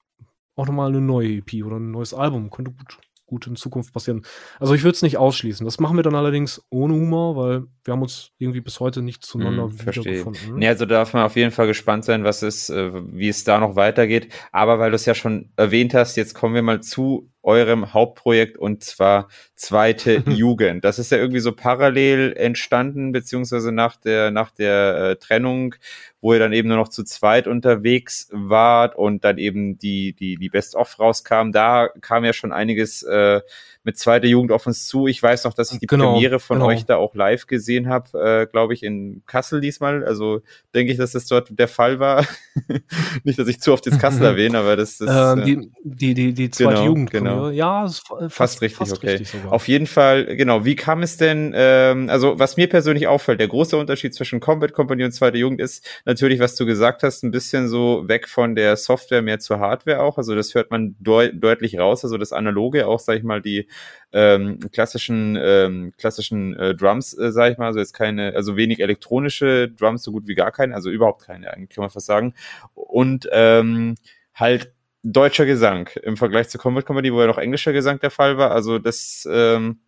auch 0.56 0.68
nochmal 0.68 0.90
eine 0.90 1.02
neue 1.02 1.38
EP 1.38 1.64
oder 1.66 1.78
ein 1.78 1.92
neues 1.92 2.14
Album. 2.14 2.50
Könnte 2.50 2.72
gut 2.72 3.00
gut 3.34 3.48
in 3.48 3.56
Zukunft 3.56 3.94
passieren. 3.94 4.22
Also 4.60 4.74
ich 4.74 4.84
würde 4.84 4.96
es 4.96 5.02
nicht 5.02 5.18
ausschließen. 5.18 5.66
Das 5.66 5.80
machen 5.80 5.96
wir 5.96 6.04
dann 6.04 6.16
allerdings 6.16 6.62
ohne 6.70 6.94
Humor, 6.94 7.36
weil 7.36 7.64
wir 7.84 7.92
haben 7.94 8.02
uns 8.02 8.32
irgendwie 8.38 8.62
bis 8.62 8.80
heute 8.80 9.02
nicht 9.02 9.26
zueinander 9.26 9.64
hm, 9.64 9.80
wiedergefunden. 9.80 10.56
Nee, 10.56 10.68
also 10.68 10.86
darf 10.86 11.14
man 11.14 11.24
auf 11.24 11.36
jeden 11.36 11.52
Fall 11.52 11.68
gespannt 11.68 12.06
sein, 12.06 12.24
was 12.24 12.44
es, 12.44 12.70
äh, 12.70 12.92
wie 12.94 13.30
es 13.30 13.44
da 13.44 13.60
noch 13.60 13.76
weitergeht. 13.76 14.32
Aber 14.52 14.78
weil 14.78 14.92
du 14.92 14.96
es 14.96 15.06
ja 15.06 15.16
schon 15.16 15.52
erwähnt 15.56 15.94
hast, 15.94 16.16
jetzt 16.16 16.36
kommen 16.36 16.54
wir 16.54 16.62
mal 16.62 16.82
zu 16.82 17.33
eurem 17.44 17.94
Hauptprojekt 17.94 18.58
und 18.58 18.84
zwar 18.84 19.28
zweite 19.56 20.24
Jugend. 20.30 20.84
Das 20.84 20.98
ist 20.98 21.12
ja 21.12 21.18
irgendwie 21.18 21.42
so 21.42 21.52
parallel 21.52 22.34
entstanden, 22.36 23.12
beziehungsweise 23.12 23.72
nach 23.72 23.98
der, 23.98 24.32
nach 24.32 24.52
der 24.52 24.96
äh, 25.12 25.16
Trennung, 25.18 25.76
wo 26.22 26.34
ihr 26.34 26.40
dann 26.40 26.54
eben 26.54 26.70
nur 26.70 26.78
noch 26.78 26.88
zu 26.88 27.04
zweit 27.04 27.48
unterwegs 27.48 28.30
wart 28.32 28.96
und 28.96 29.26
dann 29.26 29.38
eben 29.38 29.78
die, 29.78 30.14
die, 30.14 30.38
die 30.38 30.50
Best-of 30.50 30.98
rauskam. 31.00 31.52
Da 31.52 31.90
kam 32.02 32.24
ja 32.24 32.34
schon 32.34 32.54
einiges 32.54 33.04
äh, 33.04 33.42
mit 33.84 33.98
zweiter 33.98 34.28
Jugend 34.28 34.52
auf 34.52 34.66
uns 34.66 34.88
zu. 34.88 35.08
Ich 35.08 35.22
weiß 35.22 35.44
noch, 35.44 35.54
dass 35.54 35.72
ich 35.72 35.80
die 35.80 35.88
genau, 35.88 36.14
Premiere 36.14 36.40
von 36.40 36.60
genau. 36.60 36.70
euch 36.70 36.86
da 36.86 36.96
auch 36.96 37.14
live 37.16 37.48
gesehen 37.48 37.90
habe, 37.90 38.20
äh, 38.20 38.48
glaube 38.48 38.74
ich, 38.74 38.84
in 38.84 39.24
Kassel 39.26 39.60
diesmal. 39.60 40.06
Also 40.06 40.42
denke 40.74 40.92
ich, 40.94 40.98
dass 40.98 41.12
das 41.12 41.26
dort 41.26 41.48
der 41.52 41.68
Fall 41.68 42.00
war. 42.00 42.26
Nicht, 43.24 43.38
dass 43.40 43.48
ich 43.48 43.60
zu 43.60 43.74
oft 43.74 43.86
das 43.86 44.00
Kassel 44.00 44.24
erwähne, 44.24 44.60
aber 44.60 44.78
das 44.78 45.02
ist. 45.02 45.10
Ähm, 45.10 45.40
äh, 45.40 45.44
die, 45.44 45.72
die, 45.84 46.14
die, 46.14 46.34
die 46.34 46.50
zweite 46.50 46.76
genau, 46.76 46.86
Jugend, 46.86 47.12
genau. 47.12 47.50
Ja, 47.50 47.88
fast, 47.88 48.34
fast 48.34 48.62
richtig, 48.62 48.78
fast 48.78 48.94
okay. 48.94 49.18
Richtig 49.18 49.42
Auf 49.50 49.68
jeden 49.68 49.88
Fall, 49.88 50.38
genau. 50.38 50.64
Wie 50.64 50.76
kam 50.76 51.04
es 51.04 51.18
denn, 51.18 51.54
ähm, 51.54 52.10
also 52.10 52.40
was 52.40 52.56
mir 52.56 52.70
persönlich 52.70 53.08
auffällt, 53.08 53.42
der 53.42 53.50
große 53.50 53.76
Unterschied 53.76 54.14
zwischen 54.14 54.40
Combat 54.40 54.72
Company 54.72 55.04
und 55.04 55.12
zweite 55.12 55.38
Jugend 55.38 55.60
ist 55.60 55.86
natürlich, 56.06 56.40
was 56.40 56.56
du 56.56 56.66
gesagt 56.66 57.04
hast, 57.04 57.24
ein 57.24 57.32
bisschen 57.32 57.68
so 57.68 58.08
weg 58.08 58.30
von 58.30 58.56
der 58.56 58.78
Software 58.78 59.22
mehr 59.22 59.40
zur 59.40 59.60
Hardware 59.60 60.02
auch. 60.02 60.18
Also 60.18 60.36
das 60.36 60.56
hört 60.56 60.72
man 60.72 60.96
deut 61.00 61.34
deutlich 61.36 61.78
raus. 61.78 62.04
Also 62.06 62.18
das 62.18 62.32
Analoge, 62.32 62.88
auch 62.88 63.00
sag 63.00 63.18
ich 63.18 63.24
mal, 63.24 63.42
die 63.42 63.68
ähm, 64.12 64.60
klassischen 64.72 65.38
ähm, 65.42 65.94
klassischen 65.98 66.56
äh, 66.56 66.76
Drums, 66.76 67.18
äh, 67.18 67.32
sage 67.32 67.54
ich 67.54 67.58
mal, 67.58 67.68
also 67.68 67.80
jetzt 67.80 67.94
keine, 67.94 68.34
also 68.36 68.56
wenig 68.56 68.80
elektronische 68.80 69.70
Drums, 69.70 70.04
so 70.04 70.12
gut 70.12 70.28
wie 70.28 70.36
gar 70.36 70.52
keine, 70.52 70.76
also 70.76 70.90
überhaupt 70.90 71.24
keine, 71.26 71.52
eigentlich 71.52 71.70
kann 71.70 71.82
man 71.82 71.90
fast 71.90 72.06
sagen. 72.06 72.34
Und 72.76 73.28
ähm, 73.32 73.96
halt 74.36 74.72
deutscher 75.04 75.46
Gesang 75.46 75.90
im 76.02 76.16
Vergleich 76.16 76.50
zu 76.50 76.58
Combat 76.58 76.86
Comedy, 76.86 77.14
wo 77.14 77.20
ja 77.22 77.28
noch 77.28 77.38
englischer 77.38 77.74
Gesang 77.74 78.00
der 78.00 78.12
Fall 78.12 78.38
war. 78.38 78.52
Also 78.52 78.80
das 78.80 79.28
ähm, 79.30 79.80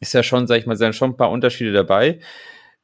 ist 0.00 0.12
ja 0.14 0.22
schon, 0.22 0.46
sag 0.46 0.58
ich 0.58 0.66
mal, 0.66 0.76
sind 0.76 0.94
schon 0.94 1.10
ein 1.10 1.16
paar 1.16 1.30
Unterschiede 1.30 1.72
dabei. 1.72 2.20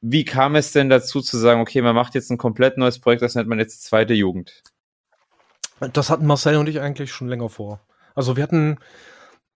Wie 0.01 0.24
kam 0.24 0.57
es 0.57 0.72
denn 0.72 0.88
dazu 0.88 1.20
zu 1.20 1.36
sagen, 1.36 1.61
okay, 1.61 1.82
man 1.82 1.94
macht 1.94 2.14
jetzt 2.14 2.30
ein 2.30 2.38
komplett 2.38 2.76
neues 2.78 2.99
Projekt, 2.99 3.22
das 3.22 3.34
nennt 3.34 3.49
man 3.49 3.59
jetzt 3.59 3.82
zweite 3.82 4.14
Jugend? 4.14 4.62
Das 5.92 6.11
hatten 6.11 6.26
Marcel 6.26 6.57
und 6.57 6.68
ich 6.68 6.80
eigentlich 6.80 7.12
schon 7.12 7.28
länger 7.28 7.49
vor. 7.49 7.80
Also 8.14 8.36
wir 8.36 8.42
hatten 8.42 8.78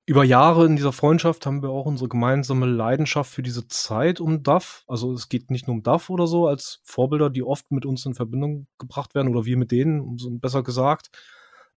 über 0.07 0.25
Jahre 0.25 0.67
in 0.67 0.77
dieser 0.77 0.93
Freundschaft 0.93 1.47
haben 1.47 1.63
wir 1.63 1.71
auch 1.71 1.87
unsere 1.87 2.09
gemeinsame 2.09 2.67
Leidenschaft 2.67 3.31
für 3.33 3.43
diese 3.43 3.69
Zeit 3.69 4.21
um 4.21 4.43
DAF. 4.43 4.83
Also 4.89 5.13
es 5.13 5.29
geht 5.29 5.51
nicht 5.51 5.69
nur 5.69 5.77
um 5.77 5.83
DAF 5.83 6.11
oder 6.11 6.27
so 6.27 6.49
als 6.49 6.81
Vorbilder, 6.83 7.31
die 7.31 7.45
oft 7.45 7.71
mit 7.71 7.87
uns 7.87 8.05
in 8.07 8.15
Verbindung 8.15 8.67
gebracht 8.79 9.15
werden 9.15 9.29
oder 9.29 9.45
wir 9.45 9.57
mit 9.57 9.71
denen, 9.71 10.19
besser 10.41 10.63
gesagt, 10.65 11.11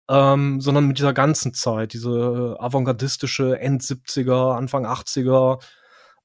ähm, 0.09 0.59
sondern 0.61 0.87
mit 0.87 0.97
dieser 0.97 1.13
ganzen 1.13 1.53
Zeit, 1.53 1.93
diese 1.93 2.57
avantgardistische 2.59 3.59
End-70er, 3.59 4.55
Anfang 4.55 4.85
80er. 4.85 5.61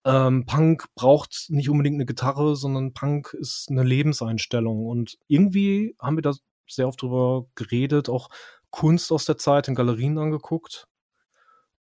Ähm, 0.04 0.46
Punk 0.46 0.86
braucht 0.94 1.46
nicht 1.50 1.68
unbedingt 1.68 1.96
eine 1.96 2.06
Gitarre, 2.06 2.56
sondern 2.56 2.94
Punk 2.94 3.34
ist 3.34 3.68
eine 3.70 3.82
Lebenseinstellung. 3.82 4.86
Und 4.86 5.18
irgendwie 5.28 5.94
haben 6.00 6.16
wir 6.16 6.22
da 6.22 6.32
sehr 6.68 6.88
oft 6.88 7.02
drüber 7.02 7.46
geredet, 7.54 8.08
auch 8.08 8.30
Kunst 8.70 9.12
aus 9.12 9.26
der 9.26 9.38
Zeit 9.38 9.68
in 9.68 9.74
Galerien 9.74 10.18
angeguckt 10.18 10.87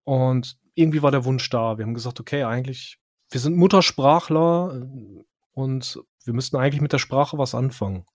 und 0.05 0.57
irgendwie 0.75 1.03
war 1.03 1.11
der 1.11 1.25
Wunsch 1.25 1.49
da. 1.51 1.79
Wir 1.79 1.85
haben 1.85 1.95
gesagt, 1.95 2.21
okay, 2.21 2.45
eigentlich, 2.45 2.99
wir 3.31 3.41
sind 3.41 3.57
Muttersprachler 3.57 4.83
äh, 4.83 5.25
und 5.53 6.01
wir 6.25 6.35
müssten 6.35 6.57
eigentlich 6.57 6.81
mit 6.81 6.93
der 6.93 6.99
Sprache 6.99 7.39
was 7.39 7.55
anfangen. 7.55 8.07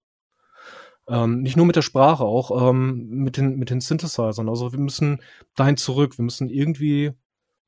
Ähm, 1.08 1.42
nicht 1.42 1.58
nur 1.58 1.66
mit 1.66 1.76
der 1.76 1.82
Sprache, 1.82 2.24
auch 2.24 2.70
ähm, 2.70 3.08
mit, 3.10 3.38
den, 3.38 3.58
mit 3.58 3.72
den 3.72 3.82
Synthesizern. 3.82 4.48
Also 4.48 4.72
wir 4.72 4.80
müssen 4.80 5.22
dahin 5.56 5.78
zurück. 5.78 6.18
Wir 6.18 6.24
müssen 6.24 6.50
irgendwie, 6.50 7.14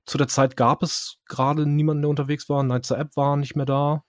zu 0.06 0.18
der 0.18 0.28
Zeit 0.28 0.56
gab 0.56 0.84
es 0.84 1.18
gerade 1.28 1.66
niemanden, 1.66 2.04
der 2.04 2.10
unterwegs 2.10 2.50
war. 2.50 2.64
Nights 2.64 2.92
App 2.92 3.16
war 3.16 3.38
nicht 3.38 3.56
mehr 3.56 3.66
da. 3.66 4.04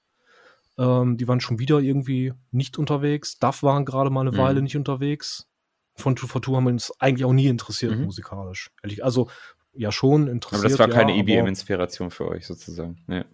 Ähm, 0.78 1.16
die 1.16 1.28
waren 1.28 1.40
schon 1.40 1.58
wieder 1.58 1.78
irgendwie 1.78 2.34
nicht 2.50 2.78
unterwegs. 2.78 3.38
Duff 3.38 3.62
waren 3.62 3.86
gerade 3.86 4.10
mal 4.10 4.20
eine 4.20 4.32
mhm. 4.32 4.38
Weile 4.38 4.62
nicht 4.62 4.76
unterwegs. 4.76 5.48
Von 5.94 6.16
2 6.16 6.26
for 6.26 6.42
2 6.42 6.52
haben 6.56 6.64
wir 6.64 6.72
uns 6.72 6.92
eigentlich 7.00 7.24
auch 7.24 7.32
nie 7.32 7.46
interessiert 7.46 7.96
mhm. 7.96 8.04
musikalisch. 8.04 8.70
Ehrlich. 8.82 9.04
Also 9.04 9.28
ja 9.74 9.92
schon 9.92 10.28
interessiert. 10.28 10.60
Aber 10.60 10.68
das 10.68 10.78
war 10.78 10.88
keine 10.88 11.12
ja, 11.12 11.22
IBM-Inspiration 11.22 12.10
für 12.10 12.28
euch 12.28 12.46
sozusagen. 12.46 12.98
Nee. 13.06 13.24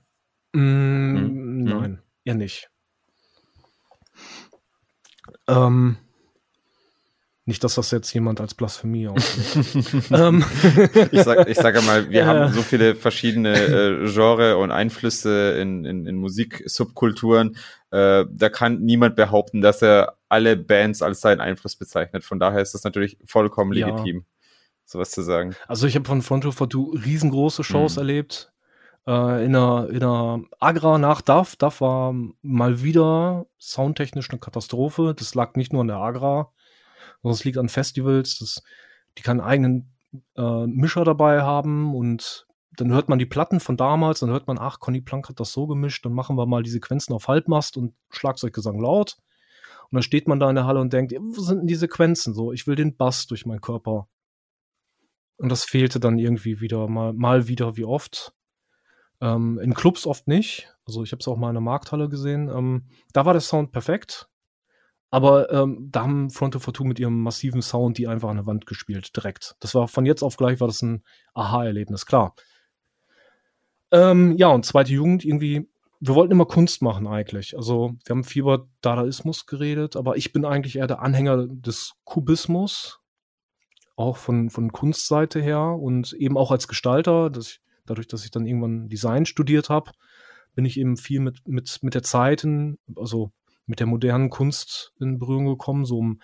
Mm, 0.53 1.17
hm. 1.17 1.65
Nein, 1.65 2.03
ja 2.25 2.35
nicht. 2.35 2.71
Ähm, 5.47 5.99
nicht, 7.45 7.65
dass 7.65 7.77
das 7.77 7.91
jetzt 7.91 8.13
jemand 8.13 8.41
als 8.41 8.55
Blasphemie 8.55 9.09
aussieht. 9.09 10.11
ähm. 10.11 10.45
ich, 11.11 11.23
sag, 11.23 11.49
ich 11.49 11.57
sage 11.57 11.81
mal, 11.83 12.11
wir 12.11 12.23
äh. 12.23 12.25
haben 12.27 12.53
so 12.53 12.63
viele 12.63 12.95
verschiedene 12.95 13.55
äh, 13.57 14.13
Genre 14.13 14.59
und 14.59 14.71
Einflüsse 14.71 15.53
in, 15.59 15.85
in, 15.85 16.07
in 16.07 16.17
Musiksubkulturen. 16.17 17.57
Äh, 17.91 18.27
da 18.31 18.49
kann 18.51 18.81
niemand 18.81 19.17
behaupten, 19.17 19.61
dass 19.63 19.83
er 19.83 20.19
alle 20.29 20.57
Bands 20.57 21.01
als 21.01 21.21
seinen 21.23 21.41
Einfluss 21.41 21.77
bezeichnet. 21.77 22.23
Von 22.23 22.39
daher 22.39 22.61
ist 22.61 22.75
das 22.75 22.85
natürlich 22.85 23.17
vollkommen 23.25 23.73
legitim. 23.73 24.17
Ja 24.17 24.38
sowas 24.89 25.11
zu 25.11 25.23
sagen. 25.23 25.55
Also 25.67 25.87
ich 25.87 25.95
habe 25.95 26.07
von 26.07 26.23
Fronto 26.23 26.51
Fortu 26.51 26.91
riesengroße 26.93 27.63
Shows 27.63 27.97
mhm. 27.97 28.01
erlebt. 28.01 28.53
Äh, 29.07 29.45
in 29.45 29.55
einer, 29.55 29.89
in 29.91 30.03
einer 30.03 30.43
Agra 30.59 30.99
nach 30.99 31.21
DAF. 31.21 31.57
DAF 31.57 31.81
war 31.81 32.15
mal 32.43 32.83
wieder 32.83 33.47
soundtechnisch 33.59 34.31
eine 34.31 34.39
Katastrophe. 34.39 35.15
Das 35.17 35.35
lag 35.35 35.57
nicht 35.57 35.73
nur 35.73 35.83
an 35.83 35.89
der 35.89 35.99
Agra, 35.99 36.53
sondern 37.23 37.35
es 37.35 37.45
liegt 37.45 37.59
an 37.59 37.69
Festivals. 37.69 38.39
Das, 38.39 38.63
die 39.19 39.23
keinen 39.23 39.41
eigenen 39.41 39.93
äh, 40.37 40.67
Mischer 40.67 41.05
dabei 41.05 41.43
haben 41.43 41.95
und 41.95 42.47
dann 42.77 42.93
hört 42.93 43.09
man 43.09 43.19
die 43.19 43.27
Platten 43.27 43.59
von 43.59 43.77
damals, 43.77 44.21
dann 44.21 44.31
hört 44.31 44.47
man, 44.47 44.57
ach, 44.57 44.79
Conny 44.79 45.01
Plank 45.01 45.29
hat 45.29 45.41
das 45.41 45.53
so 45.53 45.67
gemischt, 45.67 46.05
dann 46.07 46.13
machen 46.13 46.37
wir 46.37 46.47
mal 46.47 46.63
die 46.63 46.71
Sequenzen 46.71 47.13
auf 47.13 47.27
Halbmast 47.27 47.77
und 47.77 47.93
Schlagzeuggesang 48.09 48.79
laut. 48.79 49.17
Und 49.91 49.97
dann 49.97 50.03
steht 50.03 50.29
man 50.29 50.39
da 50.39 50.49
in 50.49 50.55
der 50.55 50.67
Halle 50.67 50.81
und 50.81 50.93
denkt, 50.93 51.13
wo 51.19 51.41
sind 51.41 51.59
denn 51.61 51.67
die 51.67 51.75
Sequenzen 51.75 52.35
so? 52.35 52.53
Ich 52.53 52.69
will 52.69 52.77
den 52.77 52.97
Bass 52.97 53.27
durch 53.27 53.47
meinen 53.47 53.61
Körper 53.61 54.07
Und 55.39 55.51
das 55.51 55.65
fehlte 55.65 56.01
dann 56.01 56.19
irgendwie 56.19 56.61
wieder, 56.61 56.89
mal, 56.89 57.13
mal 57.13 57.49
wieder, 57.49 57.77
wie 57.77 57.85
oft. 57.85 58.35
Ähm, 59.21 59.59
in 59.59 59.75
Clubs 59.75 60.07
oft 60.07 60.29
nicht. 60.29 60.73
Also 60.85 61.03
ich 61.03 61.13
habe 61.13 61.21
es 61.21 61.29
auch 61.29 61.37
mal 61.37 61.49
in 61.49 61.55
der 61.55 61.61
Markthalle 61.61 62.09
gesehen. 62.09 62.49
Ähm, 62.49 62.89
da 63.13 63.25
war 63.25 63.33
der 63.33 63.41
Sound 63.41 63.73
perfekt. 63.73 64.29
Aber 65.11 65.51
ähm, 65.51 65.89
da 65.91 66.03
haben 66.03 66.31
Fronto 66.31 66.59
Fortune 66.59 66.89
mit 66.89 67.01
ihrem 67.01 67.23
massiven 67.23 67.63
Sound 67.63 67.97
die 67.99 68.09
einfach 68.09 68.29
an 68.29 68.37
der 68.37 68.47
Wand 68.47 68.67
gespielt, 68.67 69.17
direkt. 69.17 69.57
Das 69.61 69.75
war 69.75 69.89
von 69.89 70.05
jetzt 70.05 70.23
auf 70.23 70.37
gleich 70.37 70.61
war 70.61 70.69
das 70.69 70.83
ein 70.83 71.03
Aha-Erlebnis, 71.35 72.05
klar. 72.05 72.35
Ähm, 73.91 74.37
ja, 74.37 74.49
und 74.49 74.67
zweite 74.67 74.93
Jugend 74.93 75.25
irgendwie, 75.25 75.71
wir 76.01 76.15
wollten 76.15 76.33
immer 76.33 76.45
Kunst 76.45 76.83
machen 76.83 77.07
eigentlich. 77.07 77.57
Also 77.57 77.95
wir 78.05 78.15
haben 78.15 78.25
viel 78.25 78.43
über 78.43 78.69
Dadaismus 78.83 79.47
geredet, 79.47 79.97
aber 79.97 80.17
ich 80.17 80.33
bin 80.33 80.45
eigentlich 80.45 80.77
eher 80.77 80.87
der 80.87 81.01
Anhänger 81.01 81.47
des 81.49 81.95
Kubismus, 82.05 83.01
auch 83.99 84.17
von, 84.17 84.51
von 84.51 84.73
Kunstseite 84.73 85.41
her 85.41 85.61
und 85.61 86.13
eben 86.13 86.37
auch 86.39 86.51
als 86.51 86.69
Gestalter, 86.69 87.31
dass 87.31 87.49
ich, 87.49 87.61
dadurch, 87.87 88.07
dass 88.07 88.25
ich 88.25 88.31
dann 88.31 88.47
irgendwann 88.47 88.89
Design 88.89 89.27
studiert 89.27 89.71
habe, 89.71 89.91
bin 90.55 90.65
ich 90.65 90.79
eben 90.79 90.97
viel 90.97 91.21
mit, 91.21 91.47
mit, 91.47 91.79
mit 91.83 91.95
der 91.95 92.03
Zeit, 92.03 92.45
in, 92.45 92.79
also 92.97 93.33
mit 93.67 93.81
der 93.81 93.87
modernen 93.87 94.31
Kunst 94.31 94.93
in 95.01 95.19
Berührung 95.19 95.47
gekommen, 95.47 95.85
so 95.85 95.99
um, 95.99 96.21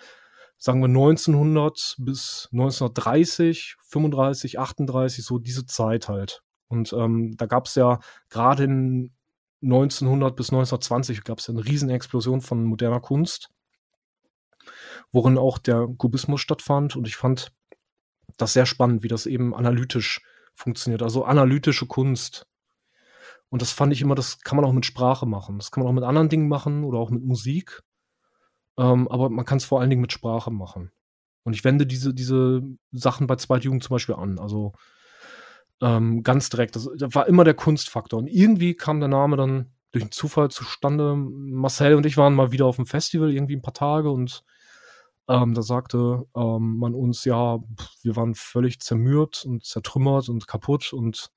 sagen 0.57 0.79
wir, 0.79 0.87
1900 0.87 1.97
bis 1.99 2.47
1930, 2.51 3.75
35, 3.87 4.59
38, 4.59 5.25
so 5.25 5.37
diese 5.37 5.65
Zeit 5.65 6.07
halt. 6.07 6.43
Und 6.67 6.93
ähm, 6.93 7.35
da 7.37 7.45
gab 7.45 7.67
es 7.67 7.75
ja 7.75 7.99
gerade 8.29 8.63
in 8.63 9.11
1900 9.61 10.35
bis 10.35 10.49
1920 10.49 11.23
gab 11.23 11.39
es 11.39 11.49
eine 11.49 11.65
Riesenexplosion 11.65 12.41
von 12.41 12.63
moderner 12.63 12.99
Kunst, 12.99 13.49
worin 15.11 15.37
auch 15.37 15.57
der 15.57 15.87
Kubismus 15.97 16.41
stattfand. 16.41 16.95
Und 16.95 17.07
ich 17.07 17.15
fand 17.15 17.51
das 18.37 18.53
sehr 18.53 18.65
spannend, 18.65 19.03
wie 19.03 19.07
das 19.07 19.25
eben 19.25 19.55
analytisch 19.55 20.21
funktioniert. 20.53 21.03
Also 21.03 21.25
analytische 21.25 21.85
Kunst. 21.85 22.47
Und 23.49 23.61
das 23.61 23.71
fand 23.71 23.93
ich 23.93 24.01
immer, 24.01 24.15
das 24.15 24.41
kann 24.41 24.55
man 24.55 24.65
auch 24.65 24.73
mit 24.73 24.85
Sprache 24.85 25.25
machen. 25.25 25.57
Das 25.57 25.71
kann 25.71 25.83
man 25.83 25.89
auch 25.89 25.95
mit 25.95 26.03
anderen 26.03 26.29
Dingen 26.29 26.47
machen 26.47 26.83
oder 26.83 26.99
auch 26.99 27.09
mit 27.09 27.23
Musik. 27.23 27.83
Ähm, 28.77 29.07
aber 29.07 29.29
man 29.29 29.45
kann 29.45 29.57
es 29.57 29.65
vor 29.65 29.79
allen 29.79 29.89
Dingen 29.89 30.01
mit 30.01 30.11
Sprache 30.11 30.51
machen. 30.51 30.91
Und 31.43 31.53
ich 31.53 31.63
wende 31.63 31.85
diese, 31.85 32.13
diese 32.13 32.63
Sachen 32.91 33.27
bei 33.27 33.35
Zweitjugend 33.35 33.83
zum 33.83 33.93
Beispiel 33.95 34.15
an. 34.15 34.39
Also 34.39 34.73
ähm, 35.81 36.23
ganz 36.23 36.49
direkt. 36.49 36.75
Das, 36.75 36.89
das, 36.97 37.13
war 37.13 37.27
immer 37.27 37.43
der 37.43 37.53
Kunstfaktor. 37.53 38.19
Und 38.19 38.27
irgendwie 38.27 38.75
kam 38.75 38.99
der 38.99 39.09
Name 39.09 39.37
dann 39.37 39.73
durch 39.91 40.03
einen 40.03 40.11
Zufall 40.11 40.49
zustande. 40.49 41.15
Marcel 41.15 41.95
und 41.95 42.05
ich 42.05 42.17
waren 42.17 42.33
mal 42.33 42.51
wieder 42.51 42.65
auf 42.65 42.77
dem 42.77 42.85
Festival, 42.85 43.31
irgendwie 43.31 43.55
ein 43.55 43.61
paar 43.61 43.73
Tage 43.73 44.09
und 44.09 44.43
ähm, 45.27 45.53
da 45.53 45.61
sagte 45.61 46.25
ähm, 46.35 46.77
man 46.77 46.93
uns, 46.93 47.25
ja, 47.25 47.59
wir 48.03 48.15
waren 48.15 48.35
völlig 48.35 48.79
zermürbt 48.79 49.45
und 49.45 49.65
zertrümmert 49.65 50.29
und 50.29 50.47
kaputt 50.47 50.93
und 50.93 51.31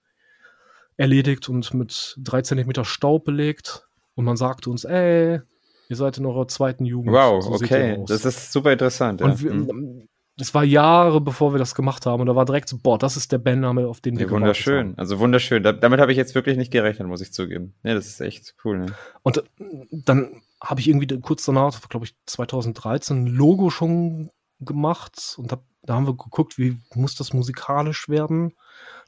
erledigt 0.97 1.49
und 1.49 1.73
mit 1.75 2.17
drei 2.19 2.43
Zentimeter 2.43 2.85
Staub 2.85 3.25
belegt. 3.25 3.89
Und 4.15 4.25
man 4.25 4.37
sagte 4.37 4.69
uns, 4.69 4.85
ey, 4.85 5.41
ihr 5.89 5.97
seid 5.97 6.19
in 6.19 6.27
eurer 6.27 6.49
zweiten 6.49 6.85
Jugend. 6.85 7.15
Wow, 7.15 7.43
so 7.43 7.53
okay, 7.53 8.03
das 8.07 8.25
ist 8.25 8.53
super 8.53 8.73
interessant. 8.73 9.23
Und 9.23 9.31
ja. 9.31 9.43
wir, 9.43 9.55
mhm. 9.55 10.09
das 10.37 10.53
war 10.55 10.65
Jahre 10.65 11.21
bevor 11.21 11.55
wir 11.55 11.59
das 11.59 11.75
gemacht 11.75 12.05
haben 12.05 12.21
und 12.21 12.27
da 12.27 12.37
war 12.37 12.45
direkt 12.45 12.69
so, 12.69 12.79
boah, 12.83 12.99
das 12.99 13.17
ist 13.17 13.33
der 13.33 13.39
Bandname, 13.39 13.87
auf 13.87 14.01
den 14.01 14.19
wir 14.19 14.27
ja, 14.27 14.31
Wunderschön, 14.31 14.89
haben. 14.89 14.99
also 14.99 15.19
wunderschön. 15.21 15.63
Da, 15.63 15.73
damit 15.73 16.01
habe 16.01 16.11
ich 16.13 16.19
jetzt 16.19 16.35
wirklich 16.35 16.59
nicht 16.59 16.73
gerechnet, 16.73 17.09
muss 17.09 17.21
ich 17.21 17.33
zugeben. 17.33 17.75
Ja, 17.85 17.95
das 17.95 18.07
ist 18.07 18.21
echt 18.21 18.55
cool. 18.65 18.79
Ne? 18.79 18.87
Und 19.23 19.45
dann 19.91 20.43
habe 20.63 20.81
ich 20.81 20.89
irgendwie 20.89 21.21
kurz 21.21 21.45
danach, 21.45 21.89
glaube 21.89 22.07
ich 22.07 22.15
2013, 22.27 23.25
ein 23.25 23.27
Logo 23.27 23.71
schon 23.71 24.31
gemacht 24.61 25.37
und 25.39 25.53
hab, 25.53 25.65
da 25.83 25.95
haben 25.95 26.07
wir 26.07 26.17
geguckt, 26.17 26.59
wie 26.59 26.81
muss 26.95 27.15
das 27.15 27.33
musikalisch 27.33 28.09
werden. 28.09 28.55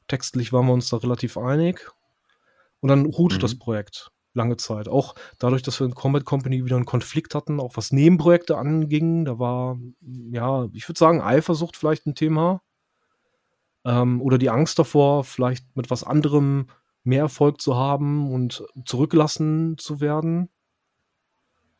Textlich 0.09 0.53
waren 0.53 0.67
wir 0.67 0.73
uns 0.73 0.89
da 0.89 0.99
relativ 0.99 1.37
einig. 1.37 1.91
Und 2.81 2.89
dann 2.89 3.07
ruhte 3.07 3.37
mhm. 3.37 3.41
das 3.41 3.59
Projekt 3.59 4.11
lange 4.33 4.57
Zeit. 4.57 4.89
Auch 4.89 5.15
dadurch, 5.39 5.63
dass 5.63 5.81
wir 5.81 5.87
in 5.87 5.95
Combat 5.95 6.25
Company 6.25 6.65
wieder 6.65 6.77
einen 6.77 6.85
Konflikt 6.85 7.35
hatten, 7.35 7.61
auch 7.61 7.77
was 7.77 7.93
Nebenprojekte 7.93 8.57
anging. 8.57 9.25
Da 9.25 9.39
war, 9.39 9.79
ja, 10.01 10.69
ich 10.73 10.89
würde 10.89 10.99
sagen, 10.99 11.21
Eifersucht 11.21 11.77
vielleicht 11.77 12.07
ein 12.07 12.15
Thema. 12.15 12.63
Ähm, 13.85 14.21
oder 14.21 14.39
die 14.39 14.51
Angst 14.51 14.79
davor, 14.79 15.25
vielleicht 15.25 15.77
mit 15.77 15.91
was 15.91 16.05
anderem 16.05 16.69
mehr 17.03 17.23
Erfolg 17.23 17.61
zu 17.61 17.77
haben 17.77 18.33
und 18.33 18.63
zurückgelassen 18.85 19.77
zu 19.79 20.01
werden. 20.01 20.51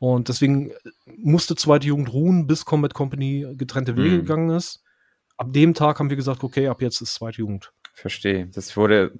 Und 0.01 0.29
deswegen 0.29 0.73
musste 1.05 1.55
zweite 1.57 1.87
Jugend 1.87 2.11
ruhen, 2.13 2.47
bis 2.47 2.65
Combat 2.65 2.95
Company 2.95 3.47
getrennte 3.57 3.97
Wege 3.97 4.17
mhm. 4.17 4.21
gegangen 4.21 4.51
ist. 4.51 4.83
Ab 5.37 5.53
dem 5.53 5.75
Tag 5.75 5.99
haben 5.99 6.09
wir 6.09 6.17
gesagt, 6.17 6.43
okay, 6.43 6.69
ab 6.69 6.81
jetzt 6.81 7.03
ist 7.03 7.15
zweite 7.15 7.39
Jugend. 7.39 7.71
Verstehe. 7.93 8.47
Das 8.47 8.77
wurde. 8.79 9.13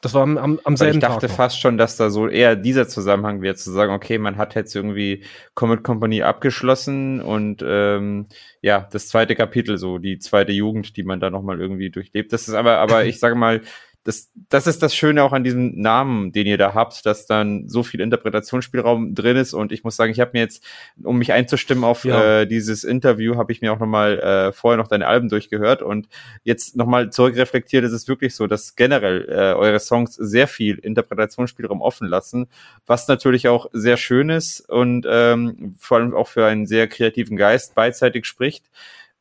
Das 0.00 0.14
war 0.14 0.22
am, 0.22 0.38
am, 0.38 0.60
am 0.64 0.76
selben 0.76 1.00
Tag. 1.00 1.10
Ich 1.10 1.14
dachte 1.14 1.26
Tag 1.28 1.36
fast 1.36 1.60
schon, 1.60 1.76
dass 1.76 1.96
da 1.96 2.10
so 2.10 2.28
eher 2.28 2.56
dieser 2.56 2.88
Zusammenhang 2.88 3.42
wäre, 3.42 3.56
zu 3.56 3.72
sagen, 3.72 3.92
okay, 3.92 4.18
man 4.18 4.36
hat 4.36 4.54
jetzt 4.54 4.74
irgendwie 4.74 5.24
Comet 5.54 5.82
Company 5.84 6.22
abgeschlossen 6.22 7.20
und 7.20 7.62
ähm, 7.66 8.26
ja, 8.62 8.88
das 8.92 9.08
zweite 9.08 9.34
Kapitel, 9.34 9.78
so 9.78 9.98
die 9.98 10.18
zweite 10.18 10.52
Jugend, 10.52 10.96
die 10.96 11.02
man 11.02 11.20
da 11.20 11.30
nochmal 11.30 11.60
irgendwie 11.60 11.90
durchlebt. 11.90 12.32
Das 12.32 12.48
ist 12.48 12.54
aber, 12.54 12.78
aber 12.78 13.04
ich 13.06 13.18
sage 13.18 13.34
mal, 13.34 13.62
das, 14.06 14.30
das 14.50 14.68
ist 14.68 14.84
das 14.84 14.94
Schöne 14.94 15.24
auch 15.24 15.32
an 15.32 15.42
diesem 15.42 15.80
Namen, 15.80 16.30
den 16.30 16.46
ihr 16.46 16.58
da 16.58 16.74
habt, 16.74 17.04
dass 17.06 17.26
dann 17.26 17.68
so 17.68 17.82
viel 17.82 18.00
Interpretationsspielraum 18.00 19.16
drin 19.16 19.36
ist. 19.36 19.52
Und 19.52 19.72
ich 19.72 19.82
muss 19.82 19.96
sagen, 19.96 20.12
ich 20.12 20.20
habe 20.20 20.30
mir 20.34 20.42
jetzt, 20.42 20.62
um 21.02 21.18
mich 21.18 21.32
einzustimmen 21.32 21.82
auf 21.82 22.04
ja. 22.04 22.42
äh, 22.42 22.46
dieses 22.46 22.84
Interview, 22.84 23.34
habe 23.34 23.50
ich 23.50 23.62
mir 23.62 23.72
auch 23.72 23.80
nochmal 23.80 24.20
äh, 24.20 24.52
vorher 24.52 24.76
noch 24.76 24.86
deine 24.86 25.08
Alben 25.08 25.28
durchgehört 25.28 25.82
und 25.82 26.08
jetzt 26.44 26.76
nochmal 26.76 27.10
zurückreflektiert, 27.10 27.84
ist 27.84 27.90
es 27.90 28.06
wirklich 28.06 28.36
so, 28.36 28.46
dass 28.46 28.76
generell 28.76 29.28
äh, 29.28 29.54
eure 29.54 29.80
Songs 29.80 30.14
sehr 30.14 30.46
viel 30.46 30.78
Interpretationsspielraum 30.78 31.80
offen 31.80 32.06
lassen, 32.06 32.46
was 32.86 33.08
natürlich 33.08 33.48
auch 33.48 33.66
sehr 33.72 33.96
schön 33.96 34.30
ist 34.30 34.60
und 34.70 35.04
ähm, 35.10 35.74
vor 35.80 35.98
allem 35.98 36.14
auch 36.14 36.28
für 36.28 36.46
einen 36.46 36.66
sehr 36.66 36.86
kreativen 36.86 37.36
Geist 37.36 37.74
beidseitig 37.74 38.24
spricht. 38.24 38.66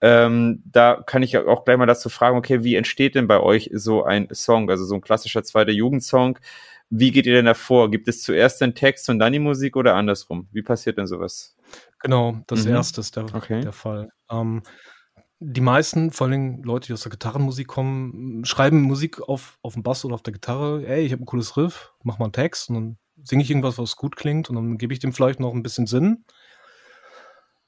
Ähm, 0.02 0.62
da 0.66 1.02
kann 1.06 1.24
ich 1.24 1.38
auch 1.38 1.64
gleich 1.64 1.78
mal 1.78 1.86
dazu 1.86 2.10
fragen, 2.10 2.38
okay, 2.38 2.64
wie 2.64 2.76
entsteht 2.76 3.16
denn 3.16 3.28
bei 3.28 3.40
euch 3.40 3.70
so 3.74 4.04
ein 4.04 4.28
Song, 4.34 4.70
also 4.70 4.86
so 4.86 4.96
ein 4.96 5.02
klassischer 5.02 5.44
zweiter 5.44 5.72
Jugendsong? 5.72 6.38
Wie 6.90 7.12
geht 7.12 7.26
ihr 7.26 7.34
denn 7.34 7.46
da 7.46 7.54
vor? 7.54 7.90
Gibt 7.90 8.08
es 8.08 8.22
zuerst 8.22 8.62
den 8.62 8.76
Text 8.76 9.10
und 9.10 9.20
dann 9.20 9.34
die 9.34 9.40
Musik 9.40 9.76
oder 9.76 9.96
andersrum? 9.96 10.48
Wie 10.52 10.62
passiert 10.62 10.98
denn 10.98 11.08
sowas? 11.08 11.56
Genau, 12.00 12.38
das 12.48 12.66
mhm. 12.66 12.74
erste 12.74 13.02
ist 13.02 13.16
der, 13.16 13.26
okay. 13.34 13.62
der 13.62 13.72
Fall. 13.72 14.10
Ähm, 14.30 14.62
die 15.40 15.62
meisten, 15.62 16.12
vor 16.12 16.28
allem 16.28 16.64
Leute, 16.64 16.88
die 16.88 16.94
aus 16.94 17.02
der 17.02 17.12
Gitarrenmusik 17.12 17.68
kommen, 17.68 18.46
schreiben 18.46 18.82
Musik 18.82 19.22
auf, 19.22 19.58
auf 19.62 19.74
dem 19.74 19.84
Bass 19.84 20.06
oder 20.06 20.16
auf 20.16 20.24
der 20.24 20.34
Gitarre. 20.34 20.86
Ey, 20.86 21.06
ich 21.06 21.12
habe 21.12 21.24
ein 21.24 21.26
cooles 21.26 21.58
Riff, 21.58 21.94
mach 22.04 22.20
mal 22.20 22.26
einen 22.26 22.34
Text 22.34 22.70
und 22.70 22.76
dann 22.76 22.98
singe 23.24 23.44
ich 23.44 23.50
irgendwas, 23.50 23.78
was 23.78 23.96
gut 23.96 24.16
klingt 24.16 24.50
und 24.50 24.56
dann 24.56 24.78
gebe 24.78 24.94
ich 24.94 25.00
dem 25.00 25.14
vielleicht 25.14 25.40
noch 25.40 25.54
ein 25.54 25.64
bisschen 25.64 25.88
Sinn 25.88 26.26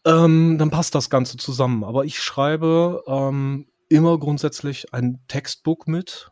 ähm, 0.07 0.57
dann 0.57 0.71
passt 0.71 0.95
das 0.95 1.09
Ganze 1.09 1.37
zusammen. 1.37 1.83
Aber 1.83 2.05
ich 2.05 2.19
schreibe 2.19 3.03
ähm, 3.07 3.67
immer 3.89 4.17
grundsätzlich 4.17 4.93
ein 4.93 5.19
Textbook 5.27 5.87
mit 5.87 6.31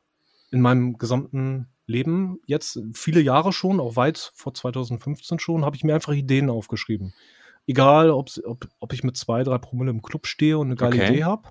in 0.52 0.62
meinem 0.62 0.98
gesamten 0.98 1.68
Leben. 1.86 2.40
Jetzt 2.46 2.80
viele 2.94 3.22
Jahre 3.22 3.52
schon, 3.52 3.80
auch 3.80 3.96
weit 3.98 4.32
vor 4.34 4.54
2015 4.54 5.40
schon, 5.40 5.66
habe 5.66 5.76
ich 5.76 5.84
mir 5.84 5.94
einfach 5.94 6.14
Ideen 6.14 6.50
aufgeschrieben. 6.50 7.14
Egal, 7.68 8.12
ob, 8.12 8.30
ob, 8.80 8.94
ich 8.94 9.04
mit 9.04 9.18
zwei, 9.18 9.44
drei 9.44 9.58
Promille 9.58 9.92
im 9.92 10.02
Club 10.02 10.28
stehe 10.28 10.58
und 10.58 10.68
eine 10.68 10.76
geile 10.76 10.96
okay. 10.96 11.12
Idee 11.12 11.24
habe. 11.26 11.50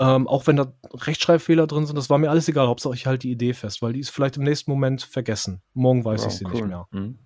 Ähm, 0.00 0.28
auch 0.28 0.46
wenn 0.46 0.56
da 0.56 0.72
Rechtschreibfehler 0.92 1.66
drin 1.66 1.86
sind, 1.86 1.96
das 1.96 2.10
war 2.10 2.18
mir 2.18 2.30
alles 2.30 2.48
egal. 2.48 2.68
Hauptsache 2.68 2.94
ich 2.94 3.06
halte 3.06 3.26
die 3.26 3.32
Idee 3.32 3.54
fest, 3.54 3.80
weil 3.80 3.94
die 3.94 4.00
ist 4.00 4.10
vielleicht 4.10 4.36
im 4.36 4.44
nächsten 4.44 4.70
Moment 4.70 5.02
vergessen. 5.02 5.62
Morgen 5.72 6.04
weiß 6.04 6.22
wow, 6.22 6.28
ich 6.28 6.38
sie 6.38 6.44
cool. 6.44 6.52
nicht 6.52 6.66
mehr. 6.66 6.86
Mhm. 6.90 7.18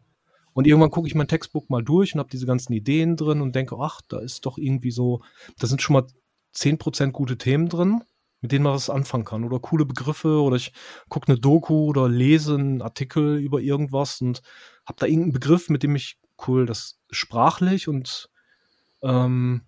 Und 0.54 0.66
irgendwann 0.66 0.90
gucke 0.90 1.08
ich 1.08 1.14
mein 1.14 1.28
Textbook 1.28 1.70
mal 1.70 1.82
durch 1.82 2.14
und 2.14 2.20
habe 2.20 2.30
diese 2.30 2.46
ganzen 2.46 2.72
Ideen 2.72 3.16
drin 3.16 3.40
und 3.40 3.54
denke, 3.54 3.76
ach, 3.78 4.00
da 4.08 4.20
ist 4.20 4.46
doch 4.46 4.58
irgendwie 4.58 4.90
so, 4.90 5.22
da 5.58 5.66
sind 5.66 5.82
schon 5.82 5.94
mal 5.94 6.06
10% 6.54 7.12
gute 7.12 7.38
Themen 7.38 7.68
drin, 7.68 8.02
mit 8.40 8.52
denen 8.52 8.64
man 8.64 8.74
was 8.74 8.90
anfangen 8.90 9.24
kann. 9.24 9.44
Oder 9.44 9.60
coole 9.60 9.86
Begriffe 9.86 10.42
oder 10.42 10.56
ich 10.56 10.72
gucke 11.08 11.28
eine 11.28 11.40
Doku 11.40 11.86
oder 11.86 12.08
lese 12.08 12.54
einen 12.54 12.82
Artikel 12.82 13.38
über 13.38 13.60
irgendwas 13.60 14.20
und 14.20 14.42
habe 14.84 14.98
da 14.98 15.06
irgendeinen 15.06 15.32
Begriff, 15.32 15.68
mit 15.70 15.82
dem 15.82 15.96
ich 15.96 16.18
cool, 16.46 16.66
das 16.66 17.00
sprachlich 17.10 17.88
und 17.88 18.28
ähm, 19.02 19.62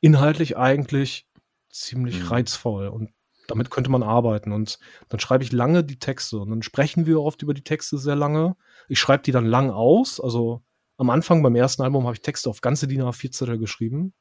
inhaltlich 0.00 0.56
eigentlich 0.56 1.26
ziemlich 1.70 2.20
mhm. 2.20 2.26
reizvoll 2.28 2.88
und 2.88 3.10
damit 3.46 3.70
könnte 3.70 3.90
man 3.90 4.02
arbeiten. 4.02 4.52
Und 4.52 4.78
dann 5.08 5.20
schreibe 5.20 5.44
ich 5.44 5.52
lange 5.52 5.84
die 5.84 5.98
Texte 5.98 6.38
und 6.38 6.50
dann 6.50 6.62
sprechen 6.62 7.06
wir 7.06 7.20
oft 7.20 7.42
über 7.42 7.54
die 7.54 7.64
Texte 7.64 7.98
sehr 7.98 8.16
lange 8.16 8.56
ich 8.88 8.98
schreibe 8.98 9.22
die 9.22 9.32
dann 9.32 9.46
lang 9.46 9.70
aus. 9.70 10.20
Also 10.20 10.62
am 10.96 11.10
Anfang 11.10 11.42
beim 11.42 11.56
ersten 11.56 11.82
Album 11.82 12.04
habe 12.04 12.14
ich 12.14 12.22
Texte 12.22 12.48
auf 12.50 12.60
ganze 12.60 12.86
DIN 12.86 13.02
A4 13.02 13.30
Zettel 13.30 13.58
geschrieben 13.58 14.14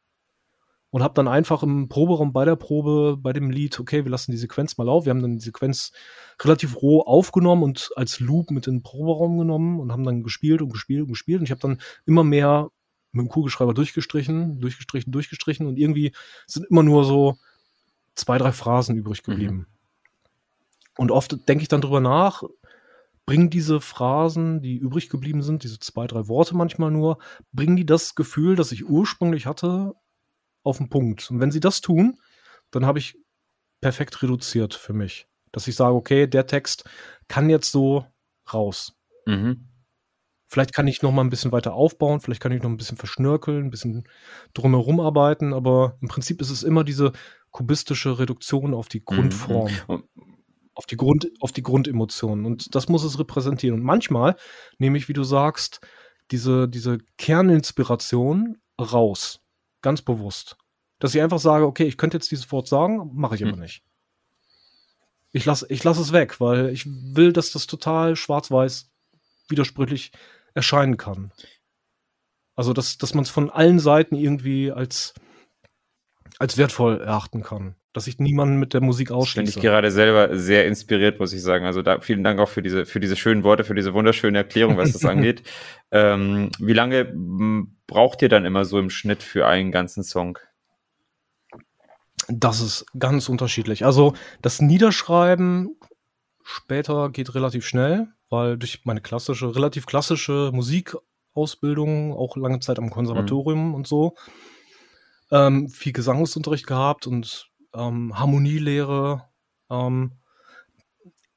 und 0.94 1.02
habe 1.02 1.16
dann 1.16 1.28
einfach 1.28 1.64
im 1.64 1.90
Proberaum 1.90 2.34
bei 2.34 2.46
der 2.46 2.56
Probe 2.56 3.18
bei 3.18 3.34
dem 3.34 3.50
Lied, 3.50 3.80
okay, 3.80 4.06
wir 4.06 4.12
lassen 4.12 4.32
die 4.32 4.38
Sequenz 4.38 4.78
mal 4.78 4.88
auf. 4.88 5.06
Wir 5.06 5.10
haben 5.10 5.24
dann 5.24 5.38
die 5.38 5.44
Sequenz 5.44 5.92
relativ 6.40 6.82
roh 6.84 7.02
aufgenommen 7.02 7.64
und 7.64 7.90
als 7.96 8.20
Loop 8.20 8.52
mit 8.52 8.68
in 8.68 8.76
den 8.76 8.84
Proberaum 8.84 9.40
genommen 9.40 9.80
und 9.80 9.92
haben 9.92 10.04
dann 10.04 10.22
gespielt 10.22 10.62
und 10.62 10.72
gespielt 10.72 11.02
und 11.02 11.08
gespielt. 11.08 11.40
Und 11.40 11.46
ich 11.46 11.52
habe 11.52 11.62
dann 11.62 11.82
immer 12.06 12.24
mehr 12.24 12.70
mit 13.12 13.26
dem 13.26 13.30
Kugelschreiber 13.30 13.74
durchgestrichen, 13.74 14.60
durchgestrichen, 14.60 15.12
durchgestrichen 15.12 15.66
und 15.66 15.78
irgendwie 15.78 16.14
sind 16.46 16.68
immer 16.70 16.84
nur 16.84 17.06
so 17.06 17.38
zwei, 18.14 18.38
drei 18.38 18.52
Phrasen 18.52 18.96
übrig 18.96 19.24
geblieben. 19.24 19.56
Mhm. 19.56 19.66
Und 20.98 21.10
oft 21.10 21.50
denke 21.50 21.64
ich 21.64 21.70
dann 21.70 21.82
drüber 21.82 22.02
nach, 22.02 22.44
bringen 23.26 23.50
diese 23.50 23.80
Phrasen, 23.80 24.62
die 24.62 24.76
übrig 24.76 25.10
geblieben 25.10 25.42
sind, 25.42 25.64
diese 25.64 25.80
zwei, 25.80 26.08
drei 26.08 26.28
Worte 26.28 26.56
manchmal 26.56 26.92
nur, 26.92 27.20
bringen 27.52 27.76
die 27.76 27.86
das 27.86 28.16
Gefühl, 28.16 28.56
das 28.56 28.72
ich 28.72 28.86
ursprünglich 28.86 29.46
hatte, 29.46 29.94
auf 30.64 30.78
den 30.78 30.90
Punkt. 30.90 31.30
Und 31.32 31.40
wenn 31.40 31.52
sie 31.52 31.60
das 31.60 31.82
tun, 31.82 32.20
dann 32.72 32.86
habe 32.86 33.00
ich 33.00 33.18
perfekt 33.82 34.22
reduziert 34.22 34.74
für 34.74 34.94
mich. 34.94 35.28
Dass 35.52 35.68
ich 35.68 35.76
sage, 35.76 35.96
okay, 35.96 36.28
der 36.28 36.48
Text 36.48 36.86
kann 37.28 37.50
jetzt 37.50 37.72
so 37.72 38.06
raus. 38.52 38.94
Mhm. 39.26 39.70
Vielleicht 40.48 40.74
kann 40.74 40.88
ich 40.88 41.02
noch 41.02 41.12
mal 41.12 41.24
ein 41.24 41.30
bisschen 41.30 41.52
weiter 41.52 41.74
aufbauen, 41.74 42.20
vielleicht 42.20 42.42
kann 42.42 42.52
ich 42.52 42.62
noch 42.62 42.70
ein 42.70 42.78
bisschen 42.78 42.98
verschnörkeln, 42.98 43.66
ein 43.66 43.72
bisschen 43.72 44.08
drumherum 44.54 45.00
arbeiten, 45.00 45.52
aber 45.52 45.98
im 46.02 46.08
Prinzip 46.08 46.42
ist 46.42 46.52
es 46.52 46.62
immer 46.62 46.84
diese 46.84 47.12
kubistische 47.50 48.20
Reduktion 48.20 48.74
auf 48.74 48.88
die 48.88 49.00
mhm. 49.00 49.06
Grundform. 49.06 49.72
Mhm 49.88 50.04
auf 50.76 50.86
die 50.86 50.98
Grund, 50.98 51.30
auf 51.40 51.52
die 51.52 51.64
Grundemotionen. 51.64 52.46
Und 52.46 52.76
das 52.76 52.90
muss 52.90 53.04
es 53.04 53.20
repräsentieren. 53.20 53.80
Und 53.80 53.86
manchmal 53.86 54.36
nehme 54.78 54.98
ich, 54.98 55.08
wie 55.08 55.14
du 55.14 55.24
sagst, 55.24 55.82
diese, 56.32 56.68
diese 56.68 56.98
Kerninspiration 57.18 58.58
raus. 58.80 59.42
Ganz 59.82 60.02
bewusst. 60.02 60.58
Dass 61.00 61.14
ich 61.14 61.22
einfach 61.22 61.40
sage, 61.40 61.66
okay, 61.66 61.86
ich 61.86 61.98
könnte 61.98 62.18
jetzt 62.18 62.32
dieses 62.32 62.52
Wort 62.52 62.68
sagen, 62.68 63.12
mache 63.14 63.36
ich 63.36 63.42
hm. 63.42 63.50
aber 63.50 63.58
nicht. 63.58 63.84
Ich 65.32 65.46
lasse 65.46 65.66
ich 65.70 65.84
lass 65.84 65.98
es 65.98 66.12
weg, 66.12 66.40
weil 66.40 66.70
ich 66.70 66.86
will, 66.86 67.34
dass 67.34 67.52
das 67.52 67.66
total 67.66 68.16
schwarz-weiß 68.16 68.92
widersprüchlich 69.50 70.12
erscheinen 70.54 70.98
kann. 70.98 71.34
Also, 72.56 72.72
dass, 72.72 73.00
dass 73.00 73.16
man 73.16 73.24
es 73.24 73.32
von 73.32 73.50
allen 73.50 73.80
Seiten 73.80 74.16
irgendwie 74.16 74.72
als, 74.72 75.16
als 76.38 76.58
wertvoll 76.58 77.02
erachten 77.02 77.42
kann 77.42 77.76
dass 77.94 78.08
ich 78.08 78.18
niemanden 78.20 78.58
mit 78.58 78.74
der 78.74 78.82
Musik 78.82 79.12
ausschließe. 79.12 79.54
Bin 79.54 79.58
ich 79.58 79.62
gerade 79.62 79.92
selber 79.92 80.36
sehr 80.36 80.66
inspiriert, 80.66 81.20
muss 81.20 81.32
ich 81.32 81.42
sagen. 81.42 81.66
Also 81.66 81.84
da 81.84 82.00
vielen 82.02 82.24
Dank 82.24 82.40
auch 82.40 82.50
für 82.50 82.64
diese 82.64 82.86
für 82.86 83.00
diese 83.00 83.16
schönen 83.16 83.44
Worte, 83.44 83.64
für 83.64 83.76
diese 83.76 83.94
wunderschöne 83.94 84.40
Erklärung, 84.40 84.78
was 84.78 84.94
das 84.94 85.06
angeht. 85.06 85.44
Ähm, 85.92 86.50
wie 86.60 86.74
lange 86.74 87.14
braucht 87.88 88.24
ihr 88.24 88.30
dann 88.30 88.46
immer 88.46 88.66
so 88.66 88.80
im 88.80 88.90
Schnitt 88.90 89.22
für 89.22 89.48
einen 89.48 89.72
ganzen 89.72 90.04
Song? 90.04 90.40
Das 92.28 92.62
ist 92.62 92.86
ganz 92.98 93.30
unterschiedlich. 93.30 93.86
Also 93.86 94.14
das 94.42 94.60
Niederschreiben 94.60 95.78
später 96.44 97.10
geht 97.10 97.36
relativ 97.36 97.66
schnell, 97.66 98.08
weil 98.30 98.58
durch 98.58 98.86
meine 98.86 99.02
klassische, 99.02 99.56
relativ 99.56 99.86
klassische 99.86 100.52
Musikausbildung, 100.54 102.14
auch 102.14 102.38
lange 102.38 102.60
Zeit 102.60 102.80
am 102.80 102.90
Konservatorium 102.90 103.70
mhm. 103.70 103.76
und 103.76 103.88
so, 103.88 104.16
ähm, 105.32 105.70
viel 105.70 105.94
Gesangsunterricht 105.94 106.68
gehabt 106.68 107.08
und 107.08 107.50
ähm, 107.74 108.18
Harmonielehre, 108.18 109.30
ähm, 109.70 110.14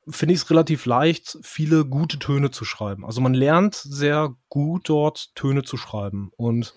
finde 0.08 0.34
ich 0.34 0.40
es 0.40 0.50
relativ 0.50 0.86
leicht, 0.86 1.38
viele 1.42 1.84
gute 1.84 2.18
Töne 2.18 2.50
zu 2.50 2.64
schreiben. 2.64 3.04
Also 3.04 3.20
man 3.20 3.34
lernt 3.34 3.74
sehr 3.74 4.34
gut 4.48 4.88
dort 4.88 5.34
Töne 5.34 5.64
zu 5.64 5.76
schreiben. 5.76 6.30
Und 6.36 6.74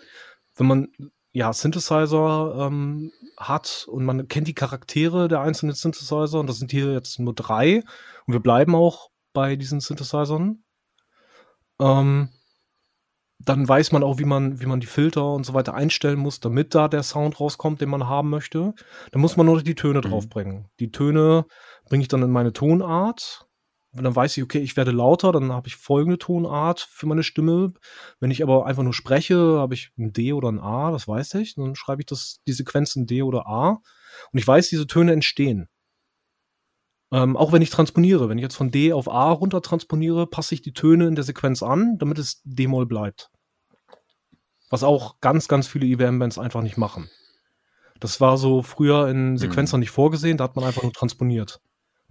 wenn 0.55 0.67
man 0.67 0.87
ja 1.31 1.53
Synthesizer 1.53 2.67
ähm, 2.67 3.11
hat 3.37 3.85
und 3.87 4.03
man 4.03 4.27
kennt 4.27 4.47
die 4.47 4.55
Charaktere 4.55 5.27
der 5.27 5.41
einzelnen 5.41 5.75
Synthesizer, 5.75 6.39
und 6.39 6.47
das 6.47 6.57
sind 6.57 6.71
hier 6.71 6.91
jetzt 6.91 7.19
nur 7.19 7.35
drei, 7.35 7.83
und 8.25 8.33
wir 8.33 8.39
bleiben 8.39 8.73
auch 8.75 9.09
bei 9.33 9.55
diesen 9.55 9.79
Synthesizern, 9.79 10.63
ähm, 11.79 12.29
dann 13.39 13.67
weiß 13.67 13.93
man 13.93 14.03
auch, 14.03 14.19
wie 14.19 14.25
man, 14.25 14.59
wie 14.59 14.65
man 14.65 14.81
die 14.81 14.87
Filter 14.87 15.33
und 15.33 15.45
so 15.45 15.53
weiter 15.53 15.73
einstellen 15.73 16.19
muss, 16.19 16.39
damit 16.39 16.75
da 16.75 16.87
der 16.87 17.03
Sound 17.03 17.39
rauskommt, 17.39 17.79
den 17.79 17.89
man 17.89 18.07
haben 18.07 18.29
möchte. 18.29 18.73
Dann 19.11 19.21
muss 19.21 19.37
man 19.37 19.45
nur 19.45 19.63
die 19.63 19.75
Töne 19.75 19.99
mhm. 19.99 20.09
draufbringen. 20.09 20.69
Die 20.79 20.91
Töne 20.91 21.45
bringe 21.87 22.01
ich 22.01 22.09
dann 22.09 22.21
in 22.21 22.31
meine 22.31 22.53
Tonart. 22.53 23.45
Und 23.91 24.03
dann 24.03 24.15
weiß 24.15 24.37
ich, 24.37 24.43
okay, 24.43 24.59
ich 24.59 24.77
werde 24.77 24.91
lauter, 24.91 25.31
dann 25.31 25.51
habe 25.51 25.67
ich 25.67 25.75
folgende 25.75 26.19
Tonart 26.19 26.87
für 26.91 27.07
meine 27.07 27.23
Stimme. 27.23 27.73
Wenn 28.19 28.29
ich 28.29 28.43
aber 28.43 28.67
einfach 28.67 28.83
nur 28.83 28.93
spreche, 28.93 29.57
habe 29.57 29.73
ich 29.73 29.91
ein 29.97 30.13
D 30.13 30.33
oder 30.33 30.51
ein 30.51 30.59
A, 30.59 30.91
das 30.91 31.07
weiß 31.07 31.35
ich. 31.35 31.55
Dann 31.55 31.75
schreibe 31.75 32.01
ich 32.01 32.05
das, 32.05 32.39
die 32.45 32.53
Sequenz 32.53 32.95
in 32.95 33.07
D 33.07 33.23
oder 33.23 33.47
A. 33.47 33.79
Und 34.31 34.39
ich 34.39 34.47
weiß, 34.47 34.69
diese 34.69 34.85
Töne 34.85 35.13
entstehen. 35.13 35.69
Ähm, 37.11 37.35
auch 37.35 37.51
wenn 37.51 37.61
ich 37.61 37.71
transponiere, 37.71 38.29
wenn 38.29 38.37
ich 38.37 38.43
jetzt 38.43 38.55
von 38.55 38.69
D 38.69 38.93
auf 38.93 39.09
A 39.09 39.31
runter 39.31 39.61
transponiere, 39.61 40.27
passe 40.27 40.53
ich 40.53 40.61
die 40.61 40.73
Töne 40.73 41.07
in 41.07 41.15
der 41.15 41.23
Sequenz 41.23 41.63
an, 41.63 41.97
damit 41.97 42.19
es 42.19 42.41
D-Moll 42.43 42.85
bleibt. 42.85 43.31
Was 44.69 44.83
auch 44.83 45.19
ganz, 45.19 45.47
ganz 45.47 45.67
viele 45.67 45.87
IWM-Bands 45.87 46.37
e 46.37 46.41
einfach 46.41 46.61
nicht 46.61 46.77
machen. 46.77 47.09
Das 47.99 48.21
war 48.21 48.37
so 48.37 48.61
früher 48.61 49.09
in 49.09 49.37
Sequenzern 49.37 49.79
mhm. 49.79 49.81
nicht 49.81 49.89
vorgesehen, 49.89 50.37
da 50.37 50.43
hat 50.45 50.55
man 50.55 50.65
einfach 50.65 50.83
nur 50.83 50.93
transponiert. 50.93 51.59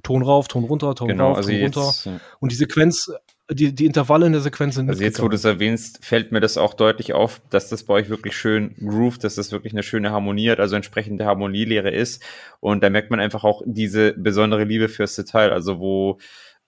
Ton 0.02 0.22
rauf, 0.22 0.48
Ton 0.48 0.64
runter, 0.64 0.94
Ton 0.94 1.08
genau, 1.08 1.28
rauf, 1.28 1.36
also 1.38 1.50
Ton 1.50 1.58
jetzt, 1.60 1.76
runter. 1.76 2.20
Und 2.40 2.52
die 2.52 2.56
Sequenz 2.56 3.10
die, 3.50 3.74
die 3.74 3.86
Intervalle 3.86 4.26
in 4.26 4.32
der 4.32 4.40
Sequenz 4.40 4.74
sind. 4.74 4.90
Also 4.90 5.02
jetzt, 5.02 5.22
wo 5.22 5.28
du 5.28 5.36
es 5.36 5.44
erwähnst, 5.44 6.04
fällt 6.04 6.32
mir 6.32 6.40
das 6.40 6.58
auch 6.58 6.74
deutlich 6.74 7.14
auf, 7.14 7.40
dass 7.50 7.68
das 7.68 7.82
bei 7.82 7.94
euch 7.94 8.10
wirklich 8.10 8.36
schön 8.36 8.74
groovt, 8.76 9.24
dass 9.24 9.36
das 9.36 9.52
wirklich 9.52 9.72
eine 9.72 9.82
schöne 9.82 10.10
Harmonie 10.10 10.50
hat, 10.50 10.60
also 10.60 10.76
entsprechende 10.76 11.24
Harmonielehre 11.24 11.90
ist. 11.90 12.22
Und 12.60 12.82
da 12.82 12.90
merkt 12.90 13.10
man 13.10 13.20
einfach 13.20 13.44
auch 13.44 13.62
diese 13.64 14.12
besondere 14.12 14.64
Liebe 14.64 14.88
fürs 14.88 15.14
Detail, 15.14 15.52
also 15.52 15.78
wo, 15.78 16.18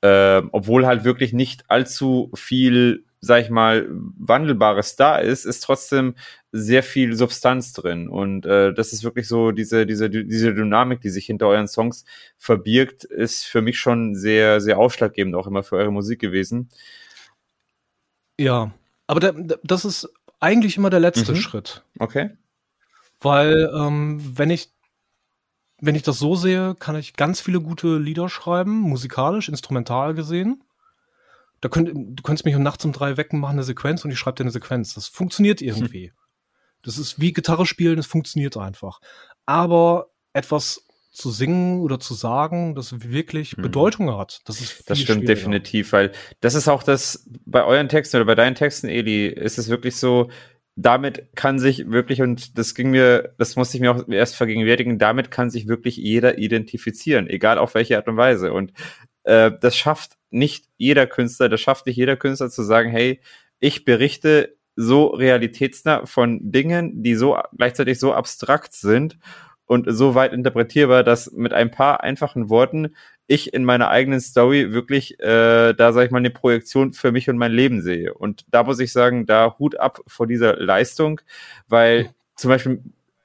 äh, 0.00 0.42
obwohl 0.52 0.86
halt 0.86 1.04
wirklich 1.04 1.32
nicht 1.32 1.64
allzu 1.68 2.30
viel 2.34 3.04
sag 3.20 3.42
ich 3.42 3.50
mal, 3.50 3.86
Wandelbares 3.90 4.96
da 4.96 5.16
ist, 5.16 5.44
ist 5.44 5.60
trotzdem 5.60 6.14
sehr 6.52 6.82
viel 6.82 7.14
Substanz 7.14 7.72
drin. 7.72 8.08
Und 8.08 8.46
äh, 8.46 8.72
das 8.72 8.92
ist 8.92 9.04
wirklich 9.04 9.28
so, 9.28 9.52
diese, 9.52 9.86
diese, 9.86 10.08
diese 10.08 10.54
Dynamik, 10.54 11.00
die 11.02 11.10
sich 11.10 11.26
hinter 11.26 11.48
euren 11.48 11.68
Songs 11.68 12.04
verbirgt, 12.38 13.04
ist 13.04 13.44
für 13.44 13.60
mich 13.60 13.78
schon 13.78 14.14
sehr, 14.14 14.60
sehr 14.60 14.78
ausschlaggebend 14.78 15.34
auch 15.34 15.46
immer 15.46 15.62
für 15.62 15.76
eure 15.76 15.92
Musik 15.92 16.18
gewesen. 16.20 16.70
Ja, 18.38 18.72
aber 19.06 19.20
der, 19.20 19.58
das 19.62 19.84
ist 19.84 20.08
eigentlich 20.40 20.78
immer 20.78 20.90
der 20.90 21.00
letzte 21.00 21.32
mhm. 21.32 21.36
Schritt. 21.36 21.84
Okay. 21.98 22.30
Weil, 23.20 23.70
ähm, 23.74 24.20
wenn 24.38 24.50
ich 24.50 24.70
wenn 25.82 25.94
ich 25.94 26.02
das 26.02 26.18
so 26.18 26.34
sehe, 26.34 26.74
kann 26.74 26.94
ich 26.94 27.14
ganz 27.14 27.40
viele 27.40 27.58
gute 27.58 27.96
Lieder 27.96 28.28
schreiben, 28.28 28.80
musikalisch, 28.80 29.48
instrumental 29.48 30.12
gesehen 30.12 30.62
da 31.60 31.68
könnt, 31.68 31.90
du 31.94 32.22
könntest 32.22 32.44
mich 32.44 32.54
um 32.54 32.62
nachts 32.62 32.84
um 32.84 32.92
drei 32.92 33.16
wecken, 33.16 33.40
machen 33.40 33.52
eine 33.52 33.62
Sequenz 33.62 34.04
und 34.04 34.10
ich 34.10 34.18
schreibe 34.18 34.36
dir 34.36 34.44
eine 34.44 34.50
Sequenz. 34.50 34.94
Das 34.94 35.08
funktioniert 35.08 35.60
irgendwie. 35.60 36.08
Hm. 36.08 36.14
Das 36.82 36.98
ist 36.98 37.20
wie 37.20 37.32
Gitarre 37.32 37.66
spielen, 37.66 37.96
das 37.96 38.06
funktioniert 38.06 38.56
einfach. 38.56 39.00
Aber 39.44 40.10
etwas 40.32 40.86
zu 41.10 41.30
singen 41.30 41.80
oder 41.80 42.00
zu 42.00 42.14
sagen, 42.14 42.74
das 42.74 43.02
wirklich 43.02 43.52
hm. 43.52 43.62
Bedeutung 43.62 44.16
hat. 44.16 44.40
Das 44.46 44.60
ist 44.60 44.88
Das 44.88 44.98
stimmt 44.98 45.28
definitiv, 45.28 45.92
weil 45.92 46.12
das 46.40 46.54
ist 46.54 46.68
auch 46.68 46.82
das 46.82 47.28
bei 47.44 47.64
euren 47.64 47.88
Texten 47.88 48.16
oder 48.16 48.26
bei 48.26 48.34
deinen 48.34 48.54
Texten, 48.54 48.88
Eli, 48.88 49.26
ist 49.26 49.58
es 49.58 49.68
wirklich 49.68 49.96
so, 49.96 50.30
damit 50.76 51.34
kann 51.34 51.58
sich 51.58 51.90
wirklich, 51.90 52.22
und 52.22 52.56
das 52.56 52.74
ging 52.74 52.90
mir, 52.90 53.34
das 53.38 53.56
musste 53.56 53.76
ich 53.76 53.82
mir 53.82 53.90
auch 53.90 54.08
erst 54.08 54.36
vergegenwärtigen, 54.36 54.98
damit 54.98 55.30
kann 55.30 55.50
sich 55.50 55.68
wirklich 55.68 55.96
jeder 55.96 56.38
identifizieren, 56.38 57.28
egal 57.28 57.58
auf 57.58 57.74
welche 57.74 57.96
Art 57.96 58.08
und 58.08 58.16
Weise. 58.16 58.52
Und 58.52 58.72
äh, 59.24 59.50
das 59.60 59.76
schafft 59.76 60.16
nicht 60.30 60.66
jeder 60.76 61.06
Künstler, 61.06 61.48
das 61.48 61.60
schafft 61.60 61.86
nicht 61.86 61.96
jeder 61.96 62.16
Künstler 62.16 62.50
zu 62.50 62.62
sagen, 62.62 62.90
hey, 62.90 63.20
ich 63.58 63.84
berichte 63.84 64.56
so 64.76 65.06
realitätsnah 65.06 66.06
von 66.06 66.52
Dingen, 66.52 67.02
die 67.02 67.14
so 67.14 67.38
gleichzeitig 67.56 67.98
so 67.98 68.14
abstrakt 68.14 68.72
sind 68.72 69.18
und 69.66 69.86
so 69.88 70.14
weit 70.14 70.32
interpretierbar, 70.32 71.04
dass 71.04 71.32
mit 71.32 71.52
ein 71.52 71.70
paar 71.70 72.02
einfachen 72.02 72.48
Worten 72.48 72.94
ich 73.26 73.54
in 73.54 73.64
meiner 73.64 73.88
eigenen 73.90 74.20
Story 74.20 74.72
wirklich, 74.72 75.20
äh, 75.20 75.72
da 75.74 75.92
sage 75.92 76.06
ich 76.06 76.10
mal, 76.10 76.18
eine 76.18 76.30
Projektion 76.30 76.92
für 76.92 77.12
mich 77.12 77.30
und 77.30 77.38
mein 77.38 77.52
Leben 77.52 77.80
sehe. 77.80 78.12
Und 78.14 78.44
da 78.50 78.64
muss 78.64 78.80
ich 78.80 78.92
sagen, 78.92 79.26
da 79.26 79.56
Hut 79.58 79.76
ab 79.78 80.00
vor 80.08 80.26
dieser 80.26 80.56
Leistung, 80.56 81.20
weil 81.68 82.12
zum 82.34 82.48
Beispiel 82.48 82.82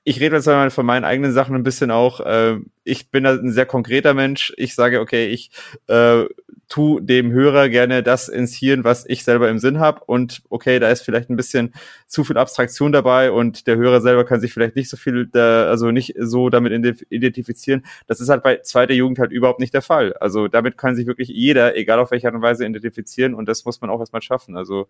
ich 0.08 0.20
rede 0.20 0.36
jetzt 0.36 0.46
mal 0.46 0.70
von 0.70 0.86
meinen 0.86 1.04
eigenen 1.04 1.34
Sachen 1.34 1.56
ein 1.56 1.64
bisschen 1.64 1.90
auch. 1.90 2.20
Äh, 2.20 2.60
ich 2.84 3.10
bin 3.10 3.26
ein 3.26 3.52
sehr 3.52 3.66
konkreter 3.66 4.14
Mensch. 4.14 4.54
Ich 4.56 4.76
sage, 4.76 5.02
okay, 5.02 5.28
ich 5.28 5.50
äh, 5.88 6.26
tu 6.70 7.00
dem 7.00 7.32
Hörer 7.32 7.70
gerne 7.70 8.04
das 8.04 8.30
ins 8.30 8.54
Hirn, 8.54 8.84
was 8.84 9.08
ich 9.08 9.24
selber 9.24 9.50
im 9.50 9.58
Sinn 9.58 9.80
habe. 9.80 10.04
Und 10.06 10.44
okay, 10.50 10.78
da 10.78 10.90
ist 10.90 11.02
vielleicht 11.02 11.32
ein 11.32 11.36
bisschen 11.36 11.74
zu 12.06 12.24
viel 12.24 12.38
Abstraktion 12.38 12.92
dabei 12.92 13.32
und 13.32 13.66
der 13.66 13.78
Hörer 13.78 14.00
selber 14.00 14.26
kann 14.26 14.40
sich 14.40 14.54
vielleicht 14.54 14.76
nicht 14.76 14.90
so 14.92 14.98
viel, 14.98 15.26
da, 15.26 15.70
also 15.70 15.90
nicht 15.90 16.14
so 16.20 16.50
damit 16.50 16.72
identifizieren. 17.10 17.84
Das 18.06 18.22
ist 18.22 18.30
halt 18.30 18.44
bei 18.44 18.58
zweiter 18.58 18.94
Jugend 18.94 19.18
halt 19.18 19.32
überhaupt 19.32 19.60
nicht 19.60 19.74
der 19.74 19.82
Fall. 19.82 20.14
Also 20.14 20.48
damit 20.48 20.78
kann 20.78 20.96
sich 20.96 21.08
wirklich 21.08 21.30
jeder, 21.30 21.76
egal 21.76 21.98
auf 21.98 22.12
welche 22.12 22.28
Art 22.28 22.36
und 22.36 22.44
Weise, 22.44 22.64
identifizieren 22.64 23.34
und 23.34 23.50
das 23.50 23.66
muss 23.66 23.82
man 23.82 23.90
auch 23.90 24.00
erstmal 24.00 24.22
schaffen. 24.22 24.56
Also 24.56 24.88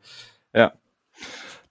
ja. 0.54 0.74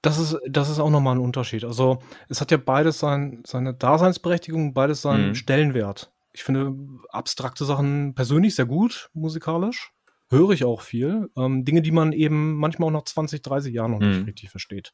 Das 0.05 0.19
ist, 0.19 0.39
das 0.47 0.69
ist 0.69 0.81
auch 0.81 0.91
nochmal 0.91 1.17
ein 1.17 1.23
Unterschied. 1.23 1.65
Also, 1.65 1.99
es 2.29 2.43
hat 2.43 2.51
ja 2.51 2.59
beides 2.59 2.99
sein, 2.99 3.43
seine 3.47 3.73
Daseinsberechtigung, 3.73 4.75
beides 4.75 5.01
seinen 5.01 5.29
mhm. 5.29 5.35
Stellenwert. 5.35 6.13
Ich 6.35 6.45
finde 6.45 6.77
abstrakte 7.09 7.65
Sachen 7.65 8.15
persönlich 8.15 8.55
sehr 8.55 8.67
gut, 8.67 9.09
musikalisch. 9.15 9.93
Höre 10.29 10.51
ich 10.51 10.65
auch 10.65 10.83
viel. 10.83 11.31
Ähm, 11.39 11.65
Dinge, 11.65 11.81
die 11.81 11.91
man 11.91 12.13
eben 12.13 12.55
manchmal 12.57 12.89
auch 12.89 12.93
nach 12.93 13.05
20, 13.05 13.41
30 13.41 13.73
Jahren 13.73 13.93
noch 13.93 14.01
nicht 14.01 14.21
mhm. 14.21 14.25
richtig 14.27 14.51
versteht. 14.51 14.93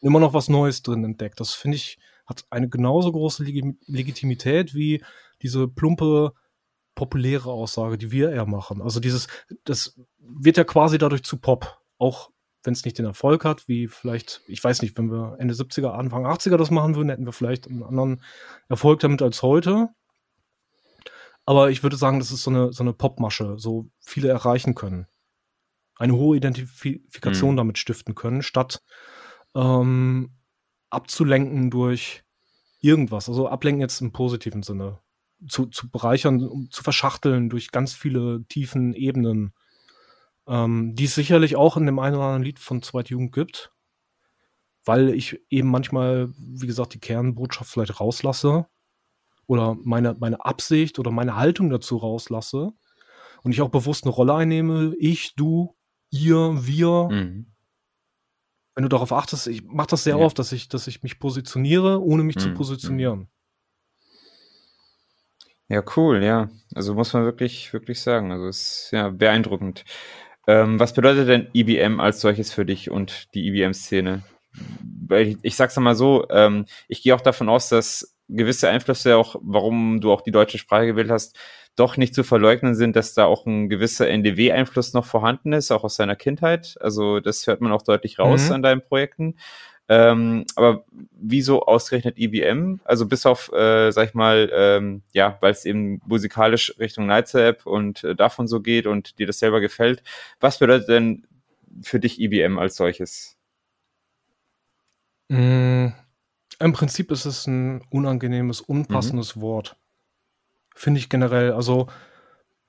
Und 0.00 0.08
immer 0.08 0.18
noch 0.18 0.32
was 0.32 0.48
Neues 0.48 0.82
drin 0.82 1.04
entdeckt. 1.04 1.40
Das 1.40 1.52
finde 1.52 1.76
ich, 1.76 1.98
hat 2.24 2.46
eine 2.48 2.70
genauso 2.70 3.12
große 3.12 3.44
Leg 3.44 3.76
Legitimität 3.86 4.74
wie 4.74 5.04
diese 5.42 5.68
plumpe, 5.68 6.32
populäre 6.94 7.50
Aussage, 7.50 7.98
die 7.98 8.12
wir 8.12 8.30
eher 8.30 8.46
machen. 8.46 8.80
Also 8.80 8.98
dieses, 8.98 9.28
das 9.64 10.00
wird 10.18 10.56
ja 10.56 10.64
quasi 10.64 10.96
dadurch 10.96 11.22
zu 11.22 11.36
Pop. 11.36 11.82
Auch 11.98 12.30
wenn 12.64 12.72
es 12.72 12.84
nicht 12.84 12.98
den 12.98 13.06
Erfolg 13.06 13.44
hat, 13.44 13.68
wie 13.68 13.86
vielleicht, 13.86 14.42
ich 14.46 14.62
weiß 14.62 14.82
nicht, 14.82 14.96
wenn 14.98 15.10
wir 15.10 15.36
Ende 15.38 15.54
70er, 15.54 15.90
Anfang 15.90 16.26
80er 16.26 16.56
das 16.56 16.70
machen 16.70 16.96
würden, 16.96 17.08
hätten 17.08 17.26
wir 17.26 17.32
vielleicht 17.32 17.68
einen 17.68 17.82
anderen 17.82 18.22
Erfolg 18.68 19.00
damit 19.00 19.22
als 19.22 19.42
heute. 19.42 19.88
Aber 21.44 21.70
ich 21.70 21.82
würde 21.82 21.96
sagen, 21.96 22.18
das 22.18 22.30
ist 22.30 22.42
so 22.42 22.50
eine, 22.50 22.72
so 22.72 22.82
eine 22.82 22.92
Popmasche, 22.92 23.58
so 23.58 23.88
viele 24.00 24.28
erreichen 24.28 24.74
können. 24.74 25.06
Eine 25.96 26.14
hohe 26.14 26.36
Identifikation 26.36 27.52
mhm. 27.52 27.56
damit 27.56 27.78
stiften 27.78 28.14
können, 28.14 28.42
statt 28.42 28.82
ähm, 29.54 30.36
abzulenken 30.90 31.70
durch 31.70 32.22
irgendwas. 32.80 33.28
Also 33.28 33.48
ablenken 33.48 33.80
jetzt 33.80 34.00
im 34.00 34.12
positiven 34.12 34.62
Sinne. 34.62 34.98
Zu, 35.48 35.66
zu 35.66 35.88
bereichern, 35.88 36.68
zu 36.70 36.82
verschachteln 36.82 37.48
durch 37.48 37.70
ganz 37.70 37.94
viele 37.94 38.44
tiefen 38.48 38.92
Ebenen, 38.92 39.54
ähm, 40.48 40.94
die 40.94 41.04
es 41.04 41.14
sicherlich 41.14 41.56
auch 41.56 41.76
in 41.76 41.86
dem 41.86 41.98
einen 41.98 42.16
oder 42.16 42.24
anderen 42.24 42.42
Lied 42.42 42.58
von 42.58 42.82
Zweitjugend 42.82 43.32
gibt, 43.32 43.72
weil 44.84 45.10
ich 45.10 45.40
eben 45.50 45.70
manchmal, 45.70 46.30
wie 46.38 46.66
gesagt, 46.66 46.94
die 46.94 47.00
Kernbotschaft 47.00 47.70
vielleicht 47.70 48.00
rauslasse 48.00 48.66
oder 49.46 49.76
meine, 49.82 50.16
meine 50.18 50.44
Absicht 50.44 50.98
oder 50.98 51.10
meine 51.10 51.36
Haltung 51.36 51.70
dazu 51.70 51.98
rauslasse 51.98 52.72
und 53.42 53.52
ich 53.52 53.60
auch 53.60 53.68
bewusst 53.68 54.04
eine 54.04 54.12
Rolle 54.12 54.34
einnehme, 54.34 54.94
ich, 54.98 55.34
du, 55.36 55.76
ihr, 56.10 56.66
wir. 56.66 57.08
Mhm. 57.10 57.52
Wenn 58.74 58.82
du 58.82 58.88
darauf 58.88 59.12
achtest, 59.12 59.48
ich 59.48 59.64
mache 59.64 59.88
das 59.88 60.04
sehr 60.04 60.18
ja. 60.18 60.24
oft, 60.24 60.38
dass 60.38 60.52
ich, 60.52 60.68
dass 60.68 60.86
ich 60.86 61.02
mich 61.02 61.18
positioniere, 61.18 62.00
ohne 62.00 62.22
mich 62.22 62.36
mhm. 62.36 62.40
zu 62.40 62.54
positionieren. 62.54 63.28
Ja, 65.68 65.82
cool, 65.96 66.22
ja. 66.22 66.48
Also 66.74 66.94
muss 66.94 67.12
man 67.12 67.24
wirklich, 67.24 67.72
wirklich 67.74 68.00
sagen. 68.00 68.32
Also 68.32 68.46
es 68.46 68.84
ist 68.84 68.92
ja 68.92 69.10
beeindruckend. 69.10 69.84
Ähm, 70.48 70.80
was 70.80 70.94
bedeutet 70.94 71.28
denn 71.28 71.48
IBM 71.52 72.00
als 72.00 72.22
solches 72.22 72.50
für 72.50 72.64
dich 72.64 72.90
und 72.90 73.32
die 73.34 73.46
IBM-Szene? 73.48 74.22
Weil 75.06 75.28
ich, 75.28 75.36
ich 75.42 75.56
sag's 75.56 75.76
mal 75.76 75.94
so, 75.94 76.26
ähm, 76.30 76.64
ich 76.88 77.02
gehe 77.02 77.14
auch 77.14 77.20
davon 77.20 77.50
aus, 77.50 77.68
dass 77.68 78.16
gewisse 78.30 78.70
Einflüsse 78.70 79.18
auch, 79.18 79.36
warum 79.42 80.00
du 80.00 80.10
auch 80.10 80.22
die 80.22 80.30
deutsche 80.30 80.56
Sprache 80.56 80.86
gewählt 80.86 81.10
hast, 81.10 81.38
doch 81.76 81.98
nicht 81.98 82.14
zu 82.14 82.24
verleugnen 82.24 82.74
sind, 82.74 82.96
dass 82.96 83.12
da 83.12 83.26
auch 83.26 83.44
ein 83.44 83.68
gewisser 83.68 84.08
NDW-Einfluss 84.08 84.94
noch 84.94 85.04
vorhanden 85.04 85.52
ist, 85.52 85.70
auch 85.70 85.84
aus 85.84 85.96
seiner 85.96 86.16
Kindheit. 86.16 86.76
Also 86.80 87.20
das 87.20 87.46
hört 87.46 87.60
man 87.60 87.70
auch 87.70 87.82
deutlich 87.82 88.18
raus 88.18 88.48
mhm. 88.48 88.54
an 88.54 88.62
deinen 88.62 88.82
Projekten. 88.82 89.36
Ähm, 89.90 90.44
aber 90.54 90.84
wieso 91.12 91.62
ausgerechnet 91.62 92.18
IBM? 92.18 92.80
Also 92.84 93.06
bis 93.06 93.24
auf, 93.24 93.50
äh, 93.52 93.90
sag 93.90 94.08
ich 94.08 94.14
mal, 94.14 94.50
ähm, 94.52 95.02
ja, 95.12 95.38
weil 95.40 95.52
es 95.52 95.64
eben 95.64 96.02
musikalisch 96.04 96.74
Richtung 96.78 97.06
Nightstep 97.06 97.64
und 97.64 98.04
äh, 98.04 98.14
davon 98.14 98.48
so 98.48 98.60
geht 98.60 98.86
und 98.86 99.18
dir 99.18 99.26
das 99.26 99.38
selber 99.38 99.60
gefällt. 99.60 100.02
Was 100.40 100.58
bedeutet 100.58 100.88
denn 100.88 101.26
für 101.82 102.00
dich 102.00 102.20
IBM 102.20 102.58
als 102.58 102.76
solches? 102.76 103.36
Mm, 105.28 105.88
im 106.58 106.72
Prinzip 106.72 107.10
ist 107.10 107.24
es 107.24 107.46
ein 107.46 107.82
unangenehmes, 107.90 108.60
unpassendes 108.60 109.36
mhm. 109.36 109.40
Wort. 109.40 109.76
Finde 110.74 111.00
ich 111.00 111.08
generell. 111.08 111.52
Also, 111.52 111.88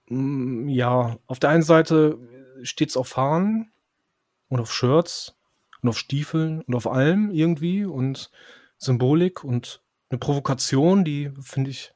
mm, 0.07 0.69
ja, 0.69 1.17
auf 1.27 1.39
der 1.39 1.49
einen 1.49 1.63
Seite 1.63 2.17
steht 2.63 2.89
es 2.89 2.97
auf 2.97 3.09
Fahnen 3.09 3.71
und 4.47 4.61
auf 4.61 4.73
Shirts 4.73 5.35
und 5.81 5.89
auf 5.89 5.97
Stiefeln 5.97 6.61
und 6.61 6.75
auf 6.75 6.87
allem 6.87 7.31
irgendwie 7.31 7.85
und 7.85 8.31
Symbolik 8.77 9.43
und 9.43 9.81
eine 10.09 10.19
Provokation, 10.19 11.03
die 11.03 11.31
finde 11.41 11.71
ich 11.71 11.93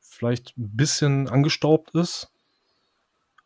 vielleicht 0.00 0.56
ein 0.56 0.76
bisschen 0.76 1.28
angestaubt 1.28 1.94
ist, 1.94 2.30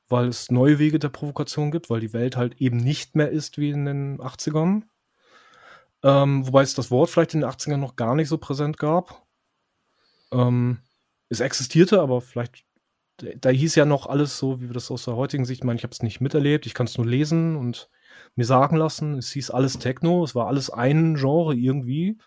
weil 0.08 0.28
es 0.28 0.50
neue 0.50 0.78
Wege 0.78 0.98
der 0.98 1.08
Provokation 1.08 1.70
gibt, 1.70 1.88
weil 1.88 2.00
die 2.00 2.12
Welt 2.12 2.36
halt 2.36 2.60
eben 2.60 2.76
nicht 2.76 3.14
mehr 3.16 3.30
ist 3.30 3.58
wie 3.58 3.70
in 3.70 3.84
den 3.86 4.18
80ern. 4.18 4.82
Ähm, 6.02 6.46
wobei 6.46 6.62
es 6.62 6.74
das 6.74 6.90
Wort 6.90 7.10
vielleicht 7.10 7.34
in 7.34 7.40
den 7.40 7.50
80ern 7.50 7.78
noch 7.78 7.96
gar 7.96 8.14
nicht 8.14 8.28
so 8.28 8.36
präsent 8.36 8.76
gab. 8.76 9.24
Ähm, 10.32 10.78
es 11.30 11.40
existierte, 11.40 12.00
aber 12.00 12.20
vielleicht, 12.20 12.64
da 13.16 13.48
hieß 13.48 13.74
ja 13.76 13.86
noch 13.86 14.06
alles 14.06 14.38
so, 14.38 14.60
wie 14.60 14.68
wir 14.68 14.74
das 14.74 14.90
aus 14.90 15.04
der 15.04 15.16
heutigen 15.16 15.46
Sicht 15.46 15.64
meinen. 15.64 15.78
Ich 15.78 15.84
habe 15.84 15.92
es 15.92 16.02
nicht 16.02 16.20
miterlebt, 16.20 16.66
ich 16.66 16.74
kann 16.74 16.86
es 16.86 16.98
nur 16.98 17.06
lesen 17.06 17.56
und 17.56 17.88
mir 18.34 18.44
sagen 18.44 18.76
lassen. 18.76 19.18
Es 19.18 19.30
hieß 19.32 19.50
alles 19.50 19.78
Techno, 19.78 20.24
es 20.24 20.34
war 20.34 20.46
alles 20.46 20.70
ein 20.70 21.16
Genre 21.16 21.54
irgendwie. 21.54 22.18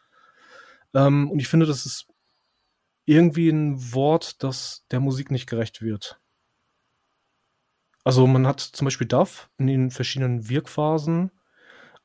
Ähm, 0.94 1.30
und 1.32 1.40
ich 1.40 1.48
finde, 1.48 1.66
das 1.66 1.86
ist 1.86 2.08
irgendwie 3.06 3.50
ein 3.50 3.94
Wort, 3.94 4.44
das 4.44 4.86
der 4.92 5.00
Musik 5.00 5.32
nicht 5.32 5.50
gerecht 5.50 5.82
wird. 5.82 6.20
Also 8.04 8.26
man 8.26 8.48
hat 8.48 8.62
zum 8.62 8.86
Beispiel 8.86 9.08
DAF 9.08 9.50
in 9.58 9.68
den 9.68 9.92
verschiedenen 9.92 10.50
Wirkphasen 10.50 11.32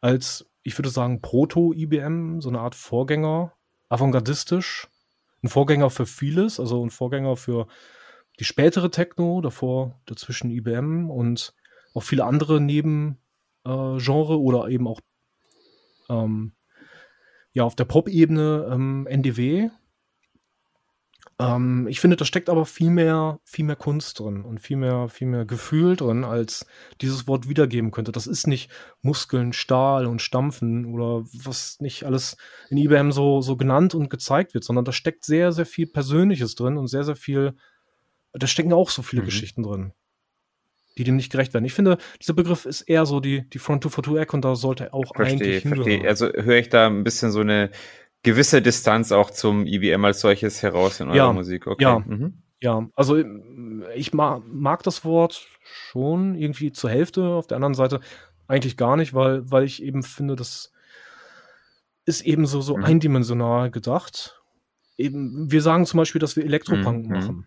als 0.03 0.51
ich 0.65 0.77
würde 0.79 0.91
sagen, 0.91 1.23
Proto-IBM, 1.23 2.41
so 2.41 2.49
eine 2.51 2.61
Art 2.61 2.75
Vorgänger, 2.75 3.55
avantgardistisch, 3.89 4.89
ein 5.43 5.49
Vorgänger 5.49 5.91
für 5.91 6.07
vieles, 6.07 6.61
also 6.61 6.85
ein 6.85 6.91
Vorgänger 6.91 7.37
für 7.37 7.67
die 8.39 8.45
spätere 8.45 8.91
Techno, 8.91 9.41
davor 9.41 10.01
dazwischen 10.07 10.51
IBM 10.51 11.11
und 11.11 11.55
auch 11.95 12.03
viele 12.03 12.25
andere 12.25 12.61
Nebengenre 12.61 13.17
äh, 13.65 13.71
oder 13.71 14.69
eben 14.69 14.89
auch 14.89 15.01
ähm, 16.09 16.53
ja 17.53 17.65
auf 17.65 17.77
der 17.77 17.85
Pop-Ebene 17.85 18.69
ähm, 18.73 19.07
NDW, 19.09 19.71
ähm, 21.43 21.87
ich 21.89 22.01
finde, 22.01 22.17
da 22.17 22.25
steckt 22.25 22.49
aber 22.49 22.67
viel 22.67 22.91
mehr, 22.91 23.41
viel 23.45 23.65
mehr 23.65 23.77
Kunst 23.77 24.21
drin 24.21 24.45
und 24.45 24.61
viel 24.61 24.77
mehr, 24.77 25.09
viel 25.09 25.27
mehr 25.27 25.45
Gefühl 25.45 25.97
drin, 25.97 26.25
als 26.25 26.67
dieses 27.01 27.27
Wort 27.27 27.49
wiedergeben 27.49 27.91
könnte. 27.91 28.13
Das 28.13 28.27
ist 28.27 28.47
nicht 28.47 28.71
Muskeln, 29.03 29.53
Stahl 29.53 30.07
und 30.07 30.23
Stampfen 30.23 30.93
oder 30.95 31.25
was 31.33 31.81
nicht 31.81 32.05
alles 32.05 32.37
in 32.71 32.79
IBM 32.79 33.13
so, 33.13 33.41
so 33.41 33.57
genannt 33.57 33.95
und 33.95 34.11
gezeigt 34.11 34.55
wird, 34.55 34.65
sondern 34.65 34.85
da 34.85 34.93
steckt 34.93 35.25
sehr, 35.25 35.53
sehr 35.53 35.67
viel 35.67 35.87
Persönliches 35.87 36.55
drin 36.55 36.77
und 36.77 36.87
sehr, 36.89 37.05
sehr 37.05 37.17
viel, 37.17 37.55
da 38.33 38.47
stecken 38.47 38.73
auch 38.73 38.91
so 38.91 39.03
viele 39.03 39.23
mhm. 39.23 39.27
Geschichten 39.27 39.63
drin, 39.63 39.93
die 40.99 41.05
dem 41.05 41.17
nicht 41.17 41.33
gerecht 41.33 41.55
werden. 41.55 41.65
Ich 41.65 41.75
finde, 41.75 41.99
dieser 42.21 42.35
Begriff 42.35 42.67
ist 42.67 42.83
eher 42.83 43.07
so 43.07 43.21
die, 43.21 43.49
die 43.49 43.59
Front 43.59 43.85
2 43.85 43.91
for 43.91 44.05
2 44.05 44.21
Eck 44.21 44.35
und 44.35 44.45
da 44.45 44.55
sollte 44.55 44.93
auch 44.93 45.15
verstehe, 45.15 45.39
eigentlich 45.39 45.63
hingehören. 45.63 45.85
Verstehe. 45.85 46.09
Also 46.09 46.27
höre 46.27 46.59
ich 46.59 46.69
da 46.69 46.87
ein 46.87 47.05
bisschen 47.05 47.31
so 47.31 47.41
eine 47.41 47.71
gewisse 48.23 48.63
Distanz 48.63 49.13
auch 49.13 49.31
zum 49.31 49.67
IBM 49.67 50.05
als 50.05 50.21
solches 50.21 50.63
heraus 50.63 51.01
in 51.01 51.09
eurer 51.09 51.17
ja, 51.17 51.33
Musik. 51.33 51.67
Okay. 51.67 51.83
Ja, 51.83 51.99
mhm. 51.99 52.43
ja, 52.61 52.89
also 52.95 53.23
ich 53.95 54.13
mag, 54.13 54.43
mag 54.47 54.83
das 54.83 55.05
Wort 55.05 55.47
schon 55.63 56.35
irgendwie 56.35 56.73
zur 56.73 56.91
Hälfte, 56.91 57.23
auf 57.23 57.47
der 57.47 57.57
anderen 57.57 57.75
Seite 57.75 58.01
eigentlich 58.47 58.77
gar 58.77 58.97
nicht, 58.97 59.15
weil, 59.15 59.51
weil 59.51 59.65
ich 59.65 59.83
eben 59.83 60.03
finde, 60.03 60.37
das 60.37 60.73
ist 62.05 62.23
eben 62.23 62.47
so, 62.47 62.61
so 62.61 62.77
mhm. 62.77 62.85
eindimensional 62.85 63.71
gedacht. 63.71 64.41
Eben, 64.99 65.51
wir 65.51 65.63
sagen 65.63 65.87
zum 65.87 65.99
Beispiel, 65.99 66.21
dass 66.21 66.37
wir 66.37 66.45
Elektropunk 66.45 67.07
mhm. 67.07 67.13
machen. 67.13 67.47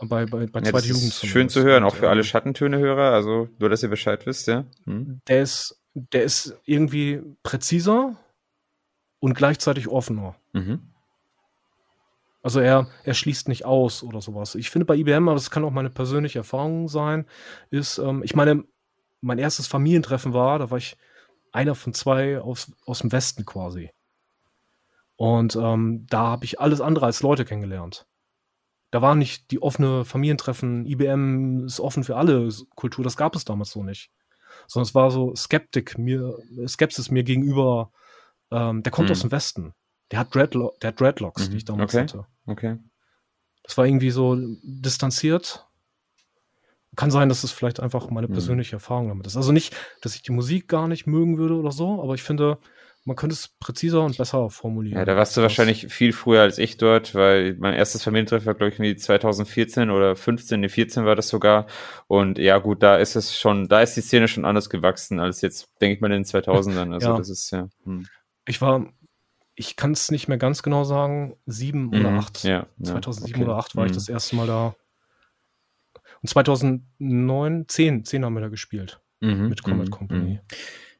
Bei, 0.00 0.26
bei, 0.26 0.46
bei 0.46 0.60
ja, 0.60 0.70
zweiter 0.70 0.86
Jugend. 0.86 1.12
Schön 1.12 1.48
zu 1.48 1.62
hören, 1.62 1.82
auch 1.84 1.94
für 1.94 2.08
alle 2.08 2.22
Schattentöne-Hörer, 2.22 3.12
also 3.12 3.48
nur, 3.58 3.68
dass 3.68 3.82
ihr 3.82 3.88
Bescheid 3.88 4.26
wisst, 4.26 4.46
ja. 4.46 4.64
Mhm. 4.84 5.20
Der 5.26 5.42
ist, 5.42 5.80
der 5.94 6.22
ist 6.22 6.56
irgendwie 6.64 7.20
präziser, 7.42 8.16
und 9.20 9.34
gleichzeitig 9.34 9.88
offener. 9.88 10.36
Mhm. 10.52 10.80
Also 12.42 12.60
er, 12.60 12.88
er 13.04 13.14
schließt 13.14 13.48
nicht 13.48 13.64
aus 13.64 14.02
oder 14.02 14.20
sowas. 14.20 14.54
Ich 14.54 14.70
finde 14.70 14.86
bei 14.86 14.96
IBM, 14.96 15.28
aber 15.28 15.34
das 15.34 15.50
kann 15.50 15.64
auch 15.64 15.70
meine 15.70 15.90
persönliche 15.90 16.38
Erfahrung 16.38 16.88
sein, 16.88 17.26
ist, 17.70 17.98
ähm, 17.98 18.22
ich 18.22 18.34
meine, 18.34 18.64
mein 19.20 19.38
erstes 19.38 19.66
Familientreffen 19.66 20.32
war, 20.32 20.58
da 20.58 20.70
war 20.70 20.78
ich 20.78 20.96
einer 21.50 21.74
von 21.74 21.92
zwei 21.94 22.40
aus, 22.40 22.72
aus 22.86 23.00
dem 23.00 23.10
Westen 23.10 23.44
quasi. 23.44 23.90
Und 25.16 25.56
ähm, 25.56 26.06
da 26.08 26.28
habe 26.28 26.44
ich 26.44 26.60
alles 26.60 26.80
andere 26.80 27.06
als 27.06 27.22
Leute 27.22 27.44
kennengelernt. 27.44 28.06
Da 28.90 29.02
war 29.02 29.14
nicht 29.14 29.50
die 29.50 29.60
offene 29.60 30.04
Familientreffen, 30.04 30.86
IBM 30.86 31.66
ist 31.66 31.80
offen 31.80 32.04
für 32.04 32.16
alle 32.16 32.48
Kultur, 32.74 33.04
das 33.04 33.16
gab 33.16 33.36
es 33.36 33.44
damals 33.44 33.70
so 33.70 33.82
nicht. 33.82 34.10
Sondern 34.66 34.88
es 34.88 34.94
war 34.94 35.10
so 35.10 35.34
Skeptik, 35.34 35.98
mir, 35.98 36.38
Skepsis 36.66 37.10
mir 37.10 37.22
gegenüber 37.22 37.92
ähm, 38.50 38.82
der 38.82 38.92
kommt 38.92 39.08
hm. 39.08 39.12
aus 39.12 39.20
dem 39.20 39.32
Westen. 39.32 39.74
Der 40.10 40.20
hat, 40.20 40.34
Dreadlo 40.34 40.72
der 40.80 40.88
hat 40.88 41.00
Dreadlocks, 41.00 41.46
mhm. 41.46 41.50
die 41.50 41.56
ich 41.58 41.64
damals 41.64 41.94
okay. 41.94 42.02
hatte. 42.02 42.26
Okay. 42.46 42.78
Das 43.62 43.76
war 43.76 43.86
irgendwie 43.86 44.10
so 44.10 44.36
distanziert. 44.62 45.66
Kann 46.96 47.10
sein, 47.10 47.28
dass 47.28 47.44
es 47.44 47.52
vielleicht 47.52 47.80
einfach 47.80 48.08
meine 48.10 48.26
hm. 48.26 48.32
persönliche 48.32 48.76
mhm. 48.76 48.78
Erfahrung 48.78 49.08
damit 49.08 49.26
ist. 49.26 49.36
Also 49.36 49.52
nicht, 49.52 49.76
dass 50.00 50.14
ich 50.14 50.22
die 50.22 50.32
Musik 50.32 50.68
gar 50.68 50.88
nicht 50.88 51.06
mögen 51.06 51.36
würde 51.36 51.54
oder 51.54 51.70
so, 51.70 52.02
aber 52.02 52.14
ich 52.14 52.22
finde, 52.22 52.58
man 53.08 53.16
könnte 53.16 53.34
es 53.34 53.48
präziser 53.58 54.04
und 54.04 54.16
besser 54.16 54.48
formulieren. 54.50 54.98
Ja, 54.98 55.04
da 55.04 55.16
warst 55.16 55.36
du 55.36 55.42
wahrscheinlich 55.42 55.88
viel 55.88 56.12
früher 56.12 56.42
als 56.42 56.58
ich 56.58 56.76
dort, 56.76 57.14
weil 57.14 57.56
mein 57.58 57.74
erstes 57.74 58.04
Familientreffen 58.04 58.46
war, 58.46 58.54
glaube 58.54 58.72
ich, 58.72 58.98
2014 59.00 59.90
oder 59.90 60.14
15, 60.14 60.60
nee, 60.60 60.68
14 60.68 61.04
war 61.04 61.16
das 61.16 61.28
sogar. 61.28 61.66
Und 62.06 62.38
ja, 62.38 62.58
gut, 62.58 62.82
da 62.82 62.96
ist 62.96 63.16
es 63.16 63.36
schon, 63.36 63.68
da 63.68 63.82
ist 63.82 63.96
die 63.96 64.02
Szene 64.02 64.28
schon 64.28 64.44
anders 64.44 64.70
gewachsen 64.70 65.18
als 65.18 65.40
jetzt, 65.40 65.68
denke 65.80 65.96
ich 65.96 66.00
mal, 66.00 66.12
in 66.12 66.22
den 66.22 66.24
2000ern. 66.24 66.92
Also 66.98 67.10
ja. 67.10 67.16
das 67.16 67.28
ist 67.28 67.50
ja. 67.50 67.68
Hm 67.84 68.06
ich 68.48 68.60
war 68.60 68.92
ich 69.54 69.74
kann 69.74 69.90
es 69.90 70.10
nicht 70.12 70.28
mehr 70.28 70.38
ganz 70.38 70.62
genau 70.62 70.84
sagen, 70.84 71.36
sieben 71.44 71.86
mhm. 71.86 71.94
oder 71.94 72.10
acht. 72.10 72.44
Ja, 72.44 72.66
2007 72.80 73.34
okay. 73.34 73.44
oder 73.44 73.58
acht 73.58 73.74
war 73.74 73.84
mhm. 73.84 73.90
ich 73.90 73.96
das 73.96 74.08
erste 74.08 74.36
Mal 74.36 74.46
da. 74.46 74.76
Und 76.22 76.28
2009, 76.28 77.64
zehn, 77.68 78.04
zehn 78.04 78.24
haben 78.24 78.34
wir 78.34 78.40
da 78.40 78.48
gespielt 78.48 79.00
mhm. 79.20 79.48
mit 79.48 79.64
Comet 79.64 79.88
mhm. 79.88 79.90
Company. 79.90 80.40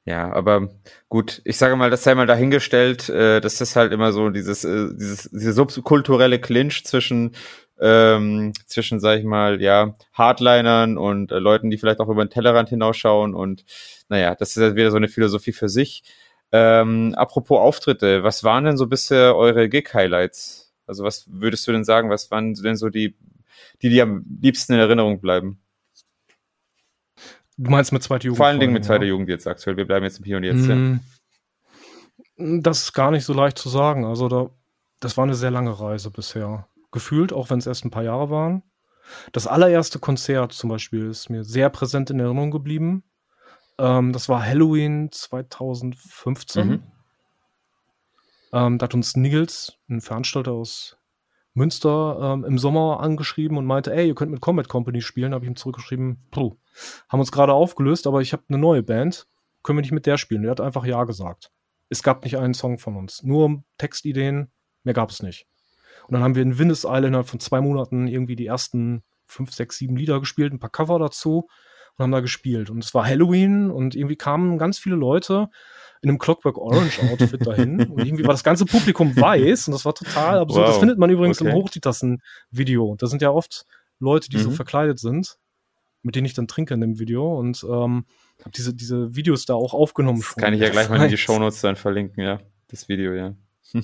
Ja, 0.09 0.33
aber 0.33 0.71
gut, 1.11 1.43
ich 1.45 1.59
sage 1.59 1.77
mal, 1.77 1.91
das 1.91 2.03
sei 2.03 2.15
mal 2.15 2.27
dahingestellt, 2.27 3.11
äh, 3.11 3.43
dass 3.43 3.59
das 3.59 3.77
halt 3.77 3.93
immer 3.93 4.11
so 4.13 4.31
dieses, 4.31 4.65
äh, 4.65 4.89
dieses, 4.95 5.29
diese 5.31 5.53
subkulturelle 5.53 6.39
Clinch 6.41 6.83
zwischen, 6.87 7.35
ähm, 7.79 8.55
zwischen, 8.65 9.01
sag 9.01 9.19
ich 9.19 9.27
mal, 9.27 9.61
ja, 9.61 9.97
Hardlinern 10.15 10.97
und 10.97 11.31
äh, 11.31 11.39
Leuten, 11.39 11.69
die 11.69 11.77
vielleicht 11.77 12.01
auch 12.01 12.09
über 12.09 12.25
den 12.25 12.31
Tellerrand 12.31 12.71
hinausschauen 12.71 13.35
und 13.35 13.67
naja, 14.09 14.35
das 14.35 14.57
ist 14.57 14.63
ja 14.63 14.75
wieder 14.77 14.91
so 14.91 14.97
eine 14.97 15.09
Philosophie 15.09 15.53
für 15.53 15.69
sich. 15.69 16.05
Ähm, 16.53 17.15
apropos 17.15 17.59
Auftritte, 17.59 18.23
was 18.23 18.43
waren 18.45 18.65
denn 18.65 18.79
so 18.79 18.87
bisher 18.87 19.37
eure 19.37 19.69
Gig-Highlights? 19.69 20.73
Also 20.87 21.05
was 21.05 21.27
würdest 21.31 21.69
du 21.69 21.73
denn 21.73 21.85
sagen, 21.85 22.09
was 22.09 22.31
waren 22.31 22.55
denn 22.55 22.77
so 22.77 22.89
die, 22.89 23.15
die 23.83 23.91
dir 23.91 24.05
am 24.05 24.25
liebsten 24.41 24.73
in 24.73 24.79
Erinnerung 24.81 25.21
bleiben? 25.21 25.61
Du 27.59 27.73
meinst 27.73 27.93
mit 27.93 28.03
zweiter 28.05 28.25
Jugend? 28.25 28.37
Vor 28.37 28.47
allen 28.47 28.61
Dingen 28.61 28.73
mit 28.73 28.85
zweiter 28.85 29.05
ja. 29.05 29.11
Jugend 29.11 29.29
jetzt 29.29 29.47
aktuell. 29.47 29.77
Wir 29.77 29.85
bleiben 29.85 30.05
jetzt 30.05 30.19
im 30.19 30.25
Hier 30.25 30.37
und 30.37 30.45
Jetzt. 30.45 30.67
Mm, 30.69 31.01
ja. 32.37 32.61
Das 32.61 32.83
ist 32.83 32.93
gar 32.93 33.11
nicht 33.11 33.25
so 33.25 33.35
leicht 33.35 33.59
zu 33.59 33.69
sagen. 33.69 34.05
Also 34.05 34.29
da, 34.29 34.51
das 35.01 35.17
war 35.17 35.25
eine 35.25 35.35
sehr 35.35 35.51
lange 35.51 35.79
Reise 35.79 36.11
bisher. 36.11 36.69
Gefühlt, 36.93 37.33
auch 37.33 37.51
wenn 37.51 37.59
es 37.59 37.67
erst 37.67 37.85
ein 37.85 37.91
paar 37.91 38.05
Jahre 38.05 38.31
waren. 38.31 38.63
Das 39.33 39.49
allererste 39.49 39.99
Konzert 39.99 40.53
zum 40.53 40.71
Beispiel 40.71 41.09
ist 41.09 41.31
mir 41.31 41.43
sehr 41.43 41.69
präsent 41.69 42.11
in 42.11 42.21
Erinnerung 42.21 42.53
geblieben. 42.53 43.03
Ähm, 43.79 44.13
das 44.13 44.29
war 44.29 44.45
Halloween 44.45 45.11
2015. 45.11 46.69
Mhm. 46.69 46.83
Ähm, 48.53 48.79
da 48.79 48.85
hat 48.85 48.95
uns 48.95 49.17
Nils, 49.17 49.79
ein 49.89 50.01
Veranstalter 50.01 50.53
aus 50.53 50.98
Münster, 51.59 52.19
ähm, 52.23 52.45
im 52.45 52.57
Sommer 52.57 53.01
angeschrieben 53.01 53.59
und 53.59 53.67
meinte, 53.67 53.93
ey, 53.93 54.09
ihr 54.09 54.15
könnt 54.15 54.31
mit 54.31 54.41
Combat 54.41 54.69
Company 54.69 55.03
spielen. 55.03 55.35
Habe 55.35 55.45
ich 55.45 55.51
ihm 55.51 55.57
zurückgeschrieben, 55.57 56.19
puh, 56.31 56.57
haben 57.09 57.21
uns 57.21 57.33
gerade 57.33 57.53
aufgelöst, 57.53 58.07
aber 58.07 58.23
ich 58.23 58.33
habe 58.33 58.45
eine 58.49 58.59
neue 58.59 58.83
Band. 58.83 59.27
Können 59.63 59.79
wir 59.79 59.83
nicht 59.83 59.93
mit 59.93 60.07
der 60.07 60.17
spielen? 60.17 60.45
Er 60.45 60.53
hat 60.53 60.61
einfach 60.61 60.87
Ja 60.87 61.05
gesagt. 61.05 61.51
Es 61.91 62.03
gab 62.03 62.25
nicht 62.25 62.39
einen 62.39 62.55
Song 62.55 62.79
von 62.79 62.97
uns. 62.97 63.23
Nur 63.23 63.63
Textideen, 63.77 64.51
mehr 64.85 64.95
gab 64.95 65.11
es 65.11 65.23
nicht. 65.23 65.47
Und 66.07 66.15
dann 66.15 66.23
haben 66.23 66.35
wir 66.35 66.43
in 66.43 66.59
Windeseile 66.59 67.09
innerhalb 67.09 67.29
von 67.29 67.41
zwei 67.41 67.61
Monaten 67.61 68.07
irgendwie 68.07 68.37
die 68.37 68.47
ersten 68.47 69.03
fünf, 69.27 69.53
sechs, 69.53 69.77
sieben 69.77 69.97
Lieder 69.97 70.21
gespielt, 70.21 70.53
ein 70.53 70.59
paar 70.59 70.71
Cover 70.71 70.99
dazu 70.99 71.49
und 71.97 72.03
haben 72.03 72.13
da 72.13 72.21
gespielt. 72.21 72.71
Und 72.71 72.83
es 72.83 72.95
war 72.95 73.07
Halloween 73.07 73.71
und 73.71 73.95
irgendwie 73.95 74.17
kamen 74.17 74.59
ganz 74.59 74.79
viele 74.79 74.97
Leute 74.97 75.49
in 76.03 76.11
einem 76.11 76.19
Clockwork 76.19 76.59
Orange 76.59 77.01
Outfit 77.11 77.47
dahin 77.47 77.81
und 77.91 78.05
irgendwie 78.05 78.25
war 78.25 78.33
das 78.33 78.45
ganze 78.45 78.65
Publikum 78.65 79.17
weiß 79.17 79.69
und 79.69 79.73
das 79.73 79.85
war 79.85 79.95
total 79.95 80.39
absurd. 80.39 80.65
Wow. 80.65 80.71
Das 80.71 80.79
findet 80.79 80.99
man 80.99 81.11
übrigens 81.11 81.41
okay. 81.41 81.51
im 81.51 81.57
Hochtitassen 81.57 82.23
Video. 82.51 82.97
Da 82.99 83.07
sind 83.07 83.23
ja 83.23 83.31
oft 83.31 83.67
Leute, 83.99 84.29
die 84.29 84.37
mhm. 84.37 84.43
so 84.43 84.51
verkleidet 84.51 84.99
sind, 84.99 85.39
mit 86.03 86.15
denen 86.15 86.27
ich 86.27 86.35
dann 86.35 86.49
trinke 86.49 86.75
in 86.75 86.81
dem 86.81 86.99
Video 86.99 87.39
und 87.39 87.65
ähm, 87.65 88.07
habe 88.41 88.51
diese, 88.57 88.75
diese 88.75 89.15
Videos 89.15 89.47
da 89.47 89.55
auch 89.55 89.75
aufgenommen. 89.75 90.21
Das 90.21 90.37
kann 90.37 90.55
ich 90.55 90.61
ja 90.61 90.71
gleich 90.71 90.89
mal 90.89 91.03
in 91.03 91.11
die 91.11 91.17
Shownotes 91.17 91.61
dann 91.61 91.77
verlinken, 91.77 92.23
ja. 92.23 92.41
Das 92.69 92.89
Video, 92.89 93.13
ja. 93.15 93.35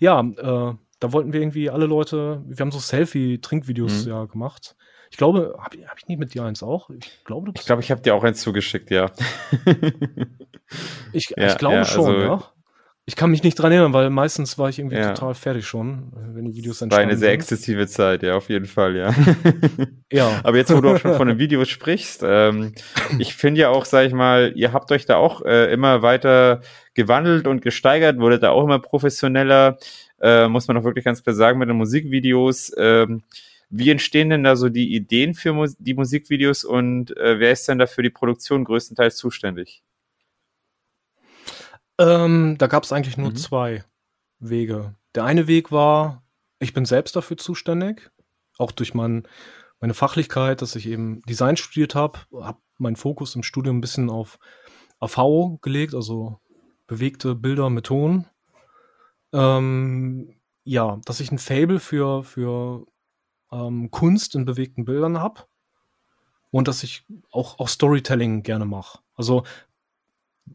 ja, 0.00 0.20
äh, 0.20 0.74
da 1.00 1.12
wollten 1.12 1.32
wir 1.32 1.40
irgendwie 1.40 1.70
alle 1.70 1.86
Leute, 1.86 2.42
wir 2.46 2.56
haben 2.58 2.70
so 2.70 2.78
Selfie-Trinkvideos 2.78 4.04
mhm. 4.04 4.10
ja 4.10 4.24
gemacht. 4.26 4.76
Ich 5.10 5.16
glaube, 5.16 5.56
habe 5.58 5.76
ich, 5.76 5.86
hab 5.86 5.98
ich 5.98 6.06
nicht 6.08 6.18
mit 6.18 6.34
dir 6.34 6.44
eins 6.44 6.62
auch? 6.62 6.90
Ich 6.90 7.24
glaube, 7.24 7.52
ich, 7.54 7.64
glaub, 7.64 7.80
ich 7.80 7.90
habe 7.90 8.00
dir 8.00 8.14
auch 8.14 8.24
eins 8.24 8.40
zugeschickt, 8.40 8.90
ja. 8.90 9.10
ich, 11.12 11.30
ja, 11.36 11.46
ich 11.48 11.58
glaube 11.58 11.76
ja, 11.76 11.84
schon, 11.84 12.14
also, 12.14 12.20
ja. 12.20 12.52
Ich 13.08 13.16
kann 13.16 13.30
mich 13.30 13.42
nicht 13.42 13.54
dran 13.54 13.72
erinnern, 13.72 13.94
weil 13.94 14.10
meistens 14.10 14.58
war 14.58 14.68
ich 14.68 14.78
irgendwie 14.78 14.96
ja. 14.96 15.14
total 15.14 15.32
fertig 15.32 15.66
schon, 15.66 16.12
wenn 16.34 16.44
die 16.44 16.54
Videos 16.54 16.82
entstanden 16.82 17.06
War 17.06 17.10
eine 17.10 17.16
sehr 17.16 17.32
exzessive 17.32 17.86
Zeit, 17.86 18.22
ja, 18.22 18.36
auf 18.36 18.50
jeden 18.50 18.66
Fall, 18.66 18.96
ja. 18.96 19.14
ja. 20.12 20.40
Aber 20.42 20.58
jetzt, 20.58 20.76
wo 20.76 20.82
du 20.82 20.90
auch 20.90 20.98
schon 20.98 21.14
von 21.14 21.26
den 21.26 21.38
Videos 21.38 21.70
sprichst, 21.70 22.22
ähm, 22.22 22.74
ich 23.18 23.34
finde 23.34 23.62
ja 23.62 23.70
auch, 23.70 23.86
sag 23.86 24.04
ich 24.04 24.12
mal, 24.12 24.52
ihr 24.56 24.74
habt 24.74 24.92
euch 24.92 25.06
da 25.06 25.16
auch 25.16 25.40
äh, 25.40 25.72
immer 25.72 26.02
weiter 26.02 26.60
gewandelt 26.92 27.46
und 27.46 27.62
gesteigert, 27.62 28.18
wurdet 28.18 28.42
da 28.42 28.50
auch 28.50 28.62
immer 28.62 28.78
professioneller, 28.78 29.78
äh, 30.20 30.46
muss 30.46 30.68
man 30.68 30.76
auch 30.76 30.84
wirklich 30.84 31.06
ganz 31.06 31.22
klar 31.22 31.34
sagen, 31.34 31.58
mit 31.58 31.70
den 31.70 31.78
Musikvideos. 31.78 32.72
Ähm, 32.76 33.22
wie 33.70 33.90
entstehen 33.90 34.30
denn 34.30 34.44
da 34.44 34.56
so 34.56 34.68
die 34.68 34.94
Ideen 34.94 35.34
für 35.34 35.52
Mus 35.52 35.76
die 35.78 35.94
Musikvideos 35.94 36.64
und 36.64 37.16
äh, 37.16 37.38
wer 37.38 37.52
ist 37.52 37.68
denn 37.68 37.78
da 37.78 37.86
für 37.86 38.02
die 38.02 38.10
Produktion 38.10 38.64
größtenteils 38.64 39.16
zuständig? 39.16 39.82
Ähm, 41.98 42.56
da 42.58 42.66
gab 42.66 42.84
es 42.84 42.92
eigentlich 42.92 43.16
nur 43.16 43.30
mhm. 43.30 43.36
zwei 43.36 43.84
Wege. 44.38 44.94
Der 45.14 45.24
eine 45.24 45.46
Weg 45.46 45.72
war, 45.72 46.22
ich 46.60 46.72
bin 46.72 46.84
selbst 46.84 47.16
dafür 47.16 47.36
zuständig, 47.36 48.10
auch 48.56 48.72
durch 48.72 48.94
mein, 48.94 49.26
meine 49.80 49.94
Fachlichkeit, 49.94 50.62
dass 50.62 50.76
ich 50.76 50.86
eben 50.86 51.22
Design 51.22 51.56
studiert 51.56 51.94
habe, 51.94 52.20
habe 52.40 52.60
meinen 52.78 52.96
Fokus 52.96 53.34
im 53.34 53.42
Studium 53.42 53.78
ein 53.78 53.80
bisschen 53.80 54.10
auf 54.10 54.38
AV 55.00 55.58
gelegt, 55.60 55.94
also 55.94 56.40
bewegte 56.86 57.34
Bilder 57.34 57.68
mit 57.68 57.86
Ton. 57.86 58.26
Ähm, 59.32 60.34
ja, 60.64 61.00
dass 61.04 61.20
ich 61.20 61.30
ein 61.32 61.38
Fable 61.38 61.80
für, 61.80 62.22
für 62.24 62.86
ähm, 63.52 63.90
Kunst 63.90 64.34
in 64.34 64.44
bewegten 64.44 64.84
Bildern 64.84 65.18
habe 65.18 65.42
und 66.50 66.68
dass 66.68 66.82
ich 66.82 67.04
auch, 67.30 67.58
auch 67.58 67.68
Storytelling 67.68 68.42
gerne 68.42 68.64
mache. 68.64 69.00
Also, 69.14 69.44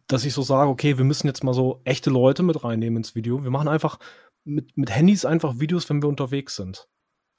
dass 0.08 0.26
ich 0.26 0.34
so 0.34 0.42
sage, 0.42 0.70
okay, 0.70 0.98
wir 0.98 1.06
müssen 1.06 1.28
jetzt 1.28 1.44
mal 1.44 1.54
so 1.54 1.82
echte 1.84 2.10
Leute 2.10 2.44
mit 2.44 2.64
reinnehmen 2.64 2.98
ins 2.98 3.16
Video. 3.16 3.44
Wir 3.44 3.52
machen 3.52 3.68
einfach 3.68 4.00
mit, 4.44 4.76
mit 4.76 4.90
Handys 4.90 5.26
einfach 5.26 5.60
Videos, 5.60 5.90
wenn 5.90 6.02
wir 6.02 6.10
unterwegs 6.10 6.56
sind. 6.56 6.88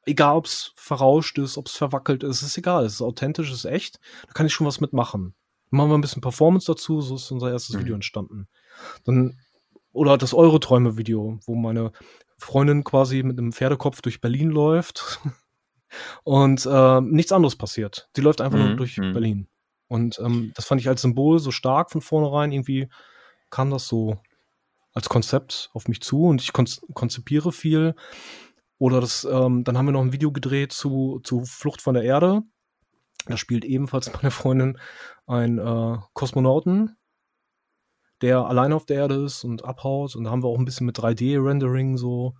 Egal, 0.06 0.36
ob 0.36 0.46
es 0.46 0.72
verrauscht 0.76 1.38
ist, 1.38 1.56
ob 1.56 1.66
es 1.66 1.76
verwackelt 1.76 2.22
ist, 2.22 2.42
ist 2.42 2.58
egal. 2.58 2.84
Es 2.84 2.94
ist 2.94 3.02
authentisch, 3.02 3.50
es 3.50 3.64
ist 3.64 3.64
echt. 3.64 4.00
Da 4.26 4.32
kann 4.34 4.46
ich 4.46 4.52
schon 4.52 4.66
was 4.66 4.80
mitmachen. 4.80 5.34
Dann 5.70 5.78
machen 5.78 5.90
wir 5.90 5.98
ein 5.98 6.02
bisschen 6.02 6.22
Performance 6.22 6.66
dazu, 6.66 7.00
so 7.00 7.16
ist 7.16 7.30
unser 7.30 7.50
erstes 7.50 7.74
mhm. 7.74 7.80
Video 7.80 7.94
entstanden. 7.94 8.48
Dann, 9.04 9.38
oder 9.92 10.18
das 10.18 10.34
Eure-Träume-Video, 10.34 11.40
wo 11.46 11.54
meine 11.54 11.92
Freundin 12.38 12.84
quasi 12.84 13.22
mit 13.22 13.38
einem 13.38 13.52
Pferdekopf 13.52 14.02
durch 14.02 14.20
Berlin 14.20 14.50
läuft 14.50 15.20
und 16.22 16.66
äh, 16.66 17.00
nichts 17.00 17.32
anderes 17.32 17.56
passiert. 17.56 18.08
Sie 18.14 18.22
läuft 18.22 18.40
einfach 18.40 18.58
mhm. 18.58 18.66
nur 18.66 18.76
durch 18.76 18.98
mhm. 18.98 19.12
Berlin. 19.12 19.48
Und 19.88 20.18
ähm, 20.18 20.52
das 20.54 20.66
fand 20.66 20.80
ich 20.80 20.88
als 20.88 21.02
Symbol 21.02 21.38
so 21.38 21.50
stark 21.50 21.90
von 21.90 22.00
vornherein. 22.00 22.52
Irgendwie 22.52 22.88
kam 23.50 23.70
das 23.70 23.86
so 23.86 24.18
als 24.92 25.08
Konzept 25.08 25.70
auf 25.74 25.88
mich 25.88 26.00
zu 26.00 26.24
und 26.26 26.40
ich 26.40 26.52
konzipiere 26.52 27.52
viel. 27.52 27.94
Oder 28.78 29.00
das, 29.00 29.24
ähm, 29.24 29.64
dann 29.64 29.78
haben 29.78 29.86
wir 29.86 29.92
noch 29.92 30.02
ein 30.02 30.12
Video 30.12 30.32
gedreht 30.32 30.72
zu, 30.72 31.20
zu 31.22 31.44
Flucht 31.44 31.80
von 31.80 31.94
der 31.94 32.04
Erde. 32.04 32.42
Da 33.26 33.36
spielt 33.36 33.64
ebenfalls 33.64 34.12
meine 34.12 34.30
Freundin 34.30 34.78
ein 35.26 35.58
äh, 35.58 35.98
Kosmonauten, 36.12 36.96
der 38.20 38.46
alleine 38.46 38.76
auf 38.76 38.86
der 38.86 38.96
Erde 38.96 39.24
ist 39.24 39.44
und 39.44 39.64
abhaut. 39.64 40.16
Und 40.16 40.24
da 40.24 40.30
haben 40.30 40.42
wir 40.42 40.48
auch 40.48 40.58
ein 40.58 40.64
bisschen 40.64 40.86
mit 40.86 40.98
3D-Rendering 40.98 41.96
so 41.96 42.34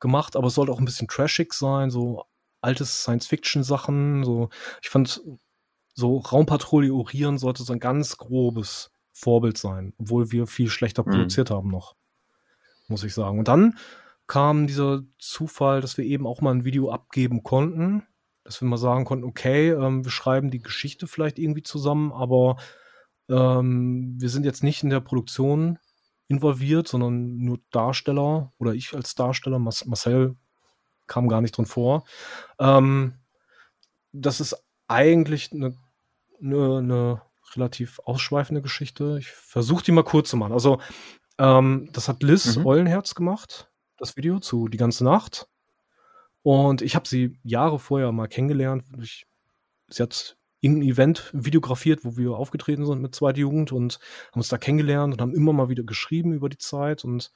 gemacht, 0.00 0.36
aber 0.36 0.48
es 0.48 0.54
sollte 0.54 0.72
auch 0.72 0.78
ein 0.78 0.84
bisschen 0.84 1.08
trashig 1.08 1.52
sein, 1.52 1.90
so 1.90 2.24
altes 2.60 3.02
Science-Fiction-Sachen. 3.02 4.24
So, 4.24 4.50
ich 4.82 4.88
fand, 4.88 5.20
so 5.94 6.18
Raumpatrouille 6.18 6.92
Orion 6.92 7.38
sollte 7.38 7.62
so 7.62 7.72
ein 7.72 7.80
ganz 7.80 8.16
grobes 8.16 8.90
Vorbild 9.12 9.58
sein, 9.58 9.94
obwohl 9.98 10.30
wir 10.30 10.46
viel 10.46 10.70
schlechter 10.70 11.02
mhm. 11.04 11.10
produziert 11.10 11.50
haben 11.50 11.70
noch, 11.70 11.96
muss 12.86 13.04
ich 13.04 13.14
sagen. 13.14 13.38
Und 13.38 13.48
dann 13.48 13.76
kam 14.26 14.66
dieser 14.66 15.02
Zufall, 15.18 15.80
dass 15.80 15.98
wir 15.98 16.04
eben 16.04 16.26
auch 16.26 16.40
mal 16.40 16.54
ein 16.54 16.64
Video 16.64 16.90
abgeben 16.90 17.42
konnten, 17.42 18.04
dass 18.44 18.60
wir 18.60 18.68
mal 18.68 18.76
sagen 18.76 19.04
konnten, 19.04 19.24
okay, 19.24 19.70
ähm, 19.70 20.04
wir 20.04 20.10
schreiben 20.10 20.50
die 20.50 20.62
Geschichte 20.62 21.06
vielleicht 21.06 21.38
irgendwie 21.38 21.62
zusammen, 21.62 22.12
aber 22.12 22.56
ähm, 23.28 24.16
wir 24.18 24.28
sind 24.28 24.44
jetzt 24.44 24.62
nicht 24.62 24.82
in 24.82 24.90
der 24.90 25.00
Produktion 25.00 25.78
involviert, 26.28 26.88
sondern 26.88 27.38
nur 27.38 27.58
Darsteller 27.70 28.52
oder 28.58 28.74
ich 28.74 28.94
als 28.94 29.14
Darsteller, 29.14 29.58
Marcel 29.58 30.36
kam 31.08 31.28
gar 31.28 31.40
nicht 31.40 31.56
drin 31.56 31.66
vor. 31.66 32.04
Ähm, 32.58 33.14
das 34.12 34.40
ist 34.40 34.56
eigentlich 34.86 35.52
eine, 35.52 35.76
eine, 36.40 36.78
eine 36.78 37.22
relativ 37.54 37.98
ausschweifende 38.04 38.62
Geschichte. 38.62 39.16
Ich 39.18 39.28
versuche 39.28 39.84
die 39.84 39.92
mal 39.92 40.04
kurz 40.04 40.30
zu 40.30 40.36
machen. 40.36 40.52
Also, 40.52 40.80
ähm, 41.38 41.88
das 41.92 42.08
hat 42.08 42.22
Liz 42.22 42.56
mhm. 42.56 42.66
Eulenherz 42.66 43.14
gemacht, 43.14 43.70
das 43.96 44.16
Video 44.16 44.38
zu 44.40 44.68
Die 44.68 44.76
ganze 44.76 45.04
Nacht. 45.04 45.48
Und 46.42 46.82
ich 46.82 46.94
habe 46.94 47.08
sie 47.08 47.38
Jahre 47.42 47.78
vorher 47.78 48.12
mal 48.12 48.28
kennengelernt. 48.28 48.84
Ich, 49.02 49.26
sie 49.88 50.02
hat 50.02 50.36
irgendein 50.60 50.88
Event 50.88 51.30
videografiert, 51.32 52.04
wo 52.04 52.16
wir 52.16 52.32
aufgetreten 52.32 52.86
sind 52.86 53.00
mit 53.00 53.14
Zweite 53.14 53.40
Jugend 53.40 53.72
und 53.72 53.98
haben 54.32 54.40
uns 54.40 54.48
da 54.48 54.58
kennengelernt 54.58 55.14
und 55.14 55.20
haben 55.20 55.34
immer 55.34 55.52
mal 55.52 55.68
wieder 55.68 55.84
geschrieben 55.84 56.32
über 56.32 56.48
die 56.48 56.58
Zeit. 56.58 57.04
Und 57.04 57.30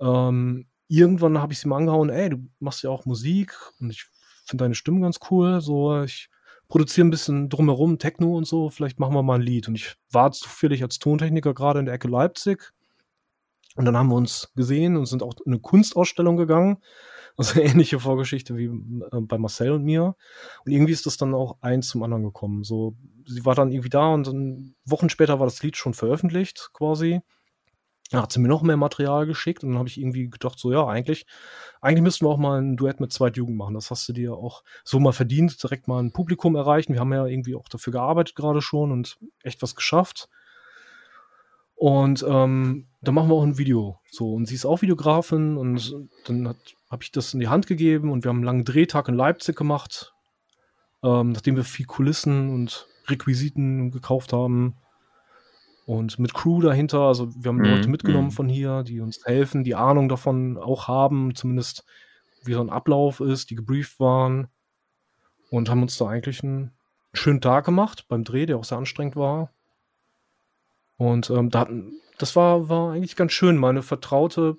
ähm, 0.00 0.68
irgendwann 0.88 1.38
habe 1.38 1.52
ich 1.52 1.58
sie 1.58 1.68
mal 1.68 1.78
angehauen, 1.78 2.10
ey, 2.10 2.30
du 2.30 2.48
machst 2.58 2.82
ja 2.82 2.90
auch 2.90 3.06
Musik 3.06 3.54
und 3.80 3.90
ich 3.90 4.06
finde 4.44 4.64
deine 4.64 4.74
Stimme 4.74 5.00
ganz 5.00 5.18
cool. 5.30 5.60
So, 5.60 6.02
ich 6.02 6.28
produziere 6.68 7.06
ein 7.06 7.10
bisschen 7.10 7.48
drumherum, 7.48 7.98
Techno 7.98 8.36
und 8.36 8.46
so, 8.46 8.70
vielleicht 8.70 8.98
machen 8.98 9.14
wir 9.14 9.22
mal 9.22 9.36
ein 9.36 9.42
Lied. 9.42 9.68
Und 9.68 9.74
ich 9.76 9.96
war 10.10 10.32
zufällig 10.32 10.82
als 10.82 10.98
Tontechniker 10.98 11.54
gerade 11.54 11.80
in 11.80 11.86
der 11.86 11.94
Ecke 11.94 12.08
Leipzig 12.08 12.72
Und 13.76 13.84
dann 13.84 13.96
haben 13.96 14.08
wir 14.08 14.16
uns 14.16 14.52
gesehen 14.56 14.96
und 14.96 15.06
sind 15.06 15.22
auch 15.22 15.34
in 15.44 15.52
eine 15.52 15.60
Kunstausstellung 15.60 16.36
gegangen. 16.36 16.78
Also 17.36 17.60
ähnliche 17.60 18.00
Vorgeschichte 18.00 18.56
wie 18.56 18.66
äh, 18.66 19.20
bei 19.20 19.38
Marcel 19.38 19.72
und 19.72 19.84
mir. 19.84 20.16
Und 20.64 20.72
irgendwie 20.72 20.92
ist 20.92 21.06
das 21.06 21.16
dann 21.16 21.34
auch 21.34 21.58
eins 21.60 21.88
zum 21.88 22.02
anderen 22.02 22.24
gekommen. 22.24 22.64
So, 22.64 22.96
sie 23.26 23.44
war 23.44 23.54
dann 23.54 23.70
irgendwie 23.70 23.90
da 23.90 24.12
und 24.14 24.26
dann 24.26 24.74
Wochen 24.84 25.10
später 25.10 25.38
war 25.38 25.46
das 25.46 25.62
Lied 25.62 25.76
schon 25.76 25.94
veröffentlicht, 25.94 26.70
quasi. 26.72 27.20
Dann 28.10 28.22
hat 28.22 28.32
sie 28.32 28.40
mir 28.40 28.48
noch 28.48 28.62
mehr 28.62 28.76
Material 28.76 29.26
geschickt 29.26 29.64
und 29.64 29.70
dann 29.70 29.78
habe 29.78 29.88
ich 29.88 29.98
irgendwie 29.98 30.30
gedacht, 30.30 30.58
so 30.58 30.72
ja, 30.72 30.86
eigentlich, 30.86 31.26
eigentlich 31.80 32.02
müssten 32.02 32.24
wir 32.24 32.30
auch 32.30 32.38
mal 32.38 32.60
ein 32.60 32.76
Duett 32.76 33.00
mit 33.00 33.12
Zweitjugend 33.12 33.56
machen. 33.56 33.74
Das 33.74 33.90
hast 33.90 34.08
du 34.08 34.12
dir 34.12 34.34
auch 34.34 34.62
so 34.84 35.00
mal 35.00 35.12
verdient, 35.12 35.60
direkt 35.62 35.88
mal 35.88 36.02
ein 36.02 36.12
Publikum 36.12 36.54
erreichen. 36.54 36.92
Wir 36.92 37.00
haben 37.00 37.12
ja 37.12 37.26
irgendwie 37.26 37.56
auch 37.56 37.68
dafür 37.68 37.92
gearbeitet 37.92 38.36
gerade 38.36 38.62
schon 38.62 38.92
und 38.92 39.18
echt 39.42 39.60
was 39.62 39.74
geschafft. 39.74 40.28
Und 41.74 42.24
ähm, 42.26 42.86
dann 43.02 43.14
machen 43.14 43.28
wir 43.28 43.34
auch 43.34 43.42
ein 43.42 43.58
Video. 43.58 44.00
So, 44.10 44.32
und 44.32 44.46
sie 44.46 44.54
ist 44.54 44.64
auch 44.64 44.82
Videografin 44.82 45.56
und 45.56 45.94
dann 46.26 46.54
habe 46.90 47.02
ich 47.02 47.12
das 47.12 47.34
in 47.34 47.40
die 47.40 47.48
Hand 47.48 47.66
gegeben 47.66 48.10
und 48.10 48.24
wir 48.24 48.30
haben 48.30 48.38
einen 48.38 48.44
langen 48.44 48.64
Drehtag 48.64 49.08
in 49.08 49.14
Leipzig 49.14 49.56
gemacht, 49.56 50.14
ähm, 51.02 51.32
nachdem 51.32 51.56
wir 51.56 51.64
viel 51.64 51.86
Kulissen 51.86 52.50
und 52.50 52.86
Requisiten 53.08 53.90
gekauft 53.90 54.32
haben. 54.32 54.76
Und 55.86 56.18
mit 56.18 56.34
Crew 56.34 56.60
dahinter, 56.60 57.00
also 57.02 57.32
wir 57.36 57.48
haben 57.48 57.58
mhm. 57.58 57.64
Leute 57.64 57.88
mitgenommen 57.88 58.28
mhm. 58.28 58.32
von 58.32 58.48
hier, 58.48 58.82
die 58.82 59.00
uns 59.00 59.24
helfen, 59.24 59.62
die 59.62 59.76
Ahnung 59.76 60.08
davon 60.08 60.58
auch 60.58 60.88
haben, 60.88 61.34
zumindest 61.34 61.84
wie 62.44 62.54
so 62.54 62.60
ein 62.60 62.70
Ablauf 62.70 63.20
ist, 63.20 63.50
die 63.50 63.54
gebrieft 63.54 64.00
waren. 64.00 64.48
Und 65.48 65.70
haben 65.70 65.82
uns 65.82 65.96
da 65.96 66.08
eigentlich 66.08 66.42
einen 66.42 66.72
schönen 67.12 67.40
Tag 67.40 67.64
gemacht 67.64 68.06
beim 68.08 68.24
Dreh, 68.24 68.46
der 68.46 68.56
auch 68.56 68.64
sehr 68.64 68.78
anstrengend 68.78 69.14
war. 69.14 69.52
Und 70.96 71.30
ähm, 71.30 71.50
da, 71.50 71.68
das 72.18 72.34
war, 72.34 72.68
war 72.68 72.92
eigentlich 72.92 73.14
ganz 73.14 73.32
schön, 73.32 73.56
meine 73.56 73.82
vertraute 73.82 74.58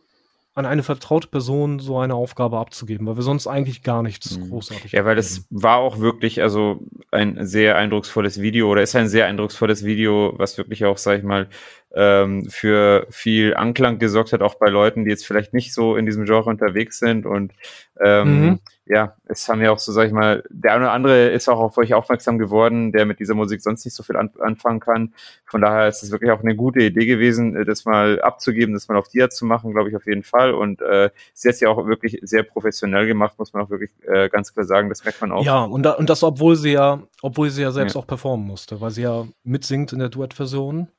an 0.57 0.65
eine 0.65 0.81
vertraute 0.81 1.27
Person 1.27 1.77
so 1.77 1.99
eine 1.99 2.15
Aufgabe 2.15 2.57
abzugeben, 2.57 3.05
weil 3.05 3.15
wir 3.15 3.21
sonst 3.21 3.45
eigentlich 3.45 3.83
gar 3.83 4.01
nichts 4.01 4.39
mhm. 4.39 4.49
großartig 4.49 4.91
Ja, 4.91 5.05
weil 5.05 5.15
das 5.15 5.45
war 5.51 5.77
auch 5.77 5.99
wirklich 5.99 6.41
also 6.41 6.79
ein 7.11 7.45
sehr 7.45 7.77
eindrucksvolles 7.77 8.41
Video 8.41 8.67
oder 8.71 8.81
ist 8.81 8.95
ein 8.95 9.07
sehr 9.07 9.27
eindrucksvolles 9.27 9.85
Video, 9.85 10.33
was 10.37 10.57
wirklich 10.57 10.83
auch, 10.85 10.97
sag 10.97 11.19
ich 11.19 11.23
mal, 11.23 11.47
ähm, 11.97 12.45
für 12.47 13.07
viel 13.09 13.55
Anklang 13.55 13.97
gesorgt 13.97 14.31
hat, 14.31 14.41
auch 14.41 14.55
bei 14.55 14.69
Leuten, 14.69 15.03
die 15.03 15.09
jetzt 15.09 15.25
vielleicht 15.25 15.53
nicht 15.53 15.73
so 15.73 15.97
in 15.97 16.05
diesem 16.05 16.25
Genre 16.25 16.47
unterwegs 16.47 16.99
sind. 16.99 17.25
Und 17.25 17.53
ähm, 17.99 18.41
mhm. 18.41 18.59
ja, 18.85 19.15
es 19.25 19.49
haben 19.49 19.61
ja 19.61 19.71
auch 19.71 19.79
so, 19.79 19.91
sag 19.91 20.05
ich 20.05 20.13
mal, 20.13 20.43
der 20.51 20.73
eine 20.73 20.83
oder 20.83 20.91
andere 20.91 21.29
ist 21.29 21.49
auch 21.49 21.59
auf 21.59 21.75
euch 21.79 21.95
aufmerksam 21.95 22.37
geworden, 22.37 22.91
der 22.91 23.07
mit 23.07 23.19
dieser 23.19 23.33
Musik 23.33 23.63
sonst 23.63 23.83
nicht 23.83 23.95
so 23.95 24.03
viel 24.03 24.15
an 24.15 24.29
anfangen 24.39 24.79
kann. 24.79 25.15
Von 25.45 25.61
daher 25.61 25.87
ist 25.87 26.03
es 26.03 26.11
wirklich 26.11 26.29
auch 26.29 26.41
eine 26.41 26.55
gute 26.55 26.81
Idee 26.81 27.07
gewesen, 27.07 27.55
äh, 27.55 27.65
das 27.65 27.85
mal 27.85 28.21
abzugeben, 28.21 28.75
das 28.75 28.87
mal 28.87 28.97
auf 28.97 29.07
Dia 29.07 29.31
zu 29.31 29.45
machen, 29.45 29.71
glaube 29.71 29.89
ich, 29.89 29.95
auf 29.95 30.05
jeden 30.05 30.23
Fall. 30.23 30.53
Und 30.53 30.83
äh, 30.83 31.09
sie 31.33 31.47
hat 31.47 31.55
es 31.55 31.61
ja 31.61 31.69
auch 31.69 31.83
wirklich 31.87 32.19
sehr 32.21 32.43
professionell 32.43 33.07
gemacht, 33.07 33.39
muss 33.39 33.53
man 33.53 33.63
auch 33.63 33.71
wirklich 33.71 33.91
äh, 34.05 34.29
ganz 34.29 34.53
klar 34.53 34.67
sagen. 34.67 34.89
Das 34.89 35.03
merkt 35.03 35.19
man 35.19 35.31
auch. 35.31 35.43
Ja, 35.43 35.63
und, 35.63 35.81
da, 35.81 35.93
und 35.93 36.11
das, 36.11 36.21
obwohl 36.21 36.55
sie 36.55 36.73
ja, 36.73 37.01
obwohl 37.23 37.49
sie 37.49 37.63
ja 37.63 37.71
selbst 37.71 37.95
ja. 37.95 38.01
auch 38.01 38.05
performen 38.05 38.45
musste, 38.45 38.79
weil 38.81 38.91
sie 38.91 39.01
ja 39.01 39.25
mitsingt 39.43 39.93
in 39.93 39.99
der 39.99 40.09
Duettversion 40.09 40.89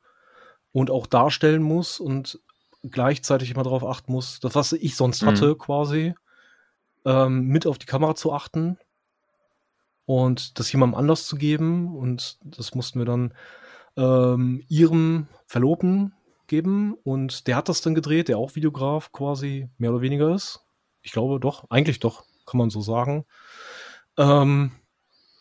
und 0.73 0.91
auch 0.91 1.07
darstellen 1.07 1.63
muss 1.63 2.01
und 2.01 2.41
gleichzeitig 2.83 3.51
immer 3.51 3.65
darauf 3.65 3.85
achten 3.85 4.13
muss, 4.13 4.41
das, 4.41 4.55
was 4.55 4.73
ich 4.73 4.97
sonst 4.97 5.23
mhm. 5.23 5.27
hatte, 5.27 5.57
quasi, 5.57 6.15
ähm, 7.05 7.47
mit 7.47 7.67
auf 7.67 7.79
die 7.79 7.87
Kamera 7.87 8.15
zu 8.15 8.33
achten 8.33 8.79
und 10.07 10.59
das 10.59 10.73
jemandem 10.73 10.99
anders 10.99 11.27
zu 11.27 11.37
geben. 11.37 11.95
Und 11.95 12.39
das 12.43 12.75
mussten 12.75 12.99
wir 12.99 13.07
dann 13.07 13.35
ähm, 13.97 14.65
ihrem 14.69 15.29
Verlobten 15.47 16.15
geben. 16.47 16.95
Und 17.05 17.47
der 17.47 17.57
hat 17.57 17.69
das 17.69 17.83
dann 17.83 17.95
gedreht, 17.95 18.29
der 18.29 18.39
auch 18.39 18.55
Videograf 18.55 19.13
quasi 19.13 19.69
mehr 19.77 19.91
oder 19.91 20.01
weniger 20.01 20.35
ist. 20.35 20.61
Ich 21.03 21.13
glaube 21.13 21.41
doch, 21.41 21.71
eigentlich 21.71 22.01
doch, 22.01 22.25
kann 22.47 22.59
man 22.59 22.71
so 22.71 22.81
sagen. 22.81 23.27
Ähm, 24.17 24.73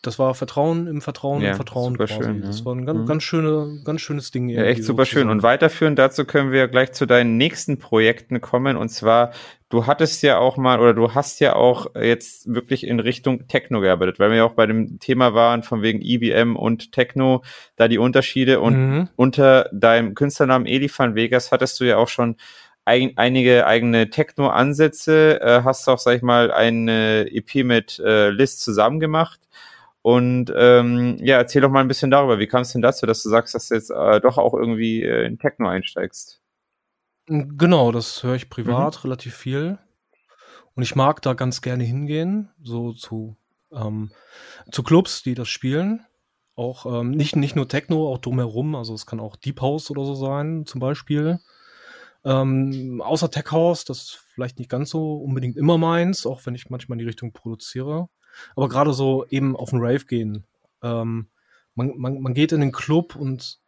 das 0.02 0.18
war 0.18 0.34
Vertrauen 0.34 0.86
im 0.86 1.00
Vertrauen 1.00 1.42
ja, 1.42 1.50
im 1.50 1.56
Vertrauen 1.56 1.96
quasi. 1.96 2.14
Schön, 2.14 2.40
ja. 2.40 2.46
Das 2.46 2.64
war 2.64 2.74
ein 2.74 2.86
ganz, 2.86 3.00
mhm. 3.00 3.06
ganz, 3.06 3.22
schöne, 3.24 3.80
ganz 3.84 4.00
schönes 4.00 4.30
Ding. 4.30 4.48
Ja, 4.48 4.62
echt 4.62 4.84
super 4.84 5.04
schön. 5.04 5.28
Und 5.28 5.42
weiterführen 5.42 5.96
dazu 5.96 6.24
können 6.24 6.52
wir 6.52 6.68
gleich 6.68 6.92
zu 6.92 7.04
deinen 7.04 7.36
nächsten 7.36 7.78
Projekten 7.78 8.40
kommen. 8.40 8.76
Und 8.76 8.90
zwar, 8.90 9.32
du 9.70 9.86
hattest 9.86 10.22
ja 10.22 10.38
auch 10.38 10.56
mal 10.56 10.78
oder 10.78 10.94
du 10.94 11.14
hast 11.14 11.40
ja 11.40 11.56
auch 11.56 11.96
jetzt 11.96 12.54
wirklich 12.54 12.86
in 12.86 13.00
Richtung 13.00 13.48
Techno 13.48 13.80
gearbeitet, 13.80 14.20
weil 14.20 14.30
wir 14.30 14.36
ja 14.36 14.44
auch 14.44 14.52
bei 14.52 14.66
dem 14.66 15.00
Thema 15.00 15.34
waren 15.34 15.64
von 15.64 15.82
wegen 15.82 16.00
IBM 16.00 16.54
e 16.54 16.58
und 16.58 16.92
Techno, 16.92 17.42
da 17.74 17.88
die 17.88 17.98
Unterschiede. 17.98 18.60
Und 18.60 18.76
mhm. 18.76 19.08
unter 19.16 19.68
deinem 19.72 20.14
Künstlernamen 20.14 20.66
Eli 20.66 20.90
van 20.96 21.16
Vegas 21.16 21.50
hattest 21.50 21.80
du 21.80 21.84
ja 21.84 21.96
auch 21.96 22.08
schon 22.08 22.36
ein, 22.84 23.12
einige 23.16 23.66
eigene 23.66 24.10
Techno-Ansätze, 24.10 25.40
äh, 25.42 25.62
hast 25.64 25.88
auch, 25.88 25.98
sag 25.98 26.16
ich 26.16 26.22
mal, 26.22 26.50
eine 26.50 27.26
EP 27.30 27.64
mit 27.64 27.98
äh, 27.98 28.30
Liz 28.30 28.58
zusammen 28.58 29.00
gemacht. 29.00 29.40
Und 30.08 30.50
ähm, 30.56 31.18
ja, 31.20 31.36
erzähl 31.36 31.60
doch 31.60 31.68
mal 31.68 31.82
ein 31.82 31.86
bisschen 31.86 32.10
darüber. 32.10 32.38
Wie 32.38 32.46
kam 32.46 32.62
es 32.62 32.72
denn 32.72 32.80
dazu, 32.80 33.04
dass 33.04 33.22
du 33.22 33.28
sagst, 33.28 33.54
dass 33.54 33.68
du 33.68 33.74
jetzt 33.74 33.90
äh, 33.90 34.22
doch 34.22 34.38
auch 34.38 34.54
irgendwie 34.54 35.02
äh, 35.02 35.26
in 35.26 35.38
Techno 35.38 35.68
einsteigst? 35.68 36.40
Genau, 37.26 37.92
das 37.92 38.22
höre 38.22 38.34
ich 38.34 38.48
privat 38.48 38.94
mhm. 38.94 39.00
relativ 39.02 39.36
viel. 39.36 39.78
Und 40.74 40.82
ich 40.82 40.96
mag 40.96 41.20
da 41.20 41.34
ganz 41.34 41.60
gerne 41.60 41.84
hingehen, 41.84 42.48
so 42.62 42.94
zu, 42.94 43.36
ähm, 43.70 44.10
zu 44.72 44.82
Clubs, 44.82 45.22
die 45.24 45.34
das 45.34 45.50
spielen. 45.50 46.06
Auch 46.54 46.86
ähm, 46.86 47.10
nicht, 47.10 47.36
nicht 47.36 47.54
nur 47.54 47.68
Techno, 47.68 48.10
auch 48.10 48.16
drumherum. 48.16 48.76
Also 48.76 48.94
es 48.94 49.04
kann 49.04 49.20
auch 49.20 49.36
Deep 49.36 49.60
House 49.60 49.90
oder 49.90 50.06
so 50.06 50.14
sein, 50.14 50.64
zum 50.64 50.80
Beispiel. 50.80 51.38
Ähm, 52.24 53.02
außer 53.04 53.30
Tech 53.30 53.52
House, 53.52 53.84
das 53.84 53.98
ist 53.98 54.24
vielleicht 54.32 54.58
nicht 54.58 54.70
ganz 54.70 54.88
so 54.88 55.18
unbedingt 55.18 55.58
immer 55.58 55.76
meins, 55.76 56.24
auch 56.24 56.46
wenn 56.46 56.54
ich 56.54 56.70
manchmal 56.70 56.96
in 56.96 57.00
die 57.00 57.08
Richtung 57.08 57.34
produziere. 57.34 58.08
Aber 58.56 58.68
gerade 58.68 58.92
so 58.92 59.26
eben 59.28 59.56
auf 59.56 59.70
den 59.70 59.80
Rave 59.80 60.04
gehen. 60.04 60.44
Ähm, 60.82 61.28
man, 61.74 61.92
man, 61.96 62.20
man 62.20 62.34
geht 62.34 62.52
in 62.52 62.60
den 62.60 62.72
Club 62.72 63.16
und 63.16 63.58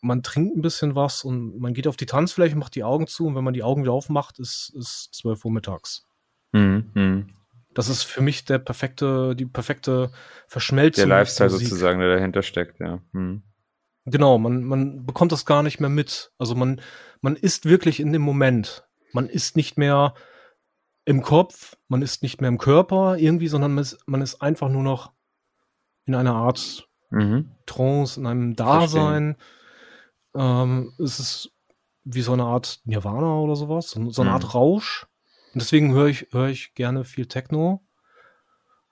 man 0.00 0.22
trinkt 0.22 0.56
ein 0.56 0.62
bisschen 0.62 0.94
was 0.94 1.24
und 1.24 1.58
man 1.58 1.74
geht 1.74 1.86
auf 1.86 1.96
die 1.96 2.06
Tanzfläche, 2.06 2.56
macht 2.56 2.74
die 2.74 2.84
Augen 2.84 3.06
zu 3.06 3.26
und 3.26 3.34
wenn 3.34 3.44
man 3.44 3.54
die 3.54 3.62
Augen 3.62 3.82
wieder 3.82 3.92
aufmacht, 3.92 4.38
ist 4.38 4.74
es 4.78 5.08
12 5.12 5.44
Uhr 5.44 5.50
mittags. 5.50 6.06
Mhm, 6.52 6.90
mhm. 6.94 7.26
Das 7.74 7.88
ist 7.88 8.04
für 8.04 8.22
mich 8.22 8.44
der 8.44 8.58
perfekte, 8.58 9.36
die 9.36 9.44
perfekte 9.44 10.10
Verschmelzung. 10.48 11.08
Der 11.08 11.18
Lifestyle 11.18 11.50
sozusagen, 11.50 12.00
der 12.00 12.14
dahinter 12.14 12.42
steckt, 12.42 12.80
ja. 12.80 13.00
Mhm. 13.12 13.42
Genau, 14.06 14.38
man, 14.38 14.62
man 14.62 15.04
bekommt 15.04 15.32
das 15.32 15.44
gar 15.44 15.62
nicht 15.62 15.80
mehr 15.80 15.90
mit. 15.90 16.30
Also 16.38 16.54
man, 16.54 16.80
man 17.20 17.36
ist 17.36 17.66
wirklich 17.66 18.00
in 18.00 18.12
dem 18.12 18.22
Moment. 18.22 18.84
Man 19.12 19.28
ist 19.28 19.56
nicht 19.56 19.76
mehr, 19.76 20.14
im 21.06 21.22
Kopf, 21.22 21.76
man 21.88 22.02
ist 22.02 22.22
nicht 22.22 22.40
mehr 22.40 22.48
im 22.48 22.58
Körper 22.58 23.16
irgendwie, 23.16 23.48
sondern 23.48 23.74
man 23.74 23.82
ist, 23.82 23.98
man 24.06 24.20
ist 24.20 24.42
einfach 24.42 24.68
nur 24.68 24.82
noch 24.82 25.12
in 26.04 26.14
einer 26.14 26.34
Art 26.34 26.88
mhm. 27.10 27.52
Trance, 27.64 28.20
in 28.20 28.26
einem 28.26 28.56
Dasein. 28.56 29.36
Ähm, 30.34 30.92
es 30.98 31.20
ist 31.20 31.52
wie 32.02 32.22
so 32.22 32.32
eine 32.32 32.44
Art 32.44 32.80
Nirvana 32.84 33.38
oder 33.38 33.54
sowas, 33.54 33.90
so, 33.90 34.10
so 34.10 34.22
eine 34.22 34.30
mhm. 34.30 34.34
Art 34.34 34.54
Rausch. 34.54 35.06
Und 35.54 35.62
deswegen 35.62 35.94
höre 35.94 36.08
ich, 36.08 36.26
höre 36.32 36.48
ich 36.48 36.74
gerne 36.74 37.04
viel 37.04 37.26
Techno. 37.26 37.82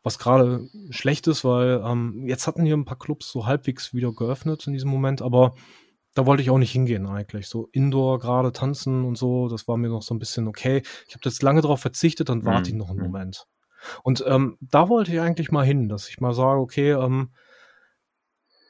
Was 0.05 0.19
gerade 0.19 0.69
schlecht 0.91 1.27
ist, 1.27 1.45
weil 1.45 1.83
ähm, 1.85 2.29
jetzt 2.29 2.47
hatten 2.47 2.65
hier 2.65 2.77
ein 2.77 2.85
paar 2.85 2.99
Clubs 2.99 3.31
so 3.31 3.47
halbwegs 3.47 3.93
wieder 3.93 4.13
geöffnet 4.13 4.67
in 4.67 4.73
diesem 4.73 4.91
Moment, 4.91 5.21
aber 5.21 5.55
da 6.15 6.27
wollte 6.27 6.43
ich 6.43 6.51
auch 6.51 6.59
nicht 6.59 6.73
hingehen 6.73 7.07
eigentlich. 7.07 7.49
So 7.49 7.69
Indoor 7.73 8.21
gerade 8.21 8.53
tanzen 8.53 9.05
und 9.05 9.19
so, 9.19 9.49
das 9.49 9.67
war 9.69 9.77
mir 9.77 9.89
noch 9.89 10.03
so 10.03 10.15
ein 10.15 10.21
bisschen 10.21 10.47
okay. 10.47 10.83
Ich 11.09 11.15
habe 11.15 11.23
jetzt 11.25 11.43
lange 11.43 11.61
darauf 11.61 11.81
verzichtet, 11.81 12.29
dann 12.29 12.45
warte 12.45 12.69
ich 12.69 12.75
mhm, 12.75 12.79
noch 12.79 12.91
einen 12.91 13.01
mhm. 13.01 13.07
Moment. 13.07 13.47
Und 14.03 14.25
ähm, 14.27 14.57
da 14.61 14.89
wollte 14.89 15.13
ich 15.13 15.21
eigentlich 15.21 15.51
mal 15.51 15.65
hin, 15.65 15.89
dass 15.89 16.09
ich 16.09 16.21
mal 16.21 16.33
sage, 16.33 16.61
okay, 16.61 16.93
ähm, 16.93 17.31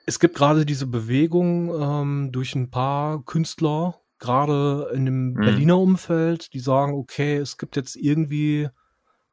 es 0.06 0.18
gibt 0.18 0.36
gerade 0.36 0.66
diese 0.66 0.86
Bewegung 0.86 1.70
ähm, 1.80 2.32
durch 2.32 2.54
ein 2.54 2.70
paar 2.70 3.22
Künstler, 3.24 4.00
gerade 4.18 4.90
in 4.94 5.04
dem 5.04 5.32
mhm. 5.32 5.34
Berliner 5.34 5.78
Umfeld, 5.78 6.52
die 6.52 6.60
sagen, 6.60 6.94
okay, 6.94 7.36
es 7.36 7.58
gibt 7.58 7.76
jetzt 7.76 7.96
irgendwie, 7.96 8.68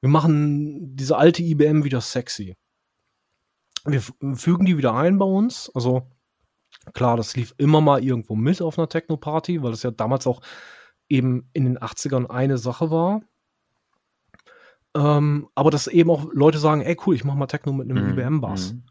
wir 0.02 0.10
machen 0.10 0.96
diese 0.96 1.18
alte 1.18 1.44
IBM 1.44 1.84
wieder 1.84 2.02
sexy. 2.02 2.58
Wir 3.86 4.02
fügen 4.34 4.66
die 4.66 4.78
wieder 4.78 4.94
ein 4.94 5.18
bei 5.18 5.26
uns, 5.26 5.72
also 5.74 6.08
Klar, 6.94 7.18
das 7.18 7.36
lief 7.36 7.54
immer 7.58 7.80
mal 7.80 8.04
irgendwo 8.04 8.36
mit 8.36 8.62
auf 8.62 8.78
einer 8.78 8.90
Techno-Party, 8.90 9.62
weil 9.62 9.72
das 9.72 9.84
ja 9.84 9.92
damals 9.92 10.26
auch 10.26 10.42
eben 11.10 11.50
in 11.54 11.66
den 11.66 11.78
80ern 11.78 12.28
eine 12.28 12.58
Sache 12.58 12.90
war. 12.90 13.22
Ähm, 14.96 15.48
aber 15.56 15.72
dass 15.72 15.88
eben 15.88 16.10
auch 16.10 16.28
Leute 16.34 16.58
sagen, 16.58 16.82
ey 16.82 16.98
cool, 17.06 17.16
ich 17.16 17.24
mach 17.24 17.36
mal 17.36 17.48
Techno 17.48 17.72
mit 17.72 17.90
einem 17.90 18.04
mhm. 18.04 18.18
IBM-Bass. 18.18 18.74
Mhm. 18.74 18.84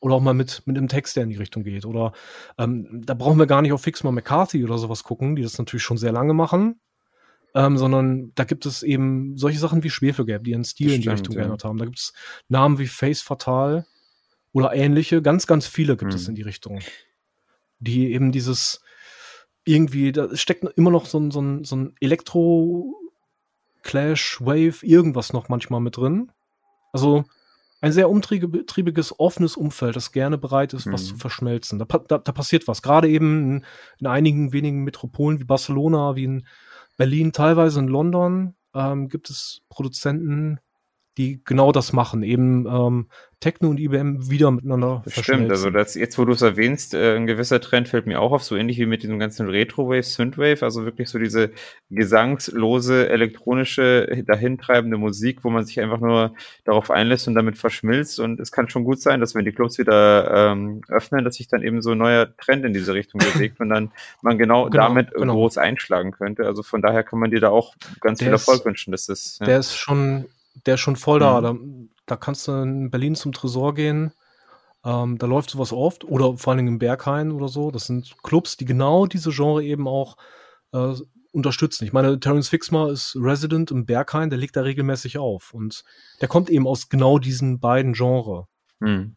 Oder 0.00 0.14
auch 0.14 0.20
mal 0.20 0.32
mit, 0.32 0.62
mit 0.64 0.78
einem 0.78 0.88
Text, 0.88 1.14
der 1.14 1.24
in 1.24 1.28
die 1.28 1.36
Richtung 1.36 1.62
geht. 1.62 1.84
Oder 1.84 2.12
ähm, 2.56 3.02
da 3.04 3.12
brauchen 3.12 3.38
wir 3.38 3.46
gar 3.46 3.60
nicht 3.60 3.72
auf 3.72 3.82
Fix 3.82 4.02
mal 4.02 4.12
McCarthy 4.12 4.64
oder 4.64 4.78
sowas 4.78 5.04
gucken, 5.04 5.36
die 5.36 5.42
das 5.42 5.58
natürlich 5.58 5.82
schon 5.82 5.98
sehr 5.98 6.12
lange 6.12 6.32
machen. 6.32 6.80
Ähm, 7.52 7.76
sondern 7.76 8.32
da 8.36 8.44
gibt 8.44 8.64
es 8.64 8.82
eben 8.82 9.36
solche 9.36 9.58
Sachen 9.58 9.82
wie 9.82 9.90
Schwefelgelb, 9.90 10.44
die 10.44 10.52
ihren 10.52 10.64
Stil 10.64 10.88
Stimmt, 10.88 10.96
in 10.96 11.02
die 11.02 11.08
Richtung 11.08 11.34
ja. 11.34 11.40
geändert 11.40 11.64
haben. 11.64 11.78
Da 11.78 11.84
gibt 11.84 11.98
es 11.98 12.12
Namen 12.48 12.78
wie 12.78 12.86
Face 12.86 13.22
Fatal 13.22 13.84
oder 14.52 14.72
ähnliche, 14.72 15.20
ganz, 15.20 15.46
ganz 15.46 15.66
viele 15.66 15.96
gibt 15.96 16.12
mhm. 16.12 16.16
es 16.16 16.28
in 16.28 16.36
die 16.36 16.42
Richtung 16.42 16.80
die 17.80 18.12
eben 18.12 18.32
dieses 18.32 18.82
irgendwie, 19.64 20.12
da 20.12 20.36
steckt 20.36 20.64
immer 20.76 20.90
noch 20.90 21.06
so 21.06 21.18
ein, 21.18 21.30
so 21.30 21.40
ein, 21.40 21.64
so 21.64 21.76
ein 21.76 21.94
Elektro-Clash, 22.00 24.40
Wave, 24.40 24.82
irgendwas 24.82 25.32
noch 25.32 25.48
manchmal 25.48 25.80
mit 25.80 25.96
drin. 25.96 26.30
Also 26.92 27.24
ein 27.80 27.92
sehr 27.92 28.10
umtriebiges, 28.10 29.18
offenes 29.18 29.56
Umfeld, 29.56 29.96
das 29.96 30.12
gerne 30.12 30.38
bereit 30.38 30.74
ist, 30.74 30.86
mhm. 30.86 30.92
was 30.92 31.06
zu 31.06 31.16
verschmelzen. 31.16 31.78
Da, 31.78 31.86
da, 31.86 32.18
da 32.18 32.32
passiert 32.32 32.68
was. 32.68 32.82
Gerade 32.82 33.08
eben 33.08 33.56
in, 33.56 33.64
in, 33.98 34.06
einigen 34.06 34.52
wenigen 34.52 34.84
Metropolen 34.84 35.40
wie 35.40 35.44
Barcelona, 35.44 36.16
wie 36.16 36.24
in 36.24 36.46
Berlin, 36.96 37.32
teilweise 37.32 37.80
in 37.80 37.88
London, 37.88 38.54
ähm, 38.74 39.08
gibt 39.08 39.30
es 39.30 39.62
Produzenten, 39.70 40.60
die 41.20 41.42
genau 41.44 41.70
das 41.70 41.92
machen, 41.92 42.22
eben 42.22 42.66
ähm, 42.66 43.06
Techno 43.40 43.68
und 43.68 43.78
IBM 43.78 44.30
wieder 44.30 44.50
miteinander 44.50 45.02
Stimmt, 45.06 45.50
also 45.50 45.70
das, 45.70 45.94
jetzt 45.94 46.18
wo 46.18 46.24
du 46.24 46.32
es 46.32 46.40
erwähnst, 46.40 46.94
äh, 46.94 47.16
ein 47.16 47.26
gewisser 47.26 47.60
Trend 47.60 47.88
fällt 47.88 48.06
mir 48.06 48.20
auch 48.20 48.32
auf, 48.32 48.42
so 48.42 48.56
ähnlich 48.56 48.78
wie 48.78 48.86
mit 48.86 49.02
diesem 49.02 49.18
ganzen 49.18 49.48
Retro-Wave, 49.48 50.02
Synthwave, 50.02 50.62
also 50.62 50.84
wirklich 50.86 51.10
so 51.10 51.18
diese 51.18 51.50
gesangslose, 51.90 53.08
elektronische, 53.08 54.24
dahintreibende 54.26 54.96
Musik, 54.96 55.42
wo 55.42 55.50
man 55.50 55.64
sich 55.64 55.80
einfach 55.80 56.00
nur 56.00 56.34
darauf 56.64 56.90
einlässt 56.90 57.28
und 57.28 57.34
damit 57.34 57.58
verschmilzt 57.58 58.18
und 58.18 58.40
es 58.40 58.50
kann 58.50 58.70
schon 58.70 58.84
gut 58.84 59.00
sein, 59.00 59.20
dass 59.20 59.34
wenn 59.34 59.44
die 59.44 59.52
Clubs 59.52 59.78
wieder 59.78 60.52
ähm, 60.52 60.80
öffnen, 60.88 61.24
dass 61.24 61.36
sich 61.36 61.48
dann 61.48 61.62
eben 61.62 61.82
so 61.82 61.92
ein 61.92 61.98
neuer 61.98 62.34
Trend 62.38 62.64
in 62.64 62.72
diese 62.72 62.94
Richtung 62.94 63.20
bewegt 63.34 63.60
und 63.60 63.68
dann 63.68 63.90
man 64.22 64.38
genau, 64.38 64.64
genau 64.64 64.70
damit 64.70 65.12
genau. 65.12 65.34
groß 65.34 65.58
einschlagen 65.58 66.12
könnte, 66.12 66.46
also 66.46 66.62
von 66.62 66.80
daher 66.80 67.04
kann 67.04 67.18
man 67.18 67.30
dir 67.30 67.40
da 67.40 67.50
auch 67.50 67.74
ganz 68.00 68.18
der 68.18 68.26
viel 68.26 68.32
Erfolg 68.32 68.64
wünschen, 68.64 68.92
dass 68.92 69.06
das... 69.06 69.38
Ja. 69.40 69.46
Der 69.46 69.58
ist 69.58 69.76
schon 69.76 70.26
der 70.66 70.74
ist 70.74 70.80
schon 70.80 70.96
voll 70.96 71.20
da. 71.20 71.40
Mhm. 71.40 71.88
Da, 72.06 72.14
da 72.14 72.16
kannst 72.16 72.48
du 72.48 72.52
in 72.52 72.90
Berlin 72.90 73.14
zum 73.14 73.32
Tresor 73.32 73.74
gehen. 73.74 74.12
Ähm, 74.84 75.18
da 75.18 75.26
läuft 75.26 75.50
sowas 75.50 75.72
oft. 75.72 76.04
Oder 76.04 76.36
vor 76.36 76.52
allen 76.52 76.58
Dingen 76.58 76.74
im 76.74 76.78
Berghain 76.78 77.32
oder 77.32 77.48
so. 77.48 77.70
Das 77.70 77.86
sind 77.86 78.16
Clubs, 78.22 78.56
die 78.56 78.64
genau 78.64 79.06
diese 79.06 79.30
Genre 79.30 79.62
eben 79.62 79.86
auch 79.86 80.16
äh, 80.72 80.94
unterstützen. 81.32 81.84
Ich 81.84 81.92
meine, 81.92 82.18
Terence 82.18 82.48
Fixmer 82.48 82.90
ist 82.90 83.16
Resident 83.18 83.70
im 83.70 83.86
Berghain, 83.86 84.30
der 84.30 84.38
legt 84.38 84.56
da 84.56 84.62
regelmäßig 84.62 85.18
auf. 85.18 85.54
Und 85.54 85.84
der 86.20 86.28
kommt 86.28 86.50
eben 86.50 86.66
aus 86.66 86.88
genau 86.88 87.18
diesen 87.18 87.60
beiden 87.60 87.92
Genres. 87.92 88.46
Mhm. 88.80 89.16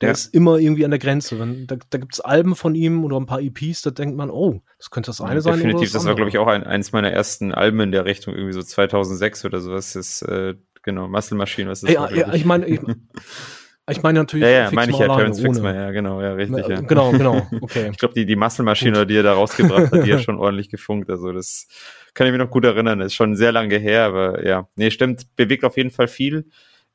Der 0.00 0.08
ja. 0.08 0.12
ist 0.12 0.34
immer 0.34 0.58
irgendwie 0.58 0.84
an 0.84 0.90
der 0.90 1.00
Grenze. 1.00 1.38
Wenn, 1.38 1.66
da 1.66 1.76
da 1.88 1.98
gibt 1.98 2.12
es 2.14 2.20
Alben 2.20 2.54
von 2.54 2.74
ihm 2.74 3.02
oder 3.04 3.16
ein 3.18 3.24
paar 3.24 3.40
EPs, 3.40 3.80
da 3.80 3.90
denkt 3.90 4.16
man, 4.16 4.30
oh, 4.30 4.60
das 4.76 4.90
könnte 4.90 5.08
das 5.08 5.22
eine 5.22 5.36
ja, 5.36 5.40
sein. 5.40 5.54
Definitiv, 5.54 5.92
das, 5.92 5.92
das 5.92 6.04
war, 6.04 6.14
glaube 6.14 6.28
ich, 6.28 6.36
auch 6.36 6.48
ein, 6.48 6.64
eins 6.64 6.92
meiner 6.92 7.10
ersten 7.10 7.52
Alben 7.52 7.80
in 7.80 7.92
der 7.92 8.04
Richtung, 8.04 8.34
irgendwie 8.34 8.52
so 8.52 8.62
2006 8.62 9.46
oder 9.46 9.60
sowas. 9.60 9.94
Das 9.94 10.20
ist, 10.20 10.22
äh, 10.22 10.54
genau, 10.82 11.08
Muscle 11.08 11.38
Machine, 11.38 11.70
was 11.70 11.82
ist 11.82 11.94
das? 11.94 12.10
Ja, 12.10 12.14
ja 12.14 12.34
ich 12.34 12.44
meine, 12.44 12.66
ich, 12.66 12.78
ich 13.90 14.02
meine 14.02 14.18
natürlich. 14.18 14.44
Ja, 14.44 14.50
ja, 14.50 14.70
meine 14.70 14.92
ich 14.92 14.98
ja, 14.98 15.06
Terence 15.06 15.40
Fixmer, 15.40 15.74
ja, 15.74 15.90
genau, 15.92 16.20
ja, 16.20 16.34
richtig. 16.34 16.68
Ja. 16.68 16.82
Genau, 16.82 17.12
genau, 17.12 17.46
okay. 17.62 17.88
ich 17.90 17.96
glaube, 17.96 18.12
die, 18.12 18.26
die 18.26 18.36
Muscle 18.36 18.66
Machine, 18.66 19.06
die 19.06 19.16
er 19.16 19.22
da 19.22 19.32
rausgebracht 19.32 19.92
hat, 19.92 20.06
die 20.06 20.12
hat 20.12 20.20
schon 20.24 20.36
ordentlich 20.36 20.68
gefunkt. 20.68 21.08
Also, 21.08 21.32
das 21.32 21.68
kann 22.12 22.26
ich 22.26 22.32
mir 22.32 22.38
noch 22.38 22.50
gut 22.50 22.66
erinnern. 22.66 22.98
Das 22.98 23.06
ist 23.06 23.14
schon 23.14 23.34
sehr 23.34 23.52
lange 23.52 23.78
her, 23.78 24.04
aber 24.04 24.46
ja. 24.46 24.68
Nee, 24.76 24.90
stimmt, 24.90 25.34
bewegt 25.36 25.64
auf 25.64 25.78
jeden 25.78 25.90
Fall 25.90 26.08
viel 26.08 26.44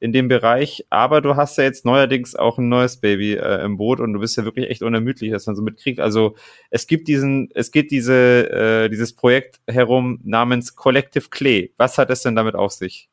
in 0.01 0.11
dem 0.11 0.27
Bereich. 0.27 0.85
Aber 0.89 1.21
du 1.21 1.35
hast 1.35 1.57
ja 1.59 1.63
jetzt 1.63 1.85
neuerdings 1.85 2.35
auch 2.35 2.57
ein 2.57 2.67
neues 2.67 2.97
Baby 2.97 3.35
äh, 3.35 3.63
im 3.63 3.77
Boot 3.77 3.99
und 3.99 4.13
du 4.13 4.19
bist 4.19 4.35
ja 4.35 4.43
wirklich 4.43 4.69
echt 4.69 4.81
unermüdlich, 4.81 5.31
dass 5.31 5.45
man 5.45 5.55
so 5.55 5.61
mitkriegt. 5.61 5.99
Also 5.99 6.35
es 6.71 6.87
gibt 6.87 7.07
diesen, 7.07 7.49
es 7.53 7.71
geht 7.71 7.91
diese, 7.91 8.49
äh, 8.49 8.89
dieses 8.89 9.13
Projekt 9.13 9.61
herum 9.67 10.19
namens 10.23 10.75
Collective 10.75 11.29
Clay. 11.29 11.71
Was 11.77 11.99
hat 11.99 12.09
es 12.09 12.23
denn 12.23 12.35
damit 12.35 12.55
auf 12.55 12.71
sich? 12.71 13.09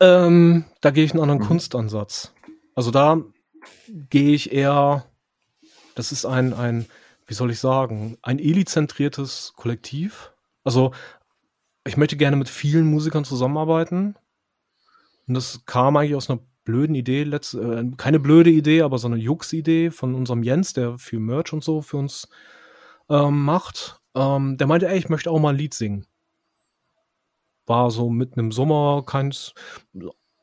Ähm, 0.00 0.66
da 0.82 0.90
gehe 0.90 1.04
ich 1.04 1.12
einen 1.12 1.22
anderen 1.22 1.40
mhm. 1.40 1.46
Kunstansatz. 1.46 2.34
Also 2.74 2.90
da 2.90 3.22
gehe 4.10 4.34
ich 4.34 4.52
eher, 4.52 5.06
das 5.94 6.12
ist 6.12 6.26
ein, 6.26 6.52
ein, 6.52 6.84
wie 7.26 7.34
soll 7.34 7.50
ich 7.50 7.58
sagen, 7.58 8.18
ein 8.20 8.38
elizentriertes 8.38 9.54
Kollektiv. 9.56 10.32
Also 10.62 10.92
ich 11.86 11.96
möchte 11.96 12.18
gerne 12.18 12.36
mit 12.36 12.50
vielen 12.50 12.84
Musikern 12.84 13.24
zusammenarbeiten. 13.24 14.16
Und 15.26 15.34
das 15.34 15.64
kam 15.66 15.96
eigentlich 15.96 16.14
aus 16.14 16.28
einer 16.28 16.40
blöden 16.64 16.94
Idee, 16.94 17.24
letzt, 17.24 17.54
äh, 17.54 17.84
keine 17.96 18.20
blöde 18.20 18.50
Idee, 18.50 18.82
aber 18.82 18.98
so 18.98 19.06
eine 19.06 19.16
Jux-Idee 19.16 19.90
von 19.90 20.14
unserem 20.14 20.42
Jens, 20.42 20.72
der 20.72 20.98
viel 20.98 21.20
Merch 21.20 21.52
und 21.52 21.62
so 21.62 21.82
für 21.82 21.98
uns 21.98 22.28
ähm, 23.08 23.44
macht. 23.44 24.00
Ähm, 24.14 24.56
der 24.56 24.66
meinte, 24.66 24.88
ey, 24.88 24.98
ich 24.98 25.08
möchte 25.08 25.30
auch 25.30 25.40
mal 25.40 25.50
ein 25.50 25.58
Lied 25.58 25.74
singen. 25.74 26.06
War 27.66 27.90
so 27.90 28.10
mitten 28.10 28.40
im 28.40 28.52
Sommer, 28.52 29.04
keins. 29.06 29.54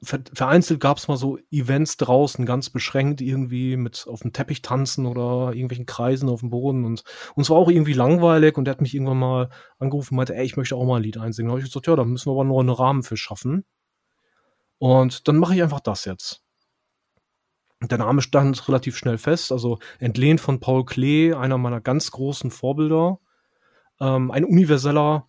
Vereinzelt 0.04 0.80
gab 0.80 0.98
es 0.98 1.08
mal 1.08 1.18
so 1.18 1.38
Events 1.52 1.96
draußen, 1.98 2.44
ganz 2.48 2.72
beschränkt, 2.72 3.22
irgendwie 3.22 3.78
mit 3.78 4.08
auf 4.10 4.22
dem 4.22 4.34
Teppich 4.34 4.64
tanzen 4.64 5.06
oder 5.06 5.54
irgendwelchen 5.54 5.86
Kreisen 5.86 6.28
auf 6.28 6.40
dem 6.40 6.50
Boden. 6.50 6.86
Und 6.86 7.04
uns 7.36 7.52
war 7.52 7.58
auch 7.58 7.70
irgendwie 7.70 7.94
langweilig 7.94 8.58
und 8.58 8.66
der 8.66 8.72
hat 8.72 8.82
mich 8.82 8.96
irgendwann 8.96 9.20
mal 9.20 9.50
angerufen 9.78 10.16
und 10.16 10.18
meinte, 10.18 10.36
ey, 10.36 10.44
ich 10.44 10.58
möchte 10.58 10.76
auch 10.76 10.86
mal 10.86 10.96
ein 10.96 11.04
Lied 11.04 11.18
einsingen. 11.18 11.50
Da 11.50 11.52
habe 11.52 11.60
ich 11.60 11.68
gesagt, 11.68 11.86
ja, 11.86 11.96
da 11.96 12.04
müssen 12.04 12.28
wir 12.28 12.34
aber 12.34 12.44
noch 12.44 12.60
einen 12.60 12.70
Rahmen 12.70 13.04
für 13.04 13.16
schaffen. 13.16 13.64
Und 14.82 15.28
dann 15.28 15.38
mache 15.38 15.54
ich 15.54 15.62
einfach 15.62 15.80
das 15.80 16.06
jetzt. 16.06 16.42
Der 17.84 18.00
Name 18.00 18.24
stand 18.24 18.68
relativ 18.68 18.98
schnell 18.98 19.20
fest, 19.20 19.52
also 19.52 19.78
entlehnt 20.00 20.42
von 20.42 20.60
Paul 20.60 20.86
Klee, 20.86 21.36
einer 21.36 21.60
meiner 21.60 21.82
ganz 21.82 22.10
großen 22.10 22.50
Vorbilder. 22.50 23.20
Ähm, 24.00 24.32
ein 24.32 24.44
universeller 24.44 25.28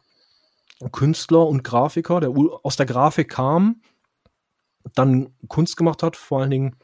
Künstler 0.90 1.46
und 1.46 1.64
Grafiker, 1.64 2.20
der 2.20 2.30
aus 2.62 2.76
der 2.76 2.86
Grafik 2.86 3.28
kam, 3.28 3.82
dann 4.94 5.34
Kunst 5.48 5.76
gemacht 5.76 6.02
hat, 6.02 6.16
vor 6.16 6.40
allen 6.40 6.50
Dingen 6.50 6.76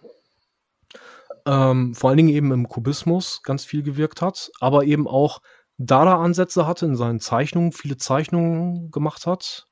ähm, 1.47 1.95
vor 1.95 2.11
allen 2.11 2.19
Dingen 2.19 2.29
eben 2.29 2.53
im 2.53 2.69
Kubismus 2.69 3.43
ganz 3.43 3.65
viel 3.65 3.83
gewirkt 3.83 4.21
hat, 4.21 4.51
aber 4.61 4.85
eben 4.85 5.09
auch 5.09 5.41
Dada-Ansätze 5.79 6.67
hatte 6.67 6.85
in 6.85 6.97
seinen 6.97 7.21
Zeichnungen, 7.21 7.73
viele 7.73 7.97
Zeichnungen 7.97 8.91
gemacht 8.91 9.25
hat, 9.25 9.68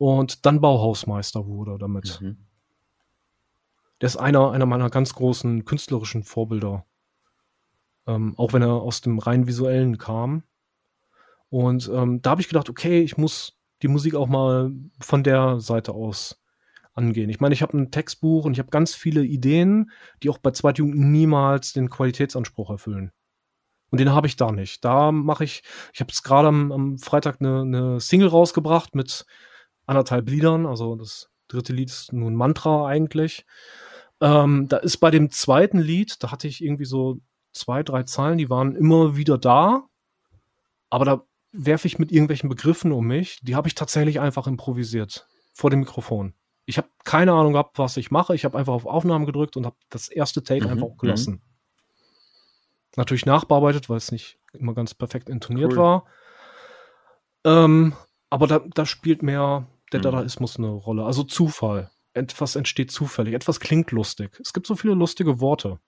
und 0.00 0.46
dann 0.46 0.62
Bauhausmeister 0.62 1.46
wurde 1.46 1.76
damit. 1.78 2.22
Mhm. 2.22 2.38
Der 4.00 4.06
ist 4.06 4.16
einer, 4.16 4.50
einer 4.50 4.64
meiner 4.64 4.88
ganz 4.88 5.12
großen 5.12 5.66
künstlerischen 5.66 6.24
Vorbilder. 6.24 6.86
Ähm, 8.06 8.32
auch 8.38 8.54
wenn 8.54 8.62
er 8.62 8.72
aus 8.72 9.02
dem 9.02 9.18
rein 9.18 9.46
visuellen 9.46 9.98
kam. 9.98 10.42
Und 11.50 11.90
ähm, 11.92 12.22
da 12.22 12.30
habe 12.30 12.40
ich 12.40 12.48
gedacht, 12.48 12.70
okay, 12.70 13.02
ich 13.02 13.18
muss 13.18 13.58
die 13.82 13.88
Musik 13.88 14.14
auch 14.14 14.26
mal 14.26 14.72
von 15.00 15.22
der 15.22 15.60
Seite 15.60 15.92
aus 15.92 16.42
angehen. 16.94 17.28
Ich 17.28 17.40
meine, 17.40 17.52
ich 17.52 17.60
habe 17.60 17.76
ein 17.76 17.90
Textbuch 17.90 18.46
und 18.46 18.54
ich 18.54 18.58
habe 18.58 18.70
ganz 18.70 18.94
viele 18.94 19.22
Ideen, 19.22 19.90
die 20.22 20.30
auch 20.30 20.38
bei 20.38 20.52
Zweitjugend 20.52 20.96
niemals 20.96 21.74
den 21.74 21.90
Qualitätsanspruch 21.90 22.70
erfüllen. 22.70 23.12
Und 23.90 24.00
den 24.00 24.14
habe 24.14 24.28
ich 24.28 24.36
da 24.36 24.50
nicht. 24.50 24.82
Da 24.82 25.12
mache 25.12 25.44
ich, 25.44 25.62
ich 25.92 26.00
habe 26.00 26.10
jetzt 26.10 26.22
gerade 26.22 26.48
am, 26.48 26.72
am, 26.72 26.98
Freitag 26.98 27.36
eine, 27.40 27.60
eine 27.60 28.00
Single 28.00 28.28
rausgebracht 28.28 28.94
mit 28.94 29.26
anderthalb 29.90 30.28
Liedern. 30.30 30.66
Also 30.66 30.96
das 30.96 31.30
dritte 31.48 31.72
Lied 31.72 31.90
ist 31.90 32.12
nur 32.12 32.30
ein 32.30 32.36
Mantra 32.36 32.86
eigentlich. 32.86 33.44
Ähm, 34.20 34.68
da 34.68 34.78
ist 34.78 34.98
bei 34.98 35.10
dem 35.10 35.30
zweiten 35.30 35.78
Lied, 35.78 36.22
da 36.22 36.30
hatte 36.30 36.48
ich 36.48 36.62
irgendwie 36.62 36.84
so 36.84 37.18
zwei, 37.52 37.82
drei 37.82 38.04
Zeilen, 38.04 38.38
die 38.38 38.50
waren 38.50 38.76
immer 38.76 39.16
wieder 39.16 39.36
da. 39.36 39.84
Aber 40.88 41.04
da 41.04 41.24
werfe 41.52 41.86
ich 41.86 41.98
mit 41.98 42.12
irgendwelchen 42.12 42.48
Begriffen 42.48 42.92
um 42.92 43.06
mich. 43.06 43.40
Die 43.42 43.56
habe 43.56 43.68
ich 43.68 43.74
tatsächlich 43.74 44.20
einfach 44.20 44.46
improvisiert 44.46 45.28
vor 45.52 45.70
dem 45.70 45.80
Mikrofon. 45.80 46.34
Ich 46.66 46.78
habe 46.78 46.88
keine 47.04 47.32
Ahnung 47.32 47.54
gehabt, 47.54 47.78
was 47.78 47.96
ich 47.96 48.10
mache. 48.10 48.34
Ich 48.34 48.44
habe 48.44 48.56
einfach 48.56 48.72
auf 48.72 48.86
Aufnahmen 48.86 49.26
gedrückt 49.26 49.56
und 49.56 49.66
habe 49.66 49.76
das 49.88 50.08
erste 50.08 50.44
Take 50.44 50.66
mhm, 50.66 50.72
einfach 50.72 50.96
gelassen. 50.98 51.34
Mhm. 51.34 51.40
Natürlich 52.96 53.26
nachbearbeitet, 53.26 53.88
weil 53.88 53.96
es 53.96 54.12
nicht 54.12 54.38
immer 54.52 54.74
ganz 54.74 54.94
perfekt 54.94 55.28
intoniert 55.28 55.72
cool. 55.72 55.78
war. 55.78 56.04
Ähm, 57.44 57.94
aber 58.30 58.46
da, 58.46 58.60
da 58.74 58.86
spielt 58.86 59.22
mehr 59.22 59.66
der 59.92 60.00
mhm. 60.00 60.04
Dadaismus 60.04 60.56
eine 60.56 60.68
Rolle. 60.68 61.04
Also 61.04 61.22
Zufall. 61.24 61.90
Etwas 62.12 62.56
entsteht 62.56 62.90
zufällig. 62.90 63.34
Etwas 63.34 63.60
klingt 63.60 63.92
lustig. 63.92 64.36
Es 64.40 64.52
gibt 64.52 64.66
so 64.66 64.74
viele 64.74 64.94
lustige 64.94 65.40
Worte. 65.40 65.78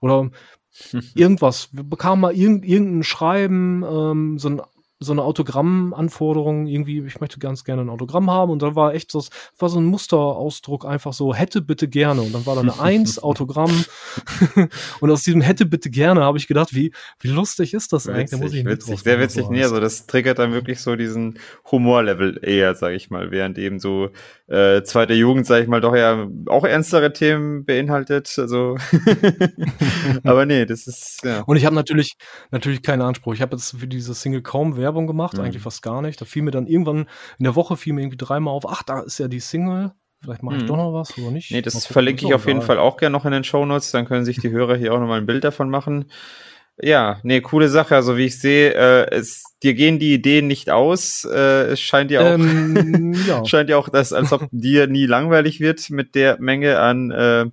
Oder 0.00 0.30
irgendwas. 1.14 1.70
Wir 1.72 1.84
bekamen 1.84 2.20
mal 2.20 2.34
irgendein 2.34 3.02
Schreiben, 3.02 3.82
ähm, 3.82 4.38
so 4.38 4.48
ein 4.48 4.62
so 5.00 5.12
eine 5.12 5.22
Autogrammanforderung, 5.22 6.66
irgendwie, 6.66 7.04
ich 7.06 7.20
möchte 7.20 7.38
ganz 7.38 7.64
gerne 7.64 7.82
ein 7.82 7.88
Autogramm 7.88 8.30
haben. 8.30 8.50
Und 8.50 8.62
da 8.62 8.74
war 8.74 8.94
echt 8.94 9.12
so, 9.12 9.24
war 9.58 9.68
so 9.68 9.78
ein 9.78 9.84
Musterausdruck 9.84 10.84
einfach 10.84 11.12
so, 11.12 11.34
hätte 11.34 11.62
bitte 11.62 11.88
gerne. 11.88 12.22
Und 12.22 12.34
dann 12.34 12.46
war 12.46 12.56
da 12.56 12.62
eine 12.62 12.80
Eins, 12.80 13.18
Autogramm. 13.22 13.84
Und 15.00 15.10
aus 15.10 15.22
diesem 15.22 15.40
hätte 15.40 15.66
bitte 15.66 15.90
gerne 15.90 16.22
habe 16.22 16.38
ich 16.38 16.48
gedacht, 16.48 16.74
wie, 16.74 16.92
wie 17.20 17.28
lustig 17.28 17.74
ist 17.74 17.92
das 17.92 18.08
eigentlich? 18.08 18.24
Witzig, 18.24 18.38
da 18.38 18.44
muss 18.44 18.54
ich 18.54 18.64
witzig, 18.64 19.00
sehr 19.02 19.20
witzig, 19.20 19.44
so 19.44 19.52
nee, 19.52 19.62
also 19.62 19.80
das 19.80 20.06
triggert 20.06 20.38
dann 20.38 20.52
wirklich 20.52 20.80
so 20.80 20.96
diesen 20.96 21.38
Humorlevel 21.70 22.40
eher, 22.42 22.74
sag 22.74 22.92
ich 22.92 23.10
mal, 23.10 23.30
während 23.30 23.58
eben 23.58 23.78
so 23.78 24.10
äh, 24.48 24.82
zweite 24.82 25.14
Jugend, 25.14 25.46
sag 25.46 25.62
ich 25.62 25.68
mal, 25.68 25.80
doch 25.80 25.94
ja 25.94 26.26
auch 26.46 26.64
ernstere 26.64 27.12
Themen 27.12 27.64
beinhaltet, 27.64 28.34
also. 28.38 28.76
Aber 30.24 30.46
nee, 30.46 30.64
das 30.64 30.86
ist, 30.86 31.22
ja. 31.22 31.42
Und 31.42 31.56
ich 31.56 31.66
habe 31.66 31.74
natürlich, 31.74 32.16
natürlich 32.50 32.82
keinen 32.82 33.02
Anspruch. 33.02 33.34
Ich 33.34 33.42
habe 33.42 33.56
jetzt 33.56 33.76
für 33.78 33.86
diese 33.86 34.14
Single 34.14 34.42
kaum 34.42 34.76
Werbung 34.76 34.87
Werbung 34.88 35.06
gemacht, 35.06 35.36
mhm. 35.36 35.44
eigentlich 35.44 35.62
fast 35.62 35.82
gar 35.82 36.00
nicht. 36.00 36.20
Da 36.20 36.24
fiel 36.24 36.42
mir 36.42 36.50
dann 36.50 36.66
irgendwann 36.66 37.06
in 37.38 37.44
der 37.44 37.54
Woche 37.54 37.76
fiel 37.76 37.92
mir 37.92 38.00
irgendwie 38.00 38.16
dreimal 38.16 38.54
auf, 38.54 38.66
ach, 38.66 38.82
da 38.82 39.00
ist 39.00 39.18
ja 39.18 39.28
die 39.28 39.40
Single. 39.40 39.92
Vielleicht 40.22 40.42
mache 40.42 40.56
ich 40.56 40.62
mhm. 40.62 40.66
doch 40.66 40.76
noch 40.76 40.92
was 40.92 41.16
oder 41.16 41.30
nicht. 41.30 41.52
Nee, 41.52 41.62
das 41.62 41.86
verlinke 41.86 42.26
ich 42.26 42.34
auf 42.34 42.46
jeden 42.46 42.62
Fall 42.62 42.78
auch 42.78 42.96
gerne 42.96 43.12
noch 43.12 43.24
in 43.24 43.32
den 43.32 43.44
Show 43.44 43.64
Notes. 43.64 43.92
Dann 43.92 44.06
können 44.06 44.24
sich 44.24 44.38
die 44.38 44.50
Hörer 44.50 44.76
hier 44.76 44.92
auch 44.92 44.98
nochmal 44.98 45.20
ein 45.20 45.26
Bild 45.26 45.44
davon 45.44 45.70
machen. 45.70 46.06
Ja, 46.80 47.18
nee, 47.22 47.40
coole 47.40 47.68
Sache. 47.68 47.94
Also 47.94 48.16
wie 48.16 48.26
ich 48.26 48.40
sehe, 48.40 48.72
äh, 48.72 49.10
es, 49.10 49.44
dir 49.62 49.74
gehen 49.74 49.98
die 49.98 50.14
Ideen 50.14 50.46
nicht 50.46 50.70
aus. 50.70 51.24
Äh, 51.24 51.72
es 51.72 51.80
scheint 51.80 52.10
ja 52.10 52.20
auch, 52.20 52.34
ähm, 52.34 53.14
ja. 53.28 53.44
scheint 53.44 53.68
ja 53.68 53.76
auch, 53.76 53.88
dass, 53.88 54.12
als 54.12 54.32
ob 54.32 54.48
dir 54.50 54.86
nie 54.86 55.06
langweilig 55.06 55.60
wird 55.60 55.90
mit 55.90 56.14
der 56.14 56.40
Menge 56.40 56.78
an 56.78 57.10
äh, 57.10 57.46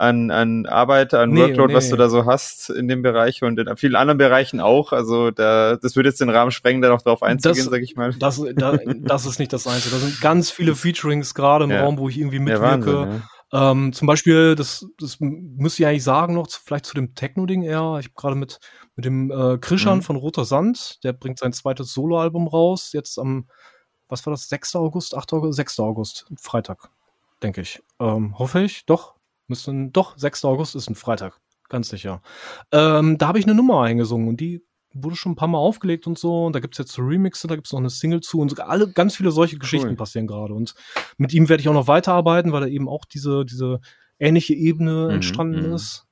an, 0.00 0.30
an 0.30 0.64
Arbeit, 0.64 1.12
an 1.12 1.30
nee, 1.30 1.42
Workload, 1.42 1.68
nee. 1.68 1.76
was 1.76 1.90
du 1.90 1.96
da 1.96 2.08
so 2.08 2.24
hast 2.24 2.70
in 2.70 2.88
dem 2.88 3.02
Bereich 3.02 3.42
und 3.42 3.58
in 3.58 3.76
vielen 3.76 3.96
anderen 3.96 4.16
Bereichen 4.16 4.58
auch. 4.58 4.92
Also 4.92 5.30
da, 5.30 5.76
das 5.76 5.94
würde 5.94 6.08
jetzt 6.08 6.22
den 6.22 6.30
Rahmen 6.30 6.50
sprengen, 6.50 6.80
da 6.80 6.88
noch 6.88 7.02
drauf 7.02 7.22
einzugehen, 7.22 7.68
sag 7.68 7.82
ich 7.82 7.96
mal. 7.96 8.14
Das, 8.18 8.42
da, 8.56 8.78
das 8.94 9.26
ist 9.26 9.38
nicht 9.38 9.52
das 9.52 9.66
Einzige. 9.66 9.96
Da 9.96 10.00
sind 10.00 10.20
ganz 10.22 10.50
viele 10.50 10.74
Featurings 10.74 11.34
gerade 11.34 11.64
im 11.64 11.70
ja. 11.70 11.82
Raum, 11.82 11.98
wo 11.98 12.08
ich 12.08 12.18
irgendwie 12.18 12.38
mitwirke. 12.38 12.90
Ja, 12.90 13.00
Wahnsinn, 13.00 13.22
ja. 13.52 13.70
Ähm, 13.72 13.92
zum 13.92 14.06
Beispiel, 14.06 14.54
das, 14.54 14.86
das 14.98 15.18
müsste 15.20 15.82
ich 15.82 15.86
eigentlich 15.86 16.04
sagen 16.04 16.34
noch, 16.34 16.48
vielleicht 16.48 16.86
zu 16.86 16.94
dem 16.94 17.14
Techno-Ding 17.14 17.62
eher. 17.62 17.98
Ich 18.00 18.06
habe 18.06 18.14
gerade 18.16 18.36
mit, 18.36 18.58
mit 18.96 19.04
dem 19.04 19.30
äh, 19.30 19.58
Krishan 19.58 19.98
mhm. 19.98 20.02
von 20.02 20.16
Roter 20.16 20.46
Sand, 20.46 21.04
der 21.04 21.12
bringt 21.12 21.38
sein 21.38 21.52
zweites 21.52 21.92
Soloalbum 21.92 22.48
raus, 22.48 22.92
jetzt 22.94 23.18
am, 23.18 23.50
was 24.08 24.24
war 24.24 24.30
das, 24.30 24.48
6. 24.48 24.76
August, 24.76 25.14
8. 25.14 25.34
August, 25.34 25.56
6. 25.56 25.80
August, 25.80 26.26
Freitag, 26.40 26.88
denke 27.42 27.60
ich. 27.60 27.82
Ähm, 27.98 28.38
hoffe 28.38 28.62
ich, 28.62 28.86
doch. 28.86 29.19
Müsste 29.50 29.88
doch, 29.92 30.16
6. 30.16 30.44
August 30.44 30.76
ist 30.76 30.88
ein 30.88 30.94
Freitag, 30.94 31.40
ganz 31.68 31.88
sicher. 31.88 32.22
Ähm, 32.70 33.18
da 33.18 33.26
habe 33.26 33.40
ich 33.40 33.46
eine 33.46 33.56
Nummer 33.56 33.82
eingesungen 33.82 34.28
und 34.28 34.40
die 34.40 34.62
wurde 34.92 35.16
schon 35.16 35.32
ein 35.32 35.36
paar 35.36 35.48
Mal 35.48 35.58
aufgelegt 35.58 36.06
und 36.06 36.16
so. 36.16 36.46
Und 36.46 36.54
da 36.54 36.60
gibt 36.60 36.74
es 36.74 36.78
jetzt 36.78 36.98
Remixe, 37.00 37.48
da 37.48 37.56
gibt 37.56 37.66
es 37.66 37.72
noch 37.72 37.80
eine 37.80 37.90
Single 37.90 38.20
zu 38.20 38.38
und 38.38 38.48
sogar 38.48 38.68
alle 38.68 38.92
ganz 38.92 39.16
viele 39.16 39.32
solche 39.32 39.58
Geschichten 39.58 39.88
cool. 39.88 39.96
passieren 39.96 40.28
gerade. 40.28 40.54
Und 40.54 40.74
mit 41.16 41.34
ihm 41.34 41.48
werde 41.48 41.60
ich 41.60 41.68
auch 41.68 41.74
noch 41.74 41.88
weiterarbeiten, 41.88 42.52
weil 42.52 42.60
da 42.60 42.66
eben 42.68 42.88
auch 42.88 43.04
diese, 43.04 43.44
diese 43.44 43.80
ähnliche 44.20 44.54
Ebene 44.54 45.06
mhm, 45.06 45.10
entstanden 45.10 45.66
mhm. 45.66 45.74
ist. 45.74 46.06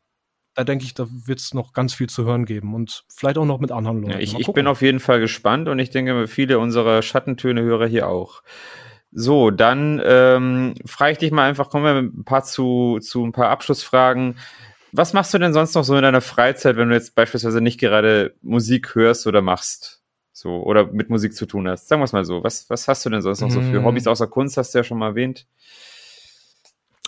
Da 0.54 0.64
denke 0.64 0.84
ich, 0.84 0.94
da 0.94 1.06
wird 1.08 1.38
es 1.38 1.54
noch 1.54 1.72
ganz 1.72 1.94
viel 1.94 2.08
zu 2.08 2.24
hören 2.24 2.44
geben 2.44 2.74
und 2.74 3.04
vielleicht 3.08 3.38
auch 3.38 3.44
noch 3.44 3.60
mit 3.60 3.70
anderen 3.70 3.98
Leuten. 3.98 4.14
Ja, 4.14 4.18
ich, 4.18 4.36
ich 4.36 4.52
bin 4.52 4.66
auf 4.66 4.82
jeden 4.82 4.98
Fall 4.98 5.20
gespannt 5.20 5.68
und 5.68 5.78
ich 5.78 5.90
denke, 5.90 6.26
viele 6.26 6.58
unserer 6.58 7.02
Schattentöne-Hörer 7.02 7.86
hier 7.86 8.08
auch. 8.08 8.42
So, 9.10 9.50
dann 9.50 10.02
ähm, 10.04 10.74
frage 10.84 11.12
ich 11.12 11.18
dich 11.18 11.30
mal 11.30 11.48
einfach, 11.48 11.70
kommen 11.70 11.84
wir 11.84 11.94
ein 11.94 12.24
paar 12.24 12.44
zu, 12.44 12.98
zu 13.00 13.24
ein 13.24 13.32
paar 13.32 13.48
Abschlussfragen. 13.48 14.38
Was 14.92 15.12
machst 15.12 15.32
du 15.32 15.38
denn 15.38 15.52
sonst 15.52 15.74
noch 15.74 15.84
so 15.84 15.96
in 15.96 16.02
deiner 16.02 16.20
Freizeit, 16.20 16.76
wenn 16.76 16.88
du 16.88 16.94
jetzt 16.94 17.14
beispielsweise 17.14 17.60
nicht 17.60 17.80
gerade 17.80 18.34
Musik 18.42 18.94
hörst 18.94 19.26
oder 19.26 19.42
machst? 19.42 20.02
So, 20.32 20.62
oder 20.62 20.86
mit 20.92 21.10
Musik 21.10 21.34
zu 21.34 21.46
tun 21.46 21.68
hast? 21.68 21.88
Sagen 21.88 22.00
wir 22.00 22.04
es 22.04 22.12
mal 22.12 22.24
so. 22.24 22.44
Was, 22.44 22.70
was 22.70 22.86
hast 22.86 23.04
du 23.04 23.10
denn 23.10 23.22
sonst 23.22 23.40
noch 23.40 23.50
so 23.50 23.60
für 23.60 23.80
mm. 23.80 23.84
Hobbys 23.84 24.06
außer 24.06 24.28
Kunst, 24.28 24.56
hast 24.56 24.72
du 24.72 24.78
ja 24.78 24.84
schon 24.84 24.98
mal 24.98 25.08
erwähnt? 25.08 25.46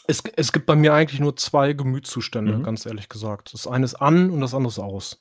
Es, 0.09 0.23
es 0.35 0.53
gibt 0.53 0.67
bei 0.67 0.75
mir 0.75 0.95
eigentlich 0.95 1.21
nur 1.21 1.37
zwei 1.37 1.73
Gemütszustände, 1.73 2.59
mhm. 2.59 2.63
ganz 2.65 2.87
ehrlich 2.87 3.09
gesagt. 3.09 3.55
Das 3.55 3.69
eine 3.69 3.85
ist 3.85 3.95
an 3.95 4.31
und 4.31 4.41
das 4.41 4.55
andere 4.55 4.71
ist 4.71 4.81
aus 4.81 5.21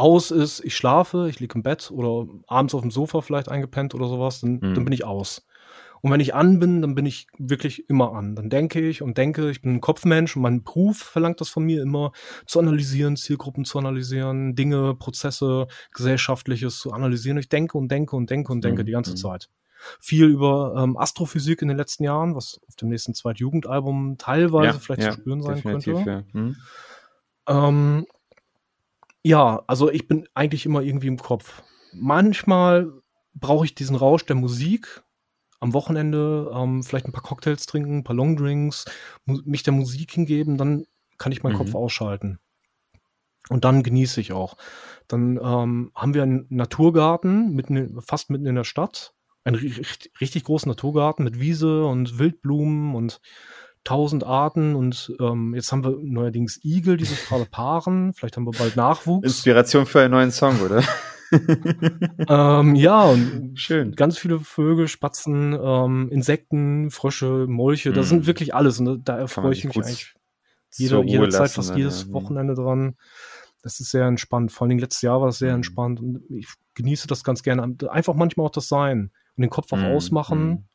aus 0.00 0.30
ist, 0.30 0.64
ich 0.64 0.76
schlafe, 0.76 1.28
ich 1.28 1.40
liege 1.40 1.54
im 1.54 1.62
Bett 1.62 1.90
oder 1.90 2.26
abends 2.46 2.74
auf 2.74 2.80
dem 2.80 2.90
Sofa 2.90 3.20
vielleicht 3.20 3.48
eingepennt 3.48 3.94
oder 3.94 4.08
sowas, 4.08 4.40
dann, 4.40 4.54
mhm. 4.54 4.74
dann 4.74 4.84
bin 4.84 4.92
ich 4.92 5.04
aus. 5.04 5.46
Und 6.02 6.10
wenn 6.10 6.20
ich 6.20 6.34
an 6.34 6.58
bin, 6.58 6.80
dann 6.80 6.94
bin 6.94 7.04
ich 7.04 7.26
wirklich 7.38 7.88
immer 7.90 8.14
an. 8.14 8.34
Dann 8.34 8.48
denke 8.48 8.80
ich 8.80 9.02
und 9.02 9.18
denke, 9.18 9.50
ich 9.50 9.60
bin 9.60 9.74
ein 9.74 9.80
Kopfmensch 9.80 10.34
und 10.34 10.42
mein 10.42 10.62
Beruf 10.62 10.98
verlangt 10.98 11.40
das 11.40 11.50
von 11.50 11.64
mir 11.64 11.82
immer, 11.82 12.12
zu 12.46 12.58
analysieren, 12.58 13.16
Zielgruppen 13.16 13.64
zu 13.64 13.78
analysieren, 13.78 14.54
Dinge, 14.54 14.94
Prozesse, 14.94 15.66
Gesellschaftliches 15.92 16.78
zu 16.78 16.92
analysieren. 16.92 17.38
Ich 17.38 17.50
denke 17.50 17.76
und 17.76 17.90
denke 17.90 18.16
und 18.16 18.30
denke 18.30 18.50
und 18.50 18.64
denke 18.64 18.82
mhm. 18.82 18.86
die 18.86 18.92
ganze 18.92 19.12
mhm. 19.12 19.16
Zeit. 19.16 19.50
Viel 19.98 20.26
über 20.26 20.74
ähm, 20.76 20.96
Astrophysik 20.96 21.62
in 21.62 21.68
den 21.68 21.76
letzten 21.76 22.04
Jahren, 22.04 22.34
was 22.34 22.60
auf 22.66 22.76
dem 22.76 22.88
nächsten 22.88 23.14
Zweitjugendalbum 23.14 24.16
teilweise 24.18 24.66
ja, 24.66 24.78
vielleicht 24.78 25.02
ja, 25.02 25.10
zu 25.10 25.20
spüren 25.20 25.42
sein 25.42 25.62
könnte. 25.62 25.92
Ja. 25.92 26.22
Mhm. 26.32 26.56
Ähm, 27.46 28.06
ja, 29.22 29.62
also 29.66 29.90
ich 29.90 30.08
bin 30.08 30.28
eigentlich 30.34 30.66
immer 30.66 30.82
irgendwie 30.82 31.08
im 31.08 31.18
Kopf. 31.18 31.62
Manchmal 31.92 32.92
brauche 33.34 33.64
ich 33.64 33.74
diesen 33.74 33.96
Rausch 33.96 34.24
der 34.26 34.36
Musik. 34.36 35.02
Am 35.60 35.74
Wochenende 35.74 36.50
ähm, 36.54 36.82
vielleicht 36.82 37.06
ein 37.06 37.12
paar 37.12 37.22
Cocktails 37.22 37.66
trinken, 37.66 37.98
ein 37.98 38.04
paar 38.04 38.16
Longdrinks, 38.16 38.86
mich 39.26 39.62
der 39.62 39.74
Musik 39.74 40.12
hingeben, 40.12 40.56
dann 40.56 40.86
kann 41.18 41.32
ich 41.32 41.42
meinen 41.42 41.52
mhm. 41.52 41.58
Kopf 41.58 41.74
ausschalten. 41.74 42.38
Und 43.50 43.64
dann 43.64 43.82
genieße 43.82 44.20
ich 44.20 44.32
auch. 44.32 44.56
Dann 45.06 45.36
ähm, 45.36 45.90
haben 45.94 46.14
wir 46.14 46.22
einen 46.22 46.46
Naturgarten, 46.48 47.52
mitten, 47.54 48.00
fast 48.00 48.30
mitten 48.30 48.46
in 48.46 48.54
der 48.54 48.64
Stadt. 48.64 49.12
Einen 49.44 49.56
richtig, 49.56 50.12
richtig 50.20 50.44
großen 50.44 50.68
Naturgarten 50.68 51.24
mit 51.24 51.40
Wiese 51.40 51.84
und 51.84 52.18
Wildblumen 52.18 52.94
und 52.94 53.20
tausend 53.84 54.24
Arten 54.24 54.74
und 54.74 55.12
ähm, 55.20 55.54
jetzt 55.54 55.72
haben 55.72 55.84
wir 55.84 55.96
neuerdings 56.02 56.60
Igel, 56.62 56.96
die 56.96 57.04
sich 57.04 57.26
gerade 57.26 57.46
paaren. 57.46 58.12
Vielleicht 58.12 58.36
haben 58.36 58.44
wir 58.44 58.52
bald 58.52 58.76
Nachwuchs. 58.76 59.24
Inspiration 59.24 59.86
für 59.86 60.00
einen 60.00 60.12
neuen 60.12 60.30
Song, 60.30 60.60
oder? 60.60 60.82
ähm, 62.28 62.74
ja, 62.74 63.04
und 63.04 63.52
schön. 63.58 63.92
Ganz 63.92 64.18
viele 64.18 64.40
Vögel, 64.40 64.88
Spatzen, 64.88 65.58
ähm, 65.60 66.08
Insekten, 66.10 66.90
Frösche, 66.90 67.46
Molche, 67.48 67.90
mm. 67.90 67.94
das 67.94 68.08
sind 68.08 68.26
wirklich 68.26 68.54
alles. 68.54 68.80
Und 68.80 69.08
da 69.08 69.18
erfreue 69.18 69.52
ich 69.52 69.64
mich 69.64 69.76
eigentlich 69.76 70.14
jede, 70.76 71.02
jede 71.04 71.28
Zeit, 71.28 71.50
fast 71.50 71.76
jedes 71.76 72.06
ja. 72.06 72.12
Wochenende 72.12 72.54
dran. 72.54 72.96
Das 73.62 73.78
ist 73.80 73.90
sehr 73.90 74.06
entspannt. 74.06 74.52
Vor 74.52 74.66
allem 74.66 74.78
letztes 74.78 75.02
Jahr 75.02 75.20
war 75.20 75.28
das 75.28 75.38
sehr 75.38 75.52
mm. 75.52 75.56
entspannt 75.56 76.00
und 76.00 76.22
ich 76.30 76.48
genieße 76.74 77.06
das 77.06 77.24
ganz 77.24 77.42
gerne. 77.42 77.76
Einfach 77.88 78.14
manchmal 78.14 78.46
auch 78.46 78.52
das 78.52 78.68
Sein 78.68 79.10
und 79.36 79.42
den 79.42 79.50
Kopf 79.50 79.72
auch 79.72 79.78
mm. 79.78 79.84
ausmachen. 79.84 80.68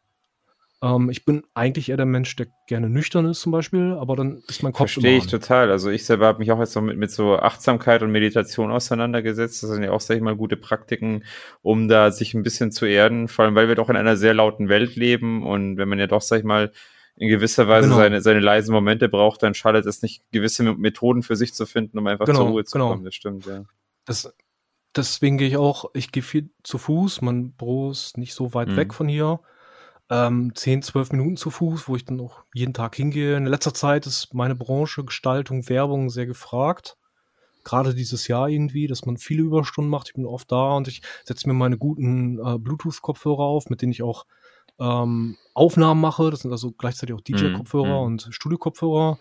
Ähm, 0.86 1.10
ich 1.10 1.26
bin 1.26 1.44
eigentlich 1.56 1.90
eher 1.90 1.98
der 1.98 2.06
Mensch, 2.06 2.36
der 2.36 2.46
gerne 2.68 2.90
nüchtern 2.90 3.26
ist 3.26 3.42
zum 3.42 3.52
Beispiel, 3.52 3.94
aber 3.94 4.16
dann 4.16 4.44
ist 4.48 4.62
mein 4.62 4.72
Kopf 4.72 4.92
Verstehe 4.92 5.18
ich 5.18 5.26
total. 5.26 5.72
Also 5.72 5.90
ich 5.90 6.06
selber 6.06 6.28
habe 6.28 6.40
mich 6.40 6.52
auch 6.52 6.60
jetzt 6.60 6.76
noch 6.76 6.84
mit, 6.84 6.98
mit 6.98 7.10
so 7.10 7.40
Achtsamkeit 7.40 8.04
und 8.04 8.12
Meditation 8.12 8.72
auseinandergesetzt. 8.72 9.64
Das 9.64 9.72
sind 9.72 9.84
ja 9.84 9.92
auch, 9.92 10.00
sag 10.00 10.16
ich 10.16 10.22
mal, 10.22 10.36
gute 10.36 10.58
Praktiken, 10.58 11.24
um 11.64 11.88
da 11.88 12.12
sich 12.12 12.36
ein 12.36 12.44
bisschen 12.44 12.72
zu 12.72 12.86
erden. 12.86 13.28
Vor 13.28 13.46
allem, 13.46 13.56
weil 13.56 13.68
wir 13.68 13.74
doch 13.74 13.90
in 13.90 13.96
einer 13.96 14.16
sehr 14.16 14.36
lauten 14.36 14.70
Welt 14.70 14.96
leben 14.96 15.44
und 15.44 15.78
wenn 15.78 15.90
man 15.90 15.98
ja 15.98 16.06
doch, 16.06 16.22
sag 16.22 16.40
ich 16.40 16.46
mal, 16.46 16.72
in 17.16 17.30
gewisser 17.30 17.68
Weise 17.68 17.88
genau. 17.88 17.98
seine, 17.98 18.22
seine 18.22 18.42
leisen 18.42 18.74
Momente 18.74 19.10
braucht, 19.10 19.42
dann 19.42 19.56
schadet 19.56 19.86
es 19.88 20.04
nicht, 20.04 20.22
gewisse 20.32 20.64
Methoden 20.64 21.24
für 21.24 21.36
sich 21.36 21.54
zu 21.54 21.66
finden, 21.66 21.98
um 21.98 22.06
einfach 22.06 22.26
genau, 22.26 22.40
zur 22.40 22.48
Ruhe 22.50 22.64
zu 22.66 22.74
genau. 22.74 22.90
kommen. 22.90 23.06
Das 23.06 23.16
stimmt, 23.16 23.46
ja. 23.48 23.64
Das, 24.04 24.36
deswegen 24.96 25.40
gehe 25.40 25.48
ich 25.48 25.58
auch, 25.58 25.86
ich 25.94 26.12
gehe 26.12 26.22
viel 26.22 26.50
zu 26.62 26.78
Fuß. 26.78 27.22
Mein 27.22 27.54
Büro 27.54 27.90
ist 27.90 28.18
nicht 28.18 28.36
so 28.36 28.54
weit 28.54 28.68
mhm. 28.68 28.76
weg 28.76 28.94
von 28.94 29.08
hier 29.08 29.40
ähm, 30.10 30.54
10, 30.54 30.84
12 30.84 31.12
Minuten 31.12 31.38
zu 31.38 31.50
Fuß, 31.50 31.88
wo 31.88 31.96
ich 31.96 32.06
dann 32.06 32.22
auch 32.22 32.44
jeden 32.54 32.74
Tag 32.74 32.96
hingehe. 32.96 33.38
In 33.38 33.46
letzter 33.46 33.74
Zeit 33.74 34.06
ist 34.06 34.34
meine 34.34 34.56
Branche 34.56 35.04
Gestaltung, 35.04 35.68
Werbung 35.70 36.10
sehr 36.10 36.26
gefragt. 36.26 36.98
Gerade 37.64 37.96
dieses 37.96 38.28
Jahr 38.28 38.48
irgendwie, 38.48 38.86
dass 38.86 39.06
man 39.08 39.18
viele 39.18 39.42
Überstunden 39.42 39.90
macht. 39.90 40.10
Ich 40.10 40.14
bin 40.14 40.26
oft 40.26 40.52
da 40.52 40.74
und 40.74 40.88
ich 40.88 41.02
setze 41.24 41.48
mir 41.48 41.56
meine 41.56 41.78
guten 41.78 42.38
äh, 42.38 42.60
Bluetooth-Kopfhörer 42.60 43.40
auf, 43.40 43.70
mit 43.72 43.82
denen 43.82 43.92
ich 43.92 44.04
auch 44.04 44.26
ähm, 44.80 45.38
Aufnahmen 45.56 46.02
mache. 46.02 46.30
Das 46.30 46.42
sind 46.42 46.52
also 46.52 46.72
gleichzeitig 46.72 47.16
auch 47.16 47.22
DJ-Kopfhörer 47.22 48.02
mm, 48.02 48.06
und 48.06 48.28
Studio-Kopfhörer. 48.30 49.18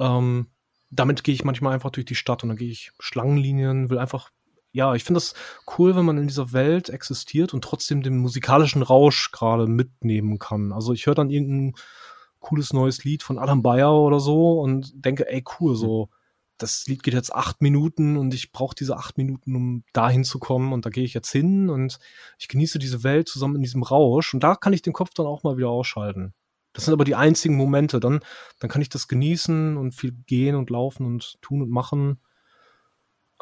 Ähm, 0.00 0.48
damit 0.90 1.22
gehe 1.22 1.34
ich 1.34 1.44
manchmal 1.44 1.74
einfach 1.74 1.90
durch 1.90 2.06
die 2.06 2.14
Stadt 2.16 2.42
und 2.42 2.48
dann 2.48 2.58
gehe 2.58 2.70
ich 2.70 2.90
Schlangenlinien, 2.98 3.90
will 3.90 3.98
einfach 3.98 4.30
ja, 4.74 4.94
ich 4.94 5.04
finde 5.04 5.18
das 5.18 5.34
cool, 5.78 5.94
wenn 5.94 6.04
man 6.04 6.18
in 6.18 6.26
dieser 6.26 6.52
Welt 6.52 6.88
existiert 6.88 7.54
und 7.54 7.62
trotzdem 7.62 8.02
den 8.02 8.18
musikalischen 8.18 8.82
Rausch 8.82 9.30
gerade 9.30 9.68
mitnehmen 9.68 10.40
kann. 10.40 10.72
Also 10.72 10.92
ich 10.92 11.06
höre 11.06 11.14
dann 11.14 11.30
irgendein 11.30 11.74
cooles 12.40 12.72
neues 12.72 13.04
Lied 13.04 13.22
von 13.22 13.38
Adam 13.38 13.62
Bayer 13.62 13.94
oder 13.94 14.18
so 14.18 14.60
und 14.60 14.92
denke, 14.94 15.30
ey, 15.30 15.44
cool, 15.60 15.76
so, 15.76 16.10
das 16.58 16.86
Lied 16.88 17.04
geht 17.04 17.14
jetzt 17.14 17.32
acht 17.32 17.62
Minuten 17.62 18.16
und 18.16 18.34
ich 18.34 18.50
brauche 18.50 18.74
diese 18.74 18.96
acht 18.96 19.16
Minuten, 19.16 19.54
um 19.54 19.84
da 19.92 20.10
hinzukommen 20.10 20.72
und 20.72 20.84
da 20.84 20.90
gehe 20.90 21.04
ich 21.04 21.14
jetzt 21.14 21.30
hin 21.30 21.70
und 21.70 22.00
ich 22.38 22.48
genieße 22.48 22.80
diese 22.80 23.04
Welt 23.04 23.28
zusammen 23.28 23.56
in 23.56 23.62
diesem 23.62 23.84
Rausch 23.84 24.34
und 24.34 24.42
da 24.42 24.56
kann 24.56 24.72
ich 24.72 24.82
den 24.82 24.92
Kopf 24.92 25.14
dann 25.14 25.26
auch 25.26 25.44
mal 25.44 25.56
wieder 25.56 25.70
ausschalten. 25.70 26.34
Das 26.72 26.84
sind 26.84 26.94
aber 26.94 27.04
die 27.04 27.14
einzigen 27.14 27.56
Momente. 27.56 28.00
Dann, 28.00 28.18
dann 28.58 28.68
kann 28.68 28.82
ich 28.82 28.88
das 28.88 29.06
genießen 29.06 29.76
und 29.76 29.92
viel 29.94 30.10
gehen 30.26 30.56
und 30.56 30.70
laufen 30.70 31.06
und 31.06 31.40
tun 31.40 31.62
und 31.62 31.70
machen. 31.70 32.18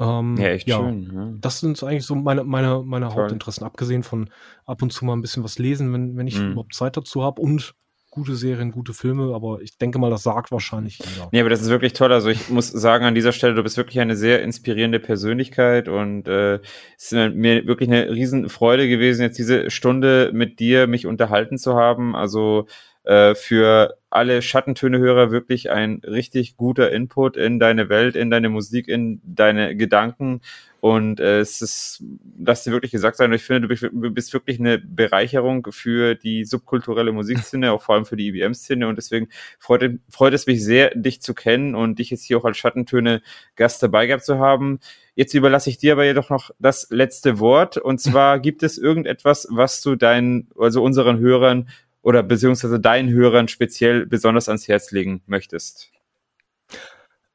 Ähm, 0.00 0.36
ja, 0.38 0.48
echt 0.48 0.68
ja, 0.68 0.78
schön. 0.78 1.10
Ja. 1.12 1.32
Das 1.40 1.60
sind 1.60 1.82
eigentlich 1.82 2.06
so 2.06 2.14
meine, 2.14 2.44
meine, 2.44 2.82
meine 2.84 3.14
Hauptinteressen, 3.14 3.64
abgesehen 3.64 4.02
von 4.02 4.30
ab 4.64 4.82
und 4.82 4.92
zu 4.92 5.04
mal 5.04 5.14
ein 5.14 5.20
bisschen 5.20 5.44
was 5.44 5.58
lesen, 5.58 5.92
wenn, 5.92 6.16
wenn 6.16 6.26
ich 6.26 6.38
mhm. 6.38 6.52
überhaupt 6.52 6.74
Zeit 6.74 6.96
dazu 6.96 7.22
habe 7.22 7.40
und 7.40 7.74
gute 8.12 8.36
Serien, 8.36 8.72
gute 8.72 8.92
Filme, 8.92 9.34
aber 9.34 9.62
ich 9.62 9.78
denke 9.78 9.98
mal, 9.98 10.10
das 10.10 10.22
sagt 10.22 10.52
wahrscheinlich 10.52 10.98
jeder. 10.98 11.30
Nee, 11.32 11.40
aber 11.40 11.48
das 11.48 11.62
ist 11.62 11.70
wirklich 11.70 11.94
toll. 11.94 12.12
Also 12.12 12.28
ich 12.28 12.50
muss 12.50 12.68
sagen, 12.68 13.06
an 13.06 13.14
dieser 13.14 13.32
Stelle, 13.32 13.54
du 13.54 13.62
bist 13.62 13.78
wirklich 13.78 14.00
eine 14.00 14.16
sehr 14.16 14.42
inspirierende 14.42 15.00
Persönlichkeit 15.00 15.88
und 15.88 16.28
äh, 16.28 16.56
es 16.98 17.10
ist 17.10 17.34
mir 17.34 17.66
wirklich 17.66 17.88
eine 17.88 18.10
Riesenfreude 18.10 18.86
gewesen, 18.86 19.22
jetzt 19.22 19.38
diese 19.38 19.70
Stunde 19.70 20.30
mit 20.34 20.60
dir 20.60 20.86
mich 20.86 21.06
unterhalten 21.06 21.56
zu 21.56 21.74
haben. 21.74 22.14
Also 22.14 22.66
äh, 23.04 23.34
für 23.34 23.98
alle 24.10 24.42
Schattentöne-Hörer 24.42 25.30
wirklich 25.30 25.70
ein 25.70 26.02
richtig 26.04 26.56
guter 26.56 26.92
Input 26.92 27.36
in 27.36 27.58
deine 27.58 27.88
Welt, 27.88 28.14
in 28.14 28.30
deine 28.30 28.48
Musik, 28.48 28.88
in 28.88 29.20
deine 29.24 29.74
Gedanken. 29.74 30.42
Und 30.80 31.18
äh, 31.20 31.40
es 31.40 31.62
ist, 31.62 32.04
lass 32.38 32.64
dir 32.64 32.72
wirklich 32.72 32.92
gesagt 32.92 33.16
sein, 33.16 33.32
ich 33.32 33.42
finde, 33.42 33.68
du 33.68 34.10
bist 34.10 34.32
wirklich 34.32 34.60
eine 34.60 34.78
Bereicherung 34.78 35.66
für 35.70 36.14
die 36.14 36.44
subkulturelle 36.44 37.12
Musikszene, 37.12 37.72
auch 37.72 37.82
vor 37.82 37.94
allem 37.94 38.04
für 38.04 38.16
die 38.16 38.28
IBM-Szene. 38.28 38.84
E 38.84 38.88
und 38.88 38.96
deswegen 38.96 39.28
freut, 39.58 39.98
freut 40.10 40.34
es 40.34 40.46
mich 40.46 40.62
sehr, 40.62 40.90
dich 40.94 41.22
zu 41.22 41.34
kennen 41.34 41.74
und 41.74 41.98
dich 41.98 42.10
jetzt 42.10 42.24
hier 42.24 42.38
auch 42.38 42.44
als 42.44 42.58
Schattentöne-Gast 42.58 43.82
dabei 43.82 44.06
gehabt 44.06 44.24
zu 44.24 44.38
haben. 44.38 44.80
Jetzt 45.14 45.34
überlasse 45.34 45.70
ich 45.70 45.78
dir 45.78 45.92
aber 45.92 46.04
jedoch 46.04 46.30
noch 46.30 46.50
das 46.58 46.88
letzte 46.90 47.38
Wort. 47.38 47.78
Und 47.78 48.00
zwar 48.00 48.38
gibt 48.40 48.62
es 48.62 48.76
irgendetwas, 48.76 49.46
was 49.50 49.80
du 49.80 49.94
deinen, 49.96 50.48
also 50.58 50.82
unseren 50.82 51.18
Hörern 51.18 51.68
oder 52.02 52.22
beziehungsweise 52.22 52.80
deinen 52.80 53.08
Hörern 53.10 53.48
speziell 53.48 54.06
besonders 54.06 54.48
ans 54.48 54.68
Herz 54.68 54.90
legen 54.90 55.22
möchtest? 55.26 55.90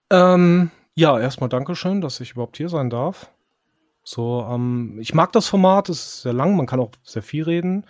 Ähm, 0.09 0.71
ja, 0.95 1.19
erstmal 1.19 1.49
Dankeschön, 1.49 2.01
dass 2.01 2.19
ich 2.19 2.31
überhaupt 2.31 2.57
hier 2.57 2.69
sein 2.69 2.89
darf. 2.89 3.31
So, 4.03 4.47
ähm, 4.49 4.97
ich 5.01 5.13
mag 5.13 5.31
das 5.33 5.47
Format, 5.47 5.89
es 5.89 5.99
ist 5.99 6.21
sehr 6.21 6.33
lang, 6.33 6.55
man 6.55 6.65
kann 6.65 6.79
auch 6.79 6.91
sehr 7.03 7.21
viel 7.21 7.43
reden. 7.43 7.85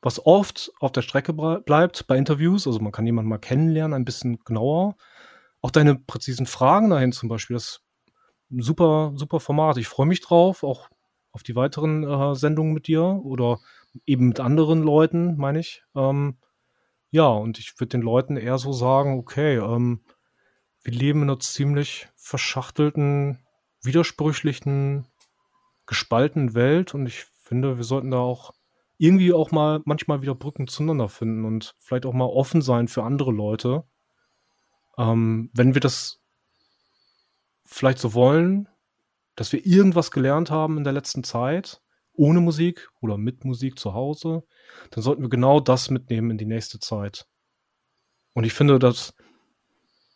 Was 0.00 0.24
oft 0.24 0.70
auf 0.80 0.92
der 0.92 1.02
Strecke 1.02 1.32
bleibt 1.32 2.06
bei 2.06 2.16
Interviews, 2.16 2.66
also 2.66 2.78
man 2.80 2.92
kann 2.92 3.04
jemanden 3.04 3.28
mal 3.28 3.38
kennenlernen, 3.38 3.94
ein 3.94 4.04
bisschen 4.04 4.38
genauer. 4.44 4.96
Auch 5.60 5.70
deine 5.70 5.96
präzisen 5.96 6.46
Fragen 6.46 6.90
dahin 6.90 7.12
zum 7.12 7.28
Beispiel, 7.28 7.54
das 7.54 7.64
ist 7.64 7.82
ein 8.50 8.62
super, 8.62 9.12
super 9.16 9.40
Format. 9.40 9.76
Ich 9.76 9.88
freue 9.88 10.06
mich 10.06 10.20
drauf, 10.20 10.62
auch 10.62 10.88
auf 11.32 11.42
die 11.42 11.56
weiteren 11.56 12.04
äh, 12.04 12.34
Sendungen 12.34 12.72
mit 12.72 12.86
dir 12.86 13.02
oder 13.02 13.58
eben 14.06 14.28
mit 14.28 14.40
anderen 14.40 14.82
Leuten, 14.82 15.36
meine 15.36 15.60
ich. 15.60 15.82
Ähm, 15.94 16.38
ja, 17.10 17.28
und 17.28 17.58
ich 17.58 17.78
würde 17.78 17.90
den 17.90 18.02
Leuten 18.02 18.36
eher 18.36 18.58
so 18.58 18.72
sagen, 18.72 19.18
okay, 19.18 19.56
ähm, 19.56 20.04
wir 20.82 20.92
leben 20.92 21.22
in 21.22 21.30
einer 21.30 21.40
ziemlich 21.40 22.08
verschachtelten, 22.16 23.44
widersprüchlichen, 23.82 25.06
gespaltenen 25.86 26.54
Welt 26.54 26.94
und 26.94 27.06
ich 27.06 27.24
finde, 27.42 27.76
wir 27.78 27.84
sollten 27.84 28.10
da 28.10 28.18
auch 28.18 28.52
irgendwie 28.98 29.32
auch 29.32 29.50
mal 29.52 29.80
manchmal 29.84 30.22
wieder 30.22 30.34
Brücken 30.34 30.66
zueinander 30.66 31.08
finden 31.08 31.44
und 31.44 31.74
vielleicht 31.78 32.04
auch 32.04 32.12
mal 32.12 32.26
offen 32.26 32.62
sein 32.62 32.88
für 32.88 33.04
andere 33.04 33.32
Leute. 33.32 33.84
Ähm, 34.98 35.50
wenn 35.54 35.74
wir 35.74 35.80
das 35.80 36.20
vielleicht 37.64 37.98
so 37.98 38.12
wollen, 38.12 38.68
dass 39.36 39.52
wir 39.52 39.64
irgendwas 39.64 40.10
gelernt 40.10 40.50
haben 40.50 40.78
in 40.78 40.84
der 40.84 40.92
letzten 40.92 41.22
Zeit, 41.22 41.80
ohne 42.18 42.40
Musik 42.40 42.90
oder 43.00 43.16
mit 43.16 43.44
Musik 43.44 43.78
zu 43.78 43.94
Hause, 43.94 44.42
dann 44.90 45.02
sollten 45.02 45.22
wir 45.22 45.28
genau 45.28 45.60
das 45.60 45.90
mitnehmen 45.90 46.30
in 46.30 46.38
die 46.38 46.46
nächste 46.46 46.78
Zeit. 46.78 47.26
Und 48.34 48.44
ich 48.44 48.52
finde, 48.52 48.78
dass 48.78 49.14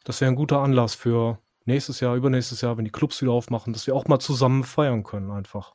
das 0.04 0.20
wäre 0.20 0.30
ein 0.30 0.36
guter 0.36 0.60
Anlass 0.60 0.94
für 0.94 1.38
nächstes 1.64 2.00
Jahr, 2.00 2.16
übernächstes 2.16 2.60
Jahr, 2.60 2.76
wenn 2.76 2.84
die 2.84 2.90
Clubs 2.90 3.22
wieder 3.22 3.32
aufmachen, 3.32 3.72
dass 3.72 3.86
wir 3.86 3.94
auch 3.94 4.06
mal 4.06 4.18
zusammen 4.18 4.64
feiern 4.64 5.04
können, 5.04 5.30
einfach 5.30 5.74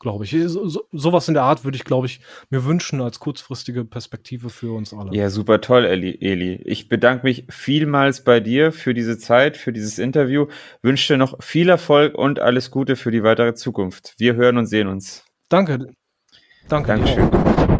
glaube 0.00 0.24
ich. 0.24 0.34
So, 0.46 0.66
so, 0.66 0.88
sowas 0.90 1.28
in 1.28 1.34
der 1.34 1.44
Art 1.44 1.64
würde 1.64 1.76
ich, 1.76 1.84
glaube 1.84 2.06
ich, 2.06 2.20
mir 2.48 2.64
wünschen 2.64 3.00
als 3.00 3.20
kurzfristige 3.20 3.84
Perspektive 3.84 4.50
für 4.50 4.74
uns 4.74 4.92
alle. 4.92 5.14
Ja, 5.14 5.30
super 5.30 5.60
toll, 5.60 5.84
Eli. 5.84 6.18
Eli. 6.20 6.60
Ich 6.64 6.88
bedanke 6.88 7.24
mich 7.24 7.44
vielmals 7.48 8.24
bei 8.24 8.40
dir 8.40 8.72
für 8.72 8.94
diese 8.94 9.18
Zeit, 9.18 9.56
für 9.56 9.72
dieses 9.72 9.98
Interview. 9.98 10.46
Wünsche 10.82 11.12
dir 11.12 11.18
noch 11.18 11.40
viel 11.42 11.68
Erfolg 11.68 12.14
und 12.14 12.40
alles 12.40 12.70
Gute 12.70 12.96
für 12.96 13.12
die 13.12 13.22
weitere 13.22 13.54
Zukunft. 13.54 14.14
Wir 14.18 14.34
hören 14.34 14.56
und 14.56 14.66
sehen 14.66 14.88
uns. 14.88 15.24
Danke. 15.48 15.86
Danke. 16.68 16.88
Dankeschön. 16.88 17.78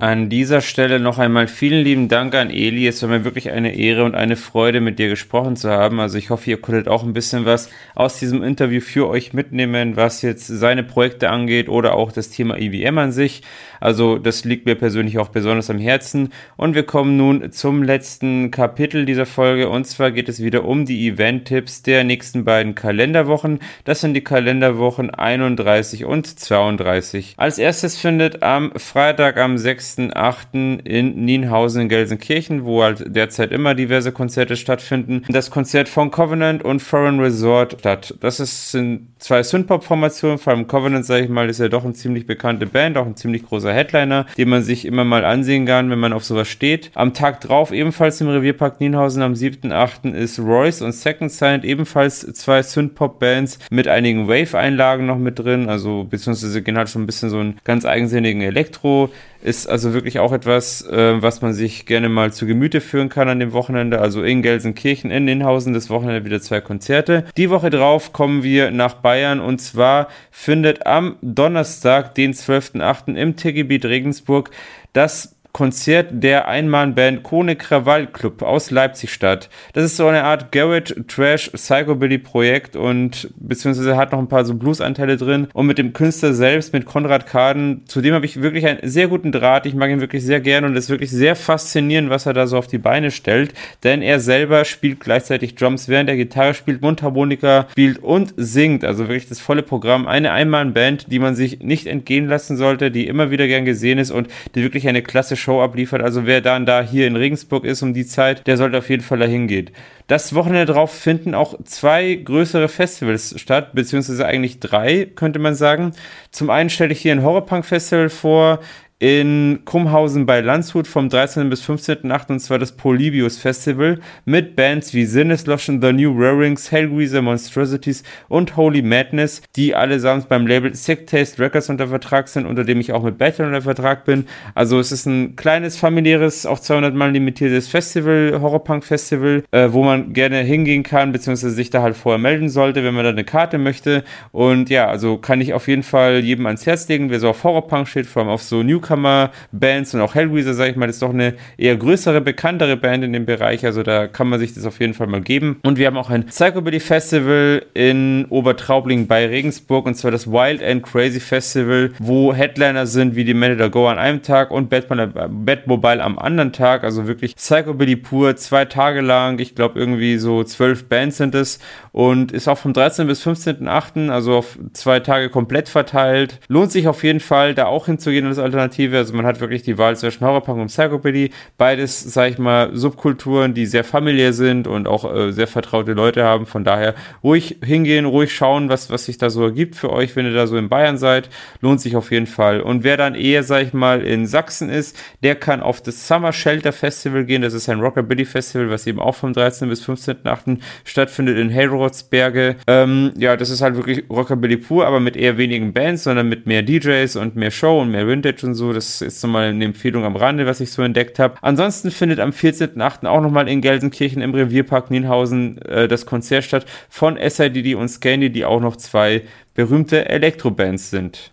An 0.00 0.28
dieser 0.28 0.60
Stelle 0.60 1.00
noch 1.00 1.18
einmal 1.18 1.48
vielen 1.48 1.82
lieben 1.82 2.06
Dank 2.06 2.32
an 2.36 2.50
Eli. 2.50 2.86
Es 2.86 3.02
war 3.02 3.08
mir 3.08 3.24
wirklich 3.24 3.50
eine 3.50 3.74
Ehre 3.74 4.04
und 4.04 4.14
eine 4.14 4.36
Freude, 4.36 4.80
mit 4.80 5.00
dir 5.00 5.08
gesprochen 5.08 5.56
zu 5.56 5.70
haben. 5.70 5.98
Also 5.98 6.18
ich 6.18 6.30
hoffe, 6.30 6.50
ihr 6.50 6.60
konntet 6.60 6.86
auch 6.86 7.02
ein 7.02 7.14
bisschen 7.14 7.46
was 7.46 7.68
aus 7.96 8.20
diesem 8.20 8.44
Interview 8.44 8.80
für 8.80 9.08
euch 9.08 9.32
mitnehmen, 9.32 9.96
was 9.96 10.22
jetzt 10.22 10.46
seine 10.46 10.84
Projekte 10.84 11.30
angeht 11.30 11.68
oder 11.68 11.96
auch 11.96 12.12
das 12.12 12.30
Thema 12.30 12.56
IWM 12.60 12.96
an 12.96 13.10
sich. 13.10 13.42
Also 13.80 14.18
das 14.18 14.44
liegt 14.44 14.66
mir 14.66 14.76
persönlich 14.76 15.18
auch 15.18 15.30
besonders 15.30 15.68
am 15.68 15.78
Herzen. 15.78 16.32
Und 16.56 16.76
wir 16.76 16.84
kommen 16.84 17.16
nun 17.16 17.50
zum 17.50 17.82
letzten 17.82 18.52
Kapitel 18.52 19.04
dieser 19.04 19.26
Folge. 19.26 19.68
Und 19.68 19.84
zwar 19.86 20.12
geht 20.12 20.28
es 20.28 20.40
wieder 20.40 20.64
um 20.64 20.84
die 20.86 21.08
Event-Tipps 21.08 21.82
der 21.82 22.04
nächsten 22.04 22.44
beiden 22.44 22.76
Kalenderwochen. 22.76 23.58
Das 23.84 24.00
sind 24.00 24.14
die 24.14 24.22
Kalenderwochen 24.22 25.10
31 25.10 26.04
und 26.04 26.38
32. 26.38 27.34
Als 27.36 27.58
erstes 27.58 27.98
findet 27.98 28.44
am 28.44 28.70
Freitag, 28.76 29.38
am 29.38 29.58
6.8. 29.96 30.84
in 30.84 31.24
Nienhausen 31.24 31.82
in 31.82 31.88
Gelsenkirchen, 31.88 32.64
wo 32.64 32.82
halt 32.82 33.04
derzeit 33.06 33.52
immer 33.52 33.74
diverse 33.74 34.12
Konzerte 34.12 34.56
stattfinden, 34.56 35.24
das 35.28 35.50
Konzert 35.50 35.88
von 35.88 36.10
Covenant 36.10 36.64
und 36.64 36.80
Foreign 36.80 37.20
Resort 37.20 37.76
statt. 37.80 38.14
Das 38.20 38.40
ist, 38.40 38.72
sind 38.72 39.08
zwei 39.18 39.42
Synthpop-Formationen, 39.42 40.38
vor 40.38 40.52
allem 40.52 40.66
Covenant, 40.66 41.04
sage 41.04 41.24
ich 41.24 41.30
mal, 41.30 41.48
ist 41.48 41.60
ja 41.60 41.68
doch 41.68 41.84
eine 41.84 41.94
ziemlich 41.94 42.26
bekannte 42.26 42.66
Band, 42.66 42.96
auch 42.96 43.06
ein 43.06 43.16
ziemlich 43.16 43.44
großer 43.44 43.72
Headliner, 43.72 44.26
den 44.36 44.48
man 44.48 44.62
sich 44.62 44.84
immer 44.84 45.04
mal 45.04 45.24
ansehen 45.24 45.66
kann, 45.66 45.90
wenn 45.90 45.98
man 45.98 46.12
auf 46.12 46.24
sowas 46.24 46.48
steht. 46.48 46.90
Am 46.94 47.14
Tag 47.14 47.40
drauf, 47.40 47.72
ebenfalls 47.72 48.20
im 48.20 48.28
Revierpark 48.28 48.80
Nienhausen 48.80 49.22
am 49.22 49.34
7.8. 49.34 50.12
ist 50.12 50.38
Royce 50.38 50.82
und 50.82 50.92
Second 50.92 51.32
Sight, 51.32 51.64
ebenfalls 51.64 52.20
zwei 52.34 52.62
Synthpop-Bands 52.62 53.58
mit 53.70 53.88
einigen 53.88 54.28
Wave-Einlagen 54.28 55.06
noch 55.06 55.18
mit 55.18 55.38
drin, 55.38 55.68
also 55.68 56.04
beziehungsweise 56.04 56.62
gehen 56.62 56.78
halt 56.78 56.88
schon 56.88 57.02
ein 57.02 57.06
bisschen 57.06 57.30
so 57.30 57.38
einen 57.38 57.58
ganz 57.64 57.84
eigensinnigen 57.84 58.42
Elektro 58.42 59.10
ist 59.42 59.68
also 59.68 59.94
wirklich 59.94 60.18
auch 60.18 60.32
etwas, 60.32 60.82
äh, 60.82 61.22
was 61.22 61.42
man 61.42 61.54
sich 61.54 61.86
gerne 61.86 62.08
mal 62.08 62.32
zu 62.32 62.46
Gemüte 62.46 62.80
führen 62.80 63.08
kann 63.08 63.28
an 63.28 63.40
dem 63.40 63.52
Wochenende. 63.52 64.00
Also 64.00 64.22
in 64.22 64.42
Gelsenkirchen, 64.42 65.10
in 65.10 65.28
Inhausen, 65.28 65.74
das 65.74 65.90
Wochenende 65.90 66.24
wieder 66.24 66.40
zwei 66.40 66.60
Konzerte. 66.60 67.24
Die 67.36 67.50
Woche 67.50 67.70
drauf 67.70 68.12
kommen 68.12 68.42
wir 68.42 68.70
nach 68.70 68.94
Bayern 68.94 69.40
und 69.40 69.60
zwar 69.60 70.08
findet 70.30 70.86
am 70.86 71.16
Donnerstag, 71.22 72.14
den 72.14 72.34
12.8. 72.34 73.14
im 73.14 73.36
Tiergebiet 73.36 73.84
Regensburg 73.84 74.50
das 74.92 75.36
Konzert 75.52 76.08
der 76.12 76.46
Einmannband 76.46 77.22
Kone 77.22 77.56
Krawall 77.56 78.06
Club 78.06 78.42
aus 78.42 78.70
Leipzig 78.70 79.12
statt. 79.12 79.48
Das 79.72 79.84
ist 79.84 79.96
so 79.96 80.06
eine 80.06 80.24
Art 80.24 80.52
Garage 80.52 80.94
Trash 81.06 81.50
Psychobilly 81.50 82.18
Projekt 82.18 82.76
und 82.76 83.30
beziehungsweise 83.36 83.96
hat 83.96 84.12
noch 84.12 84.18
ein 84.18 84.28
paar 84.28 84.44
so 84.44 84.54
Blues-Anteile 84.54 85.16
drin 85.16 85.48
und 85.54 85.66
mit 85.66 85.78
dem 85.78 85.92
Künstler 85.94 86.32
selbst, 86.32 86.72
mit 86.72 86.84
Konrad 86.84 87.26
Kaden, 87.26 87.82
zu 87.86 88.00
dem 88.00 88.14
habe 88.14 88.26
ich 88.26 88.42
wirklich 88.42 88.66
einen 88.66 88.88
sehr 88.88 89.08
guten 89.08 89.32
Draht. 89.32 89.66
Ich 89.66 89.74
mag 89.74 89.90
ihn 89.90 90.00
wirklich 90.00 90.22
sehr 90.24 90.40
gern 90.40 90.64
und 90.64 90.76
es 90.76 90.84
ist 90.84 90.90
wirklich 90.90 91.10
sehr 91.10 91.34
faszinierend, 91.34 92.10
was 92.10 92.26
er 92.26 92.34
da 92.34 92.46
so 92.46 92.56
auf 92.56 92.66
die 92.66 92.78
Beine 92.78 93.10
stellt, 93.10 93.54
denn 93.82 94.02
er 94.02 94.20
selber 94.20 94.64
spielt 94.64 95.00
gleichzeitig 95.00 95.54
Drums, 95.54 95.88
während 95.88 96.08
er 96.08 96.16
Gitarre 96.16 96.54
spielt, 96.54 96.82
Mundharmonika 96.82 97.66
spielt 97.72 97.98
und 97.98 98.34
singt. 98.36 98.84
Also 98.84 99.08
wirklich 99.08 99.28
das 99.28 99.40
volle 99.40 99.62
Programm. 99.62 100.06
Eine 100.06 100.32
Einmannband, 100.32 101.10
die 101.10 101.18
man 101.18 101.34
sich 101.34 101.60
nicht 101.60 101.86
entgehen 101.86 102.28
lassen 102.28 102.56
sollte, 102.56 102.90
die 102.90 103.06
immer 103.06 103.30
wieder 103.30 103.46
gern 103.46 103.64
gesehen 103.64 103.98
ist 103.98 104.10
und 104.10 104.28
die 104.54 104.62
wirklich 104.62 104.86
eine 104.88 105.02
klassische 105.02 105.37
Show 105.38 105.62
abliefert. 105.62 106.02
Also 106.02 106.26
wer 106.26 106.40
dann 106.40 106.66
da 106.66 106.82
hier 106.82 107.06
in 107.06 107.16
Regensburg 107.16 107.64
ist 107.64 107.82
um 107.82 107.94
die 107.94 108.06
Zeit, 108.06 108.46
der 108.46 108.56
sollte 108.56 108.78
auf 108.78 108.90
jeden 108.90 109.02
Fall 109.02 109.18
dahin 109.18 109.48
gehen. 109.48 109.70
Das 110.06 110.34
Wochenende 110.34 110.72
drauf 110.72 110.92
finden 110.92 111.34
auch 111.34 111.54
zwei 111.64 112.14
größere 112.14 112.68
Festivals 112.68 113.38
statt, 113.40 113.74
beziehungsweise 113.74 114.26
eigentlich 114.26 114.60
drei, 114.60 115.06
könnte 115.06 115.38
man 115.38 115.54
sagen. 115.54 115.92
Zum 116.30 116.50
einen 116.50 116.70
stelle 116.70 116.92
ich 116.92 117.00
hier 117.00 117.12
ein 117.12 117.22
Horrorpunk 117.22 117.64
Festival 117.64 118.08
vor, 118.08 118.60
in 119.00 119.60
Kumhausen 119.64 120.26
bei 120.26 120.40
Landshut 120.40 120.88
vom 120.88 121.08
13. 121.08 121.48
bis 121.48 121.64
15.8. 121.64 122.32
und 122.32 122.40
zwar 122.40 122.58
das 122.58 122.72
Polybius 122.72 123.38
Festival 123.38 124.00
mit 124.24 124.56
Bands 124.56 124.92
wie 124.92 125.04
Sinnesloschen, 125.04 125.80
The 125.80 125.92
New 125.92 126.12
Rarings, 126.20 126.72
Hellgreaser, 126.72 127.22
Monstrosities 127.22 128.02
und 128.28 128.56
Holy 128.56 128.82
Madness, 128.82 129.42
die 129.54 129.76
allesamt 129.76 130.28
beim 130.28 130.48
Label 130.48 130.74
Sick 130.74 131.06
Taste 131.06 131.40
Records 131.40 131.70
unter 131.70 131.86
Vertrag 131.86 132.26
sind, 132.26 132.44
unter 132.44 132.64
dem 132.64 132.80
ich 132.80 132.92
auch 132.92 133.04
mit 133.04 133.18
Battle 133.18 133.46
unter 133.46 133.62
Vertrag 133.62 134.04
bin. 134.04 134.26
Also 134.56 134.80
es 134.80 134.90
ist 134.90 135.06
ein 135.06 135.36
kleines, 135.36 135.76
familiäres, 135.76 136.44
auf 136.44 136.60
200 136.60 136.92
Mal 136.92 137.12
limitiertes 137.12 137.68
Festival, 137.68 138.40
Horrorpunk 138.40 138.84
Festival, 138.84 139.44
äh, 139.52 139.68
wo 139.70 139.84
man 139.84 140.12
gerne 140.12 140.38
hingehen 140.38 140.82
kann, 140.82 141.12
beziehungsweise 141.12 141.54
sich 141.54 141.70
da 141.70 141.82
halt 141.82 141.96
vorher 141.96 142.18
melden 142.18 142.48
sollte, 142.48 142.82
wenn 142.82 142.94
man 142.94 143.04
da 143.04 143.10
eine 143.10 143.24
Karte 143.24 143.58
möchte. 143.58 144.02
Und 144.32 144.70
ja, 144.70 144.88
also 144.88 145.18
kann 145.18 145.40
ich 145.40 145.54
auf 145.54 145.68
jeden 145.68 145.84
Fall 145.84 146.18
jedem 146.18 146.46
ans 146.46 146.66
Herz 146.66 146.88
legen, 146.88 147.10
wer 147.10 147.20
so 147.20 147.28
auf 147.28 147.44
Horrorpunk 147.44 147.86
steht, 147.86 148.06
vor 148.06 148.22
allem 148.22 148.30
auf 148.30 148.42
so 148.42 148.64
New 148.64 148.80
Newcomer-Bands 148.88 149.94
und 149.94 150.00
auch 150.00 150.14
Hellraiser, 150.14 150.54
sag 150.54 150.70
ich 150.70 150.76
mal, 150.76 150.88
ist 150.88 151.02
doch 151.02 151.10
eine 151.10 151.34
eher 151.56 151.76
größere, 151.76 152.20
bekanntere 152.20 152.76
Band 152.76 153.04
in 153.04 153.12
dem 153.12 153.26
Bereich. 153.26 153.64
Also 153.64 153.82
da 153.82 154.06
kann 154.06 154.28
man 154.28 154.38
sich 154.38 154.54
das 154.54 154.64
auf 154.64 154.80
jeden 154.80 154.94
Fall 154.94 155.06
mal 155.06 155.20
geben. 155.20 155.60
Und 155.62 155.78
wir 155.78 155.86
haben 155.86 155.96
auch 155.96 156.10
ein 156.10 156.26
Psychobilly 156.26 156.80
Festival 156.80 157.64
in 157.74 158.26
Obertraubling 158.26 159.06
bei 159.06 159.26
Regensburg 159.26 159.86
und 159.86 159.94
zwar 159.94 160.10
das 160.10 160.26
Wild 160.26 160.62
and 160.62 160.82
Crazy 160.82 161.20
Festival, 161.20 161.92
wo 161.98 162.32
Headliner 162.32 162.86
sind 162.86 163.16
wie 163.16 163.24
die 163.24 163.34
Manager 163.34 163.70
Go 163.70 163.88
an 163.88 163.98
einem 163.98 164.22
Tag 164.22 164.50
und 164.50 164.68
Batmobile 164.70 166.02
am 166.02 166.18
anderen 166.18 166.52
Tag. 166.52 166.84
Also 166.84 167.06
wirklich 167.06 167.36
Psychobilly 167.36 167.96
pur, 167.96 168.36
zwei 168.36 168.64
Tage 168.64 169.00
lang. 169.00 169.38
Ich 169.38 169.54
glaube 169.54 169.78
irgendwie 169.78 170.18
so 170.18 170.44
zwölf 170.44 170.88
Bands 170.88 171.18
sind 171.18 171.34
es 171.34 171.58
und 171.92 172.32
ist 172.32 172.48
auch 172.48 172.58
vom 172.58 172.72
13. 172.72 173.06
bis 173.06 173.26
15.8., 173.26 174.10
also 174.10 174.36
auf 174.36 174.58
zwei 174.72 175.00
Tage 175.00 175.30
komplett 175.30 175.68
verteilt. 175.68 176.38
Lohnt 176.48 176.70
sich 176.70 176.88
auf 176.88 177.02
jeden 177.02 177.20
Fall, 177.20 177.54
da 177.54 177.66
auch 177.66 177.86
hinzugehen 177.86 178.26
als 178.26 178.38
Alternative 178.38 178.77
Alternative. 178.78 178.96
Also 178.96 179.14
man 179.14 179.26
hat 179.26 179.40
wirklich 179.40 179.62
die 179.62 179.78
Wahl 179.78 179.96
zwischen 179.96 180.24
Horrorpunk 180.24 180.60
und 180.60 180.68
Psychobilly. 180.68 181.30
Beides, 181.56 182.00
sag 182.00 182.30
ich 182.30 182.38
mal, 182.38 182.74
Subkulturen, 182.74 183.54
die 183.54 183.66
sehr 183.66 183.84
familiär 183.84 184.32
sind 184.32 184.66
und 184.66 184.86
auch 184.86 185.12
äh, 185.12 185.32
sehr 185.32 185.46
vertraute 185.46 185.92
Leute 185.92 186.24
haben. 186.24 186.46
Von 186.46 186.64
daher 186.64 186.94
ruhig 187.22 187.56
hingehen, 187.62 188.04
ruhig 188.04 188.32
schauen, 188.34 188.68
was, 188.68 188.90
was 188.90 189.06
sich 189.06 189.18
da 189.18 189.30
so 189.30 189.44
ergibt 189.44 189.76
für 189.76 189.90
euch, 189.90 190.16
wenn 190.16 190.26
ihr 190.26 190.34
da 190.34 190.46
so 190.46 190.56
in 190.56 190.68
Bayern 190.68 190.98
seid. 190.98 191.28
Lohnt 191.60 191.80
sich 191.80 191.96
auf 191.96 192.10
jeden 192.10 192.26
Fall. 192.26 192.60
Und 192.60 192.84
wer 192.84 192.96
dann 192.96 193.14
eher, 193.14 193.42
sag 193.42 193.62
ich 193.62 193.72
mal, 193.72 194.02
in 194.02 194.26
Sachsen 194.26 194.70
ist, 194.70 194.96
der 195.22 195.34
kann 195.34 195.60
auf 195.60 195.80
das 195.80 196.06
Summer 196.06 196.32
Shelter 196.32 196.72
Festival 196.72 197.24
gehen. 197.24 197.42
Das 197.42 197.54
ist 197.54 197.68
ein 197.68 197.80
Rockabilly 197.80 198.24
Festival, 198.24 198.70
was 198.70 198.86
eben 198.86 199.00
auch 199.00 199.14
vom 199.14 199.32
13. 199.32 199.68
bis 199.68 199.84
15.8. 199.84 200.58
stattfindet 200.84 201.38
in 201.38 201.52
Hayrodsberge. 201.52 202.56
Ähm, 202.66 203.12
ja, 203.16 203.36
das 203.36 203.50
ist 203.50 203.60
halt 203.60 203.76
wirklich 203.76 204.04
Rockabilly 204.10 204.58
pur, 204.58 204.86
aber 204.86 205.00
mit 205.00 205.16
eher 205.16 205.38
wenigen 205.38 205.72
Bands, 205.72 206.04
sondern 206.04 206.28
mit 206.28 206.46
mehr 206.46 206.62
DJs 206.62 207.16
und 207.16 207.36
mehr 207.36 207.50
Show 207.50 207.80
und 207.80 207.90
mehr 207.90 208.06
Vintage 208.06 208.46
und 208.46 208.54
so. 208.54 208.67
Das 208.72 209.00
ist 209.02 209.22
nochmal 209.22 209.48
eine 209.48 209.64
Empfehlung 209.64 210.04
am 210.04 210.16
Rande, 210.16 210.46
was 210.46 210.60
ich 210.60 210.72
so 210.72 210.82
entdeckt 210.82 211.18
habe. 211.18 211.36
Ansonsten 211.42 211.90
findet 211.90 212.20
am 212.20 212.30
14.8. 212.30 213.06
auch 213.06 213.20
nochmal 213.20 213.48
in 213.48 213.60
Gelsenkirchen 213.60 214.22
im 214.22 214.34
Revierpark 214.34 214.90
Nienhausen 214.90 215.60
äh, 215.62 215.88
das 215.88 216.06
Konzert 216.06 216.44
statt 216.44 216.66
von 216.88 217.16
SIDD 217.16 217.74
und 217.74 217.88
Scandy, 217.88 218.30
die 218.30 218.44
auch 218.44 218.60
noch 218.60 218.76
zwei 218.76 219.22
berühmte 219.54 220.08
Elektrobands 220.08 220.90
sind. 220.90 221.32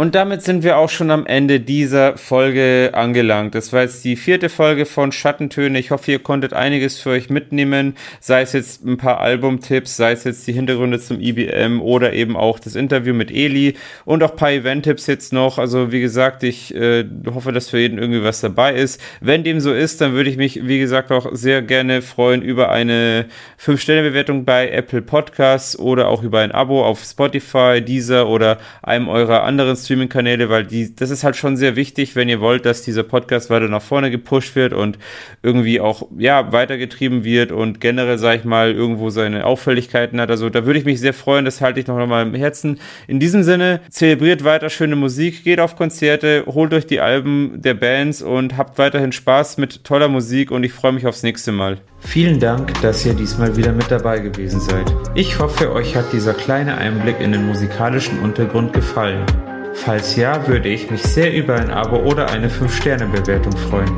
Und 0.00 0.14
damit 0.14 0.40
sind 0.40 0.62
wir 0.62 0.78
auch 0.78 0.88
schon 0.88 1.10
am 1.10 1.26
Ende 1.26 1.60
dieser 1.60 2.16
Folge 2.16 2.92
angelangt. 2.94 3.54
Das 3.54 3.70
war 3.74 3.82
jetzt 3.82 4.02
die 4.02 4.16
vierte 4.16 4.48
Folge 4.48 4.86
von 4.86 5.12
Schattentöne. 5.12 5.78
Ich 5.78 5.90
hoffe, 5.90 6.12
ihr 6.12 6.20
konntet 6.20 6.54
einiges 6.54 6.98
für 6.98 7.10
euch 7.10 7.28
mitnehmen, 7.28 7.94
sei 8.18 8.40
es 8.40 8.54
jetzt 8.54 8.82
ein 8.82 8.96
paar 8.96 9.20
Albumtipps, 9.20 9.98
sei 9.98 10.12
es 10.12 10.24
jetzt 10.24 10.46
die 10.46 10.54
Hintergründe 10.54 11.00
zum 11.00 11.20
IBM 11.20 11.82
oder 11.82 12.14
eben 12.14 12.34
auch 12.34 12.58
das 12.58 12.76
Interview 12.76 13.12
mit 13.12 13.30
Eli 13.30 13.76
und 14.06 14.22
auch 14.22 14.30
ein 14.30 14.36
paar 14.38 14.52
Event-Tipps 14.52 15.06
jetzt 15.06 15.34
noch. 15.34 15.58
Also 15.58 15.92
wie 15.92 16.00
gesagt, 16.00 16.44
ich 16.44 16.74
äh, 16.74 17.04
hoffe, 17.34 17.52
dass 17.52 17.68
für 17.68 17.78
jeden 17.78 17.98
irgendwie 17.98 18.24
was 18.24 18.40
dabei 18.40 18.76
ist. 18.76 19.02
Wenn 19.20 19.44
dem 19.44 19.60
so 19.60 19.70
ist, 19.70 20.00
dann 20.00 20.14
würde 20.14 20.30
ich 20.30 20.38
mich, 20.38 20.66
wie 20.66 20.78
gesagt, 20.78 21.12
auch 21.12 21.26
sehr 21.32 21.60
gerne 21.60 22.00
freuen 22.00 22.40
über 22.40 22.70
eine 22.70 23.26
5-Sterne-Bewertung 23.62 24.46
bei 24.46 24.70
Apple 24.70 25.02
Podcasts 25.02 25.78
oder 25.78 26.08
auch 26.08 26.22
über 26.22 26.40
ein 26.40 26.52
Abo 26.52 26.86
auf 26.86 27.04
Spotify, 27.04 27.82
Deezer 27.82 28.30
oder 28.30 28.56
einem 28.82 29.06
eurer 29.06 29.42
anderen 29.42 29.76
Streaming-Kanäle, 29.90 30.48
weil 30.48 30.64
die, 30.64 30.94
das 30.94 31.10
ist 31.10 31.24
halt 31.24 31.34
schon 31.34 31.56
sehr 31.56 31.74
wichtig, 31.74 32.14
wenn 32.14 32.28
ihr 32.28 32.40
wollt, 32.40 32.64
dass 32.64 32.82
dieser 32.82 33.02
Podcast 33.02 33.50
weiter 33.50 33.66
nach 33.66 33.82
vorne 33.82 34.10
gepusht 34.10 34.54
wird 34.54 34.72
und 34.72 34.98
irgendwie 35.42 35.80
auch, 35.80 36.06
ja, 36.16 36.52
weitergetrieben 36.52 37.24
wird 37.24 37.50
und 37.50 37.80
generell, 37.80 38.18
sag 38.18 38.38
ich 38.38 38.44
mal, 38.44 38.72
irgendwo 38.72 39.10
seine 39.10 39.44
Auffälligkeiten 39.46 40.20
hat. 40.20 40.30
Also 40.30 40.48
da 40.48 40.64
würde 40.64 40.78
ich 40.78 40.84
mich 40.84 41.00
sehr 41.00 41.12
freuen, 41.12 41.44
das 41.44 41.60
halte 41.60 41.80
ich 41.80 41.88
noch 41.88 42.06
mal 42.06 42.22
im 42.22 42.34
Herzen. 42.34 42.78
In 43.08 43.18
diesem 43.18 43.42
Sinne, 43.42 43.80
zelebriert 43.90 44.44
weiter 44.44 44.70
schöne 44.70 44.94
Musik, 44.94 45.42
geht 45.42 45.58
auf 45.58 45.74
Konzerte, 45.74 46.44
holt 46.46 46.72
euch 46.72 46.86
die 46.86 47.00
Alben 47.00 47.60
der 47.60 47.74
Bands 47.74 48.22
und 48.22 48.56
habt 48.56 48.78
weiterhin 48.78 49.10
Spaß 49.10 49.58
mit 49.58 49.82
toller 49.82 50.08
Musik 50.08 50.52
und 50.52 50.62
ich 50.62 50.72
freue 50.72 50.92
mich 50.92 51.06
aufs 51.06 51.24
nächste 51.24 51.50
Mal. 51.50 51.78
Vielen 52.00 52.40
Dank, 52.40 52.80
dass 52.80 53.04
ihr 53.04 53.14
diesmal 53.14 53.56
wieder 53.56 53.72
mit 53.72 53.90
dabei 53.90 54.20
gewesen 54.20 54.60
seid. 54.60 54.92
Ich 55.14 55.38
hoffe, 55.38 55.72
euch 55.72 55.96
hat 55.96 56.12
dieser 56.12 56.34
kleine 56.34 56.78
Einblick 56.78 57.20
in 57.20 57.32
den 57.32 57.46
musikalischen 57.46 58.20
Untergrund 58.20 58.72
gefallen. 58.72 59.26
Falls 59.74 60.16
ja, 60.16 60.46
würde 60.46 60.68
ich 60.68 60.90
mich 60.90 61.02
sehr 61.02 61.32
über 61.34 61.54
ein 61.54 61.70
Abo 61.70 61.96
oder 61.96 62.30
eine 62.30 62.48
5-Sterne-Bewertung 62.48 63.56
freuen. 63.56 63.90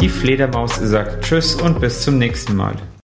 Die 0.00 0.08
Fledermaus 0.08 0.76
sagt 0.76 1.24
Tschüss 1.24 1.54
und 1.54 1.80
bis 1.80 2.02
zum 2.02 2.18
nächsten 2.18 2.56
Mal. 2.56 2.74